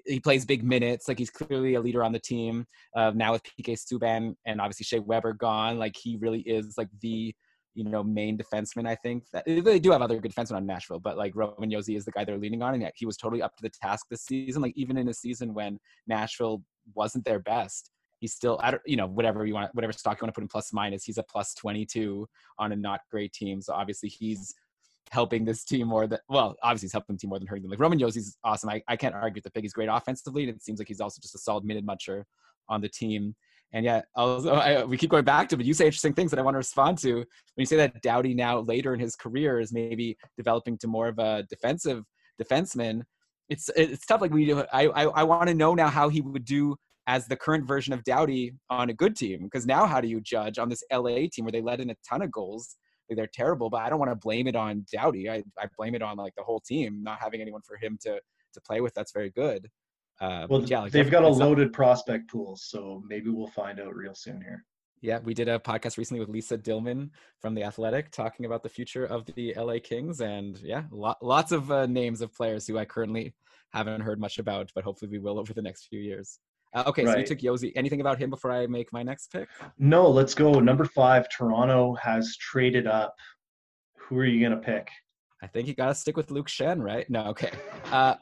he 0.06 0.20
plays 0.20 0.46
big 0.46 0.64
minutes. 0.64 1.08
Like 1.08 1.20
he's 1.20 1.30
clearly 1.30 1.76
a 1.76 1.82
leader 1.82 2.04
on 2.04 2.12
the 2.12 2.20
team. 2.20 2.66
Uh, 2.96 3.12
now 3.14 3.34
with 3.34 3.44
PK 3.44 3.78
Subban 3.78 4.36
and 4.46 4.62
obviously 4.62 4.86
Shea 4.86 5.00
Weber 5.00 5.34
gone, 5.34 5.78
like 5.78 5.96
he 5.96 6.18
really 6.18 6.42
is 6.42 6.78
like 6.78 6.90
the 7.02 7.36
you 7.76 7.84
know, 7.84 8.04
main 8.04 8.38
defenseman. 8.38 8.88
I 8.88 8.96
think 8.96 9.26
that 9.34 9.46
they 9.46 9.80
do 9.80 9.92
have 9.92 10.02
other 10.02 10.18
good 10.20 10.34
defensemen 10.34 10.56
on 10.56 10.66
Nashville, 10.66 11.00
but 11.00 11.18
like 11.18 11.36
Roman 11.36 11.70
Josi 11.70 11.96
is 11.96 12.06
the 12.06 12.12
guy 12.12 12.24
they're 12.24 12.38
leaning 12.38 12.64
on, 12.64 12.74
and 12.74 12.82
yet 12.82 12.94
he 12.96 13.06
was 13.06 13.18
totally 13.18 13.42
up 13.42 13.56
to 13.58 13.62
the 13.62 13.70
task 13.70 14.08
this 14.10 14.24
season. 14.24 14.62
Like 14.62 14.74
even 14.76 14.98
in 14.98 15.10
a 15.10 15.14
season 15.14 15.54
when 15.54 15.80
Nashville 16.08 16.64
wasn't 16.96 17.26
their 17.26 17.40
best, 17.40 17.92
he's 18.20 18.34
still 18.34 18.60
I 18.64 18.72
don't 18.72 18.82
you 18.86 18.96
know 18.96 19.08
whatever 19.08 19.46
you 19.46 19.54
want 19.54 19.74
whatever 19.76 19.94
stock 19.94 20.20
you 20.20 20.26
want 20.26 20.34
to 20.34 20.40
put 20.40 20.44
in 20.44 20.48
plus 20.48 20.74
minus 20.74 21.04
he's 21.04 21.18
a 21.18 21.24
plus 21.24 21.54
22 21.54 22.28
on 22.58 22.72
a 22.72 22.76
not 22.76 23.02
great 23.12 23.34
team 23.34 23.62
so 23.62 23.74
obviously 23.74 24.10
he's 24.10 24.54
helping 25.12 25.46
this 25.46 25.64
team 25.64 25.88
more 25.88 26.08
than 26.08 26.20
well 26.30 26.56
obviously 26.64 26.88
he's 26.88 26.94
helping 26.94 27.16
the 27.16 27.20
team 27.20 27.30
more 27.30 27.40
than 27.40 27.48
hurting 27.48 27.64
them 27.64 27.72
like 27.72 27.80
Roman 27.80 28.00
Josi's 28.00 28.38
awesome 28.44 28.70
I, 28.70 28.82
I 28.88 28.96
can't 28.96 29.14
argue 29.14 29.36
with 29.36 29.44
the 29.44 29.52
pick 29.52 29.64
he's 29.64 29.74
great 29.74 29.90
offensively 29.92 30.44
and 30.44 30.56
it 30.56 30.64
seems 30.64 30.80
like 30.80 30.88
he's 30.88 31.02
also 31.02 31.20
just 31.22 31.36
a 31.36 31.40
solid 31.40 31.66
minute 31.66 31.86
muncher 31.86 32.24
on 32.68 32.82
the 32.82 32.90
team 32.90 33.36
and 33.76 33.86
yeah, 33.86 34.02
also 34.16 34.54
I, 34.56 34.84
we 34.84 34.98
keep 34.98 35.12
going 35.12 35.26
back 35.26 35.50
to, 35.50 35.58
but 35.58 35.66
you 35.66 35.76
say 35.76 35.86
interesting 35.86 36.14
things 36.14 36.32
that 36.32 36.40
I 36.40 36.44
want 36.44 36.56
to 36.56 36.60
respond 36.60 36.98
to. 37.00 37.16
When 37.18 37.26
you 37.58 37.66
say 37.66 37.78
that 37.78 38.02
Doughty 38.02 38.34
now 38.34 38.60
later 38.60 38.96
in 38.96 39.00
his 39.00 39.16
career 39.16 39.60
is 39.60 39.72
maybe 39.72 40.18
developing 40.38 40.78
to 40.80 40.88
more 40.88 41.08
of 41.08 41.20
a 41.20 41.44
defensive 41.50 42.04
defenseman, 42.42 43.04
it's 43.50 43.70
it's 43.76 44.06
tough. 44.08 44.22
Like 44.22 44.34
we, 44.34 44.52
I 44.52 44.66
I, 44.74 45.04
I 45.04 45.24
want 45.24 45.50
to 45.50 45.54
know 45.54 45.76
now 45.76 45.90
how 45.90 46.10
he 46.10 46.22
would 46.22 46.46
do 46.46 46.76
as 47.08 47.28
the 47.28 47.36
current 47.36 47.68
version 47.68 47.94
of 47.94 48.04
Doughty 48.04 48.54
on 48.70 48.90
a 48.90 48.94
good 48.94 49.16
team. 49.16 49.44
Because 49.44 49.68
now, 49.68 49.86
how 49.86 50.02
do 50.02 50.08
you 50.08 50.20
judge 50.22 50.58
on 50.58 50.70
this 50.70 50.84
LA 50.92 51.28
team 51.32 51.46
where 51.46 51.52
they 51.52 51.62
let 51.62 51.80
in 51.80 51.92
a 51.92 51.96
ton 52.08 52.24
of 52.24 52.32
goals? 52.32 52.78
They're 53.08 53.30
terrible, 53.32 53.70
but 53.70 53.82
I 53.84 53.90
don't 53.90 54.00
want 54.00 54.12
to 54.12 54.16
blame 54.16 54.48
it 54.48 54.56
on 54.56 54.84
Doughty. 54.92 55.30
I, 55.30 55.44
I 55.60 55.68
blame 55.78 55.94
it 55.94 56.02
on 56.02 56.18
like 56.18 56.34
the 56.36 56.44
whole 56.44 56.60
team 56.60 57.04
not 57.04 57.20
having 57.22 57.42
anyone 57.42 57.62
for 57.62 57.78
him 57.78 58.00
to 58.02 58.20
to 58.54 58.62
play 58.62 58.82
with. 58.82 58.94
That's 58.96 59.12
very 59.12 59.30
good. 59.30 59.70
Uh, 60.22 60.48
well, 60.50 60.64
yeah, 60.64 60.82
like 60.82 60.92
they've 60.92 61.12
got 61.12 61.24
a 61.24 61.28
loaded 61.28 61.74
prospect 61.74 62.30
pool, 62.30 62.56
so 62.56 63.04
maybe 63.08 63.30
we'll 63.30 63.48
find 63.48 63.80
out 63.80 63.96
real 63.96 64.16
soon 64.16 64.42
here. 64.42 64.64
Yeah, 65.02 65.20
we 65.24 65.34
did 65.34 65.50
a 65.50 65.60
podcast 65.60 65.98
recently 65.98 66.20
with 66.20 66.30
Lisa 66.30 66.58
Dillman 66.58 67.10
from 67.40 67.54
the 67.54 67.64
Athletic 67.64 68.12
talking 68.12 68.46
about 68.46 68.64
the 68.64 68.70
future 68.70 69.06
of 69.06 69.26
the 69.36 69.54
LA 69.58 69.76
Kings, 69.84 70.22
and 70.22 70.58
yeah, 70.64 70.84
lo- 70.90 71.16
lots 71.22 71.52
of 71.52 71.70
uh, 71.70 71.86
names 71.86 72.22
of 72.22 72.34
players 72.34 72.66
who 72.66 72.78
I 72.78 72.86
currently 72.86 73.36
haven't 73.74 74.02
heard 74.02 74.20
much 74.20 74.40
about, 74.40 74.72
but 74.74 74.84
hopefully 74.84 75.12
we 75.12 75.20
will 75.20 75.38
over 75.38 75.54
the 75.54 75.62
next 75.62 75.88
few 75.88 76.00
years. 76.00 76.40
Uh, 76.74 76.84
okay, 76.88 77.06
right. 77.06 77.14
so 77.14 77.20
you 77.20 77.26
took 77.26 77.40
Josi. 77.40 77.72
Anything 77.76 78.02
about 78.02 78.18
him 78.18 78.30
before 78.30 78.52
I 78.52 78.68
make 78.68 78.92
my 78.92 79.04
next 79.04 79.32
pick? 79.32 79.48
No, 79.78 80.10
let's 80.10 80.34
go. 80.34 80.60
Number 80.60 80.86
five, 80.86 81.28
Toronto 81.30 81.94
has 81.96 82.36
traded 82.38 82.88
up. 82.88 83.16
Who 83.98 84.18
are 84.18 84.26
you 84.26 84.42
gonna 84.42 84.62
pick? 84.62 84.90
I 85.42 85.48
think 85.48 85.68
you 85.68 85.74
gotta 85.74 85.96
stick 85.96 86.18
with 86.18 86.32
Luke 86.32 86.48
Schenn, 86.48 86.82
right? 86.82 87.10
No, 87.10 87.26
okay. 87.28 87.52
Uh, 87.92 88.16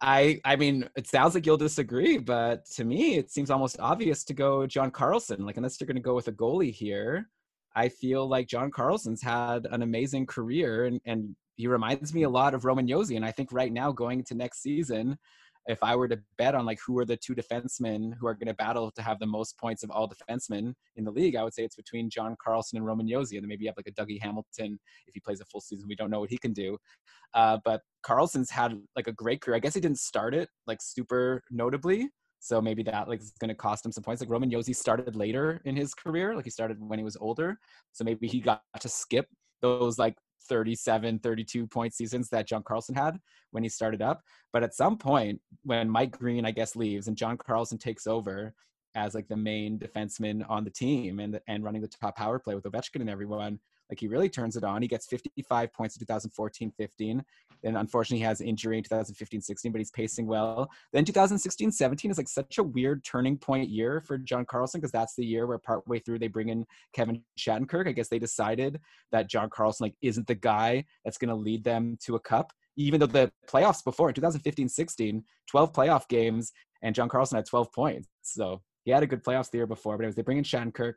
I 0.00 0.40
I 0.44 0.56
mean, 0.56 0.88
it 0.96 1.06
sounds 1.06 1.34
like 1.34 1.46
you'll 1.46 1.56
disagree, 1.56 2.18
but 2.18 2.66
to 2.76 2.84
me, 2.84 3.16
it 3.16 3.30
seems 3.30 3.50
almost 3.50 3.80
obvious 3.80 4.24
to 4.24 4.34
go 4.34 4.66
John 4.66 4.90
Carlson. 4.90 5.46
Like, 5.46 5.56
unless 5.56 5.80
you're 5.80 5.86
gonna 5.86 6.00
go 6.00 6.14
with 6.14 6.28
a 6.28 6.32
goalie 6.32 6.72
here, 6.72 7.30
I 7.74 7.88
feel 7.88 8.28
like 8.28 8.46
John 8.48 8.70
Carlson's 8.70 9.22
had 9.22 9.66
an 9.70 9.82
amazing 9.82 10.26
career, 10.26 10.86
and 10.86 11.00
and 11.06 11.34
he 11.56 11.66
reminds 11.66 12.12
me 12.14 12.24
a 12.24 12.30
lot 12.30 12.54
of 12.54 12.64
Roman 12.64 12.86
Josi. 12.86 13.16
And 13.16 13.24
I 13.24 13.32
think 13.32 13.52
right 13.52 13.72
now, 13.72 13.90
going 13.92 14.18
into 14.18 14.34
next 14.34 14.62
season, 14.62 15.18
if 15.66 15.82
I 15.82 15.96
were 15.96 16.08
to 16.08 16.18
bet 16.38 16.54
on 16.54 16.64
like 16.64 16.78
who 16.86 16.98
are 16.98 17.04
the 17.04 17.16
two 17.16 17.34
defensemen 17.34 18.12
who 18.18 18.26
are 18.26 18.34
going 18.34 18.46
to 18.46 18.54
battle 18.54 18.90
to 18.92 19.02
have 19.02 19.18
the 19.18 19.26
most 19.26 19.58
points 19.58 19.82
of 19.82 19.90
all 19.90 20.08
defensemen 20.08 20.74
in 20.94 21.04
the 21.04 21.10
league, 21.10 21.36
I 21.36 21.42
would 21.42 21.54
say 21.54 21.64
it's 21.64 21.76
between 21.76 22.08
John 22.08 22.36
Carlson 22.42 22.76
and 22.76 22.86
Roman 22.86 23.08
Josi. 23.08 23.32
And 23.32 23.42
then 23.42 23.48
maybe 23.48 23.64
you 23.64 23.70
have 23.70 23.76
like 23.76 23.88
a 23.88 24.00
Dougie 24.00 24.22
Hamilton 24.22 24.78
if 25.06 25.14
he 25.14 25.20
plays 25.20 25.40
a 25.40 25.44
full 25.46 25.60
season. 25.60 25.88
We 25.88 25.96
don't 25.96 26.10
know 26.10 26.20
what 26.20 26.30
he 26.30 26.38
can 26.38 26.52
do. 26.52 26.78
Uh, 27.34 27.58
but 27.64 27.82
Carlson's 28.02 28.50
had 28.50 28.80
like 28.94 29.08
a 29.08 29.12
great 29.12 29.40
career. 29.40 29.56
I 29.56 29.60
guess 29.60 29.74
he 29.74 29.80
didn't 29.80 29.98
start 29.98 30.34
it 30.34 30.48
like 30.66 30.78
super 30.80 31.42
notably. 31.50 32.08
So 32.38 32.60
maybe 32.60 32.84
that 32.84 33.08
like 33.08 33.20
is 33.20 33.32
going 33.40 33.48
to 33.48 33.54
cost 33.54 33.84
him 33.84 33.90
some 33.90 34.04
points. 34.04 34.22
Like 34.22 34.30
Roman 34.30 34.50
Josi 34.50 34.74
started 34.74 35.16
later 35.16 35.60
in 35.64 35.74
his 35.74 35.94
career, 35.94 36.36
like 36.36 36.44
he 36.44 36.50
started 36.50 36.76
when 36.80 36.98
he 36.98 37.04
was 37.04 37.16
older. 37.16 37.58
So 37.92 38.04
maybe 38.04 38.28
he 38.28 38.40
got 38.40 38.62
to 38.78 38.88
skip 38.88 39.26
those 39.62 39.98
like 39.98 40.14
37, 40.46 41.18
32 41.20 41.66
point 41.66 41.94
seasons 41.94 42.28
that 42.30 42.46
John 42.46 42.62
Carlson 42.62 42.94
had 42.94 43.18
when 43.50 43.62
he 43.62 43.68
started 43.68 44.02
up. 44.02 44.22
But 44.52 44.62
at 44.62 44.74
some 44.74 44.96
point, 44.96 45.40
when 45.64 45.88
Mike 45.90 46.18
Green, 46.18 46.46
I 46.46 46.50
guess, 46.50 46.76
leaves 46.76 47.08
and 47.08 47.16
John 47.16 47.36
Carlson 47.36 47.78
takes 47.78 48.06
over 48.06 48.54
as 48.94 49.14
like 49.14 49.28
the 49.28 49.36
main 49.36 49.78
defenseman 49.78 50.48
on 50.48 50.64
the 50.64 50.70
team 50.70 51.20
and 51.20 51.38
and 51.46 51.62
running 51.62 51.82
the 51.82 51.88
top 51.88 52.16
power 52.16 52.38
play 52.38 52.54
with 52.54 52.64
Ovechkin 52.64 53.00
and 53.00 53.10
everyone, 53.10 53.60
like 53.90 54.00
he 54.00 54.08
really 54.08 54.28
turns 54.28 54.56
it 54.56 54.64
on. 54.64 54.82
He 54.82 54.88
gets 54.88 55.06
55 55.06 55.72
points 55.72 55.96
in 55.96 56.00
2014 56.00 56.72
15. 56.76 57.24
Then 57.62 57.76
unfortunately, 57.76 58.18
he 58.18 58.24
has 58.24 58.40
injury 58.40 58.78
in 58.78 58.84
2015 58.84 59.40
16, 59.40 59.72
but 59.72 59.78
he's 59.78 59.90
pacing 59.90 60.26
well. 60.26 60.70
Then 60.92 61.04
2016 61.04 61.72
17 61.72 62.10
is 62.10 62.18
like 62.18 62.28
such 62.28 62.58
a 62.58 62.62
weird 62.62 63.04
turning 63.04 63.36
point 63.36 63.68
year 63.68 64.00
for 64.00 64.18
John 64.18 64.44
Carlson 64.44 64.80
because 64.80 64.92
that's 64.92 65.14
the 65.14 65.24
year 65.24 65.46
where 65.46 65.58
partway 65.58 65.98
through 65.98 66.18
they 66.18 66.28
bring 66.28 66.48
in 66.48 66.64
Kevin 66.92 67.22
Shattenkirk. 67.38 67.88
I 67.88 67.92
guess 67.92 68.08
they 68.08 68.18
decided 68.18 68.80
that 69.12 69.28
John 69.28 69.50
Carlson 69.50 69.84
like 69.84 69.94
isn't 70.02 70.26
the 70.26 70.34
guy 70.34 70.84
that's 71.04 71.18
going 71.18 71.28
to 71.28 71.34
lead 71.34 71.64
them 71.64 71.96
to 72.04 72.16
a 72.16 72.20
cup. 72.20 72.52
Even 72.78 73.00
though 73.00 73.06
the 73.06 73.32
playoffs 73.48 73.82
before 73.82 74.08
in 74.08 74.14
2015 74.14 74.68
16, 74.68 75.24
12 75.48 75.72
playoff 75.72 76.08
games, 76.08 76.52
and 76.82 76.94
John 76.94 77.08
Carlson 77.08 77.36
had 77.36 77.46
12 77.46 77.72
points. 77.72 78.08
So 78.22 78.60
he 78.84 78.90
had 78.90 79.02
a 79.02 79.06
good 79.06 79.24
playoffs 79.24 79.50
the 79.50 79.58
year 79.58 79.66
before, 79.66 79.96
but 79.96 80.06
was 80.06 80.14
they 80.14 80.22
bring 80.22 80.38
in 80.38 80.44
Shattenkirk 80.44 80.94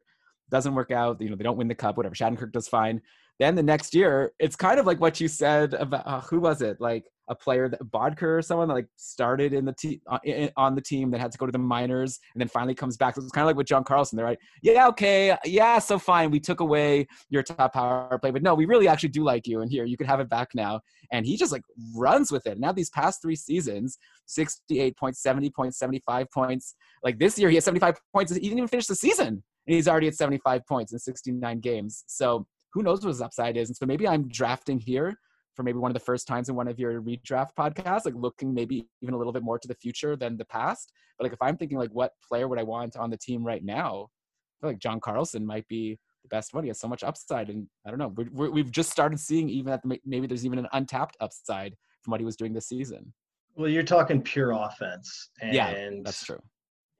doesn't 0.50 0.76
work 0.76 0.92
out. 0.92 1.22
You 1.22 1.30
know, 1.30 1.36
they 1.36 1.44
don't 1.44 1.58
win 1.58 1.68
the 1.68 1.76
cup, 1.76 1.98
whatever. 1.98 2.16
Shattenkirk 2.16 2.52
does 2.52 2.68
fine. 2.68 3.02
Then 3.40 3.56
the 3.56 3.64
next 3.64 3.96
year, 3.96 4.34
it's 4.38 4.56
kind 4.56 4.80
of 4.80 4.86
like 4.86 5.00
what 5.00 5.22
you 5.22 5.30
said 5.30 5.74
about 5.74 6.06
uh, 6.06 6.20
who 6.22 6.42
was 6.42 6.62
it? 6.62 6.82
Like 6.82 7.06
a 7.30 7.36
player 7.36 7.70
that 7.70 7.80
Boedker 7.84 8.40
or 8.40 8.42
someone 8.42 8.68
that 8.68 8.74
like 8.74 8.88
started 8.98 9.54
in 9.54 9.64
the 9.64 9.72
team 9.72 10.02
uh, 10.08 10.18
on 10.58 10.76
the 10.76 10.82
team 10.82 11.12
that 11.12 11.22
had 11.22 11.32
to 11.32 11.38
go 11.38 11.46
to 11.46 11.52
the 11.52 11.58
minors 11.60 12.20
and 12.34 12.42
then 12.42 12.48
finally 12.50 12.74
comes 12.74 12.98
back. 12.98 13.16
So 13.16 13.22
it's 13.22 13.32
kind 13.32 13.44
of 13.44 13.48
like 13.48 13.56
with 13.56 13.68
John 13.68 13.84
Carlson. 13.84 14.18
They're 14.18 14.26
like, 14.26 14.42
yeah, 14.62 14.88
okay, 14.88 15.38
yeah, 15.46 15.80
so 15.80 16.00
fine. 16.00 16.32
We 16.32 16.40
took 16.40 16.60
away 16.60 17.08
your 17.30 17.44
top 17.44 17.74
power 17.74 18.18
play, 18.20 18.32
but 18.32 18.42
no, 18.42 18.56
we 18.56 18.66
really 18.66 18.88
actually 18.88 19.10
do 19.10 19.24
like 19.24 19.48
you, 19.48 19.62
and 19.62 19.72
here 19.72 19.86
you 19.86 19.96
can 19.96 20.08
have 20.08 20.20
it 20.20 20.30
back 20.30 20.50
now. 20.54 20.82
And 21.12 21.26
he 21.26 21.38
just 21.38 21.52
like 21.52 21.64
runs 21.96 22.32
with 22.32 22.46
it. 22.46 22.60
Now 22.60 22.72
these 22.72 22.90
past 22.90 23.22
three 23.22 23.36
seasons, 23.38 24.00
68 24.26 24.98
points, 24.98 25.22
70 25.22 25.50
points, 25.52 25.78
75 25.78 26.30
points. 26.32 26.76
Like 27.04 27.20
this 27.20 27.40
year, 27.40 27.50
he 27.50 27.56
has 27.56 27.64
75 27.64 27.96
points. 28.12 28.34
He 28.34 28.40
didn't 28.40 28.58
even 28.58 28.68
finish 28.68 28.88
the 28.88 28.96
season 28.96 29.44
and 29.70 29.76
he's 29.76 29.88
already 29.88 30.08
at 30.08 30.16
75 30.16 30.66
points 30.66 30.94
in 30.94 30.98
69 30.98 31.60
games. 31.60 32.04
So 32.08 32.48
who 32.74 32.82
knows 32.82 33.02
what 33.02 33.10
his 33.10 33.22
upside 33.22 33.56
is? 33.56 33.70
And 33.70 33.78
so 33.78 33.86
maybe 33.86 34.08
I'm 34.08 34.28
drafting 34.28 34.80
here 34.80 35.16
for 35.56 35.62
maybe 35.62 35.78
one 35.78 35.92
of 35.92 35.94
the 35.94 36.00
first 36.00 36.26
times 36.26 36.50
in 36.50 36.56
one 36.56 36.68
of 36.68 36.80
your 36.80 37.04
redraft 37.04 37.50
podcasts, 37.56 38.06
like 38.06 38.16
looking 38.16 38.52
maybe 38.52 38.88
even 39.04 39.14
a 39.14 39.18
little 39.18 39.32
bit 39.32 39.44
more 39.44 39.60
to 39.60 39.68
the 39.68 39.76
future 39.76 40.16
than 40.16 40.38
the 40.38 40.46
past. 40.46 40.92
But 41.20 41.26
like 41.26 41.34
if 41.34 41.42
I'm 41.44 41.56
thinking 41.56 41.78
like 41.78 41.92
what 41.92 42.14
player 42.28 42.48
would 42.48 42.58
I 42.58 42.64
want 42.64 42.98
on 42.98 43.12
the 43.12 43.18
team 43.18 43.44
right 43.44 43.64
now, 43.64 44.08
I 44.08 44.58
feel 44.60 44.70
like 44.72 44.80
John 44.80 45.00
Carlson 45.00 45.46
might 45.46 45.68
be 45.68 46.00
the 46.24 46.30
best 46.30 46.52
one. 46.56 46.64
He 46.64 46.70
has 46.70 46.80
so 46.80 46.88
much 46.88 47.04
upside, 47.04 47.52
and 47.52 47.68
I 47.86 47.92
don't 47.92 48.00
know. 48.00 48.16
we 48.34 48.62
have 48.62 48.72
just 48.72 48.90
started 48.90 49.20
seeing 49.20 49.50
even 49.50 49.70
that 49.70 49.84
maybe 50.04 50.26
there's 50.26 50.48
even 50.48 50.58
an 50.58 50.68
untapped 50.74 51.16
upside 51.20 51.76
from 52.02 52.10
what 52.10 52.22
he 52.22 52.26
was 52.26 52.36
doing 52.36 52.54
this 52.54 52.68
season. 52.68 53.14
Well, 53.56 53.70
you're 53.70 53.84
talking 53.84 54.20
pure 54.24 54.52
offense, 54.52 55.30
and 55.42 55.54
yeah, 55.54 55.90
that's 56.04 56.26
true 56.26 56.40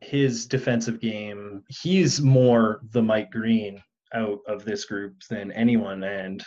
his 0.02 0.46
defensive 0.46 1.00
game, 1.00 1.64
he's 1.68 2.22
more 2.22 2.82
the 2.92 3.02
Mike 3.02 3.32
Green 3.32 3.82
out 4.14 4.40
of 4.48 4.66
this 4.66 4.86
group 4.86 5.16
than 5.30 5.52
anyone. 5.52 6.04
And, 6.04 6.44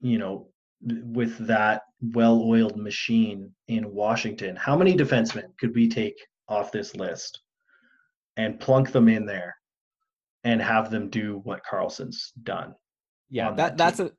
you 0.00 0.18
know, 0.18 0.48
with 0.80 1.38
that 1.46 1.82
well 2.00 2.42
oiled 2.42 2.76
machine 2.76 3.52
in 3.68 3.92
Washington, 3.92 4.56
how 4.56 4.76
many 4.76 4.96
defensemen 4.96 5.56
could 5.58 5.74
we 5.74 5.88
take 5.88 6.16
off 6.48 6.72
this 6.72 6.96
list 6.96 7.40
and 8.36 8.58
plunk 8.58 8.90
them 8.90 9.08
in 9.08 9.26
there 9.26 9.54
and 10.44 10.60
have 10.60 10.90
them 10.90 11.08
do 11.08 11.40
what 11.44 11.64
Carlson's 11.64 12.32
done? 12.42 12.74
Yeah, 13.30 13.50
that, 13.50 13.56
that 13.56 13.76
that's 13.76 14.00
a 14.00 14.12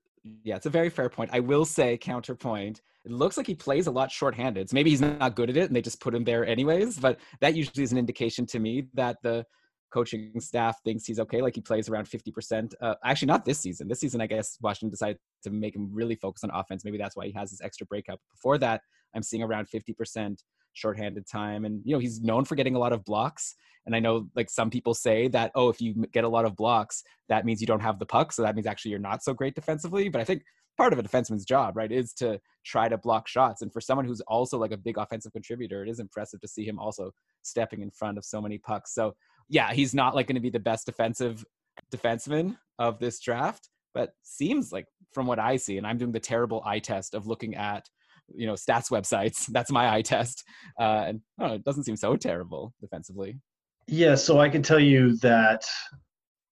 yeah, 0.43 0.55
it's 0.55 0.65
a 0.65 0.71
very 0.71 0.89
fair 0.89 1.09
point. 1.09 1.31
I 1.33 1.41
will 1.41 1.65
say 1.65 1.97
counterpoint 1.97 2.81
it 3.05 3.11
looks 3.11 3.37
like 3.37 3.47
he 3.47 3.55
plays 3.55 3.87
a 3.87 3.91
lot 3.91 4.11
shorthanded. 4.11 4.69
So 4.69 4.75
maybe 4.75 4.89
he's 4.89 5.01
not 5.01 5.35
good 5.35 5.49
at 5.49 5.57
it 5.57 5.65
and 5.65 5.75
they 5.75 5.81
just 5.81 5.99
put 5.99 6.15
him 6.15 6.23
there 6.23 6.45
anyways. 6.45 6.97
But 6.97 7.19
that 7.41 7.55
usually 7.55 7.83
is 7.83 7.91
an 7.91 7.97
indication 7.97 8.45
to 8.47 8.59
me 8.59 8.87
that 8.93 9.17
the 9.23 9.45
coaching 9.93 10.39
staff 10.39 10.81
thinks 10.83 11.05
he's 11.05 11.19
okay. 11.19 11.41
Like 11.41 11.55
he 11.55 11.61
plays 11.61 11.89
around 11.89 12.05
50%. 12.05 12.73
Uh, 12.81 12.95
actually, 13.03 13.27
not 13.27 13.45
this 13.45 13.59
season. 13.59 13.87
This 13.87 13.99
season, 13.99 14.21
I 14.21 14.27
guess 14.27 14.57
Washington 14.61 14.89
decided 14.89 15.19
to 15.43 15.51
make 15.51 15.75
him 15.75 15.89
really 15.93 16.15
focus 16.15 16.43
on 16.43 16.49
offense. 16.53 16.83
Maybe 16.83 16.97
that's 16.97 17.15
why 17.15 17.27
he 17.27 17.33
has 17.33 17.51
this 17.51 17.61
extra 17.61 17.85
breakout. 17.85 18.19
Before 18.31 18.57
that, 18.57 18.81
I'm 19.15 19.21
seeing 19.21 19.43
around 19.43 19.67
50% 19.69 20.37
shorthanded 20.73 21.27
time. 21.27 21.65
And, 21.65 21.81
you 21.85 21.93
know, 21.93 21.99
he's 21.99 22.21
known 22.21 22.45
for 22.45 22.55
getting 22.55 22.75
a 22.75 22.79
lot 22.79 22.93
of 22.93 23.05
blocks. 23.05 23.55
And 23.85 23.95
I 23.95 23.99
know 23.99 24.27
like 24.35 24.49
some 24.49 24.69
people 24.69 24.93
say 24.93 25.27
that, 25.29 25.51
oh, 25.55 25.69
if 25.69 25.81
you 25.81 25.93
get 26.11 26.23
a 26.23 26.29
lot 26.29 26.45
of 26.45 26.55
blocks, 26.55 27.03
that 27.29 27.45
means 27.45 27.61
you 27.61 27.67
don't 27.67 27.81
have 27.81 27.99
the 27.99 28.05
puck. 28.05 28.31
So 28.31 28.41
that 28.41 28.55
means 28.55 28.65
actually 28.65 28.91
you're 28.91 28.99
not 28.99 29.23
so 29.23 29.33
great 29.33 29.55
defensively. 29.55 30.09
But 30.09 30.21
I 30.21 30.23
think 30.23 30.43
part 30.77 30.93
of 30.93 30.99
a 30.99 31.03
defenseman's 31.03 31.45
job, 31.45 31.77
right, 31.77 31.91
is 31.91 32.13
to 32.13 32.39
try 32.65 32.89
to 32.89 32.97
block 32.97 33.27
shots. 33.27 33.61
And 33.61 33.71
for 33.71 33.81
someone 33.81 34.05
who's 34.05 34.21
also 34.21 34.57
like 34.57 34.71
a 34.71 34.77
big 34.77 34.97
offensive 34.97 35.33
contributor, 35.33 35.83
it 35.83 35.89
is 35.89 35.99
impressive 35.99 36.41
to 36.41 36.47
see 36.47 36.65
him 36.65 36.79
also 36.79 37.11
stepping 37.41 37.81
in 37.81 37.91
front 37.91 38.17
of 38.17 38.25
so 38.25 38.41
many 38.41 38.57
pucks. 38.57 38.93
So 38.93 39.13
yeah, 39.49 39.73
he's 39.73 39.93
not 39.93 40.15
like 40.15 40.27
going 40.27 40.35
to 40.35 40.41
be 40.41 40.49
the 40.49 40.59
best 40.59 40.85
defensive 40.85 41.45
defenseman 41.91 42.57
of 42.79 42.99
this 42.99 43.19
draft, 43.19 43.69
but 43.93 44.11
seems 44.23 44.71
like 44.71 44.87
from 45.13 45.27
what 45.27 45.39
I 45.39 45.57
see, 45.57 45.77
and 45.77 45.85
I'm 45.85 45.97
doing 45.97 46.11
the 46.11 46.19
terrible 46.19 46.63
eye 46.65 46.79
test 46.79 47.13
of 47.13 47.27
looking 47.27 47.55
at 47.55 47.87
you 48.33 48.47
know 48.47 48.53
stats 48.53 48.89
websites. 48.89 49.45
That's 49.51 49.71
my 49.71 49.93
eye 49.93 50.01
test, 50.01 50.43
uh, 50.79 51.05
and 51.07 51.21
know, 51.37 51.53
it 51.53 51.63
doesn't 51.63 51.83
seem 51.83 51.95
so 51.95 52.15
terrible 52.15 52.73
defensively. 52.81 53.39
Yeah, 53.87 54.15
so 54.15 54.39
I 54.39 54.49
can 54.49 54.63
tell 54.63 54.79
you 54.79 55.17
that 55.17 55.65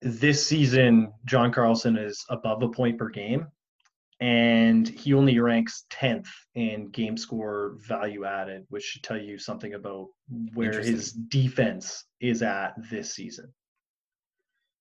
this 0.02 0.45
season 0.45 1.14
John 1.26 1.52
Carlson 1.52 1.98
is 1.98 2.23
above 2.30 2.61
a 2.64 2.69
point 2.69 2.98
per 2.98 3.10
game 3.10 3.48
and 4.22 4.88
he 4.88 5.15
only 5.15 5.39
ranks 5.39 5.85
10th 5.89 6.27
in 6.53 6.89
game 6.91 7.18
score 7.18 7.76
value 7.80 8.23
added, 8.23 8.65
which 8.69 8.84
should 8.84 9.02
tell 9.02 9.19
you 9.19 9.39
something 9.39 9.73
about 9.73 10.10
where 10.53 10.80
his 10.80 11.11
defense 11.11 12.06
is 12.22 12.43
at 12.43 12.73
this 12.91 13.15
season. 13.15 13.52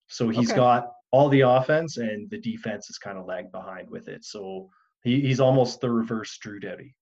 So 0.09 0.29
he's 0.29 0.51
okay. 0.51 0.57
got 0.57 0.93
all 1.11 1.31
the 1.31 1.41
offense, 1.41 1.97
and 1.97 2.29
the 2.29 2.39
defense 2.39 2.91
is 2.91 2.99
kind 2.99 3.17
of 3.17 3.25
lagged 3.25 3.51
behind 3.51 3.89
with 3.89 4.09
it. 4.09 4.25
So 4.27 4.69
he, 5.05 5.21
he's 5.21 5.41
almost 5.41 5.81
the 5.81 5.91
reverse 5.91 6.37
Drew 6.39 6.61
Doughty. 6.61 6.95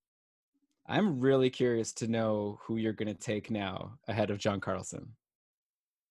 I'm 0.87 1.19
really 1.19 1.51
curious 1.51 1.93
to 1.95 2.07
know 2.07 2.61
who 2.63 2.77
you're 2.77 2.93
going 2.93 3.13
to 3.13 3.21
take 3.21 3.51
now 3.51 3.99
ahead 4.07 4.31
of 4.31 4.39
John 4.39 4.61
Carlson. 4.61 5.09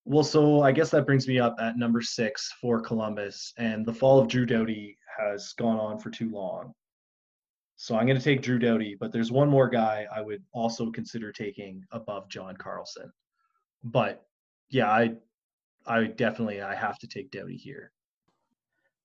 Well, 0.03 0.23
so 0.23 0.61
I 0.61 0.73
guess 0.73 0.89
that 0.91 1.05
brings 1.05 1.27
me 1.27 1.39
up 1.39 1.55
at 1.59 1.77
number 1.77 2.01
six 2.01 2.53
for 2.59 2.81
Columbus, 2.81 3.53
and 3.57 3.85
the 3.85 3.93
fall 3.93 4.19
of 4.19 4.27
Drew 4.27 4.45
Doughty 4.45 4.96
has 5.17 5.53
gone 5.53 5.79
on 5.79 5.99
for 5.99 6.09
too 6.09 6.29
long. 6.29 6.73
So 7.75 7.95
I'm 7.95 8.07
going 8.07 8.17
to 8.17 8.23
take 8.23 8.41
Drew 8.41 8.57
Doughty, 8.57 8.97
but 8.99 9.11
there's 9.11 9.31
one 9.31 9.49
more 9.49 9.69
guy 9.69 10.07
I 10.13 10.21
would 10.21 10.43
also 10.51 10.89
consider 10.91 11.31
taking 11.31 11.83
above 11.91 12.27
John 12.27 12.57
Carlson. 12.57 13.11
But 13.83 14.25
yeah, 14.69 14.89
I 14.89 15.13
I 15.85 16.05
definitely 16.05 16.61
I 16.61 16.75
have 16.75 16.97
to 16.99 17.07
take 17.07 17.31
Doughty 17.31 17.55
here. 17.55 17.91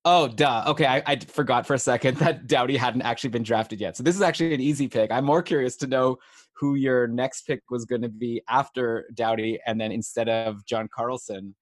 Oh, 0.05 0.27
duh. 0.27 0.65
Okay, 0.67 0.87
I, 0.87 1.03
I 1.07 1.17
forgot 1.17 1.67
for 1.67 1.75
a 1.75 1.79
second 1.79 2.17
that 2.19 2.47
Doughty 2.47 2.77
hadn't 2.77 3.03
actually 3.03 3.31
been 3.31 3.45
drafted 3.45 3.81
yet. 3.81 3.97
So 3.97 4.03
this 4.03 4.17
is 4.17 4.23
actually 4.23 4.55
an 4.55 4.61
easy 4.61 4.89
pick. 4.89 5.13
I'm 5.13 5.25
more 5.25 5.43
curious 5.43 5.77
to 5.77 5.87
know 5.87 6.17
who 6.55 6.75
your 6.75 7.07
next 7.07 7.43
pick 7.43 7.61
was 7.71 7.85
going 7.85 8.03
to 8.03 8.09
be 8.09 8.43
after 8.49 9.07
Doughty, 9.15 9.61
and 9.67 9.81
then 9.81 9.93
instead 9.93 10.29
of 10.29 10.65
John 10.67 10.89
Carlson. 10.93 11.55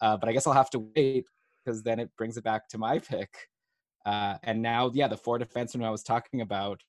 Uh, 0.00 0.16
but 0.16 0.28
I 0.28 0.32
guess 0.32 0.46
I'll 0.46 0.52
have 0.52 0.70
to 0.70 0.90
wait 0.94 1.24
because 1.64 1.82
then 1.82 1.98
it 1.98 2.10
brings 2.18 2.36
it 2.36 2.44
back 2.44 2.68
to 2.68 2.78
my 2.78 2.98
pick. 2.98 3.30
Uh, 4.06 4.38
and 4.44 4.62
now, 4.62 4.90
yeah, 4.94 5.08
the 5.08 5.16
four 5.16 5.38
defensemen 5.38 5.84
I 5.84 5.90
was 5.90 6.04
talking 6.04 6.40
about 6.40 6.80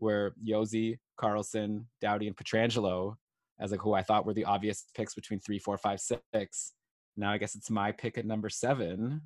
were 0.00 0.34
Josi, 0.44 0.98
Carlson, 1.16 1.86
Doughty, 2.00 2.26
and 2.26 2.36
Pietrangelo 2.36 3.14
as 3.60 3.70
like 3.70 3.80
who 3.80 3.92
I 3.92 4.02
thought 4.02 4.26
were 4.26 4.34
the 4.34 4.46
obvious 4.46 4.86
picks 4.94 5.14
between 5.14 5.38
three, 5.38 5.58
four, 5.58 5.76
five, 5.78 6.00
six. 6.00 6.72
Now 7.16 7.30
I 7.30 7.38
guess 7.38 7.54
it's 7.54 7.70
my 7.70 7.92
pick 7.92 8.18
at 8.18 8.26
number 8.26 8.48
seven. 8.48 9.20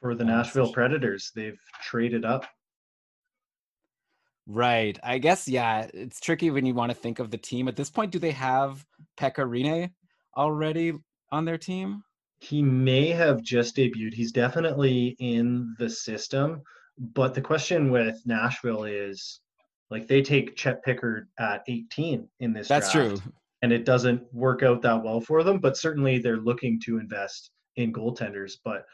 For 0.00 0.14
the 0.14 0.24
Nashville 0.24 0.72
Predators, 0.72 1.30
they've 1.34 1.60
traded 1.82 2.24
up. 2.24 2.46
Right. 4.46 4.98
I 5.02 5.18
guess 5.18 5.46
yeah, 5.46 5.86
it's 5.92 6.18
tricky 6.18 6.50
when 6.50 6.64
you 6.64 6.74
want 6.74 6.90
to 6.90 6.96
think 6.96 7.18
of 7.18 7.30
the 7.30 7.36
team. 7.36 7.68
At 7.68 7.76
this 7.76 7.90
point, 7.90 8.10
do 8.10 8.18
they 8.18 8.30
have 8.32 8.84
Pekka 9.18 9.46
Rinne 9.46 9.90
already 10.36 10.94
on 11.30 11.44
their 11.44 11.58
team? 11.58 12.02
He 12.40 12.62
may 12.62 13.08
have 13.08 13.42
just 13.42 13.76
debuted. 13.76 14.14
He's 14.14 14.32
definitely 14.32 15.14
in 15.18 15.74
the 15.78 15.90
system, 15.90 16.62
But 16.98 17.34
the 17.34 17.40
question 17.40 17.90
with 17.90 18.20
Nashville 18.26 18.84
is 18.84 19.40
like 19.90 20.06
they 20.06 20.22
take 20.22 20.56
Chet 20.56 20.82
Pickard 20.84 21.28
at 21.38 21.62
18 21.66 22.28
in 22.40 22.52
this 22.52 22.68
That's 22.68 22.92
draft, 22.92 23.22
true. 23.22 23.32
And 23.62 23.72
it 23.72 23.84
doesn't 23.84 24.22
work 24.32 24.62
out 24.62 24.82
that 24.82 25.02
well 25.02 25.20
for 25.20 25.42
them, 25.42 25.58
but 25.58 25.76
certainly 25.76 26.18
they're 26.18 26.36
looking 26.36 26.80
to 26.84 26.98
invest 26.98 27.50
in 27.76 27.92
goaltenders. 27.92 28.54
But 28.64 28.84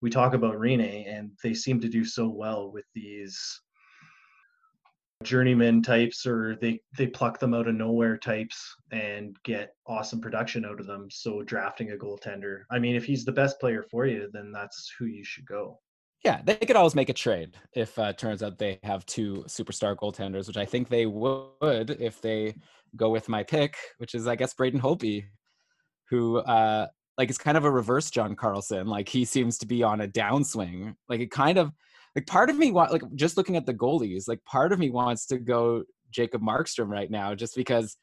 we 0.00 0.10
talk 0.10 0.34
about 0.34 0.56
Rinne 0.56 1.06
and 1.06 1.30
they 1.42 1.54
seem 1.54 1.80
to 1.80 1.88
do 1.88 2.04
so 2.04 2.28
well 2.28 2.70
with 2.70 2.84
these 2.94 3.60
journeyman 5.24 5.82
types 5.82 6.26
or 6.26 6.56
they 6.60 6.80
they 6.96 7.06
pluck 7.06 7.38
them 7.38 7.54
out 7.54 7.68
of 7.68 7.74
nowhere 7.74 8.16
types 8.16 8.74
and 8.92 9.36
get 9.44 9.74
awesome 9.86 10.20
production 10.20 10.64
out 10.64 10.80
of 10.80 10.86
them. 10.86 11.08
So 11.10 11.42
drafting 11.42 11.90
a 11.92 11.96
goaltender 11.96 12.62
i 12.70 12.78
mean 12.78 12.96
if 12.96 13.04
he's 13.04 13.24
the 13.24 13.32
best 13.32 13.58
player 13.60 13.84
for 13.90 14.06
you 14.06 14.28
then 14.32 14.52
that's 14.52 14.92
who 14.98 15.06
you 15.06 15.24
should 15.24 15.46
go. 15.46 15.80
Yeah 16.22 16.40
they 16.44 16.56
could 16.56 16.76
always 16.76 16.94
make 16.94 17.08
a 17.08 17.14
trade 17.14 17.56
if 17.74 17.98
uh, 17.98 18.12
turns 18.12 18.42
out 18.42 18.58
they 18.58 18.78
have 18.82 19.04
two 19.06 19.44
superstar 19.48 19.96
goaltenders 19.96 20.46
which 20.46 20.56
i 20.56 20.64
think 20.64 20.88
they 20.88 21.06
would 21.06 21.90
if 22.00 22.20
they 22.20 22.54
go 22.96 23.10
with 23.10 23.28
my 23.28 23.42
pick 23.42 23.76
which 23.98 24.14
is 24.14 24.26
i 24.26 24.36
guess 24.36 24.54
braden 24.54 24.80
holtby 24.80 25.24
who 26.08 26.38
uh 26.38 26.86
like 27.18 27.30
is 27.30 27.38
kind 27.38 27.56
of 27.56 27.64
a 27.64 27.70
reverse 27.70 28.10
john 28.10 28.34
carlson. 28.34 28.86
Like 28.86 29.08
he 29.08 29.24
seems 29.24 29.58
to 29.58 29.66
be 29.66 29.82
on 29.82 30.00
a 30.00 30.08
downswing. 30.08 30.94
Like 31.08 31.20
it 31.20 31.30
kind 31.30 31.58
of 31.58 31.72
like 32.14 32.26
part 32.26 32.50
of 32.50 32.56
me 32.56 32.70
want 32.70 32.92
like 32.92 33.02
just 33.14 33.36
looking 33.36 33.56
at 33.56 33.66
the 33.66 33.74
goalies 33.74 34.28
like 34.28 34.42
part 34.44 34.72
of 34.72 34.78
me 34.78 34.90
wants 34.90 35.26
to 35.26 35.38
go 35.38 35.82
jacob 36.10 36.42
markstrom 36.42 36.88
right 36.88 37.10
now 37.10 37.34
just 37.34 37.56
because 37.56 37.96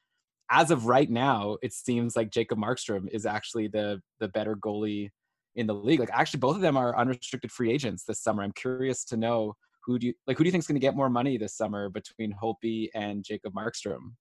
as 0.50 0.70
of 0.70 0.86
right 0.86 1.10
now 1.10 1.58
it 1.62 1.74
seems 1.74 2.16
like 2.16 2.30
jacob 2.30 2.58
markstrom 2.58 3.08
is 3.12 3.26
actually 3.26 3.68
the 3.68 4.02
the 4.20 4.28
better 4.30 4.56
goalie 4.56 5.10
in 5.56 5.68
the 5.68 5.74
league. 5.74 6.00
Like 6.00 6.10
actually 6.12 6.40
both 6.40 6.56
of 6.56 6.62
them 6.62 6.78
are 6.78 6.98
unrestricted 6.98 7.52
free 7.52 7.72
agents 7.72 8.04
this 8.04 8.22
summer. 8.22 8.44
I'm 8.44 8.54
curious 8.54 9.04
to 9.06 9.18
know 9.18 9.56
who 9.86 9.98
do 9.98 10.08
you 10.08 10.14
like 10.28 10.38
who 10.38 10.44
do 10.44 10.48
you 10.48 10.52
think 10.52 10.62
is 10.62 10.68
going 10.68 10.80
to 10.80 10.86
get 10.86 10.96
more 10.96 11.10
money 11.10 11.38
this 11.38 11.56
summer 11.56 11.90
between 11.90 12.34
holtby 12.42 12.90
and 12.94 13.24
jacob 13.24 13.54
markstrom? 13.54 14.14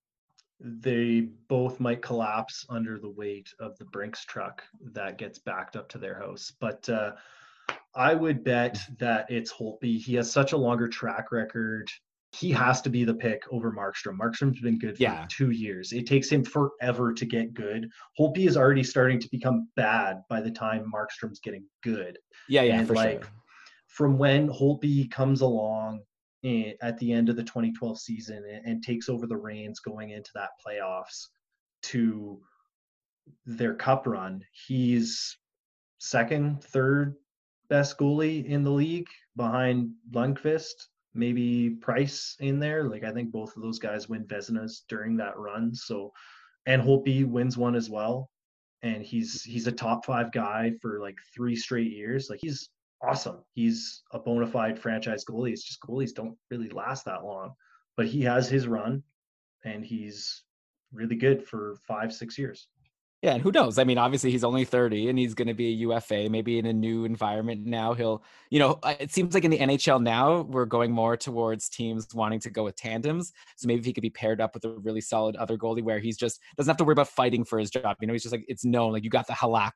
They 0.62 1.28
both 1.48 1.80
might 1.80 2.02
collapse 2.02 2.66
under 2.68 2.98
the 2.98 3.10
weight 3.10 3.48
of 3.60 3.76
the 3.78 3.84
brinks 3.86 4.24
truck 4.24 4.62
that 4.92 5.18
gets 5.18 5.38
backed 5.38 5.76
up 5.76 5.88
to 5.90 5.98
their 5.98 6.18
house 6.18 6.52
but 6.60 6.88
uh 6.88 7.12
I 7.94 8.14
would 8.14 8.44
bet 8.44 8.78
that 8.98 9.30
it's 9.30 9.52
Holtby. 9.52 9.98
He 9.98 10.14
has 10.14 10.30
such 10.30 10.52
a 10.52 10.56
longer 10.56 10.88
track 10.88 11.32
record. 11.32 11.88
He 12.32 12.52
has 12.52 12.80
to 12.82 12.90
be 12.90 13.02
the 13.04 13.14
pick 13.14 13.42
over 13.50 13.72
Markstrom. 13.72 14.16
Markstrom's 14.16 14.60
been 14.60 14.78
good 14.78 14.96
for 14.96 15.02
Yeah. 15.02 15.26
two 15.28 15.50
years. 15.50 15.92
It 15.92 16.06
takes 16.06 16.28
him 16.30 16.44
forever 16.44 17.12
to 17.12 17.26
get 17.26 17.52
good. 17.54 17.90
Holtby 18.18 18.46
is 18.46 18.56
already 18.56 18.84
starting 18.84 19.18
to 19.18 19.28
become 19.32 19.68
bad 19.74 20.22
by 20.28 20.40
the 20.40 20.50
time 20.52 20.90
Markstrom's 20.94 21.40
getting 21.40 21.64
good. 21.82 22.16
yeah 22.48 22.62
yeah 22.62 22.78
And, 22.78 22.86
for 22.86 22.94
like, 22.94 23.24
sure 23.24 23.32
From 23.88 24.16
when 24.18 24.48
Holtby 24.48 25.10
comes 25.10 25.40
along 25.40 26.02
in, 26.44 26.74
at 26.80 26.96
the 26.98 27.12
end 27.12 27.28
of 27.28 27.34
the 27.36 27.42
2012 27.42 27.98
season 27.98 28.44
and, 28.48 28.64
and 28.64 28.82
takes 28.84 29.08
over 29.08 29.26
the 29.26 29.36
reins 29.36 29.80
going 29.80 30.10
into 30.10 30.30
that 30.34 30.50
playoffs 30.64 31.26
to 31.82 32.40
their 33.44 33.74
cup 33.74 34.06
run, 34.06 34.44
he's 34.52 35.36
second, 35.98 36.62
third 36.62 37.16
best 37.70 37.96
goalie 37.96 38.44
in 38.44 38.62
the 38.62 38.70
league 38.70 39.08
behind 39.36 39.92
Lundqvist, 40.10 40.88
maybe 41.14 41.70
Price 41.70 42.36
in 42.40 42.58
there. 42.58 42.84
Like 42.84 43.04
I 43.04 43.12
think 43.12 43.32
both 43.32 43.56
of 43.56 43.62
those 43.62 43.78
guys 43.78 44.08
win 44.08 44.26
Vezinas 44.26 44.82
during 44.88 45.16
that 45.16 45.38
run. 45.38 45.74
So, 45.74 46.12
and 46.66 46.82
Holtby 46.82 47.26
wins 47.26 47.56
one 47.56 47.74
as 47.74 47.88
well. 47.88 48.28
And 48.82 49.02
he's 49.02 49.42
he's 49.42 49.66
a 49.66 49.72
top 49.72 50.04
five 50.04 50.32
guy 50.32 50.72
for 50.82 51.00
like 51.00 51.16
three 51.34 51.56
straight 51.56 51.92
years. 51.92 52.28
Like 52.28 52.40
he's 52.42 52.68
awesome. 53.02 53.38
He's 53.54 54.02
a 54.12 54.18
bona 54.18 54.46
fide 54.46 54.78
franchise 54.78 55.24
goalie. 55.24 55.52
It's 55.52 55.64
just 55.64 55.80
goalies 55.82 56.14
don't 56.14 56.36
really 56.50 56.70
last 56.70 57.04
that 57.04 57.24
long. 57.24 57.54
But 57.96 58.06
he 58.06 58.22
has 58.22 58.48
his 58.48 58.66
run, 58.66 59.02
and 59.64 59.84
he's 59.84 60.42
really 60.92 61.16
good 61.16 61.46
for 61.46 61.76
five 61.86 62.12
six 62.12 62.38
years. 62.38 62.68
Yeah, 63.22 63.34
and 63.34 63.42
who 63.42 63.52
knows? 63.52 63.78
I 63.78 63.84
mean, 63.84 63.98
obviously 63.98 64.30
he's 64.30 64.44
only 64.44 64.64
30 64.64 65.10
and 65.10 65.18
he's 65.18 65.34
going 65.34 65.48
to 65.48 65.54
be 65.54 65.66
a 65.66 65.76
UFA, 65.86 66.30
maybe 66.30 66.58
in 66.58 66.64
a 66.64 66.72
new 66.72 67.04
environment 67.04 67.66
now. 67.66 67.92
He'll, 67.92 68.24
you 68.48 68.58
know, 68.58 68.78
it 68.98 69.10
seems 69.10 69.34
like 69.34 69.44
in 69.44 69.50
the 69.50 69.58
NHL 69.58 70.02
now 70.02 70.40
we're 70.40 70.64
going 70.64 70.90
more 70.90 71.18
towards 71.18 71.68
teams 71.68 72.14
wanting 72.14 72.40
to 72.40 72.50
go 72.50 72.64
with 72.64 72.76
tandems. 72.76 73.34
So 73.56 73.68
maybe 73.68 73.82
he 73.84 73.92
could 73.92 74.00
be 74.00 74.08
paired 74.08 74.40
up 74.40 74.54
with 74.54 74.64
a 74.64 74.70
really 74.70 75.02
solid 75.02 75.36
other 75.36 75.58
goalie 75.58 75.82
where 75.82 75.98
he's 75.98 76.16
just 76.16 76.40
doesn't 76.56 76.70
have 76.70 76.78
to 76.78 76.84
worry 76.84 76.94
about 76.94 77.08
fighting 77.08 77.44
for 77.44 77.58
his 77.58 77.70
job. 77.70 77.98
You 78.00 78.06
know, 78.06 78.14
he's 78.14 78.22
just 78.22 78.32
like 78.32 78.46
it's 78.48 78.64
known 78.64 78.92
like 78.92 79.04
you 79.04 79.10
got 79.10 79.26
the 79.26 79.34
halak 79.34 79.72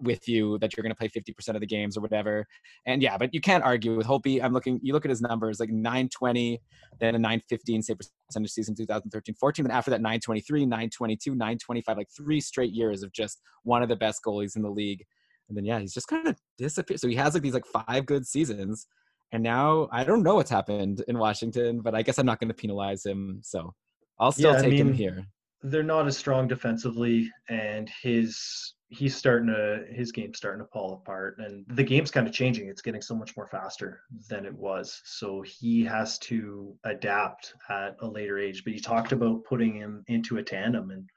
with 0.00 0.28
you 0.28 0.58
that 0.58 0.76
you're 0.76 0.82
going 0.82 0.92
to 0.92 0.96
play 0.96 1.08
50% 1.08 1.54
of 1.54 1.60
the 1.60 1.66
games 1.66 1.96
or 1.96 2.00
whatever. 2.00 2.46
And 2.86 3.02
yeah, 3.02 3.16
but 3.16 3.32
you 3.32 3.40
can't 3.40 3.64
argue 3.64 3.96
with 3.96 4.06
Holtby. 4.06 4.42
I'm 4.42 4.52
looking, 4.52 4.78
you 4.82 4.92
look 4.92 5.04
at 5.04 5.08
his 5.08 5.20
numbers 5.20 5.60
like 5.60 5.70
920, 5.70 6.60
then 7.00 7.14
a 7.14 7.18
915 7.18 7.82
save 7.82 7.96
percentage 8.28 8.50
season 8.50 8.74
2013 8.74 9.34
14. 9.34 9.64
Then 9.64 9.70
after 9.70 9.90
that, 9.90 10.00
923, 10.00 10.66
922, 10.66 11.30
925, 11.32 11.96
like 11.96 12.08
three 12.16 12.40
straight 12.40 12.72
years 12.72 13.02
of 13.02 13.12
just 13.12 13.40
one 13.62 13.82
of 13.82 13.88
the 13.88 13.96
best 13.96 14.20
goalies 14.26 14.56
in 14.56 14.62
the 14.62 14.70
league. 14.70 15.04
And 15.48 15.56
then 15.56 15.64
yeah, 15.64 15.78
he's 15.78 15.94
just 15.94 16.08
kind 16.08 16.26
of 16.26 16.36
disappeared. 16.58 17.00
So 17.00 17.08
he 17.08 17.14
has 17.16 17.34
like 17.34 17.42
these 17.42 17.54
like 17.54 17.66
five 17.66 18.06
good 18.06 18.26
seasons. 18.26 18.86
And 19.32 19.42
now 19.42 19.88
I 19.92 20.04
don't 20.04 20.22
know 20.22 20.36
what's 20.36 20.50
happened 20.50 21.04
in 21.08 21.18
Washington, 21.18 21.80
but 21.80 21.94
I 21.94 22.02
guess 22.02 22.18
I'm 22.18 22.26
not 22.26 22.40
going 22.40 22.48
to 22.48 22.54
penalize 22.54 23.04
him. 23.04 23.40
So 23.42 23.74
I'll 24.18 24.32
still 24.32 24.52
Yeah, 24.52 24.58
I 24.58 24.62
take 24.62 24.78
him 24.78 24.92
here. 24.92 25.26
They're 25.70 25.82
not 25.82 26.06
as 26.06 26.16
strong 26.16 26.46
defensively 26.48 27.30
and 27.48 27.88
his 28.02 28.74
he's 28.88 29.16
starting 29.16 29.48
to 29.48 29.84
his 29.90 30.12
game's 30.12 30.38
starting 30.38 30.64
to 30.64 30.70
fall 30.70 30.92
apart 30.94 31.36
and 31.38 31.64
the 31.70 31.82
game's 31.82 32.10
kind 32.10 32.26
of 32.26 32.32
changing. 32.32 32.68
It's 32.68 32.82
getting 32.82 33.02
so 33.02 33.16
much 33.16 33.36
more 33.36 33.48
faster 33.48 34.00
than 34.28 34.46
it 34.46 34.54
was. 34.54 35.00
So 35.04 35.42
he 35.42 35.84
has 35.84 36.18
to 36.20 36.74
adapt 36.84 37.54
at 37.68 37.96
a 38.00 38.06
later 38.06 38.38
age. 38.38 38.62
But 38.62 38.74
you 38.74 38.80
talked 38.80 39.10
about 39.12 39.42
putting 39.44 39.74
him 39.74 40.04
into 40.06 40.38
a 40.38 40.42
tandem 40.42 40.90
and 40.90 41.08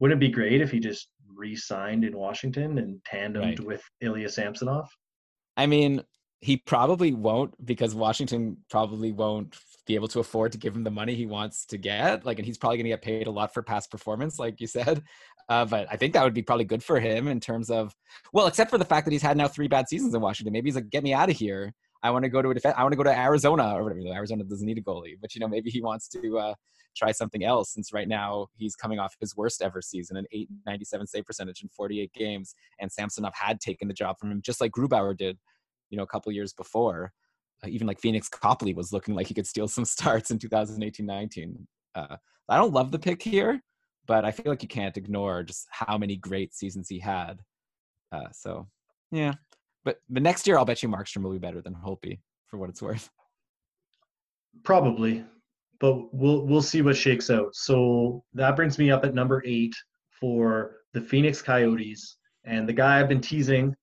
wouldn't 0.00 0.16
it 0.18 0.26
be 0.26 0.32
great 0.32 0.60
if 0.62 0.70
he 0.70 0.80
just 0.80 1.08
re-signed 1.36 2.04
in 2.04 2.16
washington 2.16 2.78
and 2.78 3.00
tandemed 3.04 3.58
Right. 3.58 3.60
with 3.60 3.82
ilya 4.00 4.28
samsonov? 4.28 4.88
I 5.56 5.66
mean, 5.66 6.02
he 6.40 6.56
probably 6.56 7.12
won't 7.12 7.54
because 7.64 7.94
Washington 7.94 8.58
probably 8.68 9.12
won't 9.12 9.56
be 9.86 9.94
able 9.94 10.08
to 10.08 10.20
afford 10.20 10.52
to 10.52 10.58
give 10.58 10.74
him 10.74 10.84
the 10.84 10.90
money 10.90 11.14
he 11.14 11.26
wants 11.26 11.66
to 11.66 11.78
get. 11.78 12.24
Like, 12.24 12.38
and 12.38 12.46
he's 12.46 12.58
probably 12.58 12.78
going 12.78 12.84
to 12.84 12.90
get 12.90 13.02
paid 13.02 13.26
a 13.26 13.30
lot 13.30 13.54
for 13.54 13.62
past 13.62 13.90
performance, 13.90 14.38
like 14.38 14.60
you 14.60 14.66
said. 14.66 15.02
Uh, 15.48 15.64
but 15.64 15.86
I 15.90 15.96
think 15.96 16.14
that 16.14 16.24
would 16.24 16.34
be 16.34 16.42
probably 16.42 16.64
good 16.64 16.82
for 16.82 16.98
him 16.98 17.28
in 17.28 17.40
terms 17.40 17.70
of, 17.70 17.94
well, 18.32 18.46
except 18.46 18.70
for 18.70 18.78
the 18.78 18.84
fact 18.84 19.04
that 19.04 19.12
he's 19.12 19.22
had 19.22 19.36
now 19.36 19.48
three 19.48 19.68
bad 19.68 19.88
seasons 19.88 20.14
in 20.14 20.20
Washington. 20.20 20.52
Maybe 20.52 20.68
he's 20.68 20.74
like, 20.74 20.90
get 20.90 21.04
me 21.04 21.12
out 21.12 21.30
of 21.30 21.36
here. 21.36 21.74
I 22.02 22.10
want 22.10 22.24
to 22.24 22.28
go 22.28 22.42
to 22.42 22.50
a 22.50 22.54
defense. 22.54 22.74
I 22.76 22.82
want 22.82 22.92
to 22.92 22.96
go 22.96 23.02
to 23.02 23.18
Arizona 23.18 23.74
or 23.74 23.82
whatever. 23.82 24.00
Arizona 24.14 24.44
doesn't 24.44 24.66
need 24.66 24.78
a 24.78 24.82
goalie, 24.82 25.16
but 25.20 25.34
you 25.34 25.40
know, 25.40 25.48
maybe 25.48 25.70
he 25.70 25.80
wants 25.80 26.08
to 26.08 26.38
uh, 26.38 26.54
try 26.94 27.12
something 27.12 27.44
else 27.44 27.72
since 27.72 27.92
right 27.92 28.08
now 28.08 28.46
he's 28.56 28.76
coming 28.76 28.98
off 28.98 29.14
his 29.20 29.34
worst 29.36 29.62
ever 29.62 29.80
season, 29.80 30.16
an 30.16 30.26
897 30.32 31.06
save 31.06 31.24
percentage 31.24 31.62
in 31.62 31.68
48 31.70 32.12
games. 32.12 32.54
And 32.78 32.92
Samsonov 32.92 33.32
had 33.34 33.60
taken 33.60 33.88
the 33.88 33.94
job 33.94 34.18
from 34.18 34.30
him, 34.30 34.42
just 34.42 34.60
like 34.60 34.72
Grubauer 34.72 35.16
did, 35.16 35.38
you 35.94 35.96
know, 35.96 36.02
a 36.02 36.08
couple 36.08 36.32
years 36.32 36.52
before. 36.52 37.12
Uh, 37.62 37.68
even 37.68 37.86
like 37.86 38.00
Phoenix 38.00 38.28
Copley 38.28 38.74
was 38.74 38.92
looking 38.92 39.14
like 39.14 39.28
he 39.28 39.34
could 39.34 39.46
steal 39.46 39.68
some 39.68 39.84
starts 39.96 40.32
in 40.32 40.40
2018-19. 40.40 41.54
Uh, 41.94 42.16
I 42.48 42.56
don't 42.56 42.72
love 42.72 42.90
the 42.90 42.98
pick 42.98 43.22
here, 43.22 43.62
but 44.06 44.24
I 44.24 44.32
feel 44.32 44.46
like 44.46 44.62
you 44.62 44.68
can't 44.68 44.96
ignore 44.96 45.44
just 45.44 45.68
how 45.70 45.96
many 45.96 46.16
great 46.16 46.52
seasons 46.52 46.88
he 46.88 46.98
had. 46.98 47.38
Uh, 48.10 48.28
so 48.32 48.66
yeah, 49.12 49.34
but 49.84 49.98
but 50.10 50.22
next 50.22 50.48
year 50.48 50.58
I'll 50.58 50.64
bet 50.64 50.82
you 50.82 50.88
Markstrom 50.88 51.22
will 51.22 51.32
be 51.32 51.38
better 51.38 51.60
than 51.60 51.74
Holtby 51.74 52.18
for 52.48 52.58
what 52.58 52.70
it's 52.70 52.82
worth. 52.82 53.08
Probably, 54.64 55.24
but 55.78 56.12
we'll 56.12 56.44
we'll 56.46 56.62
see 56.62 56.82
what 56.82 56.96
shakes 56.96 57.30
out. 57.30 57.54
So 57.54 58.24
that 58.34 58.56
brings 58.56 58.78
me 58.78 58.90
up 58.90 59.04
at 59.04 59.14
number 59.14 59.42
eight 59.46 59.74
for 60.20 60.78
the 60.92 61.00
Phoenix 61.00 61.40
Coyotes, 61.40 62.16
and 62.44 62.68
the 62.68 62.72
guy 62.72 62.98
I've 62.98 63.08
been 63.08 63.20
teasing. 63.20 63.74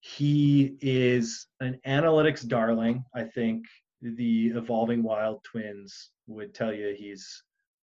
He 0.00 0.76
is 0.80 1.46
an 1.60 1.80
analytics 1.86 2.46
darling. 2.46 3.04
I 3.14 3.24
think 3.24 3.64
the 4.00 4.48
evolving 4.48 5.02
Wild 5.02 5.42
Twins 5.44 6.10
would 6.26 6.54
tell 6.54 6.72
you 6.72 6.94
he's 6.96 7.42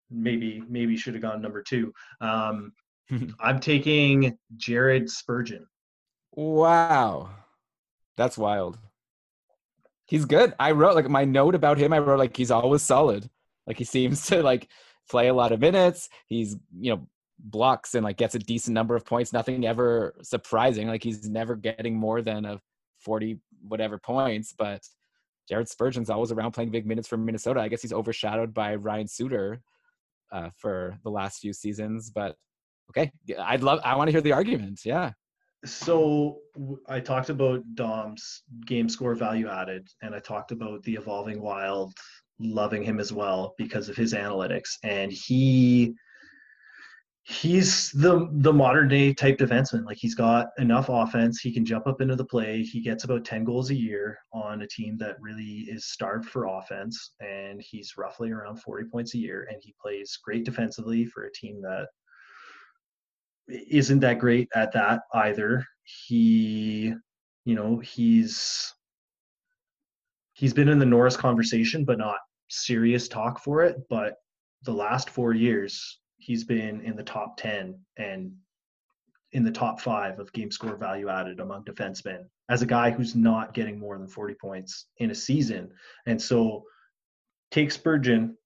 maybe 0.09 0.63
maybe 0.69 0.95
should 0.95 1.13
have 1.13 1.23
gone 1.23 1.41
number 1.41 1.61
two. 1.61 1.93
Um, 2.21 2.73
I'm 3.39 3.59
taking 3.59 4.37
Jared 4.55 5.09
Spurgeon. 5.09 5.67
Wow, 6.31 7.29
that's 8.17 8.37
wild. 8.37 8.77
He's 10.05 10.25
good. 10.25 10.53
I 10.59 10.71
wrote 10.71 10.95
like 10.95 11.09
my 11.09 11.25
note 11.25 11.55
about 11.55 11.77
him. 11.77 11.91
I 11.93 11.99
wrote 11.99 12.19
like 12.19 12.37
he's 12.37 12.51
always 12.51 12.81
solid. 12.81 13.29
Like 13.67 13.77
he 13.77 13.83
seems 13.83 14.25
to 14.27 14.41
like 14.41 14.69
play 15.09 15.27
a 15.27 15.33
lot 15.33 15.51
of 15.51 15.59
minutes. 15.59 16.09
He's 16.27 16.55
you 16.79 16.95
know 16.95 17.07
blocks 17.39 17.95
and 17.95 18.03
like 18.03 18.17
gets 18.17 18.35
a 18.35 18.39
decent 18.39 18.73
number 18.73 18.95
of 18.95 19.05
points. 19.05 19.33
Nothing 19.33 19.65
ever 19.65 20.15
surprising. 20.21 20.87
Like 20.87 21.03
he's 21.03 21.29
never 21.29 21.55
getting 21.55 21.95
more 21.95 22.21
than 22.21 22.45
a 22.45 22.59
forty 22.99 23.39
whatever 23.67 23.97
points. 23.97 24.53
But 24.57 24.81
Jared 25.47 25.69
Spurgeon's 25.69 26.09
always 26.09 26.31
around 26.31 26.51
playing 26.51 26.71
big 26.71 26.85
minutes 26.85 27.07
for 27.07 27.17
Minnesota. 27.17 27.59
I 27.59 27.67
guess 27.67 27.81
he's 27.81 27.93
overshadowed 27.93 28.53
by 28.53 28.75
Ryan 28.75 29.07
Suter 29.07 29.61
uh, 30.31 30.49
for 30.57 30.97
the 31.03 31.11
last 31.11 31.39
few 31.39 31.53
seasons. 31.53 32.09
But 32.09 32.35
okay, 32.89 33.11
I'd 33.39 33.63
love. 33.63 33.79
I 33.83 33.95
want 33.95 34.07
to 34.07 34.11
hear 34.11 34.21
the 34.21 34.33
argument. 34.33 34.81
Yeah. 34.85 35.11
So 35.65 36.37
I 36.87 36.99
talked 36.99 37.29
about 37.29 37.63
Dom's 37.73 38.43
game 38.65 38.87
score 38.87 39.15
value 39.15 39.49
added, 39.49 39.87
and 40.01 40.13
I 40.13 40.19
talked 40.19 40.51
about 40.51 40.83
the 40.83 40.93
evolving 40.93 41.41
wild 41.41 41.93
loving 42.39 42.83
him 42.83 42.99
as 42.99 43.13
well 43.13 43.55
because 43.57 43.89
of 43.89 43.95
his 43.95 44.13
analytics, 44.13 44.69
and 44.83 45.11
he 45.11 45.95
he's 47.27 47.91
the 47.91 48.29
the 48.33 48.53
modern 48.53 48.87
day 48.87 49.13
type 49.13 49.37
defenseman. 49.37 49.85
Like 49.85 49.97
he's 49.97 50.13
got 50.13 50.49
enough 50.59 50.89
offense, 50.89 51.39
he 51.39 51.51
can 51.51 51.65
jump 51.65 51.87
up 51.87 51.99
into 51.99 52.15
the 52.15 52.25
play. 52.25 52.61
He 52.61 52.81
gets 52.81 53.03
about 53.03 53.25
ten 53.25 53.43
goals 53.43 53.71
a 53.71 53.75
year 53.75 54.19
on 54.31 54.61
a 54.61 54.67
team 54.67 54.95
that 54.99 55.15
really 55.19 55.65
is 55.67 55.87
starved 55.87 56.29
for 56.29 56.45
offense, 56.45 57.13
and 57.19 57.61
he's 57.61 57.97
roughly 57.97 58.31
around 58.31 58.57
forty 58.57 58.87
points 58.87 59.15
a 59.15 59.17
year. 59.17 59.47
And 59.49 59.59
he 59.61 59.73
plays 59.81 60.17
great 60.23 60.45
defensively 60.45 61.05
for 61.05 61.25
a 61.25 61.31
team 61.31 61.61
that 61.63 61.87
isn't 63.49 63.99
that 63.99 64.19
great 64.19 64.47
at 64.55 64.71
that 64.73 65.01
either. 65.13 65.65
He, 65.83 66.93
you 67.45 67.55
know, 67.55 67.79
he's 67.79 68.71
he's 70.33 70.53
been 70.53 70.69
in 70.69 70.79
the 70.79 70.85
Norris 70.85 71.17
conversation, 71.17 71.85
but 71.85 71.97
not 71.97 72.17
serious 72.49 73.07
talk 73.07 73.39
for 73.39 73.63
it. 73.63 73.77
But 73.89 74.15
the 74.63 74.73
last 74.73 75.09
four 75.09 75.33
years, 75.33 75.99
he's 76.25 76.43
been 76.43 76.81
in 76.81 76.95
the 76.95 77.03
top 77.03 77.37
ten 77.37 77.79
and 77.97 78.33
in 79.33 79.43
the 79.43 79.51
top 79.51 79.79
five 79.79 80.19
of 80.19 80.31
game 80.33 80.49
score 80.49 80.75
value 80.75 81.07
added 81.07 81.39
among 81.39 81.63
defensemen 81.65 82.23
as 82.49 82.63
a 82.63 82.65
guy 82.65 82.89
who's 82.89 83.15
not 83.15 83.53
getting 83.53 83.77
more 83.77 83.97
than 83.97 84.07
40 84.07 84.33
points 84.35 84.87
in 84.97 85.11
a 85.11 85.15
season. 85.15 85.69
And 86.07 86.19
so 86.19 86.63
take 87.51 87.69
Spurgeon, 87.69 88.37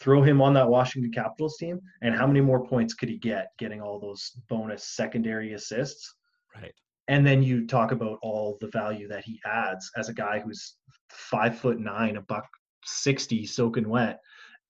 throw 0.00 0.22
him 0.22 0.42
on 0.42 0.52
that 0.54 0.68
Washington 0.68 1.10
Capitals 1.10 1.56
team, 1.56 1.80
and 2.02 2.14
how 2.14 2.26
many 2.26 2.42
more 2.42 2.66
points 2.66 2.92
could 2.92 3.08
he 3.08 3.16
get 3.16 3.52
getting 3.58 3.80
all 3.80 3.98
those 3.98 4.32
bonus 4.48 4.88
secondary 4.88 5.54
assists? 5.54 6.14
Right. 6.54 6.74
And 7.06 7.26
then 7.26 7.42
you 7.42 7.66
talk 7.66 7.92
about 7.92 8.18
all 8.20 8.58
the 8.60 8.68
value 8.68 9.08
that 9.08 9.24
he 9.24 9.40
adds 9.46 9.90
as 9.96 10.10
a 10.10 10.14
guy 10.14 10.40
who's 10.40 10.74
five 11.08 11.58
foot 11.58 11.78
nine, 11.78 12.16
a 12.16 12.22
buck 12.22 12.46
sixty, 12.84 13.46
soaking 13.46 13.88
wet, 13.88 14.20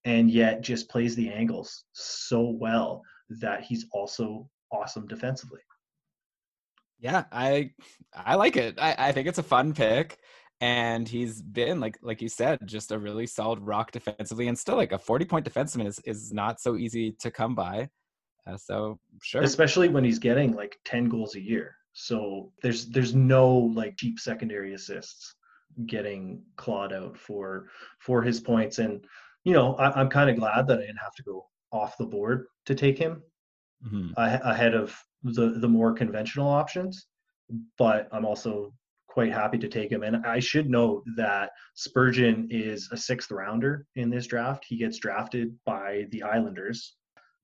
and 0.05 0.31
yet 0.31 0.63
just 0.63 0.89
plays 0.89 1.15
the 1.17 1.31
angles 1.31 1.85
so 1.93 2.57
well 2.61 3.03
that 3.29 3.63
he's 3.63 3.87
also 3.93 4.49
awesome 4.73 5.07
defensively. 5.07 5.61
Yeah, 7.01 7.25
I 7.31 7.73
I 8.15 8.35
like 8.35 8.57
it. 8.57 8.77
I, 8.79 8.95
I 8.99 9.13
think 9.13 9.29
it's 9.29 9.39
a 9.39 9.43
fun 9.43 9.73
pick 9.73 10.19
and 10.61 11.07
he's 11.09 11.41
been 11.41 11.81
like 11.81 11.99
like 12.03 12.21
you 12.21 12.29
said 12.29 12.59
just 12.65 12.91
a 12.91 12.99
really 12.99 13.27
solid 13.27 13.61
rock 13.61 13.93
defensively 13.93 14.49
and 14.49 14.59
still 14.59 14.77
like 14.77 14.93
a 14.93 14.99
40 14.99 15.25
point 15.25 15.47
defenseman 15.49 15.87
is 15.87 16.01
is 16.05 16.33
not 16.33 16.61
so 16.61 16.77
easy 16.77 17.13
to 17.21 17.31
come 17.31 17.55
by 17.55 17.89
uh, 18.47 18.57
so 18.57 18.99
sure 19.23 19.43
especially 19.43 19.89
when 19.89 20.05
he's 20.05 20.19
getting 20.19 20.55
like 20.55 20.79
10 20.85 21.09
goals 21.09 21.37
a 21.37 21.41
year 21.41 21.77
so 21.93 22.53
there's 22.63 22.87
there's 22.87 23.15
no 23.15 23.49
like 23.49 23.97
cheap 23.97 24.19
secondary 24.19 24.75
assists 24.75 25.35
getting 25.87 26.43
clawed 26.57 26.93
out 26.93 27.17
for 27.17 27.67
for 28.01 28.23
his 28.23 28.41
points 28.41 28.79
and 28.79 29.05
you 29.45 29.53
know 29.53 29.75
I, 29.77 30.01
am 30.01 30.09
kind 30.09 30.31
of 30.31 30.37
glad 30.37 30.67
that 30.67 30.79
i 30.79 30.83
didn't 30.83 30.97
have 31.03 31.15
to 31.15 31.23
go 31.23 31.47
off 31.73 31.99
the 31.99 32.07
board 32.07 32.47
to 32.67 32.75
take 32.75 32.99
him 32.99 33.23
mm-hmm. 33.87 34.13
ahead 34.17 34.75
of 34.75 34.97
the 35.23 35.59
the 35.61 35.69
more 35.69 35.93
conventional 35.93 36.49
options 36.49 37.07
but 37.77 38.09
i'm 38.13 38.25
also 38.25 38.73
quite 39.19 39.33
happy 39.33 39.59
to 39.59 39.69
take 39.69 39.91
him. 39.91 40.05
And 40.05 40.25
I 40.25 40.39
should 40.39 40.71
note 40.71 41.03
that 41.17 41.51
Spurgeon 41.75 42.47
is 42.53 42.89
a 42.93 42.97
sixth 42.97 43.33
rounder 43.33 43.85
in 43.97 44.11
this 44.11 44.29
draft. 44.29 44.65
He 44.69 44.77
gets 44.77 44.99
drafted 44.99 45.57
by 45.67 46.07
the 46.13 46.23
Islanders, 46.23 46.95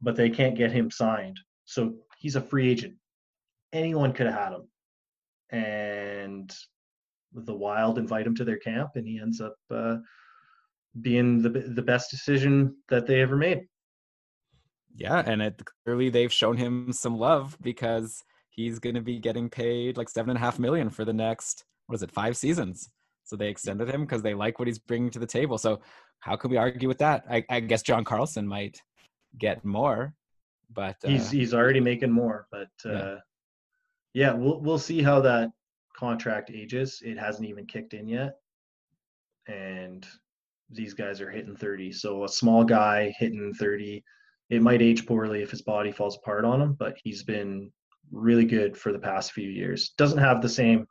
but 0.00 0.14
they 0.14 0.30
can't 0.30 0.56
get 0.56 0.70
him 0.70 0.88
signed. 0.88 1.36
So 1.64 1.94
he's 2.20 2.36
a 2.36 2.40
free 2.40 2.70
agent. 2.70 2.94
Anyone 3.72 4.12
could 4.12 4.26
have 4.26 4.38
had 4.38 4.52
him. 4.52 4.68
And 5.50 6.56
the 7.32 7.56
Wild 7.56 7.98
invite 7.98 8.26
him 8.28 8.36
to 8.36 8.44
their 8.44 8.58
camp, 8.58 8.90
and 8.94 9.04
he 9.04 9.18
ends 9.18 9.40
up 9.40 9.56
uh, 9.68 9.96
being 11.00 11.42
the 11.42 11.48
the 11.48 11.82
best 11.82 12.10
decision 12.10 12.76
that 12.88 13.06
they 13.06 13.20
ever 13.20 13.36
made. 13.36 13.66
Yeah, 14.96 15.22
and 15.26 15.42
it, 15.42 15.60
clearly 15.84 16.08
they've 16.08 16.32
shown 16.32 16.56
him 16.56 16.92
some 16.92 17.18
love 17.18 17.56
because 17.60 18.22
he's 18.50 18.78
going 18.78 18.94
to 18.94 19.00
be 19.00 19.18
getting 19.18 19.50
paid 19.50 19.96
like 19.96 20.08
seven 20.08 20.30
and 20.30 20.36
a 20.36 20.40
half 20.40 20.58
million 20.58 20.88
for 20.88 21.04
the 21.04 21.12
next 21.12 21.64
what 21.86 21.96
is 21.96 22.02
it 22.02 22.10
five 22.10 22.36
seasons. 22.36 22.90
So 23.24 23.36
they 23.36 23.48
extended 23.48 23.88
him 23.88 24.02
because 24.02 24.22
they 24.22 24.34
like 24.34 24.58
what 24.58 24.68
he's 24.68 24.78
bringing 24.78 25.10
to 25.10 25.18
the 25.18 25.26
table. 25.26 25.58
So 25.58 25.80
how 26.20 26.36
can 26.36 26.50
we 26.50 26.56
argue 26.56 26.88
with 26.88 26.98
that? 26.98 27.24
I, 27.28 27.44
I 27.50 27.60
guess 27.60 27.82
john 27.82 28.04
carlson 28.04 28.46
might 28.46 28.80
get 29.38 29.64
more 29.64 30.14
but 30.72 30.96
uh, 31.04 31.08
he's 31.08 31.30
he's 31.30 31.52
already 31.52 31.80
making 31.80 32.10
more 32.10 32.46
but 32.50 32.70
uh, 32.86 32.92
yeah. 32.92 33.16
yeah 34.14 34.32
we'll 34.32 34.60
we'll 34.60 34.78
see 34.78 35.02
how 35.02 35.20
that 35.20 35.50
contract 35.94 36.50
ages. 36.52 37.00
It 37.04 37.18
hasn't 37.18 37.48
even 37.48 37.66
kicked 37.66 37.94
in 37.94 38.08
yet. 38.08 38.36
And 39.46 40.06
these 40.70 40.94
guys 40.94 41.20
are 41.20 41.30
hitting 41.30 41.56
30 41.56 41.92
so 41.92 42.24
a 42.24 42.28
small 42.28 42.64
guy 42.64 43.14
hitting 43.18 43.52
30 43.54 44.02
it 44.50 44.62
might 44.62 44.82
age 44.82 45.06
poorly 45.06 45.42
if 45.42 45.50
his 45.50 45.62
body 45.62 45.92
falls 45.92 46.16
apart 46.16 46.44
on 46.44 46.60
him 46.60 46.74
but 46.78 46.96
he's 47.02 47.22
been 47.22 47.70
really 48.10 48.44
good 48.44 48.76
for 48.76 48.92
the 48.92 48.98
past 48.98 49.32
few 49.32 49.48
years. 49.48 49.90
Doesn't 49.98 50.18
have 50.18 50.42
the 50.42 50.48
same 50.48 50.86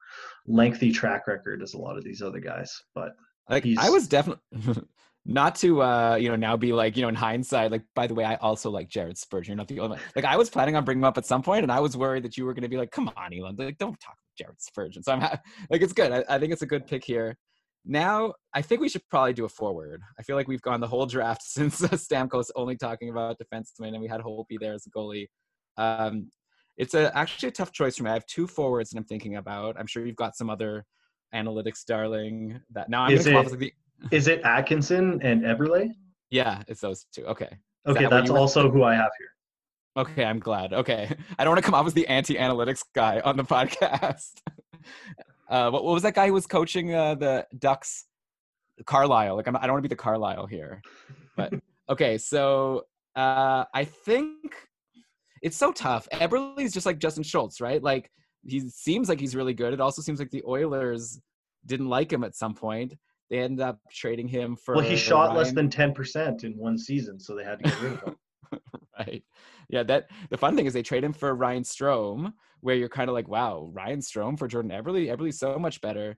lengthy 0.46 0.92
track 0.92 1.28
record 1.28 1.62
as 1.62 1.74
a 1.74 1.78
lot 1.78 1.98
of 1.98 2.04
these 2.04 2.22
other 2.22 2.40
guys, 2.40 2.76
but 2.94 3.14
like 3.50 3.66
I 3.78 3.90
was 3.90 4.08
definitely 4.08 4.44
not 5.26 5.56
to 5.56 5.82
uh 5.82 6.16
you 6.16 6.28
know 6.28 6.36
now 6.36 6.58
be 6.58 6.74
like 6.74 6.98
you 6.98 7.02
know 7.02 7.08
in 7.08 7.16
hindsight 7.16 7.72
like 7.72 7.84
by 7.96 8.06
the 8.08 8.14
way 8.14 8.26
I 8.26 8.36
also 8.36 8.70
like 8.70 8.90
Jared 8.90 9.18
Spurgeon. 9.18 9.52
You're 9.52 9.58
not 9.58 9.68
the 9.68 9.80
only 9.80 9.98
one. 9.98 10.06
Like 10.16 10.26
I 10.26 10.38
was 10.38 10.50
planning 10.50 10.76
on 10.76 10.86
bringing 10.86 11.02
him 11.02 11.06
up 11.06 11.18
at 11.18 11.26
some 11.26 11.42
point, 11.42 11.64
and 11.64 11.72
I 11.72 11.80
was 11.80 11.98
worried 11.98 12.24
that 12.24 12.38
you 12.38 12.46
were 12.46 12.54
going 12.54 12.64
to 12.64 12.70
be 12.70 12.78
like, 12.78 12.92
come 12.92 13.12
on, 13.16 13.34
Elan, 13.34 13.56
like 13.58 13.78
don't 13.78 14.00
talk 14.00 14.18
Jared 14.38 14.62
Spurgeon. 14.62 15.04
So 15.04 15.14
I'm 15.14 15.22
ha- 15.22 15.40
like 15.70 15.82
it's 15.82 15.94
good. 15.94 16.12
I, 16.12 16.24
I 16.36 16.40
think 16.40 16.52
it's 16.52 16.62
a 16.62 16.68
good 16.68 16.88
pick 16.88 17.04
here. 17.04 17.38
Now, 17.86 18.34
I 18.54 18.62
think 18.62 18.80
we 18.80 18.88
should 18.88 19.08
probably 19.10 19.34
do 19.34 19.46
a 19.46 19.50
forward. 19.50 20.02
I 20.18 20.24
feel 20.24 20.36
like 20.36 20.48
we've 20.48 20.62
gone 20.62 20.80
the 20.80 20.88
whole 20.88 21.06
draft 21.06 21.42
since 21.44 21.84
uh, 21.84 21.90
Stamkos 21.90 22.50
only 22.56 22.78
talking 22.78 23.10
about 23.10 23.38
defensemen, 23.40 23.90
and 23.90 24.02
we 24.02 24.08
had 24.08 24.22
Holtby 24.22 24.60
there 24.60 24.74
as 24.74 24.86
a 24.86 24.90
goalie. 24.90 25.28
Um, 25.78 26.30
it's 26.78 26.94
a 26.94 27.16
actually 27.16 27.50
a 27.50 27.52
tough 27.52 27.72
choice 27.72 27.98
for 27.98 28.04
me. 28.04 28.10
I 28.10 28.14
have 28.14 28.26
two 28.26 28.48
forwards 28.48 28.92
that 28.92 28.98
I'm 28.98 29.04
thinking 29.04 29.36
about. 29.36 29.76
I'm 29.78 29.88
sure 29.88 30.06
you've 30.06 30.16
got 30.16 30.36
some 30.36 30.50
other 30.50 30.86
analytics 31.34 31.86
darling 31.86 32.60
that 32.72 32.90
now 32.90 33.04
I'm 33.04 33.14
is 33.14 33.28
it, 33.28 33.36
with 33.36 33.60
the, 33.60 33.74
is 34.12 34.28
it 34.28 34.42
Atkinson 34.44 35.22
and 35.22 35.44
Eberle? 35.44 35.90
Yeah, 36.30 36.64
it's 36.68 36.82
those 36.82 37.06
two. 37.14 37.26
Okay. 37.26 37.50
Is 37.86 37.96
okay, 37.96 38.04
that 38.04 38.10
that's 38.10 38.30
also 38.30 38.72
who 38.72 38.84
I 38.84 38.96
have 38.96 39.12
here. 39.20 39.30
Okay, 39.96 40.26
I'm 40.26 40.40
glad. 40.40 40.74
Okay. 40.74 41.10
I 41.38 41.44
don't 41.44 41.52
want 41.52 41.64
to 41.64 41.66
come 41.66 41.76
off 41.76 41.86
as 41.86 41.94
the 41.94 42.08
anti-analytics 42.08 42.84
guy 42.96 43.22
on 43.24 43.38
the 43.38 43.44
podcast. 43.44 44.32
Uh, 45.50 45.70
what, 45.70 45.84
what 45.84 45.94
was 45.94 46.04
that 46.04 46.16
guy 46.16 46.28
who 46.28 46.34
was 46.34 46.48
coaching 46.48 46.94
uh, 46.94 47.16
the 47.16 47.46
Ducks? 47.58 48.06
Carlyle. 48.86 49.36
Like 49.36 49.48
I'm, 49.48 49.56
I 49.56 49.62
don't 49.62 49.74
want 49.74 49.84
to 49.84 49.90
be 49.90 49.94
the 49.94 50.02
Carlyle 50.02 50.46
here, 50.46 50.82
but 51.38 51.54
okay. 51.90 52.18
So 52.18 52.86
uh, 53.16 53.66
I 53.74 53.86
think 53.86 54.56
it's 55.42 55.58
so 55.58 55.72
tough. 55.72 56.08
Eberle's 56.14 56.74
just 56.74 56.86
like 56.86 57.00
Justin 57.00 57.24
Schultz, 57.24 57.62
right? 57.62 57.82
Like 57.82 58.10
he 58.46 58.62
seems 58.70 59.10
like 59.10 59.20
he's 59.20 59.36
really 59.36 59.54
good. 59.54 59.74
It 59.74 59.82
also 59.82 60.02
seems 60.02 60.20
like 60.20 60.32
the 60.32 60.44
Oilers 60.48 61.20
didn't 61.66 61.90
like 61.90 62.12
him 62.12 62.24
at 62.24 62.36
some 62.36 62.54
point. 62.54 62.94
They 63.30 63.40
ended 63.40 63.62
up 63.62 63.80
trading 63.92 64.28
him 64.28 64.56
for. 64.56 64.76
Well, 64.76 64.84
he 64.84 64.98
shot 64.98 65.28
Ryan. 65.28 65.38
less 65.38 65.52
than 65.54 65.70
ten 65.70 65.94
percent 65.94 66.44
in 66.44 66.58
one 66.58 66.78
season, 66.78 67.20
so 67.20 67.36
they 67.36 67.44
had 67.44 67.60
to 67.60 67.66
get 67.66 67.82
rid 67.82 67.94
of 67.94 68.02
him. 68.04 68.16
right. 69.00 69.24
Yeah. 69.70 69.84
That 69.84 70.10
the 70.30 70.38
fun 70.38 70.56
thing 70.56 70.66
is 70.66 70.74
they 70.74 70.84
trade 70.84 71.04
him 71.04 71.14
for 71.14 71.36
Ryan 71.36 71.64
Strome, 71.64 72.34
where 72.62 72.76
you're 72.76 72.90
kind 72.90 73.10
of 73.10 73.14
like, 73.14 73.28
wow, 73.28 73.70
Ryan 73.74 74.00
Strome 74.00 74.38
for 74.38 74.48
Jordan 74.48 74.72
Eberle, 74.72 75.08
Eberle's 75.08 75.40
so 75.40 75.58
much 75.60 75.82
better. 75.82 76.18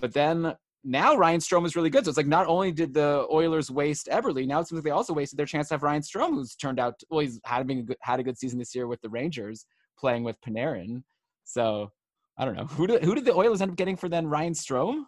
But 0.00 0.12
then 0.12 0.54
now 0.84 1.16
Ryan 1.16 1.40
Strome 1.40 1.66
is 1.66 1.74
really 1.74 1.90
good. 1.90 2.04
So 2.04 2.10
it's 2.10 2.16
like 2.16 2.26
not 2.26 2.46
only 2.46 2.70
did 2.70 2.94
the 2.94 3.26
Oilers 3.30 3.70
waste 3.70 4.08
Everly, 4.10 4.46
now 4.46 4.60
it 4.60 4.68
seems 4.68 4.78
like 4.78 4.84
they 4.84 4.90
also 4.90 5.12
wasted 5.12 5.38
their 5.38 5.46
chance 5.46 5.68
to 5.68 5.74
have 5.74 5.82
Ryan 5.82 6.02
Strome, 6.02 6.34
who's 6.34 6.54
turned 6.54 6.78
out 6.78 6.94
well, 7.10 7.20
he's 7.20 7.40
had 7.44 7.68
a 7.68 7.74
good, 7.74 7.96
had 8.00 8.20
a 8.20 8.22
good 8.22 8.38
season 8.38 8.58
this 8.58 8.74
year 8.74 8.86
with 8.86 9.00
the 9.00 9.08
Rangers, 9.08 9.66
playing 9.98 10.22
with 10.22 10.40
Panarin. 10.40 11.02
So 11.44 11.90
I 12.38 12.44
don't 12.44 12.56
know 12.56 12.66
who 12.66 12.86
did 12.86 13.04
who 13.04 13.14
did 13.14 13.24
the 13.24 13.34
Oilers 13.34 13.60
end 13.60 13.72
up 13.72 13.76
getting 13.76 13.96
for 13.96 14.08
then 14.08 14.26
Ryan 14.26 14.52
Strome? 14.52 15.04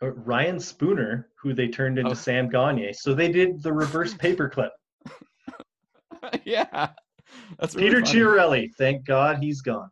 Uh, 0.00 0.12
Ryan 0.12 0.60
Spooner, 0.60 1.28
who 1.40 1.52
they 1.52 1.68
turned 1.68 1.98
into 1.98 2.12
oh. 2.12 2.14
Sam 2.14 2.48
Gagner. 2.48 2.92
So 2.92 3.14
they 3.14 3.30
did 3.30 3.62
the 3.62 3.72
reverse 3.72 4.14
paperclip. 4.24 4.70
yeah, 6.44 6.90
that's 7.58 7.74
really 7.74 7.88
Peter 7.88 8.04
funny. 8.04 8.18
Chiarelli. 8.18 8.74
Thank 8.76 9.04
God 9.04 9.38
he's 9.38 9.60
gone. 9.60 9.90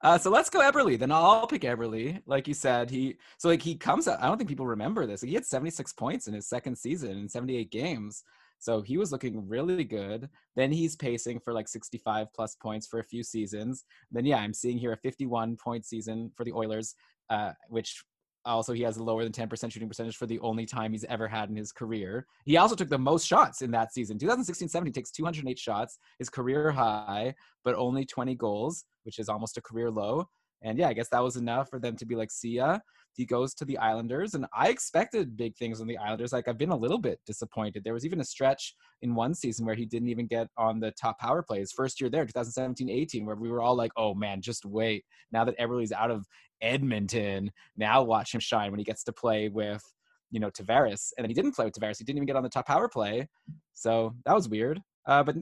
Uh, 0.00 0.16
so 0.16 0.30
let's 0.30 0.48
go 0.48 0.60
Eberle. 0.60 0.98
Then 0.98 1.10
I'll 1.10 1.46
pick 1.46 1.62
Eberle. 1.62 2.22
Like 2.26 2.46
you 2.46 2.54
said, 2.54 2.88
he 2.90 3.16
so 3.38 3.48
like 3.48 3.62
he 3.62 3.74
comes 3.74 4.06
out. 4.06 4.22
I 4.22 4.26
don't 4.26 4.36
think 4.38 4.48
people 4.48 4.66
remember 4.66 5.06
this. 5.06 5.22
He 5.22 5.34
had 5.34 5.44
76 5.44 5.92
points 5.94 6.28
in 6.28 6.34
his 6.34 6.48
second 6.48 6.76
season 6.78 7.18
in 7.18 7.28
78 7.28 7.70
games. 7.70 8.22
So 8.60 8.80
he 8.82 8.96
was 8.96 9.12
looking 9.12 9.48
really 9.48 9.84
good. 9.84 10.28
Then 10.56 10.72
he's 10.72 10.96
pacing 10.96 11.40
for 11.40 11.52
like 11.52 11.68
65 11.68 12.28
plus 12.34 12.56
points 12.56 12.86
for 12.86 13.00
a 13.00 13.04
few 13.04 13.22
seasons. 13.22 13.84
Then 14.10 14.24
yeah, 14.24 14.38
I'm 14.38 14.54
seeing 14.54 14.78
here 14.78 14.92
a 14.92 14.96
51 14.96 15.56
point 15.56 15.84
season 15.84 16.30
for 16.36 16.44
the 16.44 16.52
Oilers, 16.52 16.94
uh, 17.30 17.52
which 17.68 18.02
also 18.48 18.72
he 18.72 18.82
has 18.82 18.96
a 18.96 19.02
lower 19.02 19.22
than 19.22 19.32
10% 19.32 19.70
shooting 19.70 19.88
percentage 19.88 20.16
for 20.16 20.26
the 20.26 20.40
only 20.40 20.66
time 20.66 20.92
he's 20.92 21.04
ever 21.04 21.28
had 21.28 21.50
in 21.50 21.56
his 21.56 21.70
career. 21.72 22.26
He 22.44 22.56
also 22.56 22.74
took 22.74 22.88
the 22.88 22.98
most 22.98 23.26
shots 23.26 23.62
in 23.62 23.70
that 23.72 23.92
season. 23.92 24.18
2016-17 24.18 24.86
he 24.86 24.92
takes 24.92 25.10
208 25.10 25.58
shots, 25.58 25.98
his 26.18 26.30
career 26.30 26.70
high, 26.70 27.34
but 27.64 27.74
only 27.74 28.04
20 28.04 28.34
goals, 28.34 28.84
which 29.04 29.18
is 29.18 29.28
almost 29.28 29.58
a 29.58 29.62
career 29.62 29.90
low. 29.90 30.28
And 30.62 30.78
yeah, 30.78 30.88
I 30.88 30.92
guess 30.92 31.08
that 31.10 31.22
was 31.22 31.36
enough 31.36 31.70
for 31.70 31.78
them 31.78 31.96
to 31.96 32.06
be 32.06 32.14
like, 32.14 32.30
see 32.30 32.56
ya. 32.56 32.78
He 33.14 33.24
goes 33.24 33.52
to 33.54 33.64
the 33.64 33.78
Islanders, 33.78 34.34
and 34.34 34.46
I 34.56 34.68
expected 34.68 35.36
big 35.36 35.56
things 35.56 35.80
on 35.80 35.88
the 35.88 35.98
Islanders. 35.98 36.32
Like 36.32 36.46
I've 36.46 36.58
been 36.58 36.70
a 36.70 36.76
little 36.76 36.98
bit 36.98 37.18
disappointed. 37.26 37.82
There 37.82 37.94
was 37.94 38.06
even 38.06 38.20
a 38.20 38.24
stretch 38.24 38.76
in 39.02 39.14
one 39.14 39.34
season 39.34 39.66
where 39.66 39.74
he 39.74 39.86
didn't 39.86 40.08
even 40.08 40.28
get 40.28 40.46
on 40.56 40.78
the 40.78 40.92
top 40.92 41.18
power 41.18 41.42
play. 41.42 41.58
His 41.58 41.72
first 41.72 42.00
year 42.00 42.10
there, 42.10 42.24
2017-18, 42.26 43.24
where 43.24 43.34
we 43.34 43.50
were 43.50 43.60
all 43.60 43.74
like, 43.74 43.90
"Oh 43.96 44.14
man, 44.14 44.40
just 44.40 44.64
wait." 44.64 45.04
Now 45.32 45.44
that 45.44 45.58
Eberle's 45.58 45.90
out 45.90 46.12
of 46.12 46.26
Edmonton, 46.60 47.50
now 47.76 48.04
watch 48.04 48.32
him 48.32 48.40
shine 48.40 48.70
when 48.70 48.78
he 48.78 48.84
gets 48.84 49.02
to 49.04 49.12
play 49.12 49.48
with 49.48 49.82
you 50.30 50.38
know 50.38 50.50
Tavares, 50.50 51.10
and 51.16 51.24
then 51.24 51.30
he 51.30 51.34
didn't 51.34 51.56
play 51.56 51.64
with 51.64 51.74
Tavares. 51.74 51.98
He 51.98 52.04
didn't 52.04 52.18
even 52.18 52.26
get 52.26 52.36
on 52.36 52.44
the 52.44 52.48
top 52.48 52.66
power 52.66 52.88
play, 52.88 53.28
so 53.74 54.14
that 54.26 54.34
was 54.34 54.48
weird. 54.48 54.80
Uh, 55.08 55.24
but 55.24 55.36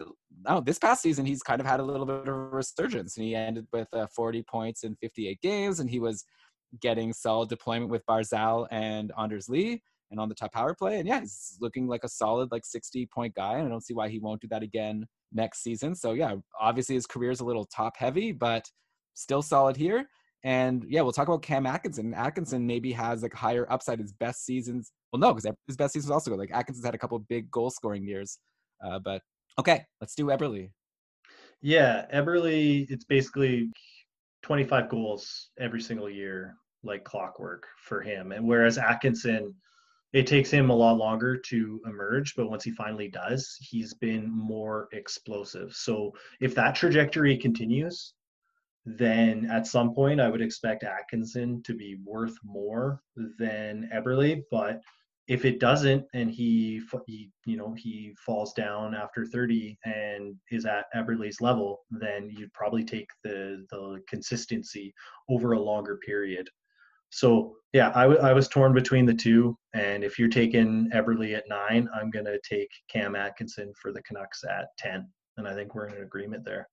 no, 0.48 0.60
this 0.60 0.78
past 0.78 1.02
season 1.02 1.26
he's 1.26 1.42
kind 1.42 1.60
of 1.60 1.66
had 1.66 1.80
a 1.80 1.82
little 1.82 2.06
bit 2.06 2.20
of 2.20 2.28
a 2.28 2.32
resurgence, 2.32 3.16
and 3.16 3.26
he 3.26 3.34
ended 3.34 3.66
with 3.72 3.88
uh, 3.92 4.06
40 4.14 4.42
points 4.44 4.84
in 4.84 4.96
58 4.96 5.40
games, 5.42 5.80
and 5.80 5.90
he 5.90 5.98
was 5.98 6.24
getting 6.80 7.12
solid 7.12 7.48
deployment 7.48 7.90
with 7.90 8.06
Barzal 8.06 8.66
and 8.70 9.12
Anders 9.18 9.48
Lee 9.48 9.82
and 10.10 10.20
on 10.20 10.28
the 10.28 10.34
top 10.34 10.52
power 10.52 10.74
play. 10.74 10.98
And 10.98 11.08
yeah, 11.08 11.20
he's 11.20 11.56
looking 11.60 11.86
like 11.86 12.04
a 12.04 12.08
solid 12.08 12.50
like 12.52 12.64
60 12.64 13.06
point 13.06 13.34
guy. 13.34 13.54
And 13.54 13.66
I 13.66 13.68
don't 13.68 13.84
see 13.84 13.94
why 13.94 14.08
he 14.08 14.18
won't 14.18 14.40
do 14.40 14.48
that 14.48 14.62
again 14.62 15.06
next 15.32 15.62
season. 15.62 15.94
So 15.94 16.12
yeah, 16.12 16.34
obviously 16.60 16.94
his 16.94 17.06
career 17.06 17.30
is 17.30 17.40
a 17.40 17.44
little 17.44 17.64
top 17.64 17.96
heavy, 17.96 18.32
but 18.32 18.68
still 19.14 19.42
solid 19.42 19.76
here. 19.76 20.06
And 20.44 20.84
yeah, 20.88 21.00
we'll 21.00 21.12
talk 21.12 21.28
about 21.28 21.42
Cam 21.42 21.66
Atkinson. 21.66 22.14
Atkinson 22.14 22.66
maybe 22.66 22.92
has 22.92 23.22
like 23.22 23.34
higher 23.34 23.66
upside. 23.70 23.98
His 23.98 24.12
best 24.12 24.44
seasons, 24.44 24.92
well, 25.12 25.18
no, 25.18 25.34
because 25.34 25.52
his 25.66 25.76
best 25.76 25.94
seasons 25.94 26.10
also 26.10 26.30
go 26.30 26.36
like 26.36 26.52
Atkinson's 26.52 26.84
had 26.86 26.94
a 26.94 26.98
couple 26.98 27.18
big 27.18 27.50
goal 27.50 27.70
scoring 27.70 28.04
years. 28.04 28.38
Uh, 28.84 28.98
but 29.00 29.22
okay, 29.58 29.84
let's 30.00 30.14
do 30.14 30.26
Eberle. 30.26 30.70
Yeah, 31.62 32.06
Eberle, 32.12 32.86
it's 32.90 33.04
basically 33.04 33.70
25 34.42 34.88
goals 34.88 35.50
every 35.58 35.80
single 35.80 36.10
year, 36.10 36.54
like 36.82 37.04
clockwork 37.04 37.66
for 37.82 38.00
him. 38.00 38.32
And 38.32 38.46
whereas 38.46 38.78
Atkinson, 38.78 39.54
it 40.12 40.26
takes 40.26 40.50
him 40.50 40.70
a 40.70 40.76
lot 40.76 40.96
longer 40.96 41.36
to 41.36 41.80
emerge, 41.86 42.34
but 42.36 42.48
once 42.48 42.64
he 42.64 42.70
finally 42.70 43.08
does, 43.08 43.56
he's 43.60 43.92
been 43.94 44.30
more 44.30 44.88
explosive. 44.92 45.72
So 45.74 46.12
if 46.40 46.54
that 46.54 46.74
trajectory 46.74 47.36
continues, 47.36 48.14
then 48.84 49.48
at 49.50 49.66
some 49.66 49.94
point 49.94 50.20
I 50.20 50.28
would 50.28 50.40
expect 50.40 50.84
Atkinson 50.84 51.62
to 51.64 51.74
be 51.74 51.98
worth 52.04 52.36
more 52.44 53.02
than 53.16 53.90
Eberle. 53.92 54.42
But 54.50 54.80
if 55.28 55.44
it 55.44 55.58
doesn't 55.58 56.04
and 56.14 56.30
he, 56.30 56.80
he 57.06 57.30
you 57.44 57.56
know 57.56 57.74
he 57.76 58.14
falls 58.24 58.52
down 58.52 58.94
after 58.94 59.26
30 59.26 59.76
and 59.84 60.36
is 60.50 60.66
at 60.66 60.86
Eberle's 60.94 61.40
level 61.40 61.80
then 61.90 62.30
you'd 62.30 62.52
probably 62.52 62.84
take 62.84 63.08
the 63.24 63.64
the 63.70 64.00
consistency 64.08 64.94
over 65.28 65.52
a 65.52 65.60
longer 65.60 65.98
period. 66.04 66.48
So 67.10 67.56
yeah 67.72 67.92
I, 67.94 68.02
w- 68.02 68.20
I 68.20 68.32
was 68.32 68.48
torn 68.48 68.72
between 68.72 69.06
the 69.06 69.14
two 69.14 69.56
and 69.74 70.04
if 70.04 70.18
you're 70.18 70.28
taking 70.28 70.90
Eberle 70.94 71.34
at 71.34 71.48
nine 71.48 71.88
I'm 71.94 72.10
going 72.10 72.26
to 72.26 72.40
take 72.48 72.70
Cam 72.88 73.16
Atkinson 73.16 73.72
for 73.80 73.92
the 73.92 74.02
Canucks 74.02 74.42
at 74.44 74.68
10 74.78 75.08
and 75.38 75.48
I 75.48 75.54
think 75.54 75.74
we're 75.74 75.88
in 75.88 76.02
agreement 76.02 76.44
there. 76.44 76.68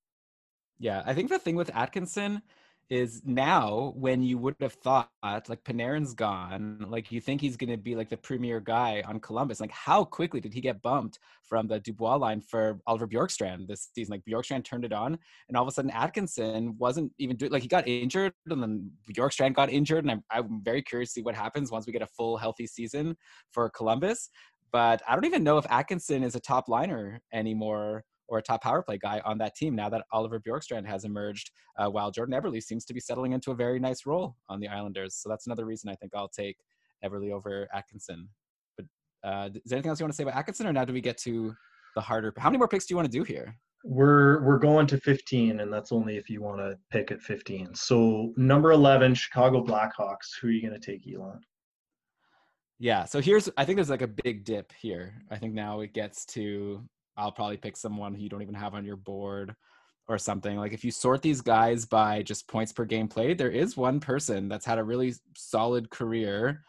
Yeah 0.77 1.01
I 1.05 1.13
think 1.13 1.29
the 1.29 1.39
thing 1.39 1.55
with 1.55 1.75
Atkinson 1.75 2.43
is 2.93 3.23
now 3.25 3.91
when 3.95 4.21
you 4.21 4.37
would 4.37 4.55
have 4.61 4.73
thought 4.73 5.09
like 5.23 5.63
Panarin's 5.63 6.13
gone, 6.13 6.85
like 6.87 7.11
you 7.11 7.19
think 7.19 7.41
he's 7.41 7.57
going 7.57 7.71
to 7.71 7.77
be 7.77 7.95
like 7.95 8.07
the 8.07 8.17
premier 8.17 8.59
guy 8.59 9.01
on 9.07 9.19
Columbus. 9.19 9.59
Like 9.59 9.71
how 9.71 10.05
quickly 10.05 10.39
did 10.39 10.53
he 10.53 10.61
get 10.61 10.79
bumped 10.83 11.17
from 11.41 11.67
the 11.67 11.79
Dubois 11.79 12.17
line 12.17 12.39
for 12.39 12.79
Oliver 12.85 13.07
Bjorkstrand 13.07 13.67
this 13.67 13.89
season? 13.95 14.11
Like 14.11 14.23
Bjorkstrand 14.29 14.63
turned 14.63 14.85
it 14.85 14.93
on, 14.93 15.17
and 15.47 15.57
all 15.57 15.63
of 15.63 15.67
a 15.67 15.71
sudden 15.71 15.89
Atkinson 15.89 16.75
wasn't 16.77 17.11
even 17.17 17.35
doing 17.35 17.51
like 17.51 17.63
he 17.63 17.67
got 17.67 17.87
injured, 17.87 18.31
and 18.47 18.61
then 18.61 18.91
Bjorkstrand 19.11 19.55
got 19.55 19.71
injured, 19.71 20.05
and 20.05 20.11
I'm 20.11 20.23
I'm 20.29 20.61
very 20.63 20.83
curious 20.83 21.09
to 21.09 21.13
see 21.13 21.23
what 21.23 21.33
happens 21.33 21.71
once 21.71 21.87
we 21.87 21.93
get 21.93 22.03
a 22.03 22.07
full 22.07 22.37
healthy 22.37 22.67
season 22.67 23.17
for 23.51 23.71
Columbus. 23.71 24.29
But 24.71 25.01
I 25.07 25.15
don't 25.15 25.25
even 25.25 25.43
know 25.43 25.57
if 25.57 25.65
Atkinson 25.71 26.23
is 26.23 26.35
a 26.35 26.39
top 26.39 26.69
liner 26.69 27.21
anymore 27.33 28.03
or 28.27 28.37
a 28.37 28.41
top 28.41 28.63
power 28.63 28.81
play 28.81 28.97
guy 28.97 29.21
on 29.25 29.37
that 29.37 29.55
team 29.55 29.75
now 29.75 29.89
that 29.89 30.03
Oliver 30.11 30.39
Bjorkstrand 30.39 30.85
has 30.85 31.05
emerged, 31.05 31.51
uh, 31.77 31.89
while 31.89 32.11
Jordan 32.11 32.39
Eberle 32.39 32.61
seems 32.61 32.85
to 32.85 32.93
be 32.93 32.99
settling 32.99 33.33
into 33.33 33.51
a 33.51 33.55
very 33.55 33.79
nice 33.79 34.05
role 34.05 34.35
on 34.49 34.59
the 34.59 34.67
Islanders. 34.67 35.15
So 35.15 35.29
that's 35.29 35.45
another 35.45 35.65
reason 35.65 35.89
I 35.89 35.95
think 35.95 36.13
I'll 36.15 36.29
take 36.29 36.57
Eberle 37.03 37.31
over 37.31 37.67
Atkinson. 37.73 38.29
But 38.77 38.85
uh, 39.23 39.49
is 39.53 39.61
there 39.65 39.77
anything 39.77 39.89
else 39.89 39.99
you 39.99 40.05
want 40.05 40.13
to 40.13 40.17
say 40.17 40.23
about 40.23 40.35
Atkinson, 40.35 40.67
or 40.67 40.73
now 40.73 40.85
do 40.85 40.93
we 40.93 41.01
get 41.01 41.17
to 41.19 41.53
the 41.95 42.01
harder? 42.01 42.33
How 42.37 42.49
many 42.49 42.57
more 42.57 42.67
picks 42.67 42.85
do 42.85 42.93
you 42.93 42.97
want 42.97 43.11
to 43.11 43.17
do 43.17 43.23
here? 43.23 43.55
We're 43.85 44.41
we're 44.45 44.59
going 44.59 44.87
to 44.87 44.97
15, 44.97 45.59
and 45.59 45.71
that's 45.71 45.91
only 45.91 46.15
if 46.15 46.29
you 46.29 46.41
want 46.41 46.59
to 46.59 46.77
pick 46.89 47.11
at 47.11 47.21
15. 47.21 47.75
So 47.75 48.33
number 48.37 48.71
11, 48.71 49.13
Chicago 49.15 49.61
Blackhawks. 49.63 50.39
Who 50.41 50.47
are 50.47 50.51
you 50.51 50.61
going 50.61 50.79
to 50.79 50.91
take, 50.91 51.05
Elan? 51.05 51.41
Yeah, 52.79 53.05
so 53.05 53.21
here's 53.21 53.49
I 53.57 53.65
think 53.65 53.77
there's 53.77 53.89
like 53.89 54.01
a 54.01 54.07
big 54.07 54.45
dip 54.45 54.71
here. 54.79 55.13
I 55.29 55.37
think 55.37 55.53
now 55.53 55.81
it 55.81 55.93
gets 55.93 56.25
to 56.27 56.83
I'll 57.17 57.31
probably 57.31 57.57
pick 57.57 57.77
someone 57.77 58.19
you 58.19 58.29
don't 58.29 58.41
even 58.41 58.55
have 58.55 58.73
on 58.73 58.85
your 58.85 58.95
board 58.95 59.55
or 60.07 60.17
something. 60.17 60.57
Like 60.57 60.73
if 60.73 60.83
you 60.83 60.91
sort 60.91 61.21
these 61.21 61.41
guys 61.41 61.85
by 61.85 62.23
just 62.23 62.47
points 62.47 62.71
per 62.71 62.85
game 62.85 63.07
played, 63.07 63.37
there 63.37 63.51
is 63.51 63.77
one 63.77 63.99
person 63.99 64.49
that's 64.49 64.65
had 64.65 64.77
a 64.77 64.83
really 64.83 65.13
solid 65.35 65.89
career 65.89 66.63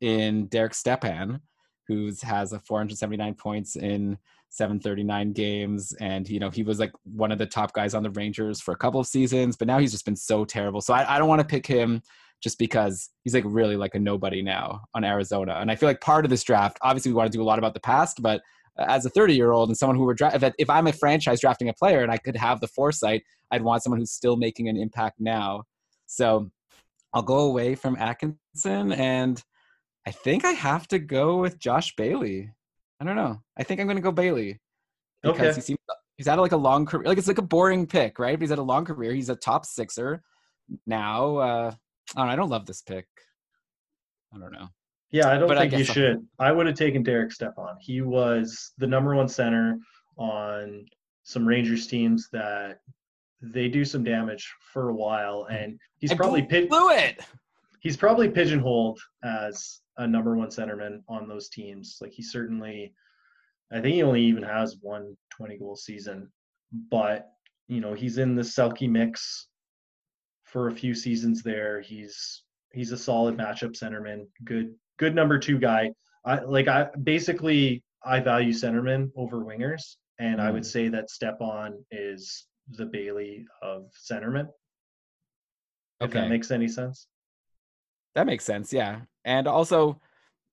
in 0.00 0.46
Derek 0.46 0.74
Stepan, 0.74 1.40
who 1.86 2.10
has 2.22 2.52
a 2.52 2.58
479 2.58 3.34
points 3.34 3.76
in 3.76 4.18
739 4.48 5.32
games. 5.32 5.92
And 6.00 6.28
you 6.28 6.40
know 6.40 6.50
he 6.50 6.62
was 6.62 6.78
like 6.78 6.92
one 7.04 7.32
of 7.32 7.38
the 7.38 7.46
top 7.46 7.72
guys 7.72 7.94
on 7.94 8.02
the 8.02 8.10
rangers 8.10 8.60
for 8.60 8.72
a 8.72 8.76
couple 8.76 9.00
of 9.00 9.06
seasons 9.06 9.56
but 9.56 9.66
now 9.66 9.78
he's 9.78 9.92
just 9.92 10.04
been 10.04 10.16
so 10.16 10.44
terrible. 10.44 10.80
So 10.80 10.92
i, 10.92 11.14
I 11.14 11.18
don't 11.18 11.28
want 11.28 11.40
to 11.40 11.46
pick 11.46 11.66
him 11.66 12.02
just 12.42 12.58
because 12.58 13.10
he's 13.22 13.34
like 13.34 13.44
really 13.46 13.76
like 13.76 13.94
a 13.94 14.00
nobody 14.00 14.42
now 14.42 14.82
on 14.94 15.04
arizona. 15.04 15.54
And 15.60 15.70
i 15.70 15.76
feel 15.76 15.88
like 15.88 16.00
part 16.00 16.26
of 16.26 16.30
this 16.30 16.42
draft 16.42 16.78
obviously 16.82 17.12
we 17.12 17.16
want 17.16 17.32
to 17.32 17.36
do 17.36 17.42
a 17.42 17.44
lot 17.44 17.58
about 17.58 17.74
the 17.74 17.80
past 17.80 18.20
but 18.20 18.42
as 18.78 19.04
a 19.04 19.10
30 19.10 19.34
year 19.34 19.52
old 19.52 19.68
and 19.68 19.76
someone 19.76 19.96
who 19.96 20.04
were 20.04 20.14
dra- 20.14 20.34
if, 20.34 20.54
if 20.58 20.70
I'm 20.70 20.86
a 20.86 20.92
franchise 20.92 21.40
drafting 21.40 21.68
a 21.68 21.74
player 21.74 22.02
and 22.02 22.10
I 22.10 22.16
could 22.16 22.36
have 22.36 22.60
the 22.60 22.68
foresight, 22.68 23.22
I'd 23.50 23.62
want 23.62 23.82
someone 23.82 24.00
who's 24.00 24.12
still 24.12 24.36
making 24.36 24.68
an 24.68 24.76
impact 24.76 25.16
now. 25.20 25.64
So 26.06 26.50
I'll 27.12 27.22
go 27.22 27.40
away 27.40 27.74
from 27.74 27.96
Atkinson 27.96 28.92
and 28.92 29.42
I 30.06 30.10
think 30.10 30.44
I 30.44 30.52
have 30.52 30.88
to 30.88 30.98
go 30.98 31.36
with 31.38 31.58
Josh 31.58 31.94
Bailey. 31.96 32.50
I 33.00 33.04
don't 33.04 33.16
know. 33.16 33.40
I 33.56 33.62
think 33.62 33.80
I'm 33.80 33.86
going 33.86 33.96
to 33.96 34.02
go 34.02 34.12
Bailey 34.12 34.60
because 35.22 35.40
okay. 35.40 35.54
he 35.54 35.60
seems 35.60 35.78
he's 36.16 36.26
had 36.26 36.38
like 36.38 36.52
a 36.52 36.56
long 36.56 36.86
career. 36.86 37.06
Like 37.06 37.18
it's 37.18 37.28
like 37.28 37.38
a 37.38 37.42
boring 37.42 37.86
pick, 37.86 38.18
right? 38.18 38.36
But 38.38 38.42
he's 38.42 38.50
had 38.50 38.58
a 38.58 38.62
long 38.62 38.84
career. 38.84 39.12
He's 39.12 39.28
a 39.28 39.36
top 39.36 39.64
sixer 39.64 40.22
now. 40.86 41.36
Uh, 41.36 41.74
I 42.16 42.18
don't, 42.18 42.26
know, 42.26 42.32
I 42.32 42.36
don't 42.36 42.50
love 42.50 42.66
this 42.66 42.82
pick. 42.82 43.06
I 44.34 44.38
don't 44.38 44.52
know. 44.52 44.68
Yeah, 45.12 45.28
I 45.28 45.38
don't 45.38 45.46
but 45.46 45.58
think 45.58 45.74
I 45.74 45.76
you 45.76 45.84
so. 45.84 45.92
should. 45.92 46.26
I 46.38 46.52
would 46.52 46.66
have 46.66 46.74
taken 46.74 47.02
Derek 47.02 47.32
Stepan. 47.32 47.76
He 47.80 48.00
was 48.00 48.72
the 48.78 48.86
number 48.86 49.14
one 49.14 49.28
center 49.28 49.78
on 50.16 50.86
some 51.22 51.46
Rangers 51.46 51.86
teams 51.86 52.28
that 52.32 52.80
they 53.42 53.68
do 53.68 53.84
some 53.84 54.02
damage 54.02 54.50
for 54.72 54.88
a 54.88 54.94
while, 54.94 55.46
and 55.50 55.78
he's 55.98 56.12
I 56.12 56.16
probably 56.16 56.42
blew 56.42 56.90
it. 56.90 57.20
He's 57.80 57.96
probably 57.96 58.28
pigeonholed 58.28 59.00
as 59.22 59.80
a 59.98 60.06
number 60.06 60.34
one 60.36 60.48
centerman 60.48 61.02
on 61.08 61.28
those 61.28 61.48
teams. 61.48 61.98
Like 62.00 62.12
he 62.12 62.22
certainly, 62.22 62.94
I 63.70 63.80
think 63.80 63.94
he 63.94 64.02
only 64.02 64.22
even 64.22 64.42
has 64.44 64.76
one 64.80 65.16
20 65.30 65.58
goal 65.58 65.76
season, 65.76 66.30
but 66.90 67.32
you 67.68 67.80
know 67.80 67.92
he's 67.92 68.16
in 68.16 68.34
the 68.34 68.42
Selke 68.42 68.88
mix 68.88 69.48
for 70.44 70.68
a 70.68 70.74
few 70.74 70.94
seasons 70.94 71.42
there. 71.42 71.82
He's 71.82 72.44
he's 72.72 72.92
a 72.92 72.96
solid 72.98 73.36
matchup 73.36 73.76
centerman, 73.76 74.26
good 74.44 74.74
good 75.02 75.14
number 75.16 75.36
two 75.38 75.58
guy. 75.58 75.90
I 76.24 76.40
like 76.40 76.68
I 76.68 76.86
basically 77.02 77.82
I 78.04 78.20
value 78.20 78.52
centermen 78.52 79.10
over 79.16 79.44
wingers, 79.44 79.96
and. 80.18 80.40
I 80.40 80.50
would 80.50 80.62
mm. 80.62 80.72
say 80.74 80.88
that 80.88 81.10
Stepan 81.10 81.84
is 81.90 82.46
the 82.78 82.86
Bailey 82.86 83.44
of 83.62 83.90
centermen. 84.10 84.46
Okay. 86.00 86.06
If 86.06 86.12
that 86.12 86.28
makes 86.28 86.50
any 86.50 86.68
sense. 86.68 87.08
That 88.14 88.26
makes 88.26 88.44
sense, 88.44 88.72
yeah. 88.72 89.00
And 89.24 89.46
also 89.48 90.00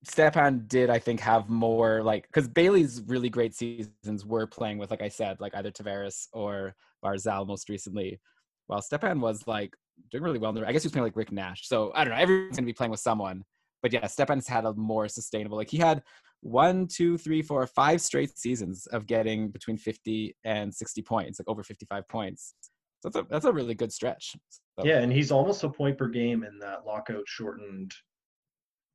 Stepan 0.04 0.66
did, 0.68 0.90
I 0.90 1.00
think, 1.00 1.20
have 1.20 1.50
more 1.50 2.02
like 2.04 2.24
because 2.28 2.48
Bailey's 2.48 3.02
really 3.06 3.30
great 3.30 3.54
seasons 3.54 4.26
were 4.26 4.48
playing 4.48 4.78
with, 4.80 4.90
like 4.92 5.02
I 5.02 5.10
said, 5.10 5.40
like 5.40 5.54
either 5.56 5.72
Tavares 5.72 6.28
or 6.34 6.76
Barzal 7.04 7.46
most 7.46 7.70
recently. 7.70 8.20
While 8.68 8.82
Stepan 8.82 9.20
was 9.20 9.48
like 9.48 9.74
doing 10.12 10.24
really 10.24 10.40
well. 10.40 10.58
I 10.66 10.72
guess 10.72 10.84
he 10.84 10.88
was 10.88 10.94
playing 10.94 11.10
like 11.10 11.16
Rick 11.16 11.32
Nash. 11.32 11.68
So 11.68 11.92
I 11.94 12.04
don't 12.04 12.14
know. 12.14 12.22
Everyone's 12.22 12.56
gonna 12.56 12.66
be 12.66 12.80
playing 12.80 12.92
with 12.92 13.08
someone 13.10 13.44
but 13.82 13.94
yeah, 13.94 14.06
Stepan's 14.08 14.48
had 14.48 14.66
a 14.66 14.74
more 14.74 15.08
sustainable. 15.08 15.58
Like 15.58 15.70
he 15.70 15.78
had 15.78 16.04
one, 16.42 16.88
two, 16.88 17.18
three, 17.18 17.42
four, 17.42 17.66
five 17.68 18.02
straight 18.02 18.38
seasons 18.38 18.88
of 18.88 19.06
getting 19.06 19.50
between 19.50 19.78
50 19.78 20.36
and 20.46 20.74
60 20.74 21.02
points, 21.02 21.40
like 21.40 21.48
over 21.48 21.64
55 21.64 22.08
points. 22.08 22.54
So 23.02 23.10
that's 23.10 23.16
a 23.16 23.28
that's 23.30 23.46
a 23.46 23.54
really 23.54 23.76
good 23.76 23.94
stretch. 23.94 24.36
So. 24.78 24.86
Yeah, 24.86 25.00
and 25.00 25.12
he's 25.12 25.32
almost 25.32 25.64
a 25.64 25.70
point 25.70 25.98
per 25.98 26.08
game 26.10 26.44
in 26.44 26.60
that 26.60 26.86
lockout 26.86 27.24
shortened 27.28 27.94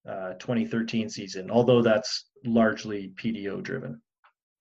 uh, 0.09 0.35
2013 0.35 1.09
season, 1.09 1.51
although 1.51 1.82
that's 1.82 2.27
largely 2.44 3.12
PDO 3.16 3.62
driven. 3.62 4.01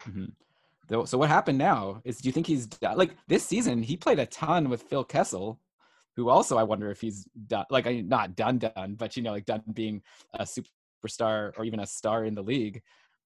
Mm-hmm. 0.07 1.05
So 1.05 1.17
what 1.17 1.29
happened 1.29 1.57
now 1.57 2.01
is, 2.03 2.17
do 2.17 2.27
you 2.27 2.33
think 2.33 2.45
he's 2.45 2.67
like 2.81 3.15
this 3.27 3.45
season? 3.45 3.81
He 3.81 3.97
played 3.97 4.19
a 4.19 4.25
ton 4.25 4.69
with 4.69 4.83
Phil 4.83 5.03
Kessel, 5.03 5.59
who 6.15 6.29
also 6.29 6.57
I 6.57 6.63
wonder 6.63 6.91
if 6.91 7.01
he's 7.01 7.27
done, 7.47 7.65
like 7.69 7.85
not 8.05 8.35
done 8.35 8.59
done, 8.59 8.95
but 8.97 9.17
you 9.17 9.23
know, 9.23 9.31
like 9.31 9.45
done 9.45 9.63
being 9.73 10.01
a 10.33 10.45
superstar 10.45 11.51
or 11.57 11.65
even 11.65 11.79
a 11.79 11.85
star 11.85 12.25
in 12.25 12.35
the 12.35 12.43
league. 12.43 12.81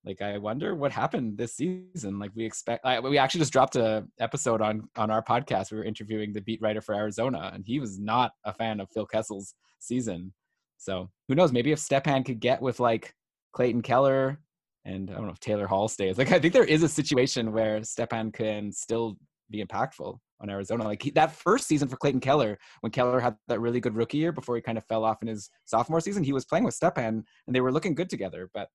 Like 0.05 0.22
I 0.22 0.38
wonder 0.38 0.73
what 0.73 0.91
happened 0.91 1.38
this 1.38 1.55
season. 1.55 2.18
Like 2.18 2.31
we 2.34 2.45
expect, 2.45 2.85
I, 2.85 2.99
we 2.99 3.18
actually 3.18 3.39
just 3.39 3.51
dropped 3.51 3.76
a 3.76 4.05
episode 4.19 4.61
on 4.61 4.88
on 4.95 5.11
our 5.11 5.23
podcast. 5.23 5.72
We 5.72 5.77
were 5.77 5.84
interviewing 5.84 6.31
the 6.31 6.41
beat 6.41 6.61
writer 6.61 6.81
for 6.81 6.95
Arizona, 6.95 7.51
and 7.53 7.65
he 7.65 7.80
was 7.80 7.99
not 7.99 8.31
a 8.45 8.53
fan 8.53 8.80
of 8.80 8.89
Phil 8.91 9.05
Kessel's 9.05 9.55
season. 9.80 10.34
So 10.77 11.09
who 11.27 11.35
knows? 11.35 11.51
Maybe 11.51 11.72
if 11.72 11.80
Stepan 11.80 12.23
could 12.23 12.39
get 12.39 12.61
with 12.61 12.80
like 12.80 13.14
Clayton 13.53 13.81
Keller 13.81 14.39
and 14.85 15.09
I 15.09 15.15
don't 15.15 15.26
know 15.26 15.31
if 15.31 15.39
Taylor 15.39 15.68
Hall 15.68 15.88
stays. 15.88 16.18
Like 16.18 16.31
I 16.31 16.39
think 16.39 16.53
there 16.53 16.64
is 16.64 16.84
a 16.84 16.89
situation 16.89 17.51
where 17.51 17.84
Stepan 17.84 18.31
can 18.31 18.72
still 18.72 19.18
be 19.49 19.64
impactful 19.64 20.18
on 20.39 20.49
Arizona. 20.49 20.84
Like 20.84 21.01
he, 21.01 21.11
that 21.11 21.31
first 21.31 21.68
season 21.68 21.88
for 21.88 21.97
Clayton 21.97 22.22
Keller, 22.22 22.57
when 22.81 22.91
Keller 22.91 23.19
had 23.19 23.35
that 23.47 23.59
really 23.59 23.80
good 23.80 23.95
rookie 23.95 24.18
year 24.18 24.31
before 24.31 24.55
he 24.55 24.61
kind 24.61 24.77
of 24.77 24.85
fell 24.85 25.03
off 25.03 25.22
in 25.22 25.27
his 25.27 25.49
sophomore 25.65 26.01
season, 26.01 26.23
he 26.23 26.34
was 26.34 26.45
playing 26.45 26.64
with 26.64 26.73
Stepan 26.73 27.23
and 27.47 27.55
they 27.55 27.61
were 27.61 27.72
looking 27.72 27.95
good 27.95 28.09
together. 28.09 28.49
But 28.53 28.69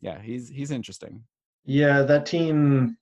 yeah, 0.00 0.20
he's 0.20 0.48
he's 0.48 0.70
interesting. 0.70 1.24
Yeah, 1.64 2.02
that 2.02 2.26
team 2.26 2.96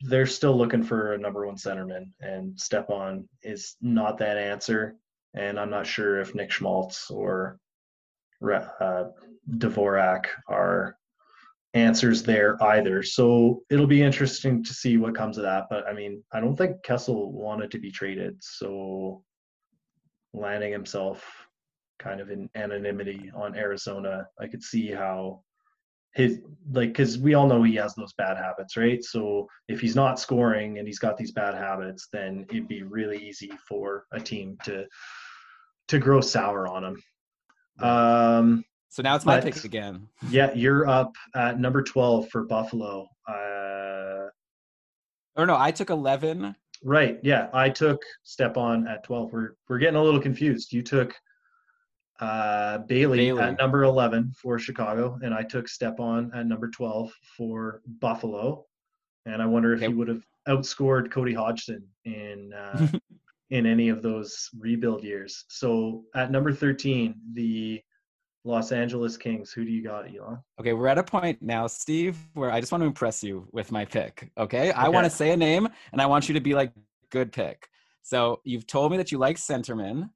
they're 0.00 0.26
still 0.26 0.56
looking 0.56 0.82
for 0.82 1.14
a 1.14 1.18
number 1.18 1.46
one 1.46 1.56
centerman, 1.56 2.10
and 2.20 2.58
Stepan 2.60 3.28
is 3.42 3.76
not 3.80 4.18
that 4.18 4.36
answer. 4.36 4.96
And 5.34 5.58
I'm 5.58 5.70
not 5.70 5.86
sure 5.86 6.20
if 6.20 6.34
Nick 6.34 6.50
Schmaltz 6.50 7.10
or 7.10 7.58
uh, 8.42 9.04
Dvorak 9.50 10.26
are 10.48 10.96
answers 11.74 12.22
there 12.22 12.62
either. 12.62 13.02
So 13.02 13.62
it'll 13.68 13.86
be 13.86 14.02
interesting 14.02 14.62
to 14.64 14.72
see 14.72 14.96
what 14.96 15.16
comes 15.16 15.36
of 15.36 15.42
that. 15.42 15.64
But 15.68 15.86
I 15.86 15.92
mean, 15.92 16.22
I 16.32 16.40
don't 16.40 16.56
think 16.56 16.82
Kessel 16.84 17.32
wanted 17.32 17.70
to 17.72 17.78
be 17.78 17.90
traded. 17.90 18.36
So 18.40 19.22
landing 20.32 20.72
himself 20.72 21.24
kind 21.98 22.20
of 22.20 22.30
in 22.30 22.48
anonymity 22.54 23.30
on 23.34 23.56
Arizona, 23.56 24.26
I 24.40 24.46
could 24.46 24.62
see 24.62 24.90
how 24.90 25.42
his 26.14 26.40
like 26.70 26.90
because 26.90 27.18
we 27.18 27.34
all 27.34 27.48
know 27.48 27.64
he 27.64 27.74
has 27.74 27.94
those 27.94 28.12
bad 28.12 28.36
habits, 28.36 28.76
right? 28.76 29.02
So 29.02 29.48
if 29.66 29.80
he's 29.80 29.96
not 29.96 30.20
scoring 30.20 30.78
and 30.78 30.86
he's 30.86 31.00
got 31.00 31.16
these 31.16 31.32
bad 31.32 31.54
habits, 31.54 32.08
then 32.12 32.46
it'd 32.50 32.68
be 32.68 32.84
really 32.84 33.18
easy 33.18 33.50
for 33.68 34.06
a 34.12 34.20
team 34.20 34.56
to 34.64 34.86
to 35.88 35.98
grow 35.98 36.20
sour 36.20 36.68
on 36.68 36.84
him. 36.84 37.02
Um, 37.80 38.64
so 38.94 39.02
now 39.02 39.16
it's 39.16 39.26
my 39.26 39.40
but, 39.40 39.52
pick 39.52 39.64
again. 39.64 40.06
yeah, 40.30 40.52
you're 40.54 40.88
up 40.88 41.16
at 41.34 41.58
number 41.58 41.82
12 41.82 42.28
for 42.28 42.44
Buffalo. 42.44 43.08
Uh, 43.26 44.28
or 45.34 45.46
no, 45.46 45.56
I 45.58 45.72
took 45.72 45.90
11. 45.90 46.54
Right. 46.84 47.18
Yeah, 47.24 47.48
I 47.52 47.70
took 47.70 48.00
Stepan 48.22 48.86
at 48.86 49.02
12. 49.02 49.32
We're 49.32 49.56
we're 49.68 49.78
getting 49.78 49.96
a 49.96 50.02
little 50.02 50.20
confused. 50.20 50.72
You 50.72 50.80
took 50.80 51.12
uh, 52.20 52.78
Bailey, 52.86 53.18
Bailey, 53.18 53.42
at 53.42 53.58
number 53.58 53.82
11 53.82 54.32
for 54.40 54.60
Chicago, 54.60 55.18
and 55.24 55.34
I 55.34 55.42
took 55.42 55.66
Stepan 55.66 56.30
at 56.32 56.46
number 56.46 56.70
12 56.70 57.12
for 57.36 57.80
Buffalo. 57.98 58.64
And 59.26 59.42
I 59.42 59.46
wonder 59.46 59.72
if 59.72 59.78
okay. 59.78 59.88
he 59.88 59.94
would 59.94 60.06
have 60.06 60.22
outscored 60.46 61.10
Cody 61.10 61.34
Hodgson 61.34 61.84
in 62.04 62.52
uh, 62.52 62.86
in 63.50 63.66
any 63.66 63.88
of 63.88 64.02
those 64.02 64.50
rebuild 64.56 65.02
years. 65.02 65.46
So 65.48 66.04
at 66.14 66.30
number 66.30 66.52
13, 66.52 67.16
the 67.32 67.82
Los 68.44 68.72
Angeles 68.72 69.16
Kings. 69.16 69.52
Who 69.52 69.64
do 69.64 69.70
you 69.70 69.82
got, 69.82 70.06
Elan? 70.06 70.38
Okay, 70.60 70.74
we're 70.74 70.88
at 70.88 70.98
a 70.98 71.02
point 71.02 71.40
now, 71.40 71.66
Steve, 71.66 72.18
where 72.34 72.50
I 72.50 72.60
just 72.60 72.72
want 72.72 72.82
to 72.82 72.86
impress 72.86 73.24
you 73.24 73.48
with 73.52 73.72
my 73.72 73.84
pick. 73.86 74.30
Okay, 74.36 74.70
I 74.72 74.88
want 74.88 75.04
to 75.04 75.10
say 75.10 75.30
a 75.30 75.36
name, 75.36 75.66
and 75.92 76.00
I 76.00 76.06
want 76.06 76.28
you 76.28 76.34
to 76.34 76.40
be 76.40 76.54
like, 76.54 76.72
good 77.10 77.32
pick. 77.32 77.68
So 78.02 78.40
you've 78.44 78.66
told 78.66 78.90
me 78.92 78.98
that 78.98 79.10
you 79.10 79.18
like 79.18 79.38
centerman. 79.38 80.10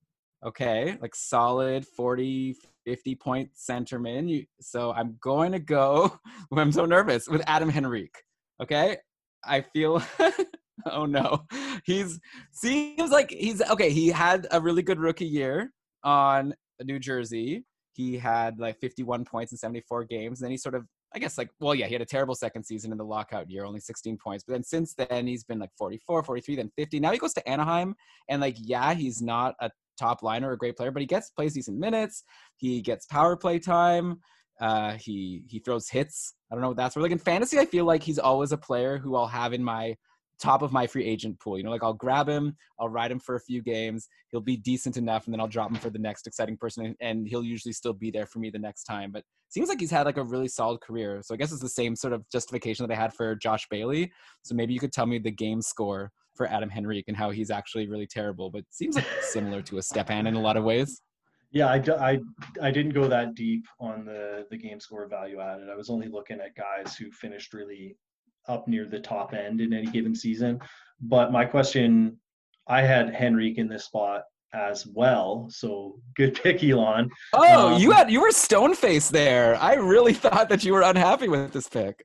Okay, 0.45 0.99
like 1.01 1.15
solid 1.15 1.87
40, 1.87 2.55
50 2.85 3.15
point 3.15 3.51
centerman. 3.55 4.29
You, 4.29 4.45
so 4.61 4.93
I'm 4.93 5.17
going 5.21 5.53
to 5.53 5.59
go. 5.59 6.19
I'm 6.53 6.71
so 6.71 6.85
nervous 6.85 7.29
with 7.29 7.43
Adam 7.47 7.71
Henrique. 7.71 8.23
Okay, 8.63 8.99
I 9.45 9.63
feel. 9.63 10.03
oh 10.87 11.07
no, 11.07 11.45
he's 11.85 12.21
seems 12.53 13.11
like 13.11 13.31
he's 13.31 13.63
okay. 13.63 13.91
He 13.91 14.09
had 14.09 14.47
a 14.51 14.61
really 14.61 14.83
good 14.83 15.01
rookie 15.01 15.27
year 15.27 15.73
on 16.05 16.55
New 16.85 16.99
Jersey 16.99 17.65
he 17.99 18.17
had 18.17 18.61
like 18.61 18.79
51 18.79 19.25
points 19.25 19.51
in 19.51 19.59
74 19.59 20.05
games. 20.05 20.41
And 20.41 20.47
then 20.47 20.53
he 20.53 20.57
sort 20.57 20.77
of, 20.77 20.87
I 21.13 21.19
guess, 21.19 21.37
like, 21.37 21.51
well, 21.59 21.75
yeah, 21.75 21.87
he 21.87 21.95
had 21.95 22.01
a 22.01 22.07
terrible 22.07 22.37
second 22.37 22.63
season 22.63 22.93
in 22.93 22.99
the 22.99 23.05
lockout 23.05 23.51
year, 23.51 23.65
only 23.65 23.81
16 23.81 24.17
points. 24.19 24.45
But 24.47 24.53
then 24.53 24.63
since 24.63 24.95
then, 24.95 25.27
he's 25.27 25.43
been 25.43 25.59
like 25.59 25.73
44, 25.77 26.23
43, 26.23 26.55
then 26.55 26.71
50. 26.77 27.01
Now 27.01 27.11
he 27.11 27.19
goes 27.19 27.35
to 27.35 27.49
Anaheim. 27.49 27.97
And 28.29 28.41
like, 28.41 28.55
yeah, 28.61 28.95
he's 28.95 29.21
not 29.21 29.57
a 29.61 29.73
top 29.99 30.23
liner 30.23 30.51
or 30.51 30.53
a 30.53 30.57
great 30.57 30.77
player, 30.77 30.93
but 30.93 31.01
he 31.01 31.07
gets 31.07 31.31
plays 31.31 31.55
decent 31.55 31.77
minutes. 31.77 32.23
He 32.57 32.83
gets 32.83 33.05
power 33.07 33.37
play 33.37 33.59
time. 33.59 34.21
Uh, 34.61 34.93
he 34.93 35.43
he 35.49 35.59
throws 35.59 35.89
hits. 35.89 36.35
I 36.53 36.55
don't 36.55 36.63
know 36.63 36.69
what 36.69 36.77
that's 36.77 36.95
for. 36.95 37.03
Like 37.03 37.11
in 37.11 37.19
fantasy, 37.19 37.59
I 37.59 37.65
feel 37.65 37.85
like 37.85 38.05
he's 38.05 38.21
always 38.21 38.53
a 38.53 38.57
player 38.57 38.97
who 38.97 39.17
I'll 39.17 39.27
have 39.27 39.53
in 39.53 39.65
my 39.65 39.97
top 40.41 40.63
of 40.63 40.73
my 40.73 40.87
free 40.87 41.05
agent 41.05 41.39
pool. 41.41 41.59
You 41.59 41.65
know, 41.65 41.71
like 41.71 41.83
I'll 41.83 41.93
grab 41.93 42.29
him, 42.29 42.57
I'll 42.79 42.89
ride 42.89 43.11
him 43.11 43.19
for 43.19 43.35
a 43.35 43.41
few 43.41 43.63
games, 43.63 44.09
he'll 44.31 44.41
be 44.41 44.57
decent 44.57 44.97
enough, 44.97 45.27
and 45.27 45.35
then 45.35 45.41
I'll 45.41 45.49
drop 45.49 45.71
him 45.71 45.77
for 45.77 45.91
the 45.91 45.99
next 45.99 46.27
exciting 46.27 46.57
person, 46.57 46.95
and 47.01 47.27
he'll 47.27 47.45
usually 47.45 47.73
still 47.73 47.93
be 47.93 48.11
there 48.11 48.27
for 48.27 48.39
me 48.39 48.51
the 48.51 48.59
next 48.59 48.85
time. 48.85 49.11
But 49.11 49.25
seems 49.51 49.69
like 49.69 49.81
he's 49.81 49.91
had 49.91 50.07
like 50.07 50.17
a 50.17 50.25
really 50.25 50.49
solid 50.49 50.81
career. 50.81 51.21
So 51.25 51.35
I 51.35 51.37
guess 51.37 51.53
it's 51.53 51.63
the 51.63 51.69
same 51.69 51.97
sort 51.97 52.13
of 52.13 52.29
justification 52.31 52.87
that 52.87 52.95
I 52.95 53.01
had 53.01 53.15
for 53.15 53.35
Josh 53.35 53.67
Bailey. 53.69 54.13
So 54.43 54.55
maybe 54.55 54.75
you 54.75 54.81
could 54.81 54.93
tell 54.93 55.07
me 55.07 55.19
the 55.19 55.31
game 55.31 55.63
score 55.63 56.11
for 56.35 56.47
Adam 56.47 56.71
Henrique 56.75 57.09
and 57.09 57.17
how 57.17 57.31
he's 57.31 57.51
actually 57.51 57.89
really 57.89 58.07
terrible, 58.07 58.51
but 58.51 58.65
seems 58.71 58.95
like 58.95 59.07
similar 59.23 59.63
to 59.63 59.79
a 59.79 59.83
Stepan 59.83 60.27
in 60.27 60.35
a 60.35 60.41
lot 60.41 60.57
of 60.57 60.65
ways. 60.65 61.03
Yeah, 61.51 61.67
I, 61.67 61.83
I, 61.99 62.19
I 62.61 62.71
didn't 62.71 62.93
go 62.93 63.09
that 63.09 63.35
deep 63.35 63.65
on 63.81 64.05
the, 64.05 64.47
the 64.51 64.57
game 64.57 64.79
score 64.81 65.09
value 65.09 65.41
added. 65.41 65.71
I 65.71 65.77
was 65.77 65.89
only 65.89 66.09
looking 66.09 66.41
at 66.41 66.55
guys 66.55 66.95
who 66.95 67.11
finished 67.11 67.55
really 67.55 67.97
up 68.49 68.67
near 68.67 68.87
the 68.87 69.01
top 69.01 69.35
end 69.35 69.61
in 69.61 69.73
any 69.73 69.87
given 69.87 70.15
season. 70.15 70.61
But 71.01 71.33
my 71.33 71.45
question, 71.45 72.19
I 72.67 72.83
had 72.83 73.15
Henrique 73.15 73.59
in 73.59 73.69
this 73.69 73.85
spot 73.85 74.23
as 74.53 74.87
well. 74.87 75.49
So 75.51 76.01
good 76.15 76.35
pick, 76.43 76.63
Elan. 76.63 77.11
Oh, 77.33 77.75
um, 77.75 77.81
you 77.81 77.91
had 77.91 78.11
you 78.11 78.21
were 78.21 78.33
stone 78.33 78.75
faced 78.75 79.13
there. 79.13 79.57
I 79.57 79.75
really 79.75 80.13
thought 80.25 80.49
that 80.49 80.65
you 80.65 80.73
were 80.73 80.83
unhappy 80.83 81.29
with 81.29 81.53
this 81.53 81.69
pick. 81.69 82.05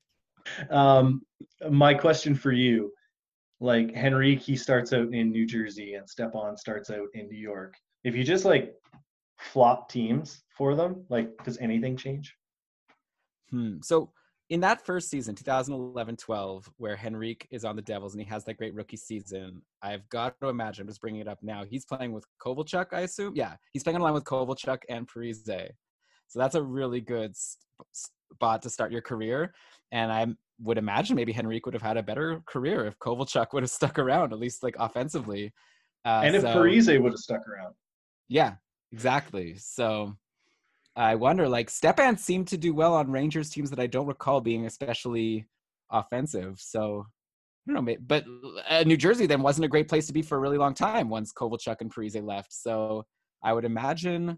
Um, 0.69 1.21
my 1.69 1.93
question 1.93 2.35
for 2.35 2.51
you, 2.51 2.91
like 3.59 3.95
Henrique, 3.95 4.41
he 4.41 4.57
starts 4.57 4.91
out 4.91 5.13
in 5.13 5.31
New 5.31 5.45
Jersey 5.45 5.93
and 5.93 6.09
Stepan 6.09 6.57
starts 6.57 6.89
out 6.89 7.07
in 7.13 7.29
New 7.29 7.37
York. 7.37 7.75
If 8.03 8.15
you 8.15 8.23
just 8.23 8.43
like 8.43 8.73
flop 9.39 9.89
teams 9.89 10.43
for 10.57 10.75
them, 10.75 11.05
like 11.09 11.31
does 11.45 11.57
anything 11.59 11.95
change? 11.95 12.35
Hmm. 13.49 13.77
So 13.81 14.11
in 14.53 14.59
that 14.59 14.85
first 14.85 15.09
season, 15.09 15.33
2011-12, 15.33 16.69
where 16.77 16.95
Henrique 16.95 17.47
is 17.49 17.65
on 17.65 17.75
the 17.75 17.81
Devils 17.81 18.13
and 18.13 18.21
he 18.21 18.29
has 18.29 18.45
that 18.45 18.55
great 18.55 18.75
rookie 18.75 18.95
season, 18.95 19.63
I've 19.81 20.07
got 20.09 20.39
to 20.41 20.49
imagine, 20.49 20.83
I'm 20.83 20.87
just 20.87 21.01
bringing 21.01 21.21
it 21.21 21.27
up 21.27 21.39
now, 21.41 21.63
he's 21.67 21.85
playing 21.85 22.11
with 22.11 22.23
Kovalchuk, 22.39 22.93
I 22.93 22.99
assume? 22.99 23.33
Yeah, 23.35 23.55
he's 23.71 23.83
playing 23.83 23.95
on 23.95 24.03
line 24.03 24.13
with 24.13 24.25
Kovalchuk 24.25 24.81
and 24.89 25.07
Parise. 25.07 25.71
So 26.27 26.37
that's 26.37 26.53
a 26.53 26.61
really 26.61 27.01
good 27.01 27.33
spot 27.33 28.61
to 28.61 28.69
start 28.69 28.91
your 28.91 29.01
career. 29.01 29.55
And 29.91 30.11
I 30.11 30.27
would 30.61 30.77
imagine 30.77 31.15
maybe 31.15 31.35
Henrique 31.35 31.65
would 31.65 31.73
have 31.73 31.81
had 31.81 31.97
a 31.97 32.03
better 32.03 32.43
career 32.45 32.85
if 32.85 32.99
Kovalchuk 32.99 33.53
would 33.53 33.63
have 33.63 33.71
stuck 33.71 33.97
around, 33.97 34.33
at 34.33 34.39
least 34.39 34.61
like 34.61 34.75
offensively. 34.77 35.51
Uh, 36.05 36.21
and 36.23 36.35
if 36.35 36.43
so, 36.43 36.49
Parise 36.49 37.01
would 37.01 37.13
have 37.13 37.17
stuck 37.17 37.47
around. 37.47 37.73
Yeah, 38.27 38.53
exactly. 38.91 39.55
So 39.57 40.15
I 40.95 41.15
wonder, 41.15 41.49
like 41.49 41.69
Stepan 41.69 42.17
seemed 42.17 42.47
to 42.49 42.57
do 42.57 42.73
well 42.73 42.93
on 42.93 43.11
Rangers 43.11 43.49
teams 43.49 43.69
that 43.71 43.79
I 43.79 43.87
don't 43.87 44.05
recall 44.05 44.41
being 44.41 44.65
especially 44.65 45.47
offensive. 45.91 46.59
So 46.59 47.05
I 47.67 47.73
don't 47.73 47.85
know, 47.85 47.95
but 48.01 48.25
uh, 48.69 48.83
New 48.83 48.97
Jersey 48.97 49.25
then 49.25 49.41
wasn't 49.41 49.65
a 49.65 49.69
great 49.69 49.87
place 49.87 50.05
to 50.07 50.13
be 50.13 50.21
for 50.21 50.37
a 50.37 50.39
really 50.41 50.57
long 50.57 50.73
time 50.73 51.09
once 51.09 51.31
Kovalchuk 51.33 51.77
and 51.79 51.93
Parise 51.93 52.21
left. 52.21 52.53
So 52.53 53.05
I 53.43 53.53
would 53.53 53.65
imagine 53.65 54.37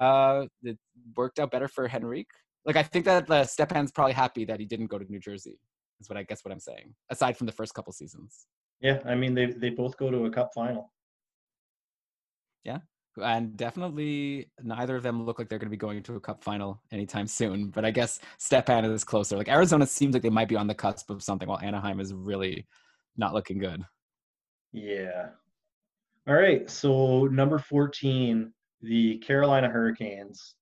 uh, 0.00 0.46
it 0.62 0.78
worked 1.16 1.38
out 1.38 1.50
better 1.50 1.68
for 1.68 1.88
Henrique. 1.88 2.32
Like 2.66 2.76
I 2.76 2.82
think 2.82 3.04
that 3.04 3.30
uh, 3.30 3.44
Stepan's 3.44 3.92
probably 3.92 4.12
happy 4.12 4.44
that 4.46 4.58
he 4.58 4.66
didn't 4.66 4.86
go 4.86 4.98
to 4.98 5.04
New 5.10 5.20
Jersey. 5.20 5.58
Is 6.00 6.08
what 6.08 6.18
I 6.18 6.24
guess 6.24 6.44
what 6.44 6.50
I'm 6.52 6.60
saying. 6.60 6.94
Aside 7.10 7.36
from 7.36 7.46
the 7.46 7.52
first 7.52 7.74
couple 7.74 7.92
seasons. 7.92 8.46
Yeah, 8.80 8.98
I 9.06 9.14
mean 9.14 9.34
they 9.34 9.46
they 9.46 9.70
both 9.70 9.96
go 9.96 10.10
to 10.10 10.24
a 10.26 10.30
cup 10.30 10.50
final. 10.54 10.92
Yeah, 12.64 12.78
and 13.22 13.56
definitely 13.56 14.50
neither 14.62 14.96
of 14.96 15.02
them 15.02 15.24
look 15.24 15.38
like 15.38 15.48
they're 15.48 15.58
going 15.58 15.68
to 15.68 15.70
be 15.70 15.76
going 15.76 16.02
to 16.02 16.16
a 16.16 16.20
cup 16.20 16.42
final 16.42 16.80
anytime 16.92 17.26
soon. 17.26 17.70
But 17.70 17.84
I 17.84 17.90
guess 17.90 18.20
Stepan 18.38 18.84
is 18.84 19.04
closer. 19.04 19.36
Like 19.36 19.48
Arizona 19.48 19.86
seems 19.86 20.14
like 20.14 20.22
they 20.22 20.30
might 20.30 20.48
be 20.48 20.56
on 20.56 20.66
the 20.66 20.74
cusp 20.74 21.10
of 21.10 21.22
something, 21.22 21.48
while 21.48 21.60
Anaheim 21.60 22.00
is 22.00 22.12
really 22.12 22.66
not 23.16 23.34
looking 23.34 23.58
good. 23.58 23.82
Yeah. 24.72 25.28
All 26.26 26.34
right. 26.34 26.68
So 26.68 27.26
number 27.26 27.58
14, 27.58 28.52
the 28.82 29.18
Carolina 29.18 29.68
Hurricanes. 29.68 30.54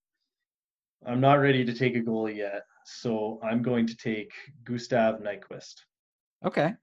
I'm 1.07 1.21
not 1.21 1.41
ready 1.41 1.65
to 1.65 1.75
take 1.75 1.97
a 1.97 2.01
goalie 2.01 2.37
yet, 2.37 2.63
so 2.85 3.41
I'm 3.43 3.63
going 3.63 3.87
to 3.89 3.97
take 3.97 4.31
Gustav 4.65 5.21
Nyquist. 5.21 5.75
Okay. 6.45 6.75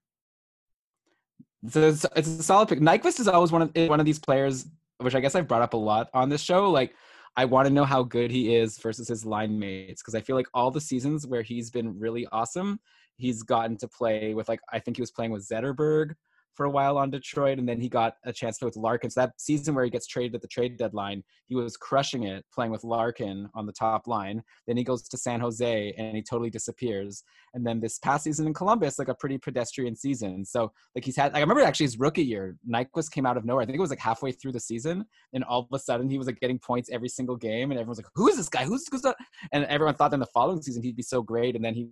So 1.68 1.88
it's, 1.88 2.06
it's 2.16 2.28
a 2.28 2.42
solid 2.42 2.68
pick. 2.68 2.80
Nyquist 2.80 3.20
is 3.20 3.28
always 3.28 3.52
one 3.52 3.62
of 3.62 3.70
one 3.88 4.00
of 4.00 4.06
these 4.06 4.18
players, 4.18 4.66
which 5.00 5.14
I 5.14 5.20
guess 5.20 5.34
I've 5.34 5.48
brought 5.48 5.62
up 5.62 5.74
a 5.74 5.78
lot 5.78 6.08
on 6.14 6.28
this 6.28 6.42
show. 6.42 6.70
Like, 6.70 6.94
I 7.36 7.44
want 7.44 7.66
to 7.68 7.72
know 7.72 7.84
how 7.84 8.02
good 8.02 8.30
he 8.30 8.54
is 8.54 8.78
versus 8.78 9.08
his 9.08 9.24
line 9.24 9.58
mates 9.58 10.02
because 10.02 10.14
I 10.14 10.20
feel 10.20 10.36
like 10.36 10.48
all 10.52 10.70
the 10.70 10.80
seasons 10.80 11.26
where 11.26 11.42
he's 11.42 11.70
been 11.70 11.98
really 11.98 12.26
awesome, 12.32 12.80
he's 13.16 13.42
gotten 13.42 13.76
to 13.78 13.88
play 13.88 14.34
with 14.34 14.48
like 14.48 14.60
I 14.72 14.78
think 14.78 14.96
he 14.96 15.02
was 15.02 15.12
playing 15.12 15.30
with 15.30 15.48
Zetterberg 15.48 16.14
for 16.54 16.66
a 16.66 16.70
while 16.70 16.98
on 16.98 17.10
Detroit, 17.10 17.58
and 17.58 17.68
then 17.68 17.80
he 17.80 17.88
got 17.88 18.14
a 18.24 18.32
chance 18.32 18.56
to 18.56 18.60
play 18.60 18.66
with 18.66 18.76
Larkin. 18.76 19.10
So 19.10 19.20
that 19.20 19.32
season 19.38 19.74
where 19.74 19.84
he 19.84 19.90
gets 19.90 20.06
traded 20.06 20.34
at 20.34 20.42
the 20.42 20.48
trade 20.48 20.76
deadline, 20.76 21.22
he 21.46 21.54
was 21.54 21.76
crushing 21.76 22.24
it 22.24 22.44
playing 22.52 22.70
with 22.70 22.84
Larkin 22.84 23.48
on 23.54 23.66
the 23.66 23.72
top 23.72 24.06
line. 24.06 24.42
Then 24.66 24.76
he 24.76 24.84
goes 24.84 25.02
to 25.08 25.16
San 25.16 25.40
Jose 25.40 25.94
and 25.96 26.16
he 26.16 26.22
totally 26.22 26.50
disappears. 26.50 27.22
And 27.54 27.66
then 27.66 27.80
this 27.80 27.98
past 27.98 28.24
season 28.24 28.46
in 28.46 28.54
Columbus, 28.54 28.98
like 28.98 29.08
a 29.08 29.14
pretty 29.14 29.38
pedestrian 29.38 29.96
season. 29.96 30.44
So 30.44 30.72
like 30.94 31.04
he's 31.04 31.16
had, 31.16 31.32
like, 31.32 31.38
I 31.38 31.40
remember 31.40 31.62
actually 31.62 31.86
his 31.86 31.98
rookie 31.98 32.24
year, 32.24 32.56
Nyquist 32.68 33.10
came 33.10 33.26
out 33.26 33.36
of 33.36 33.44
nowhere. 33.44 33.62
I 33.62 33.66
think 33.66 33.76
it 33.76 33.80
was 33.80 33.90
like 33.90 33.98
halfway 33.98 34.32
through 34.32 34.52
the 34.52 34.60
season, 34.60 35.04
and 35.32 35.44
all 35.44 35.60
of 35.60 35.66
a 35.72 35.78
sudden 35.78 36.08
he 36.08 36.18
was 36.18 36.26
like 36.26 36.40
getting 36.40 36.58
points 36.58 36.90
every 36.90 37.08
single 37.08 37.36
game, 37.36 37.70
and 37.70 37.78
everyone's 37.78 37.98
like, 37.98 38.06
"Who 38.14 38.28
is 38.28 38.36
this 38.36 38.48
guy? 38.48 38.64
Who's 38.64 38.86
who's 38.90 39.02
that?" 39.02 39.16
And 39.52 39.64
everyone 39.64 39.94
thought 39.94 40.12
in 40.12 40.20
the 40.20 40.26
following 40.26 40.62
season 40.62 40.82
he'd 40.82 40.96
be 40.96 41.02
so 41.02 41.22
great, 41.22 41.56
and 41.56 41.64
then 41.64 41.74
he 41.74 41.88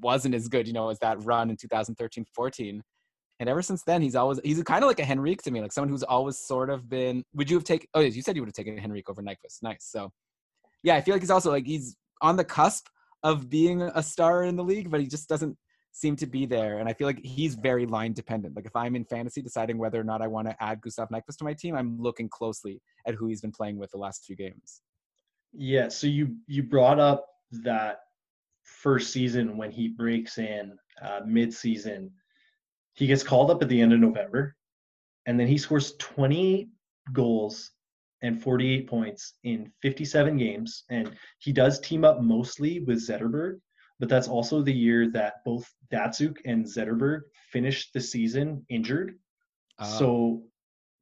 wasn't 0.00 0.34
as 0.34 0.48
good, 0.48 0.66
you 0.66 0.72
know, 0.72 0.90
as 0.90 0.98
that 0.98 1.22
run 1.24 1.50
in 1.50 1.56
2013-14 1.56 2.82
and 3.40 3.48
ever 3.48 3.62
since 3.62 3.82
then, 3.82 4.02
he's 4.02 4.14
always 4.14 4.38
he's 4.44 4.62
kind 4.62 4.84
of 4.84 4.88
like 4.88 5.00
a 5.00 5.10
Henrique 5.10 5.42
to 5.42 5.50
me, 5.50 5.62
like 5.62 5.72
someone 5.72 5.88
who's 5.88 6.02
always 6.02 6.38
sort 6.38 6.68
of 6.68 6.90
been. 6.90 7.24
Would 7.34 7.50
you 7.50 7.56
have 7.56 7.64
taken? 7.64 7.88
Oh, 7.94 8.00
yes, 8.00 8.14
you 8.14 8.20
said 8.20 8.36
you 8.36 8.42
would 8.42 8.48
have 8.48 8.54
taken 8.54 8.78
Henrique 8.78 9.08
over 9.08 9.22
Nyquist. 9.22 9.62
Nice. 9.62 9.86
So, 9.88 10.12
yeah, 10.82 10.96
I 10.96 11.00
feel 11.00 11.14
like 11.14 11.22
he's 11.22 11.30
also 11.30 11.50
like 11.50 11.66
he's 11.66 11.96
on 12.20 12.36
the 12.36 12.44
cusp 12.44 12.86
of 13.22 13.48
being 13.48 13.80
a 13.80 14.02
star 14.02 14.44
in 14.44 14.56
the 14.56 14.62
league, 14.62 14.90
but 14.90 15.00
he 15.00 15.06
just 15.06 15.26
doesn't 15.26 15.56
seem 15.92 16.16
to 16.16 16.26
be 16.26 16.44
there. 16.44 16.78
And 16.78 16.88
I 16.88 16.92
feel 16.92 17.06
like 17.06 17.20
he's 17.24 17.54
very 17.54 17.86
line 17.86 18.12
dependent. 18.12 18.56
Like 18.56 18.66
if 18.66 18.76
I'm 18.76 18.94
in 18.94 19.06
fantasy 19.06 19.40
deciding 19.40 19.78
whether 19.78 19.98
or 19.98 20.04
not 20.04 20.20
I 20.20 20.26
want 20.26 20.46
to 20.46 20.62
add 20.62 20.82
Gustav 20.82 21.08
Nyquist 21.08 21.38
to 21.38 21.44
my 21.44 21.54
team, 21.54 21.74
I'm 21.74 21.98
looking 21.98 22.28
closely 22.28 22.82
at 23.06 23.14
who 23.14 23.26
he's 23.26 23.40
been 23.40 23.52
playing 23.52 23.78
with 23.78 23.90
the 23.90 23.98
last 23.98 24.24
few 24.26 24.36
games. 24.36 24.82
Yeah. 25.54 25.88
So 25.88 26.06
you 26.06 26.36
you 26.46 26.62
brought 26.62 27.00
up 27.00 27.26
that 27.64 28.00
first 28.64 29.14
season 29.14 29.56
when 29.56 29.70
he 29.70 29.88
breaks 29.88 30.36
in 30.36 30.76
uh, 31.02 31.20
mid 31.26 31.54
season 31.54 32.10
he 33.00 33.06
gets 33.06 33.22
called 33.22 33.50
up 33.50 33.62
at 33.62 33.68
the 33.70 33.80
end 33.80 33.94
of 33.94 33.98
November, 33.98 34.54
and 35.24 35.40
then 35.40 35.46
he 35.46 35.56
scores 35.56 35.94
20 35.96 36.68
goals 37.14 37.70
and 38.20 38.42
48 38.42 38.86
points 38.86 39.38
in 39.42 39.72
57 39.80 40.36
games. 40.36 40.84
And 40.90 41.16
he 41.38 41.50
does 41.50 41.80
team 41.80 42.04
up 42.04 42.20
mostly 42.20 42.80
with 42.80 42.98
Zetterberg, 42.98 43.58
but 44.00 44.10
that's 44.10 44.28
also 44.28 44.60
the 44.60 44.72
year 44.72 45.10
that 45.12 45.36
both 45.46 45.66
Datsyuk 45.90 46.36
and 46.44 46.62
Zetterberg 46.62 47.20
finished 47.50 47.94
the 47.94 48.02
season 48.02 48.66
injured. 48.68 49.18
Uh, 49.78 49.86
so 49.86 50.42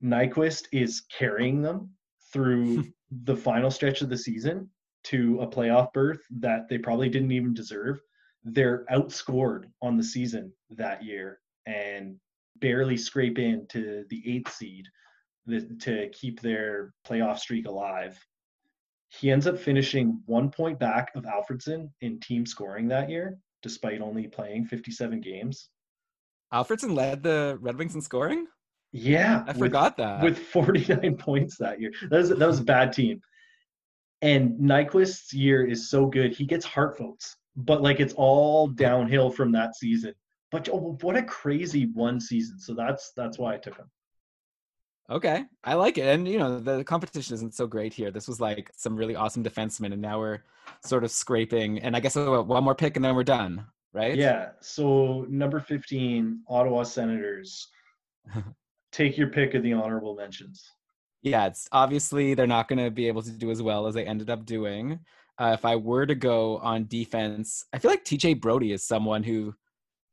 Nyquist 0.01 0.69
is 0.71 1.03
carrying 1.11 1.63
them 1.63 1.91
through 2.33 2.85
the 3.25 3.37
final 3.37 3.73
stretch 3.73 4.03
of 4.03 4.09
the 4.09 4.19
season 4.19 4.71
to 5.03 5.41
a 5.41 5.49
playoff 5.49 5.93
berth 5.93 6.21
that 6.39 6.69
they 6.69 6.79
probably 6.79 7.09
didn't 7.09 7.33
even 7.33 7.55
deserve. 7.55 8.01
They're 8.45 8.85
outscored 8.85 9.65
on 9.83 9.97
the 9.97 10.05
season 10.05 10.53
that 10.71 11.03
year 11.03 11.41
and 11.67 12.17
barely 12.61 12.97
scrape 12.97 13.39
into 13.39 14.05
the 14.11 14.23
eighth 14.27 14.53
seed 14.53 14.87
to 15.81 16.09
keep 16.13 16.41
their 16.41 16.93
playoff 17.07 17.39
streak 17.39 17.67
alive. 17.67 18.19
He 19.09 19.31
ends 19.31 19.47
up 19.47 19.59
finishing 19.59 20.21
one 20.27 20.51
point 20.51 20.79
back 20.79 21.11
of 21.15 21.25
Alfredsson 21.25 21.91
in 22.03 22.21
team 22.21 22.45
scoring 22.45 22.89
that 22.89 23.09
year, 23.09 23.39
despite 23.63 24.01
only 24.01 24.29
playing 24.29 24.67
57 24.67 25.21
games. 25.21 25.71
Alfredsson 26.53 26.95
led 26.95 27.23
the 27.23 27.59
Red 27.61 27.77
Wings 27.77 27.95
in 27.95 28.03
scoring? 28.03 28.47
Yeah. 28.93 29.45
I 29.47 29.53
with, 29.53 29.59
forgot 29.59 29.97
that. 29.99 30.23
With 30.23 30.39
49 30.39 31.17
points 31.19 31.57
that 31.59 31.81
year. 31.81 31.93
That 32.11 32.19
was, 32.19 32.29
that 32.31 32.47
was 32.47 32.61
a 32.61 32.65
bad 32.65 32.93
team. 32.93 33.21
And 34.21 34.59
Nyquist's 34.59 35.33
year 35.33 35.65
is 35.65 35.91
so 35.91 36.07
good. 36.07 36.35
He 36.35 36.45
gets 36.45 36.65
Hart 36.65 36.99
votes, 36.99 37.37
but 37.57 37.83
like 37.83 38.01
it's 38.01 38.15
all 38.15 38.67
downhill 38.69 39.31
from 39.31 39.53
that 39.53 39.77
season. 39.77 40.13
But 40.51 40.69
oh, 40.73 40.97
what 41.03 41.17
a 41.17 41.23
crazy 41.23 41.91
one 41.95 42.21
season. 42.21 42.59
So 42.59 42.75
that's 42.75 43.13
that's 43.17 43.39
why 43.39 43.55
I 43.55 43.59
took 43.59 43.77
him. 43.77 43.91
Okay, 45.11 45.45
I 45.65 45.75
like 45.75 45.97
it, 45.97 46.07
and 46.07 46.29
you 46.29 46.39
know 46.39 46.61
the 46.61 46.85
competition 46.85 47.35
isn't 47.35 47.55
so 47.55 47.67
great 47.67 47.95
here. 47.95 48.11
This 48.11 48.29
was 48.29 48.41
like 48.41 48.71
some 48.77 48.95
really 48.95 49.17
awesome 49.17 49.43
defensemen, 49.43 49.93
and 49.93 50.03
now 50.03 50.19
we're 50.19 50.41
sort 50.85 51.05
of 51.05 51.11
scraping. 51.11 51.79
And 51.79 51.97
I 51.97 52.01
guess 52.01 52.17
one 52.17 52.65
more 52.65 52.75
pick, 52.75 52.97
and 52.97 53.05
then 53.05 53.15
we're 53.15 53.25
done, 53.25 53.65
right? 53.93 54.17
Yeah. 54.17 54.51
So 54.61 55.27
number 55.29 55.61
fifteen, 55.61 56.43
Ottawa 56.49 56.83
Senators. 56.83 57.69
Take 58.93 59.19
your 59.19 59.29
pick 59.29 59.55
of 59.55 59.63
the 59.63 59.73
honorable 59.75 60.15
mentions. 60.15 60.71
Yeah, 61.23 61.47
it's 61.47 61.69
obviously 61.73 62.35
they're 62.35 62.47
not 62.47 62.69
going 62.69 62.83
to 62.83 62.91
be 62.91 63.09
able 63.09 63.23
to 63.23 63.33
do 63.33 63.51
as 63.51 63.61
well 63.61 63.87
as 63.87 63.95
they 63.95 64.07
ended 64.07 64.31
up 64.31 64.45
doing. 64.45 65.01
Uh, 65.39 65.53
if 65.55 65.65
I 65.65 65.77
were 65.77 66.07
to 66.07 66.15
go 66.15 66.59
on 66.59 66.87
defense, 66.87 67.65
I 67.73 67.79
feel 67.79 67.91
like 67.91 68.05
TJ 68.05 68.41
Brodie 68.41 68.73
is 68.73 68.85
someone 68.85 69.23
who 69.23 69.55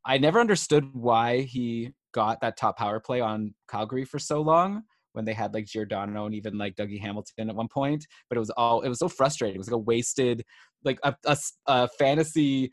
I 0.06 0.18
never 0.18 0.40
understood 0.40 0.90
why 0.94 1.42
he 1.42 1.92
got 2.14 2.40
that 2.42 2.58
top 2.58 2.78
power 2.78 3.00
play 3.00 3.22
on 3.22 3.54
Calgary 3.70 4.06
for 4.06 4.20
so 4.20 4.42
long 4.42 4.84
when 5.14 5.26
they 5.26 5.34
had 5.34 5.54
like 5.54 5.66
Giordano 5.66 6.26
and 6.26 6.36
even 6.36 6.58
like 6.58 6.76
Dougie 6.76 7.00
Hamilton 7.00 7.50
at 7.50 7.56
one 7.56 7.68
point. 7.68 8.06
But 8.30 8.38
it 8.38 8.40
was 8.40 8.50
all 8.52 8.82
it 8.82 8.90
was 8.90 9.00
so 9.00 9.10
frustrating. 9.10 9.56
It 9.56 9.60
was 9.60 9.68
like 9.68 9.76
a 9.76 9.80
wasted, 9.80 10.44
like 10.84 11.00
a, 11.04 11.16
a, 11.26 11.38
a 11.68 11.88
fantasy 11.88 12.72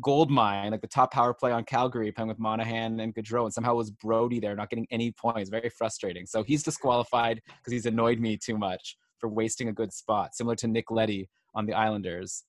gold 0.00 0.30
mine, 0.30 0.72
like 0.72 0.80
the 0.80 0.88
top 0.88 1.12
power 1.12 1.34
play 1.34 1.52
on 1.52 1.64
Calgary, 1.64 2.10
playing 2.10 2.28
with 2.28 2.38
Monahan 2.38 3.00
and 3.00 3.14
Gaudreau, 3.14 3.44
and 3.44 3.52
somehow 3.52 3.72
it 3.72 3.76
was 3.76 3.90
Brodie 3.90 4.40
there, 4.40 4.56
not 4.56 4.70
getting 4.70 4.86
any 4.90 5.12
points. 5.12 5.50
Very 5.50 5.70
frustrating. 5.70 6.26
So 6.26 6.42
he's 6.42 6.62
disqualified 6.62 7.40
because 7.46 7.72
he's 7.72 7.86
annoyed 7.86 8.18
me 8.18 8.36
too 8.36 8.58
much 8.58 8.96
for 9.18 9.28
wasting 9.28 9.68
a 9.68 9.72
good 9.72 9.92
spot, 9.92 10.34
similar 10.34 10.56
to 10.56 10.66
Nick 10.66 10.90
Leddy 10.90 11.28
on 11.54 11.66
the 11.66 11.74
Islanders. 11.74 12.44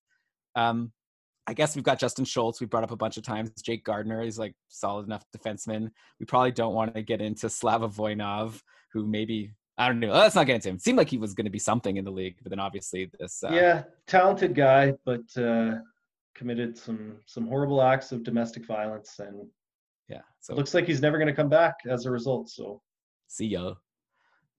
Um, 0.56 0.92
I 1.48 1.54
guess 1.54 1.76
we've 1.76 1.86
got 1.86 2.00
Justin 2.00 2.26
Schultz. 2.26 2.60
We 2.60 2.68
brought 2.68 2.84
up 2.84 2.92
a 2.92 2.96
bunch 2.96 3.18
of 3.18 3.24
times. 3.24 3.52
Jake 3.62 3.84
Gardiner 3.84 4.24
He's 4.24 4.40
like 4.40 4.56
solid 4.68 5.06
enough 5.06 5.24
defenseman. 5.36 5.90
We 6.20 6.26
probably 6.26 6.52
don't 6.52 6.74
want 6.74 6.96
to 6.96 7.04
get 7.04 7.22
into 7.22 7.50
Slava 7.50 7.88
Voinov, 7.88 8.60
who 8.92 9.06
maybe 9.06 9.52
I 9.78 9.88
don't 9.88 10.00
know. 10.00 10.12
Let's 10.12 10.36
not 10.36 10.48
get 10.48 10.56
into 10.56 10.70
him. 10.70 10.76
It 10.76 10.82
seemed 10.82 10.98
like 10.98 11.10
he 11.10 11.18
was 11.18 11.34
going 11.34 11.46
to 11.46 11.52
be 11.52 11.60
something 11.60 11.98
in 11.98 12.06
the 12.06 12.12
league, 12.12 12.38
but 12.42 12.50
then 12.50 12.60
obviously 12.60 13.12
this. 13.20 13.44
Uh, 13.44 13.52
yeah, 13.52 13.84
talented 14.08 14.56
guy, 14.56 14.94
but 15.06 15.22
uh, 15.38 15.76
committed 16.34 16.78
some 16.78 17.18
some 17.26 17.48
horrible 17.48 17.82
acts 17.82 18.12
of 18.12 18.24
domestic 18.24 18.66
violence, 18.66 19.20
and 19.20 19.46
yeah, 20.08 20.22
so 20.40 20.54
it 20.54 20.58
looks 20.58 20.74
like 20.74 20.86
he's 20.86 21.02
never 21.02 21.18
going 21.18 21.28
to 21.28 21.34
come 21.34 21.50
back 21.50 21.76
as 21.90 22.06
a 22.06 22.12
result. 22.12 22.50
So 22.50 22.82
see 23.28 23.48
ya. 23.48 23.74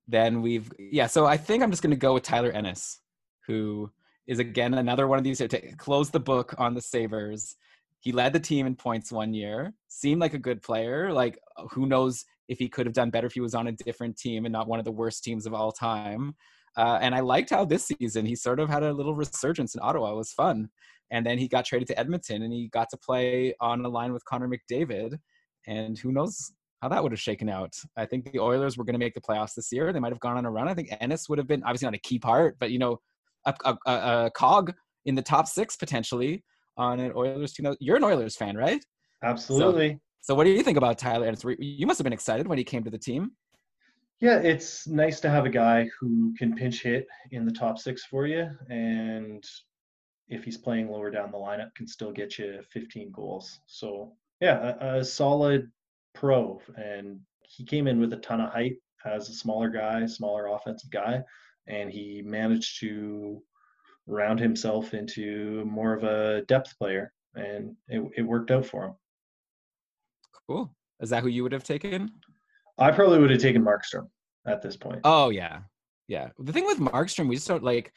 Then 0.06 0.42
we've 0.42 0.70
yeah. 0.78 1.06
So 1.06 1.24
I 1.24 1.38
think 1.38 1.62
I'm 1.62 1.70
just 1.70 1.82
going 1.82 1.90
to 1.90 1.96
go 1.96 2.14
with 2.14 2.22
Tyler 2.22 2.50
Ennis, 2.50 3.00
who 3.46 3.90
is 4.26 4.38
again 4.38 4.74
another 4.74 5.06
one 5.06 5.18
of 5.18 5.24
these 5.24 5.38
to 5.38 5.76
close 5.76 6.10
the 6.10 6.20
book 6.20 6.54
on 6.58 6.74
the 6.74 6.82
Sabres. 6.82 7.56
He 8.00 8.12
led 8.12 8.32
the 8.32 8.40
team 8.40 8.66
in 8.66 8.76
points 8.76 9.10
one 9.10 9.34
year, 9.34 9.72
seemed 9.88 10.20
like 10.20 10.34
a 10.34 10.38
good 10.38 10.62
player. 10.62 11.12
Like, 11.12 11.38
who 11.70 11.86
knows 11.86 12.24
if 12.48 12.58
he 12.58 12.68
could 12.68 12.86
have 12.86 12.94
done 12.94 13.10
better 13.10 13.26
if 13.26 13.32
he 13.32 13.40
was 13.40 13.54
on 13.54 13.66
a 13.66 13.72
different 13.72 14.16
team 14.16 14.44
and 14.44 14.52
not 14.52 14.68
one 14.68 14.78
of 14.78 14.84
the 14.84 14.92
worst 14.92 15.24
teams 15.24 15.46
of 15.46 15.54
all 15.54 15.72
time. 15.72 16.34
Uh, 16.76 16.98
and 17.00 17.14
I 17.14 17.20
liked 17.20 17.50
how 17.50 17.64
this 17.64 17.86
season 17.86 18.26
he 18.26 18.36
sort 18.36 18.60
of 18.60 18.68
had 18.68 18.82
a 18.82 18.92
little 18.92 19.14
resurgence 19.14 19.74
in 19.74 19.80
Ottawa. 19.82 20.12
It 20.12 20.16
was 20.16 20.32
fun. 20.32 20.68
And 21.10 21.24
then 21.24 21.38
he 21.38 21.48
got 21.48 21.64
traded 21.64 21.88
to 21.88 21.98
Edmonton 21.98 22.42
and 22.42 22.52
he 22.52 22.68
got 22.68 22.88
to 22.90 22.96
play 22.96 23.54
on 23.60 23.84
a 23.84 23.88
line 23.88 24.12
with 24.12 24.24
Connor 24.24 24.48
McDavid. 24.48 25.18
And 25.66 25.98
who 25.98 26.12
knows 26.12 26.52
how 26.82 26.88
that 26.88 27.02
would 27.02 27.12
have 27.12 27.20
shaken 27.20 27.48
out. 27.48 27.74
I 27.96 28.04
think 28.06 28.30
the 28.30 28.40
Oilers 28.40 28.76
were 28.76 28.84
going 28.84 28.94
to 28.94 28.98
make 28.98 29.14
the 29.14 29.20
playoffs 29.20 29.54
this 29.54 29.72
year. 29.72 29.92
They 29.92 30.00
might 30.00 30.12
have 30.12 30.20
gone 30.20 30.36
on 30.36 30.44
a 30.44 30.50
run. 30.50 30.68
I 30.68 30.74
think 30.74 30.94
Ennis 31.00 31.28
would 31.28 31.38
have 31.38 31.46
been 31.46 31.62
obviously 31.64 31.86
not 31.86 31.94
a 31.94 31.98
key 31.98 32.18
part, 32.18 32.56
but 32.58 32.70
you 32.70 32.78
know, 32.78 33.00
a, 33.46 33.54
a, 33.86 33.92
a 34.26 34.30
cog 34.34 34.72
in 35.04 35.14
the 35.14 35.22
top 35.22 35.46
six 35.46 35.76
potentially 35.76 36.44
on 36.76 37.00
an 37.00 37.12
Oilers 37.14 37.52
team. 37.52 37.74
You're 37.80 37.96
an 37.96 38.04
Oilers 38.04 38.36
fan, 38.36 38.56
right? 38.56 38.84
Absolutely. 39.22 39.92
So, 40.20 40.32
so 40.32 40.34
what 40.34 40.44
do 40.44 40.50
you 40.50 40.62
think 40.62 40.76
about 40.76 40.98
Tyler 40.98 41.32
You 41.58 41.86
must 41.86 41.98
have 41.98 42.04
been 42.04 42.12
excited 42.12 42.46
when 42.46 42.58
he 42.58 42.64
came 42.64 42.84
to 42.84 42.90
the 42.90 42.98
team. 42.98 43.32
Yeah, 44.20 44.38
it's 44.38 44.86
nice 44.86 45.20
to 45.20 45.28
have 45.28 45.44
a 45.44 45.50
guy 45.50 45.88
who 46.00 46.34
can 46.38 46.54
pinch 46.54 46.82
hit 46.82 47.06
in 47.32 47.44
the 47.44 47.52
top 47.52 47.78
six 47.78 48.04
for 48.06 48.26
you, 48.26 48.48
and 48.70 49.44
if 50.28 50.42
he's 50.42 50.56
playing 50.56 50.90
lower 50.90 51.10
down 51.10 51.30
the 51.30 51.36
lineup, 51.36 51.74
can 51.74 51.86
still 51.86 52.12
get 52.12 52.38
you 52.38 52.60
15 52.72 53.12
goals. 53.12 53.60
So 53.66 54.14
yeah, 54.40 54.74
a, 54.80 54.98
a 55.00 55.04
solid 55.04 55.70
pro, 56.14 56.60
and 56.76 57.20
he 57.42 57.64
came 57.64 57.86
in 57.86 58.00
with 58.00 58.12
a 58.14 58.18
ton 58.18 58.40
of 58.40 58.50
height 58.50 58.76
as 59.04 59.28
a 59.28 59.34
smaller 59.34 59.68
guy, 59.68 60.06
smaller 60.06 60.46
offensive 60.46 60.90
guy, 60.90 61.22
and 61.68 61.90
he 61.90 62.22
managed 62.24 62.80
to 62.80 63.42
round 64.06 64.38
himself 64.38 64.94
into 64.94 65.64
more 65.64 65.92
of 65.92 66.04
a 66.04 66.42
depth 66.42 66.78
player, 66.78 67.12
and 67.34 67.74
it, 67.88 68.02
it 68.16 68.22
worked 68.22 68.50
out 68.50 68.64
for 68.66 68.84
him. 68.86 68.92
Cool. 70.48 70.74
Is 71.00 71.10
that 71.10 71.22
who 71.22 71.28
you 71.28 71.42
would 71.42 71.52
have 71.52 71.64
taken? 71.64 72.10
I 72.78 72.90
probably 72.90 73.18
would 73.18 73.30
have 73.30 73.40
taken 73.40 73.64
Markstrom 73.64 74.08
at 74.46 74.62
this 74.62 74.76
point. 74.76 75.00
Oh 75.04 75.30
yeah, 75.30 75.60
yeah. 76.08 76.28
The 76.38 76.52
thing 76.52 76.66
with 76.66 76.78
Markstrom, 76.78 77.28
we 77.28 77.34
just 77.36 77.48
don't 77.48 77.64
like. 77.64 77.92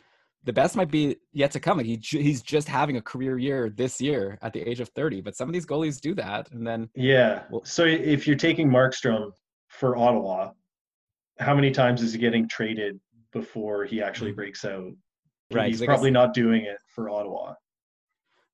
the 0.45 0.53
best 0.53 0.75
might 0.75 0.89
be 0.89 1.17
yet 1.31 1.51
to 1.51 1.59
come. 1.59 1.77
Like 1.77 1.85
he 1.85 1.97
he's 2.01 2.41
just 2.41 2.67
having 2.67 2.97
a 2.97 3.01
career 3.01 3.37
year 3.37 3.69
this 3.69 4.01
year 4.01 4.37
at 4.41 4.53
the 4.53 4.61
age 4.61 4.79
of 4.79 4.89
30. 4.89 5.21
But 5.21 5.35
some 5.35 5.47
of 5.47 5.53
these 5.53 5.65
goalies 5.65 6.01
do 6.01 6.15
that, 6.15 6.49
and 6.51 6.65
then 6.65 6.89
yeah. 6.95 7.43
Well, 7.49 7.63
so 7.65 7.85
if 7.85 8.25
you're 8.25 8.35
taking 8.35 8.69
Markstrom 8.69 9.31
for 9.67 9.95
Ottawa, 9.95 10.51
how 11.39 11.53
many 11.53 11.71
times 11.71 12.01
is 12.01 12.13
he 12.13 12.19
getting 12.19 12.47
traded 12.47 12.99
before 13.31 13.85
he 13.85 14.01
actually 14.01 14.31
mm-hmm. 14.31 14.37
breaks 14.37 14.65
out? 14.65 14.91
Right, 15.51 15.69
he's 15.69 15.81
probably 15.81 16.11
not 16.11 16.33
doing 16.33 16.63
it 16.63 16.77
for 16.93 17.09
Ottawa. 17.09 17.55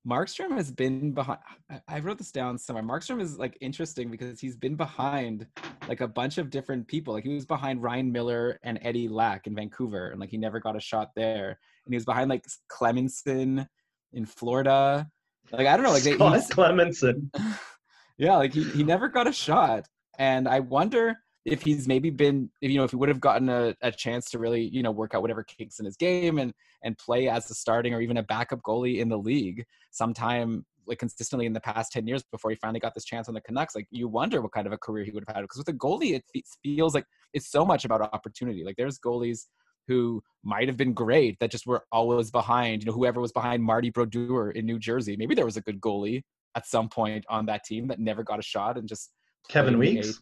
Markstrom 0.06 0.52
has 0.52 0.70
been 0.70 1.12
behind. 1.12 1.40
I 1.88 1.98
wrote 1.98 2.18
this 2.18 2.30
down 2.30 2.58
somewhere. 2.58 2.84
Markstrom 2.84 3.20
is 3.20 3.38
like 3.38 3.58
interesting 3.60 4.08
because 4.08 4.38
he's 4.38 4.56
been 4.56 4.76
behind 4.76 5.46
like 5.88 6.00
a 6.00 6.06
bunch 6.06 6.38
of 6.38 6.48
different 6.48 6.86
people. 6.86 7.12
Like 7.12 7.24
he 7.24 7.34
was 7.34 7.44
behind 7.44 7.82
Ryan 7.82 8.12
Miller 8.12 8.60
and 8.62 8.78
Eddie 8.82 9.08
Lack 9.08 9.48
in 9.48 9.54
Vancouver, 9.54 10.10
and 10.10 10.20
like 10.20 10.30
he 10.30 10.38
never 10.38 10.60
got 10.60 10.76
a 10.76 10.80
shot 10.80 11.10
there. 11.16 11.48
And 11.48 11.92
he 11.92 11.96
was 11.96 12.04
behind 12.04 12.30
like 12.30 12.44
Clemmensen 12.70 13.66
in 14.12 14.26
Florida. 14.26 15.08
Like 15.50 15.66
I 15.66 15.76
don't 15.76 15.84
know, 15.84 15.92
like 15.92 16.02
Scott 16.02 16.40
Clemmensen. 16.50 17.28
yeah, 18.18 18.36
like 18.36 18.54
he 18.54 18.62
he 18.62 18.84
never 18.84 19.08
got 19.08 19.26
a 19.26 19.32
shot, 19.32 19.86
and 20.18 20.46
I 20.46 20.60
wonder 20.60 21.16
if 21.46 21.62
he's 21.62 21.86
maybe 21.86 22.10
been 22.10 22.50
if, 22.60 22.70
you 22.70 22.76
know 22.76 22.84
if 22.84 22.90
he 22.90 22.96
would 22.96 23.08
have 23.08 23.20
gotten 23.20 23.48
a, 23.48 23.74
a 23.80 23.90
chance 23.90 24.30
to 24.30 24.38
really 24.38 24.62
you 24.62 24.82
know 24.82 24.90
work 24.90 25.14
out 25.14 25.22
whatever 25.22 25.42
kinks 25.42 25.78
in 25.78 25.84
his 25.84 25.96
game 25.96 26.38
and 26.38 26.52
and 26.82 26.98
play 26.98 27.28
as 27.28 27.50
a 27.50 27.54
starting 27.54 27.94
or 27.94 28.00
even 28.00 28.16
a 28.16 28.22
backup 28.22 28.60
goalie 28.62 28.98
in 28.98 29.08
the 29.08 29.16
league 29.16 29.64
sometime 29.90 30.64
like 30.86 30.98
consistently 30.98 31.46
in 31.46 31.52
the 31.52 31.60
past 31.60 31.90
10 31.92 32.06
years 32.06 32.22
before 32.30 32.50
he 32.50 32.56
finally 32.56 32.80
got 32.80 32.94
this 32.94 33.04
chance 33.04 33.28
on 33.28 33.34
the 33.34 33.40
Canucks 33.40 33.74
like 33.74 33.86
you 33.90 34.08
wonder 34.08 34.40
what 34.40 34.52
kind 34.52 34.66
of 34.66 34.72
a 34.72 34.78
career 34.78 35.04
he 35.04 35.10
would 35.10 35.24
have 35.26 35.36
had 35.36 35.42
because 35.42 35.58
with 35.58 35.68
a 35.68 35.72
goalie 35.72 36.14
it 36.14 36.24
feels 36.62 36.94
like 36.94 37.04
it's 37.32 37.50
so 37.50 37.64
much 37.64 37.84
about 37.84 38.00
opportunity. 38.00 38.64
Like 38.64 38.76
there's 38.76 38.98
goalies 38.98 39.46
who 39.88 40.22
might 40.42 40.68
have 40.68 40.76
been 40.76 40.92
great 40.92 41.38
that 41.38 41.50
just 41.50 41.66
were 41.66 41.84
always 41.92 42.30
behind 42.30 42.82
you 42.82 42.86
know 42.86 42.92
whoever 42.92 43.20
was 43.20 43.32
behind 43.32 43.62
Marty 43.62 43.90
Brodeur 43.90 44.50
in 44.50 44.66
New 44.66 44.78
Jersey. 44.78 45.16
Maybe 45.16 45.34
there 45.34 45.44
was 45.44 45.56
a 45.56 45.60
good 45.60 45.80
goalie 45.80 46.22
at 46.54 46.66
some 46.66 46.88
point 46.88 47.24
on 47.28 47.46
that 47.46 47.64
team 47.64 47.88
that 47.88 48.00
never 48.00 48.22
got 48.22 48.38
a 48.38 48.42
shot 48.42 48.78
and 48.78 48.88
just 48.88 49.12
Kevin 49.48 49.78
Weeks 49.78 50.18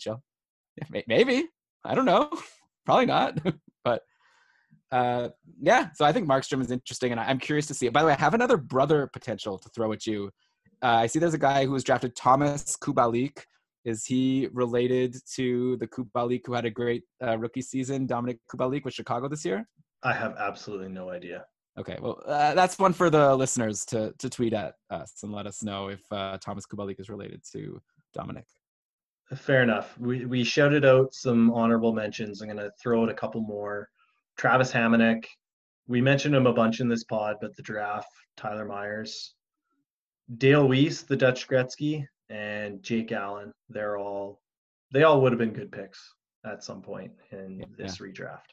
maybe 1.07 1.49
I 1.85 1.95
don't 1.95 2.05
know, 2.05 2.31
probably 2.87 3.07
not, 3.07 3.39
but 3.85 4.03
uh, 4.91 5.29
yeah. 5.61 5.89
So 5.95 6.05
I 6.05 6.13
think 6.13 6.29
Markstrom 6.29 6.61
is 6.61 6.71
interesting, 6.71 7.13
and 7.13 7.21
I'm 7.21 7.39
curious 7.39 7.67
to 7.67 7.75
see 7.75 7.87
it. 7.87 7.93
By 7.93 8.01
the 8.01 8.07
way, 8.07 8.13
I 8.15 8.21
have 8.21 8.35
another 8.35 8.57
brother 8.57 9.09
potential 9.13 9.59
to 9.59 9.69
throw 9.71 9.93
at 9.93 10.07
you. 10.07 10.31
Uh, 10.83 10.99
I 11.03 11.07
see 11.07 11.19
there's 11.19 11.35
a 11.35 11.39
guy 11.39 11.65
who 11.65 11.73
was 11.73 11.85
drafted, 11.85 12.17
Thomas 12.17 12.77
Kubalik. 12.77 13.39
Is 13.85 14.07
he 14.07 14.49
related 14.53 15.17
to 15.35 15.77
the 15.77 15.87
Kubalik 15.87 16.43
who 16.47 16.55
had 16.55 16.65
a 16.65 16.71
great 16.71 17.03
uh, 17.23 17.37
rookie 17.37 17.61
season, 17.61 18.09
Dominik 18.09 18.39
Kubalik 18.51 18.85
with 18.85 18.95
Chicago 18.95 19.29
this 19.29 19.45
year? 19.45 19.69
I 20.03 20.15
have 20.15 20.37
absolutely 20.39 20.89
no 20.89 21.11
idea. 21.11 21.45
Okay, 21.79 21.99
well, 22.01 22.23
uh, 22.27 22.55
that's 22.55 22.79
one 22.79 22.93
for 22.93 23.11
the 23.11 23.35
listeners 23.35 23.85
to 23.87 24.15
to 24.19 24.31
tweet 24.31 24.53
at 24.53 24.75
us 24.91 25.13
and 25.23 25.33
let 25.33 25.47
us 25.47 25.63
know 25.63 25.89
if 25.89 26.01
uh, 26.11 26.39
Thomas 26.39 26.65
Kubalik 26.67 27.01
is 27.01 27.09
related 27.09 27.43
to 27.53 27.81
Dominik. 28.17 28.45
Fair 29.35 29.63
enough. 29.63 29.99
We 29.99 30.27
we 30.27 30.45
shouted 30.45 30.85
out 30.85 31.15
some 31.15 31.51
honorable 31.51 31.93
mentions. 31.93 32.41
I'm 32.41 32.49
gonna 32.49 32.71
throw 32.81 33.03
out 33.03 33.09
a 33.09 33.15
couple 33.15 33.41
more. 33.41 33.89
Travis 34.37 34.73
Hamonic. 34.73 35.25
We 35.87 36.01
mentioned 36.01 36.35
him 36.35 36.47
a 36.47 36.53
bunch 36.53 36.81
in 36.81 36.89
this 36.89 37.05
pod, 37.05 37.37
but 37.41 37.55
the 37.57 37.63
draft, 37.63 38.09
Tyler 38.37 38.65
Myers, 38.65 39.35
Dale 40.39 40.67
Weise, 40.69 41.07
the 41.07 41.17
Dutch 41.17 41.49
Gretzky, 41.49 42.07
and 42.29 42.83
Jake 42.83 43.13
Allen. 43.13 43.53
They're 43.69 43.97
all 43.97 44.41
they 44.93 45.03
all 45.03 45.21
would 45.23 45.33
have 45.33 45.39
been 45.39 45.53
good 45.53 45.73
picks 45.73 46.15
at 46.45 46.63
some 46.63 46.83
point 46.83 47.13
in 47.33 47.59
yeah. 47.61 47.67
this 47.77 47.99
redraft. 47.99 48.53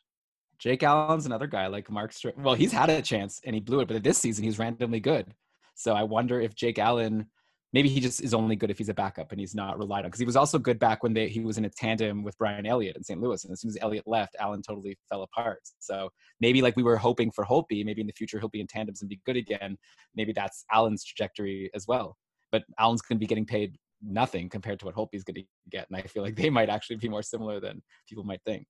Jake 0.58 0.84
Allen's 0.84 1.26
another 1.26 1.48
guy 1.48 1.68
like 1.68 1.90
Mark. 1.90 2.14
Str- 2.14 2.30
well, 2.38 2.56
he's 2.56 2.72
had 2.72 2.90
a 2.90 3.02
chance 3.02 3.42
and 3.46 3.54
he 3.54 3.60
blew 3.60 3.82
it, 3.82 3.88
but 3.88 4.04
this 4.04 4.20
season 4.20 4.44
he's 4.44 4.60
randomly 4.60 5.00
good. 5.00 5.34
So 5.76 5.94
I 5.94 6.04
wonder 6.04 6.40
if 6.40 6.56
Jake 6.56 6.80
Allen 6.80 7.28
maybe 7.74 7.90
he 7.90 8.00
just 8.00 8.22
is 8.22 8.34
only 8.34 8.56
good 8.56 8.70
if 8.70 8.78
he's 8.78 8.90
a 8.90 8.94
backup 8.94 9.32
and 9.32 9.40
he's 9.40 9.56
not 9.56 9.78
relied 9.78 10.04
on 10.04 10.10
because 10.10 10.20
he 10.20 10.26
was 10.26 10.36
also 10.36 10.60
good 10.60 10.80
back 10.80 11.04
when 11.04 11.14
they, 11.14 11.28
he 11.28 11.40
was 11.40 11.58
in 11.58 11.66
a 11.66 11.70
tandem 11.70 12.24
with 12.24 12.38
Brian 12.38 12.66
Elliott 12.66 12.98
in 12.98 13.04
St. 13.04 13.22
Louis. 13.22 13.44
And 13.44 13.52
as 13.52 13.62
soon 13.62 13.70
as 13.70 13.78
Elliott 13.82 14.08
left, 14.08 14.36
Allen 14.40 14.62
totally 14.62 14.98
fell 15.10 15.24
apart. 15.24 15.62
So 15.80 16.10
maybe 16.40 16.62
like 16.62 16.76
we 16.76 16.84
were 16.84 16.98
hoping 16.98 17.32
for 17.32 17.46
Holtby, 17.46 17.86
maybe 17.86 18.02
in 18.02 18.08
the 18.08 18.14
future 18.14 18.40
he'll 18.40 18.50
be 18.50 18.62
in 18.62 18.68
tandems 18.68 19.02
and 19.02 19.10
be 19.10 19.22
good 19.26 19.38
again. 19.38 19.78
Maybe 20.16 20.34
that's 20.34 20.66
Allen's 20.72 21.04
trajectory 21.04 21.70
as 21.74 21.88
well. 21.88 22.18
But 22.52 22.64
Allen's 22.80 23.02
going 23.02 23.18
to 23.18 23.20
be 23.20 23.28
getting 23.28 23.46
paid 23.46 23.78
nothing 24.02 24.50
compared 24.50 24.80
to 24.80 24.86
what 24.86 24.96
Holtby's 24.96 25.24
going 25.24 25.36
to 25.36 25.44
get. 25.70 25.88
And 25.90 25.98
I 25.98 26.02
feel 26.02 26.24
like 26.24 26.36
they 26.36 26.50
might 26.50 26.70
actually 26.70 26.98
be 26.98 27.10
more 27.10 27.24
similar 27.24 27.60
than 27.60 27.82
people 28.08 28.24
might 28.24 28.42
think. 28.46 28.66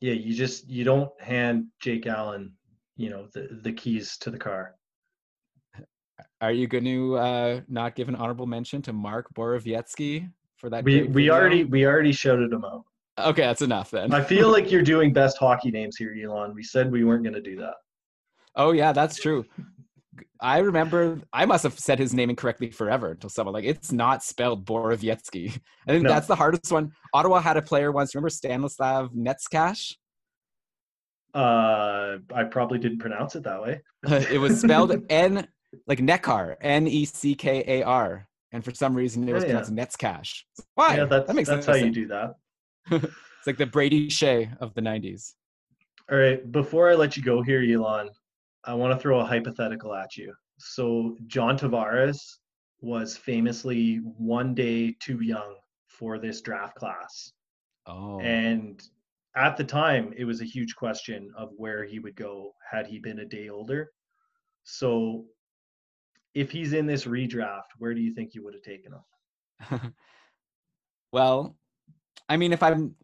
Yeah, 0.00 0.14
you 0.14 0.32
just 0.32 0.66
you 0.68 0.82
don't 0.82 1.10
hand 1.20 1.66
Jake 1.80 2.06
Allen, 2.06 2.54
you 2.96 3.10
know, 3.10 3.28
the 3.34 3.48
the 3.62 3.72
keys 3.72 4.16
to 4.18 4.30
the 4.30 4.38
car. 4.38 4.76
Are 6.40 6.52
you 6.52 6.66
going 6.66 6.84
to 6.84 7.16
uh, 7.16 7.60
not 7.68 7.94
give 7.94 8.08
an 8.08 8.14
honorable 8.14 8.46
mention 8.46 8.82
to 8.82 8.92
Mark 8.92 9.26
Borowiecki 9.34 10.30
for 10.56 10.70
that? 10.70 10.84
We 10.84 11.04
we 11.04 11.30
already 11.30 11.64
we 11.64 11.86
already 11.86 12.12
shouted 12.12 12.52
him 12.52 12.64
out. 12.64 12.84
Okay, 13.18 13.42
that's 13.42 13.62
enough 13.62 13.90
then. 13.90 14.12
I 14.12 14.22
feel 14.22 14.48
like 14.52 14.70
you're 14.70 14.82
doing 14.82 15.12
best 15.12 15.38
hockey 15.38 15.70
names 15.70 15.96
here, 15.96 16.14
Elan. 16.14 16.54
We 16.54 16.62
said 16.62 16.90
we 16.90 17.04
weren't 17.04 17.22
going 17.22 17.34
to 17.34 17.42
do 17.42 17.56
that. 17.56 17.74
Oh 18.56 18.72
yeah, 18.72 18.92
that's 18.92 19.20
true. 19.20 19.44
I 20.40 20.58
remember 20.58 21.20
I 21.32 21.44
must 21.44 21.62
have 21.64 21.78
said 21.78 21.98
his 21.98 22.14
name 22.14 22.30
incorrectly 22.30 22.70
forever 22.70 23.12
until 23.12 23.30
someone 23.30 23.54
like 23.54 23.64
it's 23.64 23.92
not 23.92 24.22
spelled 24.22 24.64
Borowiecki. 24.64 25.50
I 25.88 25.92
think 25.92 26.04
no. 26.04 26.10
that's 26.10 26.26
the 26.26 26.36
hardest 26.36 26.72
one. 26.72 26.92
Ottawa 27.14 27.40
had 27.40 27.56
a 27.56 27.62
player 27.62 27.92
once. 27.92 28.14
Remember 28.14 28.30
Stanislav 28.30 29.10
Neckash? 29.12 29.94
Uh, 31.32 32.18
I 32.34 32.44
probably 32.50 32.78
didn't 32.78 32.98
pronounce 32.98 33.36
it 33.36 33.44
that 33.44 33.62
way. 33.62 33.80
it 34.02 34.40
was 34.40 34.60
spelled 34.60 34.96
N 35.10 35.46
like 35.86 35.98
Neckar, 35.98 36.56
N 36.60 36.86
E 36.86 37.04
C 37.04 37.34
K 37.34 37.64
A 37.66 37.82
R, 37.82 38.26
and 38.52 38.64
for 38.64 38.72
some 38.72 38.94
reason 38.94 39.28
it 39.28 39.32
oh, 39.32 39.34
was 39.34 39.44
yeah, 39.44 39.60
pronounced 39.60 39.74
Netscash. 39.74 40.42
Why? 40.74 40.96
Yeah, 40.96 41.04
that's, 41.04 41.26
that 41.26 41.36
makes 41.36 41.48
that's 41.48 41.66
sense. 41.66 41.78
how 41.78 41.84
you 41.84 41.92
do 41.92 42.06
that. 42.08 42.34
it's 42.90 43.46
like 43.46 43.58
the 43.58 43.66
Brady 43.66 44.08
Skjei 44.08 44.56
of 44.60 44.74
the 44.74 44.80
'90s. 44.80 45.34
All 46.10 46.18
right, 46.18 46.50
before 46.50 46.90
I 46.90 46.94
let 46.94 47.16
you 47.16 47.22
go 47.22 47.42
here, 47.42 47.62
Elan, 47.62 48.10
I 48.64 48.74
want 48.74 48.92
to 48.92 49.00
throw 49.00 49.20
a 49.20 49.24
hypothetical 49.24 49.94
at 49.94 50.16
you. 50.16 50.34
So 50.58 51.16
John 51.26 51.56
Tavares 51.56 52.18
was 52.80 53.16
famously 53.16 53.96
one 53.96 54.54
day 54.54 54.96
too 55.00 55.20
young 55.22 55.56
for 55.86 56.18
this 56.18 56.40
draft 56.40 56.74
class. 56.74 57.32
Oh. 57.86 58.20
And 58.20 58.82
at 59.36 59.56
the 59.56 59.64
time, 59.64 60.12
it 60.16 60.24
was 60.24 60.40
a 60.40 60.44
huge 60.46 60.74
question 60.74 61.30
of 61.36 61.50
where 61.56 61.84
he 61.84 61.98
would 61.98 62.16
go 62.16 62.52
had 62.70 62.86
he 62.86 62.98
been 62.98 63.20
a 63.20 63.24
day 63.24 63.48
older. 63.48 63.90
So 64.64 65.24
if 66.34 66.50
he's 66.50 66.72
in 66.72 66.86
this 66.86 67.04
redraft, 67.04 67.72
where 67.78 67.94
do 67.94 68.00
you 68.00 68.14
think 68.14 68.34
you 68.34 68.44
would 68.44 68.54
have 68.54 68.62
taken 68.62 68.92
him? 68.92 69.94
well, 71.12 71.56
I 72.28 72.36
mean, 72.36 72.52
if 72.52 72.62
I'm, 72.62 72.94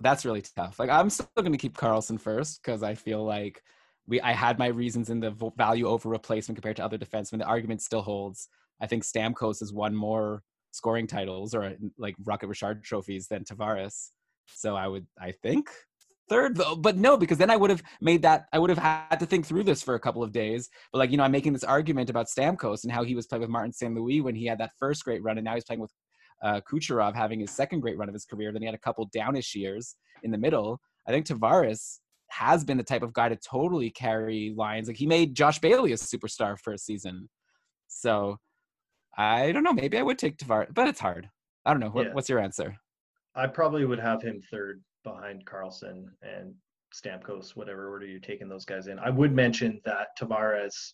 that's 0.00 0.24
really 0.24 0.42
tough. 0.56 0.78
Like, 0.78 0.90
I'm 0.90 1.10
still 1.10 1.28
going 1.36 1.52
to 1.52 1.58
keep 1.58 1.76
Karlsson 1.76 2.20
first 2.20 2.60
because 2.62 2.82
I 2.82 2.94
feel 2.94 3.24
like 3.24 3.62
we, 4.06 4.20
I 4.20 4.32
had 4.32 4.58
my 4.58 4.66
reasons 4.66 5.10
in 5.10 5.20
the 5.20 5.52
value 5.56 5.86
over 5.86 6.08
replacement 6.08 6.56
compared 6.56 6.76
to 6.76 6.84
other 6.84 6.98
defensemen. 6.98 7.38
The 7.38 7.44
argument 7.44 7.82
still 7.82 8.02
holds. 8.02 8.48
I 8.80 8.86
think 8.86 9.04
Stamkos 9.04 9.60
has 9.60 9.72
won 9.72 9.94
more 9.94 10.42
scoring 10.72 11.06
titles 11.06 11.54
or 11.54 11.74
like 11.98 12.16
Rocket 12.24 12.48
Richard 12.48 12.82
trophies 12.82 13.28
than 13.28 13.44
Tavares. 13.44 14.08
So 14.48 14.74
I 14.74 14.88
would, 14.88 15.06
I 15.20 15.32
think 15.42 15.70
third 16.28 16.56
though 16.56 16.76
but 16.76 16.96
no 16.96 17.16
because 17.16 17.36
then 17.36 17.50
i 17.50 17.56
would 17.56 17.68
have 17.68 17.82
made 18.00 18.22
that 18.22 18.46
i 18.52 18.58
would 18.58 18.70
have 18.70 18.78
had 18.78 19.16
to 19.18 19.26
think 19.26 19.44
through 19.44 19.64
this 19.64 19.82
for 19.82 19.94
a 19.94 20.00
couple 20.00 20.22
of 20.22 20.32
days. 20.32 20.70
But 20.92 20.98
like 20.98 21.10
you 21.10 21.16
know 21.16 21.24
i'm 21.24 21.32
making 21.32 21.52
this 21.52 21.64
argument 21.64 22.10
about 22.10 22.26
stamkos 22.26 22.84
and 22.84 22.92
how 22.92 23.02
he 23.02 23.14
was 23.14 23.26
playing 23.26 23.42
with 23.42 23.50
martin 23.50 23.72
st 23.72 23.94
louis 23.94 24.20
when 24.20 24.34
he 24.34 24.46
had 24.46 24.58
that 24.58 24.70
first 24.78 25.04
great 25.04 25.22
run 25.22 25.38
and 25.38 25.44
now 25.44 25.54
he's 25.54 25.64
playing 25.64 25.80
with 25.80 25.92
uh, 26.42 26.60
kucherov 26.60 27.14
having 27.14 27.40
his 27.40 27.50
second 27.50 27.80
great 27.80 27.96
run 27.96 28.08
of 28.08 28.14
his 28.14 28.24
career. 28.24 28.52
Then 28.52 28.62
he 28.62 28.66
had 28.66 28.74
a 28.74 28.78
couple 28.78 29.08
downish 29.14 29.54
years 29.54 29.96
in 30.22 30.30
the 30.30 30.38
middle. 30.38 30.80
I 31.06 31.12
think 31.12 31.26
tavares 31.26 31.98
has 32.30 32.64
been 32.64 32.78
the 32.78 32.82
type 32.82 33.02
of 33.02 33.12
guy 33.12 33.28
to 33.28 33.36
totally 33.36 33.90
carry 33.90 34.54
lines. 34.56 34.88
Like 34.88 34.96
he 34.96 35.06
made 35.06 35.34
josh 35.34 35.58
bailey 35.58 35.92
a 35.92 35.96
superstar 35.96 36.58
for 36.58 36.72
a 36.72 36.78
season. 36.78 37.28
So 37.88 38.38
i 39.16 39.52
don't 39.52 39.64
know. 39.64 39.72
Maybe 39.72 39.98
i 39.98 40.02
would 40.02 40.18
take 40.18 40.36
tavares 40.36 40.74
but 40.74 40.88
it's 40.88 41.00
hard. 41.00 41.28
I 41.64 41.72
don't 41.72 41.80
know. 41.80 41.90
What, 41.90 42.06
yeah. 42.06 42.12
what's 42.12 42.28
your 42.28 42.40
answer? 42.40 42.76
I 43.34 43.46
probably 43.46 43.84
would 43.84 44.00
have 44.00 44.22
him 44.22 44.42
third 44.50 44.82
behind 45.02 45.44
Karlsson 45.46 46.06
and 46.22 46.54
Stamkos, 46.94 47.56
whatever 47.56 47.88
order 47.88 48.06
you're 48.06 48.20
taking 48.20 48.48
those 48.48 48.64
guys 48.64 48.86
in. 48.86 48.98
I 48.98 49.10
would 49.10 49.34
mention 49.34 49.80
that 49.84 50.08
Tavares, 50.20 50.92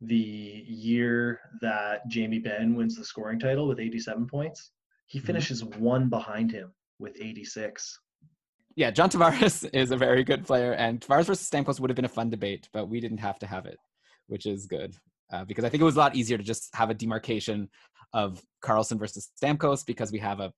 the 0.00 0.16
year 0.16 1.40
that 1.60 2.08
Jamie 2.08 2.38
Benn 2.38 2.74
wins 2.74 2.96
the 2.96 3.04
scoring 3.04 3.38
title 3.38 3.68
with 3.68 3.80
87 3.80 4.26
points, 4.26 4.70
he 5.06 5.18
mm-hmm. 5.18 5.26
finishes 5.26 5.62
mm-hmm. 5.62 5.80
one 5.80 6.08
behind 6.08 6.50
him 6.50 6.72
with 6.98 7.16
86. 7.20 7.98
Yeah, 8.76 8.90
John 8.90 9.10
Tavares 9.10 9.68
is 9.74 9.90
a 9.90 9.96
very 9.96 10.24
good 10.24 10.46
player, 10.46 10.72
and 10.72 11.00
Tavares 11.00 11.26
versus 11.26 11.48
Stamkos 11.48 11.80
would 11.80 11.90
have 11.90 11.96
been 11.96 12.04
a 12.04 12.10
fun 12.10 12.30
debate, 12.30 12.68
but 12.72 12.88
we 12.88 13.00
didn't 13.00 13.18
have 13.18 13.38
to 13.40 13.46
have 13.46 13.66
it, 13.66 13.78
which 14.26 14.46
is 14.46 14.66
good. 14.66 14.94
Uh, 15.32 15.44
because 15.44 15.64
I 15.64 15.68
think 15.68 15.80
it 15.80 15.84
was 15.84 15.96
a 15.96 15.98
lot 15.98 16.14
easier 16.14 16.38
to 16.38 16.44
just 16.44 16.74
have 16.74 16.88
a 16.88 16.94
demarcation 16.94 17.68
of 18.12 18.40
Karlsson 18.62 18.98
versus 18.98 19.30
Stamkos 19.42 19.84
because 19.84 20.12
we 20.12 20.20
have 20.20 20.38
a 20.38 20.52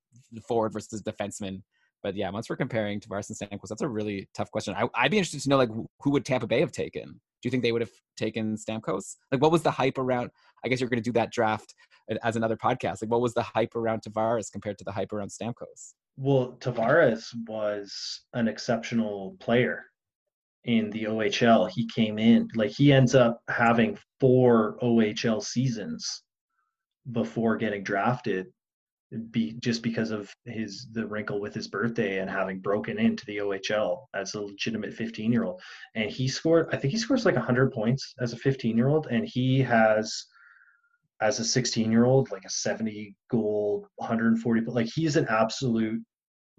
forward 0.47 0.73
versus 0.73 1.01
defenseman 1.01 1.63
But 2.01 2.15
yeah, 2.15 2.29
once 2.29 2.49
we're 2.49 2.55
comparing 2.55 2.99
Tavares 2.99 3.29
and 3.29 3.37
Stamkos, 3.37 3.67
that's 3.67 3.81
a 3.81 3.87
really 3.87 4.29
tough 4.33 4.51
question. 4.51 4.73
I, 4.75 4.83
would 4.83 5.11
be 5.11 5.17
interested 5.17 5.41
to 5.41 5.49
know 5.49 5.57
like 5.57 5.69
who 5.69 6.11
would 6.11 6.25
Tampa 6.25 6.47
Bay 6.47 6.61
have 6.61 6.71
taken? 6.71 7.05
Do 7.05 7.47
you 7.47 7.51
think 7.51 7.63
they 7.63 7.71
would 7.71 7.81
have 7.81 7.91
taken 8.17 8.55
Stamkos? 8.55 9.15
Like, 9.31 9.41
what 9.41 9.51
was 9.51 9.63
the 9.63 9.71
hype 9.71 9.97
around? 9.97 10.29
I 10.63 10.67
guess 10.67 10.79
you're 10.79 10.89
going 10.89 11.01
to 11.01 11.09
do 11.09 11.13
that 11.13 11.31
draft 11.31 11.73
as 12.23 12.35
another 12.35 12.57
podcast. 12.57 13.01
Like, 13.01 13.11
what 13.11 13.21
was 13.21 13.33
the 13.33 13.43
hype 13.43 13.75
around 13.75 14.01
Tavares 14.01 14.51
compared 14.51 14.77
to 14.79 14.83
the 14.83 14.91
hype 14.91 15.13
around 15.13 15.29
Stamkos? 15.29 15.93
Well, 16.17 16.57
Tavares 16.59 17.33
was 17.47 18.21
an 18.33 18.47
exceptional 18.47 19.37
player 19.39 19.85
in 20.65 20.89
the 20.89 21.03
OHL. 21.03 21.69
He 21.69 21.87
came 21.87 22.19
in 22.19 22.49
like 22.55 22.71
he 22.71 22.91
ends 22.91 23.15
up 23.15 23.41
having 23.49 23.97
four 24.19 24.77
OHL 24.81 25.41
seasons 25.41 26.23
before 27.11 27.55
getting 27.55 27.83
drafted 27.83 28.47
be 29.31 29.57
just 29.59 29.81
because 29.81 30.11
of 30.11 30.31
his 30.45 30.87
the 30.91 31.05
wrinkle 31.07 31.39
with 31.39 31.53
his 31.53 31.67
birthday 31.67 32.19
and 32.19 32.29
having 32.29 32.59
broken 32.59 32.99
into 32.99 33.25
the 33.25 33.37
OHL 33.37 34.05
as 34.13 34.35
a 34.35 34.41
legitimate 34.41 34.93
15 34.93 35.31
year 35.31 35.45
old 35.45 35.59
and 35.95 36.11
he 36.11 36.27
scored 36.27 36.67
I 36.71 36.77
think 36.77 36.91
he 36.91 36.99
scores 36.99 37.25
like 37.25 37.35
100 37.35 37.71
points 37.71 38.13
as 38.19 38.33
a 38.33 38.37
15 38.37 38.77
year 38.77 38.87
old 38.87 39.07
and 39.09 39.27
he 39.27 39.61
has 39.61 40.25
as 41.21 41.39
a 41.39 41.43
16 41.43 41.91
year 41.91 42.05
old 42.05 42.29
like 42.29 42.45
a 42.45 42.49
70 42.49 43.15
goal 43.31 43.87
140 43.97 44.61
like 44.67 44.85
he's 44.85 45.15
an 45.15 45.25
absolute 45.27 46.03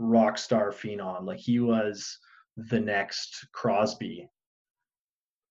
rock 0.00 0.38
star 0.38 0.72
phenom. 0.72 1.24
Like 1.24 1.38
he 1.38 1.60
was 1.60 2.18
the 2.56 2.80
next 2.80 3.46
Crosby 3.52 4.28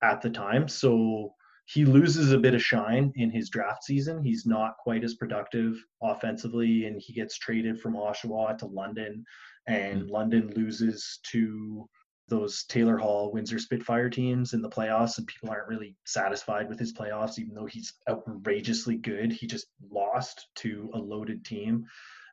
at 0.04 0.22
the 0.22 0.30
time. 0.30 0.68
So 0.68 1.34
he 1.72 1.86
loses 1.86 2.32
a 2.32 2.38
bit 2.38 2.56
of 2.56 2.64
shine 2.64 3.14
in 3.16 3.30
his 3.30 3.50
draft 3.50 3.84
season. 3.84 4.24
He's 4.24 4.48
not 4.48 4.78
quite 4.78 5.04
as 5.04 5.14
productive 5.14 5.76
offensively, 6.02 6.86
and 6.86 7.00
he 7.00 7.14
gets 7.14 7.38
traded 7.38 7.80
from 7.80 7.94
Oshawa 7.94 8.58
to 8.58 8.66
London, 8.66 9.24
and 9.68 10.02
mm-hmm. 10.02 10.12
London 10.12 10.52
loses 10.56 11.20
to 11.32 11.88
those 12.28 12.64
Taylor 12.66 12.98
Hall, 12.98 13.32
Windsor 13.32 13.60
Spitfire 13.60 14.10
teams 14.10 14.54
in 14.54 14.64
the 14.64 14.70
playoffs, 14.70 15.20
and 15.20 15.28
people 15.28 15.52
aren't 15.52 15.68
really 15.68 15.96
satisfied 16.06 16.70
with 16.70 16.80
his 16.80 16.92
playoffs, 16.92 17.38
even 17.38 17.54
though 17.54 17.68
he's 17.68 17.94
outrageously 18.10 18.98
good. 18.98 19.32
He 19.32 19.46
just 19.46 19.68
lost 19.92 20.48
to 20.56 20.90
a 20.96 20.98
loaded 20.98 21.46
team, 21.46 21.86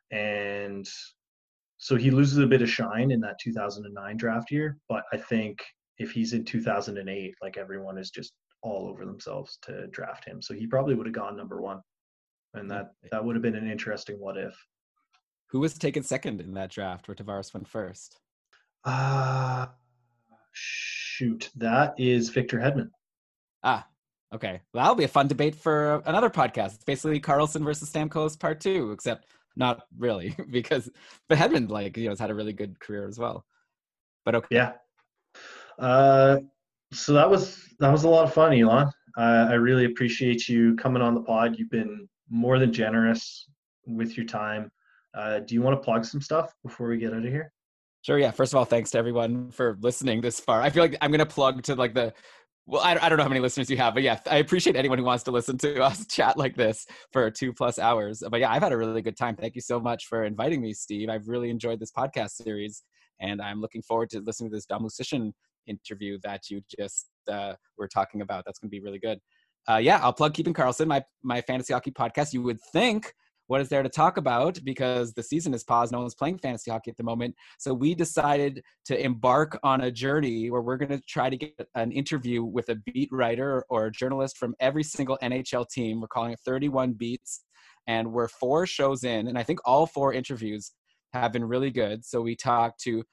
and 0.09 0.87
so 1.77 1.95
he 1.95 2.09
loses 2.09 2.39
a 2.39 2.47
bit 2.47 2.63
of 2.63 2.71
shine 2.71 3.11
in 3.11 3.19
that 3.21 3.37
2009 3.39 4.17
draft 4.17 4.49
year. 4.49 4.79
But 4.89 5.03
I 5.13 5.17
think 5.17 5.63
if 5.99 6.11
he's 6.11 6.33
in 6.33 6.43
2008, 6.43 7.35
like 7.39 7.57
everyone 7.57 7.99
is 7.99 8.09
just 8.09 8.33
all 8.67 8.87
over 8.89 9.05
themselves 9.05 9.57
to 9.63 9.87
draft 9.87 10.25
him. 10.25 10.41
So 10.41 10.53
he 10.53 10.67
probably 10.67 10.95
would 10.95 11.07
have 11.07 11.15
gone 11.15 11.37
number 11.37 11.61
one, 11.61 11.81
and 12.53 12.69
that 12.71 12.91
that 13.11 13.23
would 13.23 13.35
have 13.35 13.43
been 13.43 13.55
an 13.55 13.69
interesting 13.69 14.19
what 14.19 14.37
if. 14.37 14.55
Who 15.51 15.59
was 15.59 15.77
taken 15.77 16.03
second 16.03 16.41
in 16.41 16.53
that 16.55 16.71
draft 16.71 17.07
where 17.07 17.15
Tavares 17.15 17.53
went 17.53 17.67
first? 17.67 18.19
Uh 18.83 19.67
shoot, 20.51 21.49
that 21.55 21.93
is 21.97 22.29
Victor 22.29 22.57
Hedman. 22.57 22.89
Ah, 23.63 23.87
okay. 24.33 24.61
Well, 24.73 24.83
that'll 24.83 24.95
be 24.95 25.03
a 25.03 25.09
fun 25.09 25.27
debate 25.27 25.55
for 25.55 26.01
another 26.05 26.29
podcast. 26.29 26.75
It's 26.75 26.83
basically 26.83 27.19
Karlsson 27.19 27.63
versus 27.63 27.89
Stamkos 27.91 28.39
part 28.39 28.59
two, 28.59 28.91
except 28.91 29.27
not 29.55 29.81
really 29.97 30.35
because 30.51 30.89
but 31.27 31.37
Hedman 31.37 31.69
like 31.69 31.97
you 31.97 32.05
know 32.05 32.11
has 32.11 32.19
had 32.19 32.31
a 32.31 32.35
really 32.35 32.53
good 32.53 32.79
career 32.79 33.07
as 33.07 33.17
well. 33.17 33.45
But 34.25 34.35
okay. 34.35 34.47
Yeah. 34.51 34.73
Uh, 35.79 36.39
so 36.93 37.13
that 37.13 37.29
was 37.29 37.63
that 37.79 37.91
was 37.91 38.03
a 38.03 38.09
lot 38.09 38.23
of 38.23 38.33
fun, 38.33 38.53
Elan. 38.53 38.89
I 39.17 39.53
really 39.53 39.85
appreciate 39.85 40.47
you 40.47 40.75
coming 40.75 41.01
on 41.01 41.15
the 41.15 41.21
pod. 41.21 41.57
You've 41.57 41.71
been 41.71 42.07
more 42.29 42.59
than 42.59 42.71
generous 42.71 43.49
with 43.85 44.15
your 44.15 44.25
time. 44.25 44.69
Uh, 45.15 45.39
do 45.39 45.55
you 45.55 45.61
want 45.61 45.79
to 45.79 45.83
plug 45.83 46.05
some 46.05 46.21
stuff 46.21 46.53
before 46.63 46.87
we 46.87 46.97
get 46.97 47.13
out 47.13 47.25
of 47.25 47.31
here? 47.31 47.51
Sure. 48.03 48.19
Yeah. 48.19 48.31
First 48.31 48.53
of 48.53 48.57
all, 48.57 48.65
thanks 48.65 48.91
to 48.91 48.99
everyone 48.99 49.49
for 49.49 49.77
listening 49.81 50.21
this 50.21 50.39
far. 50.39 50.61
I 50.61 50.69
feel 50.69 50.83
like 50.83 50.95
I'm 51.01 51.09
going 51.09 51.19
to 51.19 51.25
plug 51.25 51.63
to 51.63 51.75
like 51.75 51.93
the 51.93 52.13
well, 52.67 52.81
I, 52.81 52.97
I 53.01 53.07
don't 53.07 53.17
know 53.17 53.23
how 53.23 53.29
many 53.29 53.39
listeners 53.39 53.69
you 53.69 53.77
have, 53.77 53.93
but 53.93 54.03
yeah, 54.03 54.19
I 54.29 54.37
appreciate 54.37 54.75
anyone 54.75 54.97
who 54.97 55.05
wants 55.05 55.23
to 55.23 55.31
listen 55.31 55.57
to 55.59 55.81
us 55.83 56.05
chat 56.05 56.37
like 56.37 56.55
this 56.55 56.85
for 57.13 57.31
two 57.31 57.53
plus 57.53 57.79
hours. 57.79 58.21
But 58.29 58.41
yeah, 58.41 58.51
I've 58.51 58.61
had 58.61 58.73
a 58.73 58.77
really 58.77 59.01
good 59.01 59.17
time. 59.17 59.37
Thank 59.37 59.55
you 59.55 59.61
so 59.61 59.79
much 59.79 60.05
for 60.05 60.25
inviting 60.25 60.61
me, 60.61 60.73
Steve. 60.73 61.09
I've 61.09 61.29
really 61.29 61.49
enjoyed 61.49 61.79
this 61.79 61.91
podcast 61.91 62.31
series, 62.31 62.83
and 63.21 63.41
I'm 63.41 63.61
looking 63.61 63.81
forward 63.81 64.09
to 64.11 64.19
listening 64.19 64.51
to 64.51 64.57
this 64.57 64.65
Dom 64.65 64.83
Luszczyszyn 64.83 65.31
interview 65.67 66.17
that 66.23 66.49
you 66.49 66.61
just 66.79 67.09
uh, 67.29 67.53
were 67.77 67.87
talking 67.87 68.21
about. 68.21 68.43
That's 68.45 68.59
going 68.59 68.69
to 68.69 68.71
be 68.71 68.81
really 68.81 68.99
good. 68.99 69.19
Uh, 69.69 69.77
yeah, 69.77 69.99
I'll 70.01 70.13
plug 70.13 70.33
Keeping 70.33 70.53
Karlsson, 70.53 70.87
my 70.87 71.03
my 71.23 71.41
fantasy 71.41 71.73
hockey 71.73 71.91
podcast. 71.91 72.33
You 72.33 72.41
would 72.43 72.59
think 72.71 73.13
what 73.47 73.61
is 73.61 73.69
there 73.69 73.81
to 73.81 73.89
talk 73.89 74.17
about 74.17 74.59
because 74.63 75.13
the 75.13 75.23
season 75.23 75.53
is 75.53 75.63
paused. 75.63 75.91
No 75.91 75.99
one's 75.99 76.15
playing 76.15 76.37
fantasy 76.37 76.69
hockey 76.69 76.91
at 76.91 76.97
the 76.97 77.03
moment. 77.03 77.35
So 77.57 77.73
we 77.73 77.95
decided 77.95 78.61
to 78.85 79.01
embark 79.01 79.57
on 79.63 79.81
a 79.81 79.91
journey 79.91 80.51
where 80.51 80.61
we're 80.61 80.77
going 80.77 80.91
to 80.91 81.01
try 81.07 81.29
to 81.29 81.37
get 81.37 81.55
an 81.75 81.91
interview 81.91 82.43
with 82.43 82.69
a 82.69 82.75
beat 82.75 83.09
writer 83.11 83.65
or 83.69 83.85
a 83.85 83.91
journalist 83.91 84.37
from 84.37 84.53
every 84.59 84.83
single 84.83 85.17
NHL 85.23 85.67
team. 85.69 86.01
We're 86.01 86.07
calling 86.07 86.33
it 86.33 86.39
31 86.45 86.93
Beats. 86.93 87.43
And 87.87 88.11
we're 88.11 88.27
four 88.27 88.67
shows 88.67 89.05
in. 89.05 89.29
And 89.29 89.37
I 89.37 89.43
think 89.43 89.59
all 89.63 89.87
four 89.87 90.13
interviews 90.13 90.73
have 91.13 91.31
been 91.31 91.45
really 91.45 91.71
good. 91.71 92.03
So 92.03 92.19
we 92.19 92.35
talked 92.35 92.81
to 92.83 93.03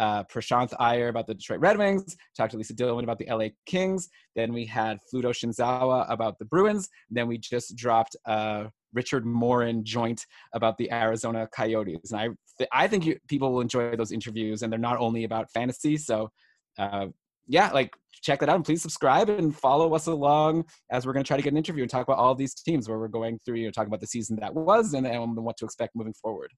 uh, 0.00 0.24
Prashanth 0.24 0.72
Iyer 0.80 1.08
about 1.08 1.26
the 1.26 1.34
Detroit 1.34 1.60
Red 1.60 1.76
Wings, 1.76 2.16
talked 2.36 2.52
to 2.52 2.56
Lisa 2.56 2.74
Dillman 2.74 3.02
about 3.02 3.18
the 3.18 3.28
LA 3.30 3.48
Kings. 3.66 4.08
Then 4.34 4.52
we 4.52 4.64
had 4.64 4.98
Fluto 5.12 5.30
Shinzawa 5.30 6.10
about 6.10 6.38
the 6.38 6.46
Bruins. 6.46 6.88
Then 7.10 7.28
we 7.28 7.36
just 7.36 7.76
dropped 7.76 8.16
uh, 8.26 8.64
Richard 8.94 9.26
Morin 9.26 9.84
joint 9.84 10.24
about 10.54 10.78
the 10.78 10.90
Arizona 10.90 11.46
Coyotes. 11.54 12.12
And 12.12 12.20
I, 12.20 12.28
th- 12.56 12.70
I 12.72 12.88
think 12.88 13.04
you, 13.04 13.18
people 13.28 13.52
will 13.52 13.60
enjoy 13.60 13.94
those 13.94 14.10
interviews, 14.10 14.62
and 14.62 14.72
they're 14.72 14.80
not 14.80 14.96
only 14.96 15.24
about 15.24 15.52
fantasy. 15.52 15.98
So, 15.98 16.30
uh, 16.78 17.08
yeah, 17.46 17.70
like 17.70 17.92
check 18.22 18.40
that 18.40 18.48
out 18.48 18.56
and 18.56 18.64
please 18.64 18.80
subscribe 18.80 19.28
and 19.28 19.54
follow 19.54 19.92
us 19.94 20.06
along 20.06 20.64
as 20.90 21.04
we're 21.04 21.12
going 21.12 21.24
to 21.24 21.28
try 21.28 21.36
to 21.36 21.42
get 21.42 21.52
an 21.52 21.56
interview 21.58 21.82
and 21.82 21.90
talk 21.90 22.06
about 22.06 22.18
all 22.18 22.34
these 22.34 22.54
teams 22.54 22.88
where 22.88 22.98
we're 22.98 23.08
going 23.08 23.38
through, 23.44 23.56
you 23.56 23.66
know, 23.66 23.70
talk 23.70 23.86
about 23.86 24.00
the 24.00 24.06
season 24.06 24.36
that 24.40 24.54
was 24.54 24.94
and, 24.94 25.06
and 25.06 25.36
what 25.36 25.56
to 25.58 25.64
expect 25.64 25.94
moving 25.96 26.14
forward. 26.14 26.52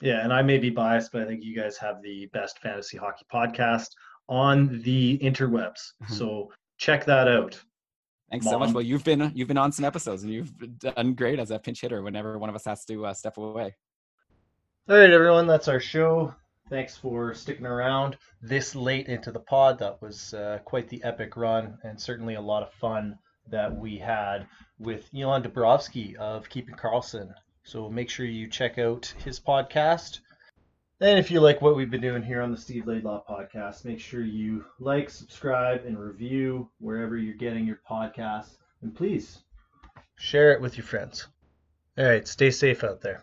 Yeah, 0.00 0.22
and 0.22 0.32
I 0.32 0.42
may 0.42 0.58
be 0.58 0.70
biased, 0.70 1.12
but 1.12 1.22
I 1.22 1.26
think 1.26 1.42
you 1.42 1.56
guys 1.56 1.76
have 1.78 2.02
the 2.02 2.26
best 2.32 2.60
fantasy 2.60 2.96
hockey 2.96 3.26
podcast 3.32 3.88
on 4.28 4.80
the 4.82 5.18
interwebs. 5.18 5.92
Mm-hmm. 6.04 6.14
So 6.14 6.52
check 6.76 7.04
that 7.06 7.26
out. 7.28 7.60
Thanks 8.30 8.44
Mom. 8.44 8.52
so 8.52 8.58
much. 8.58 8.72
Well, 8.72 8.82
you've 8.82 9.04
been 9.04 9.32
you've 9.34 9.48
been 9.48 9.58
on 9.58 9.72
some 9.72 9.84
episodes 9.84 10.22
and 10.22 10.32
you've 10.32 10.52
done 10.78 11.14
great 11.14 11.38
as 11.38 11.50
a 11.50 11.58
pinch 11.58 11.80
hitter 11.80 12.02
whenever 12.02 12.38
one 12.38 12.48
of 12.48 12.54
us 12.54 12.64
has 12.66 12.84
to 12.86 13.06
uh, 13.06 13.14
step 13.14 13.38
away. 13.38 13.74
All 14.88 14.96
right, 14.96 15.10
everyone, 15.10 15.46
that's 15.46 15.68
our 15.68 15.80
show. 15.80 16.34
Thanks 16.70 16.96
for 16.96 17.32
sticking 17.34 17.66
around 17.66 18.18
this 18.42 18.74
late 18.74 19.06
into 19.06 19.32
the 19.32 19.40
pod. 19.40 19.78
That 19.78 20.00
was 20.02 20.34
uh, 20.34 20.58
quite 20.64 20.88
the 20.88 21.02
epic 21.02 21.36
run 21.36 21.78
and 21.82 21.98
certainly 21.98 22.34
a 22.34 22.40
lot 22.40 22.62
of 22.62 22.72
fun 22.74 23.18
that 23.50 23.74
we 23.74 23.96
had 23.96 24.46
with 24.78 25.08
Elan 25.14 25.42
Dubrofsky 25.42 26.14
of 26.16 26.48
Keeping 26.50 26.74
Karlsson 26.74 27.32
so 27.68 27.90
make 27.90 28.08
sure 28.08 28.24
you 28.24 28.48
check 28.48 28.78
out 28.78 29.12
his 29.22 29.38
podcast. 29.38 30.20
And 31.02 31.18
if 31.18 31.30
you 31.30 31.40
like 31.40 31.60
what 31.60 31.76
we've 31.76 31.90
been 31.90 32.00
doing 32.00 32.22
here 32.22 32.40
on 32.40 32.50
the 32.50 32.56
Steve 32.56 32.86
Laidlaw 32.86 33.24
podcast, 33.28 33.84
make 33.84 34.00
sure 34.00 34.22
you 34.22 34.64
like, 34.80 35.10
subscribe, 35.10 35.84
and 35.84 35.98
review 35.98 36.70
wherever 36.80 37.18
you're 37.18 37.34
getting 37.34 37.66
your 37.66 37.80
podcasts. 37.88 38.56
And 38.80 38.94
please 38.94 39.40
share 40.16 40.52
it 40.52 40.62
with 40.62 40.78
your 40.78 40.86
friends. 40.86 41.28
All 41.98 42.06
right, 42.06 42.26
stay 42.26 42.50
safe 42.50 42.84
out 42.84 43.02
there. 43.02 43.22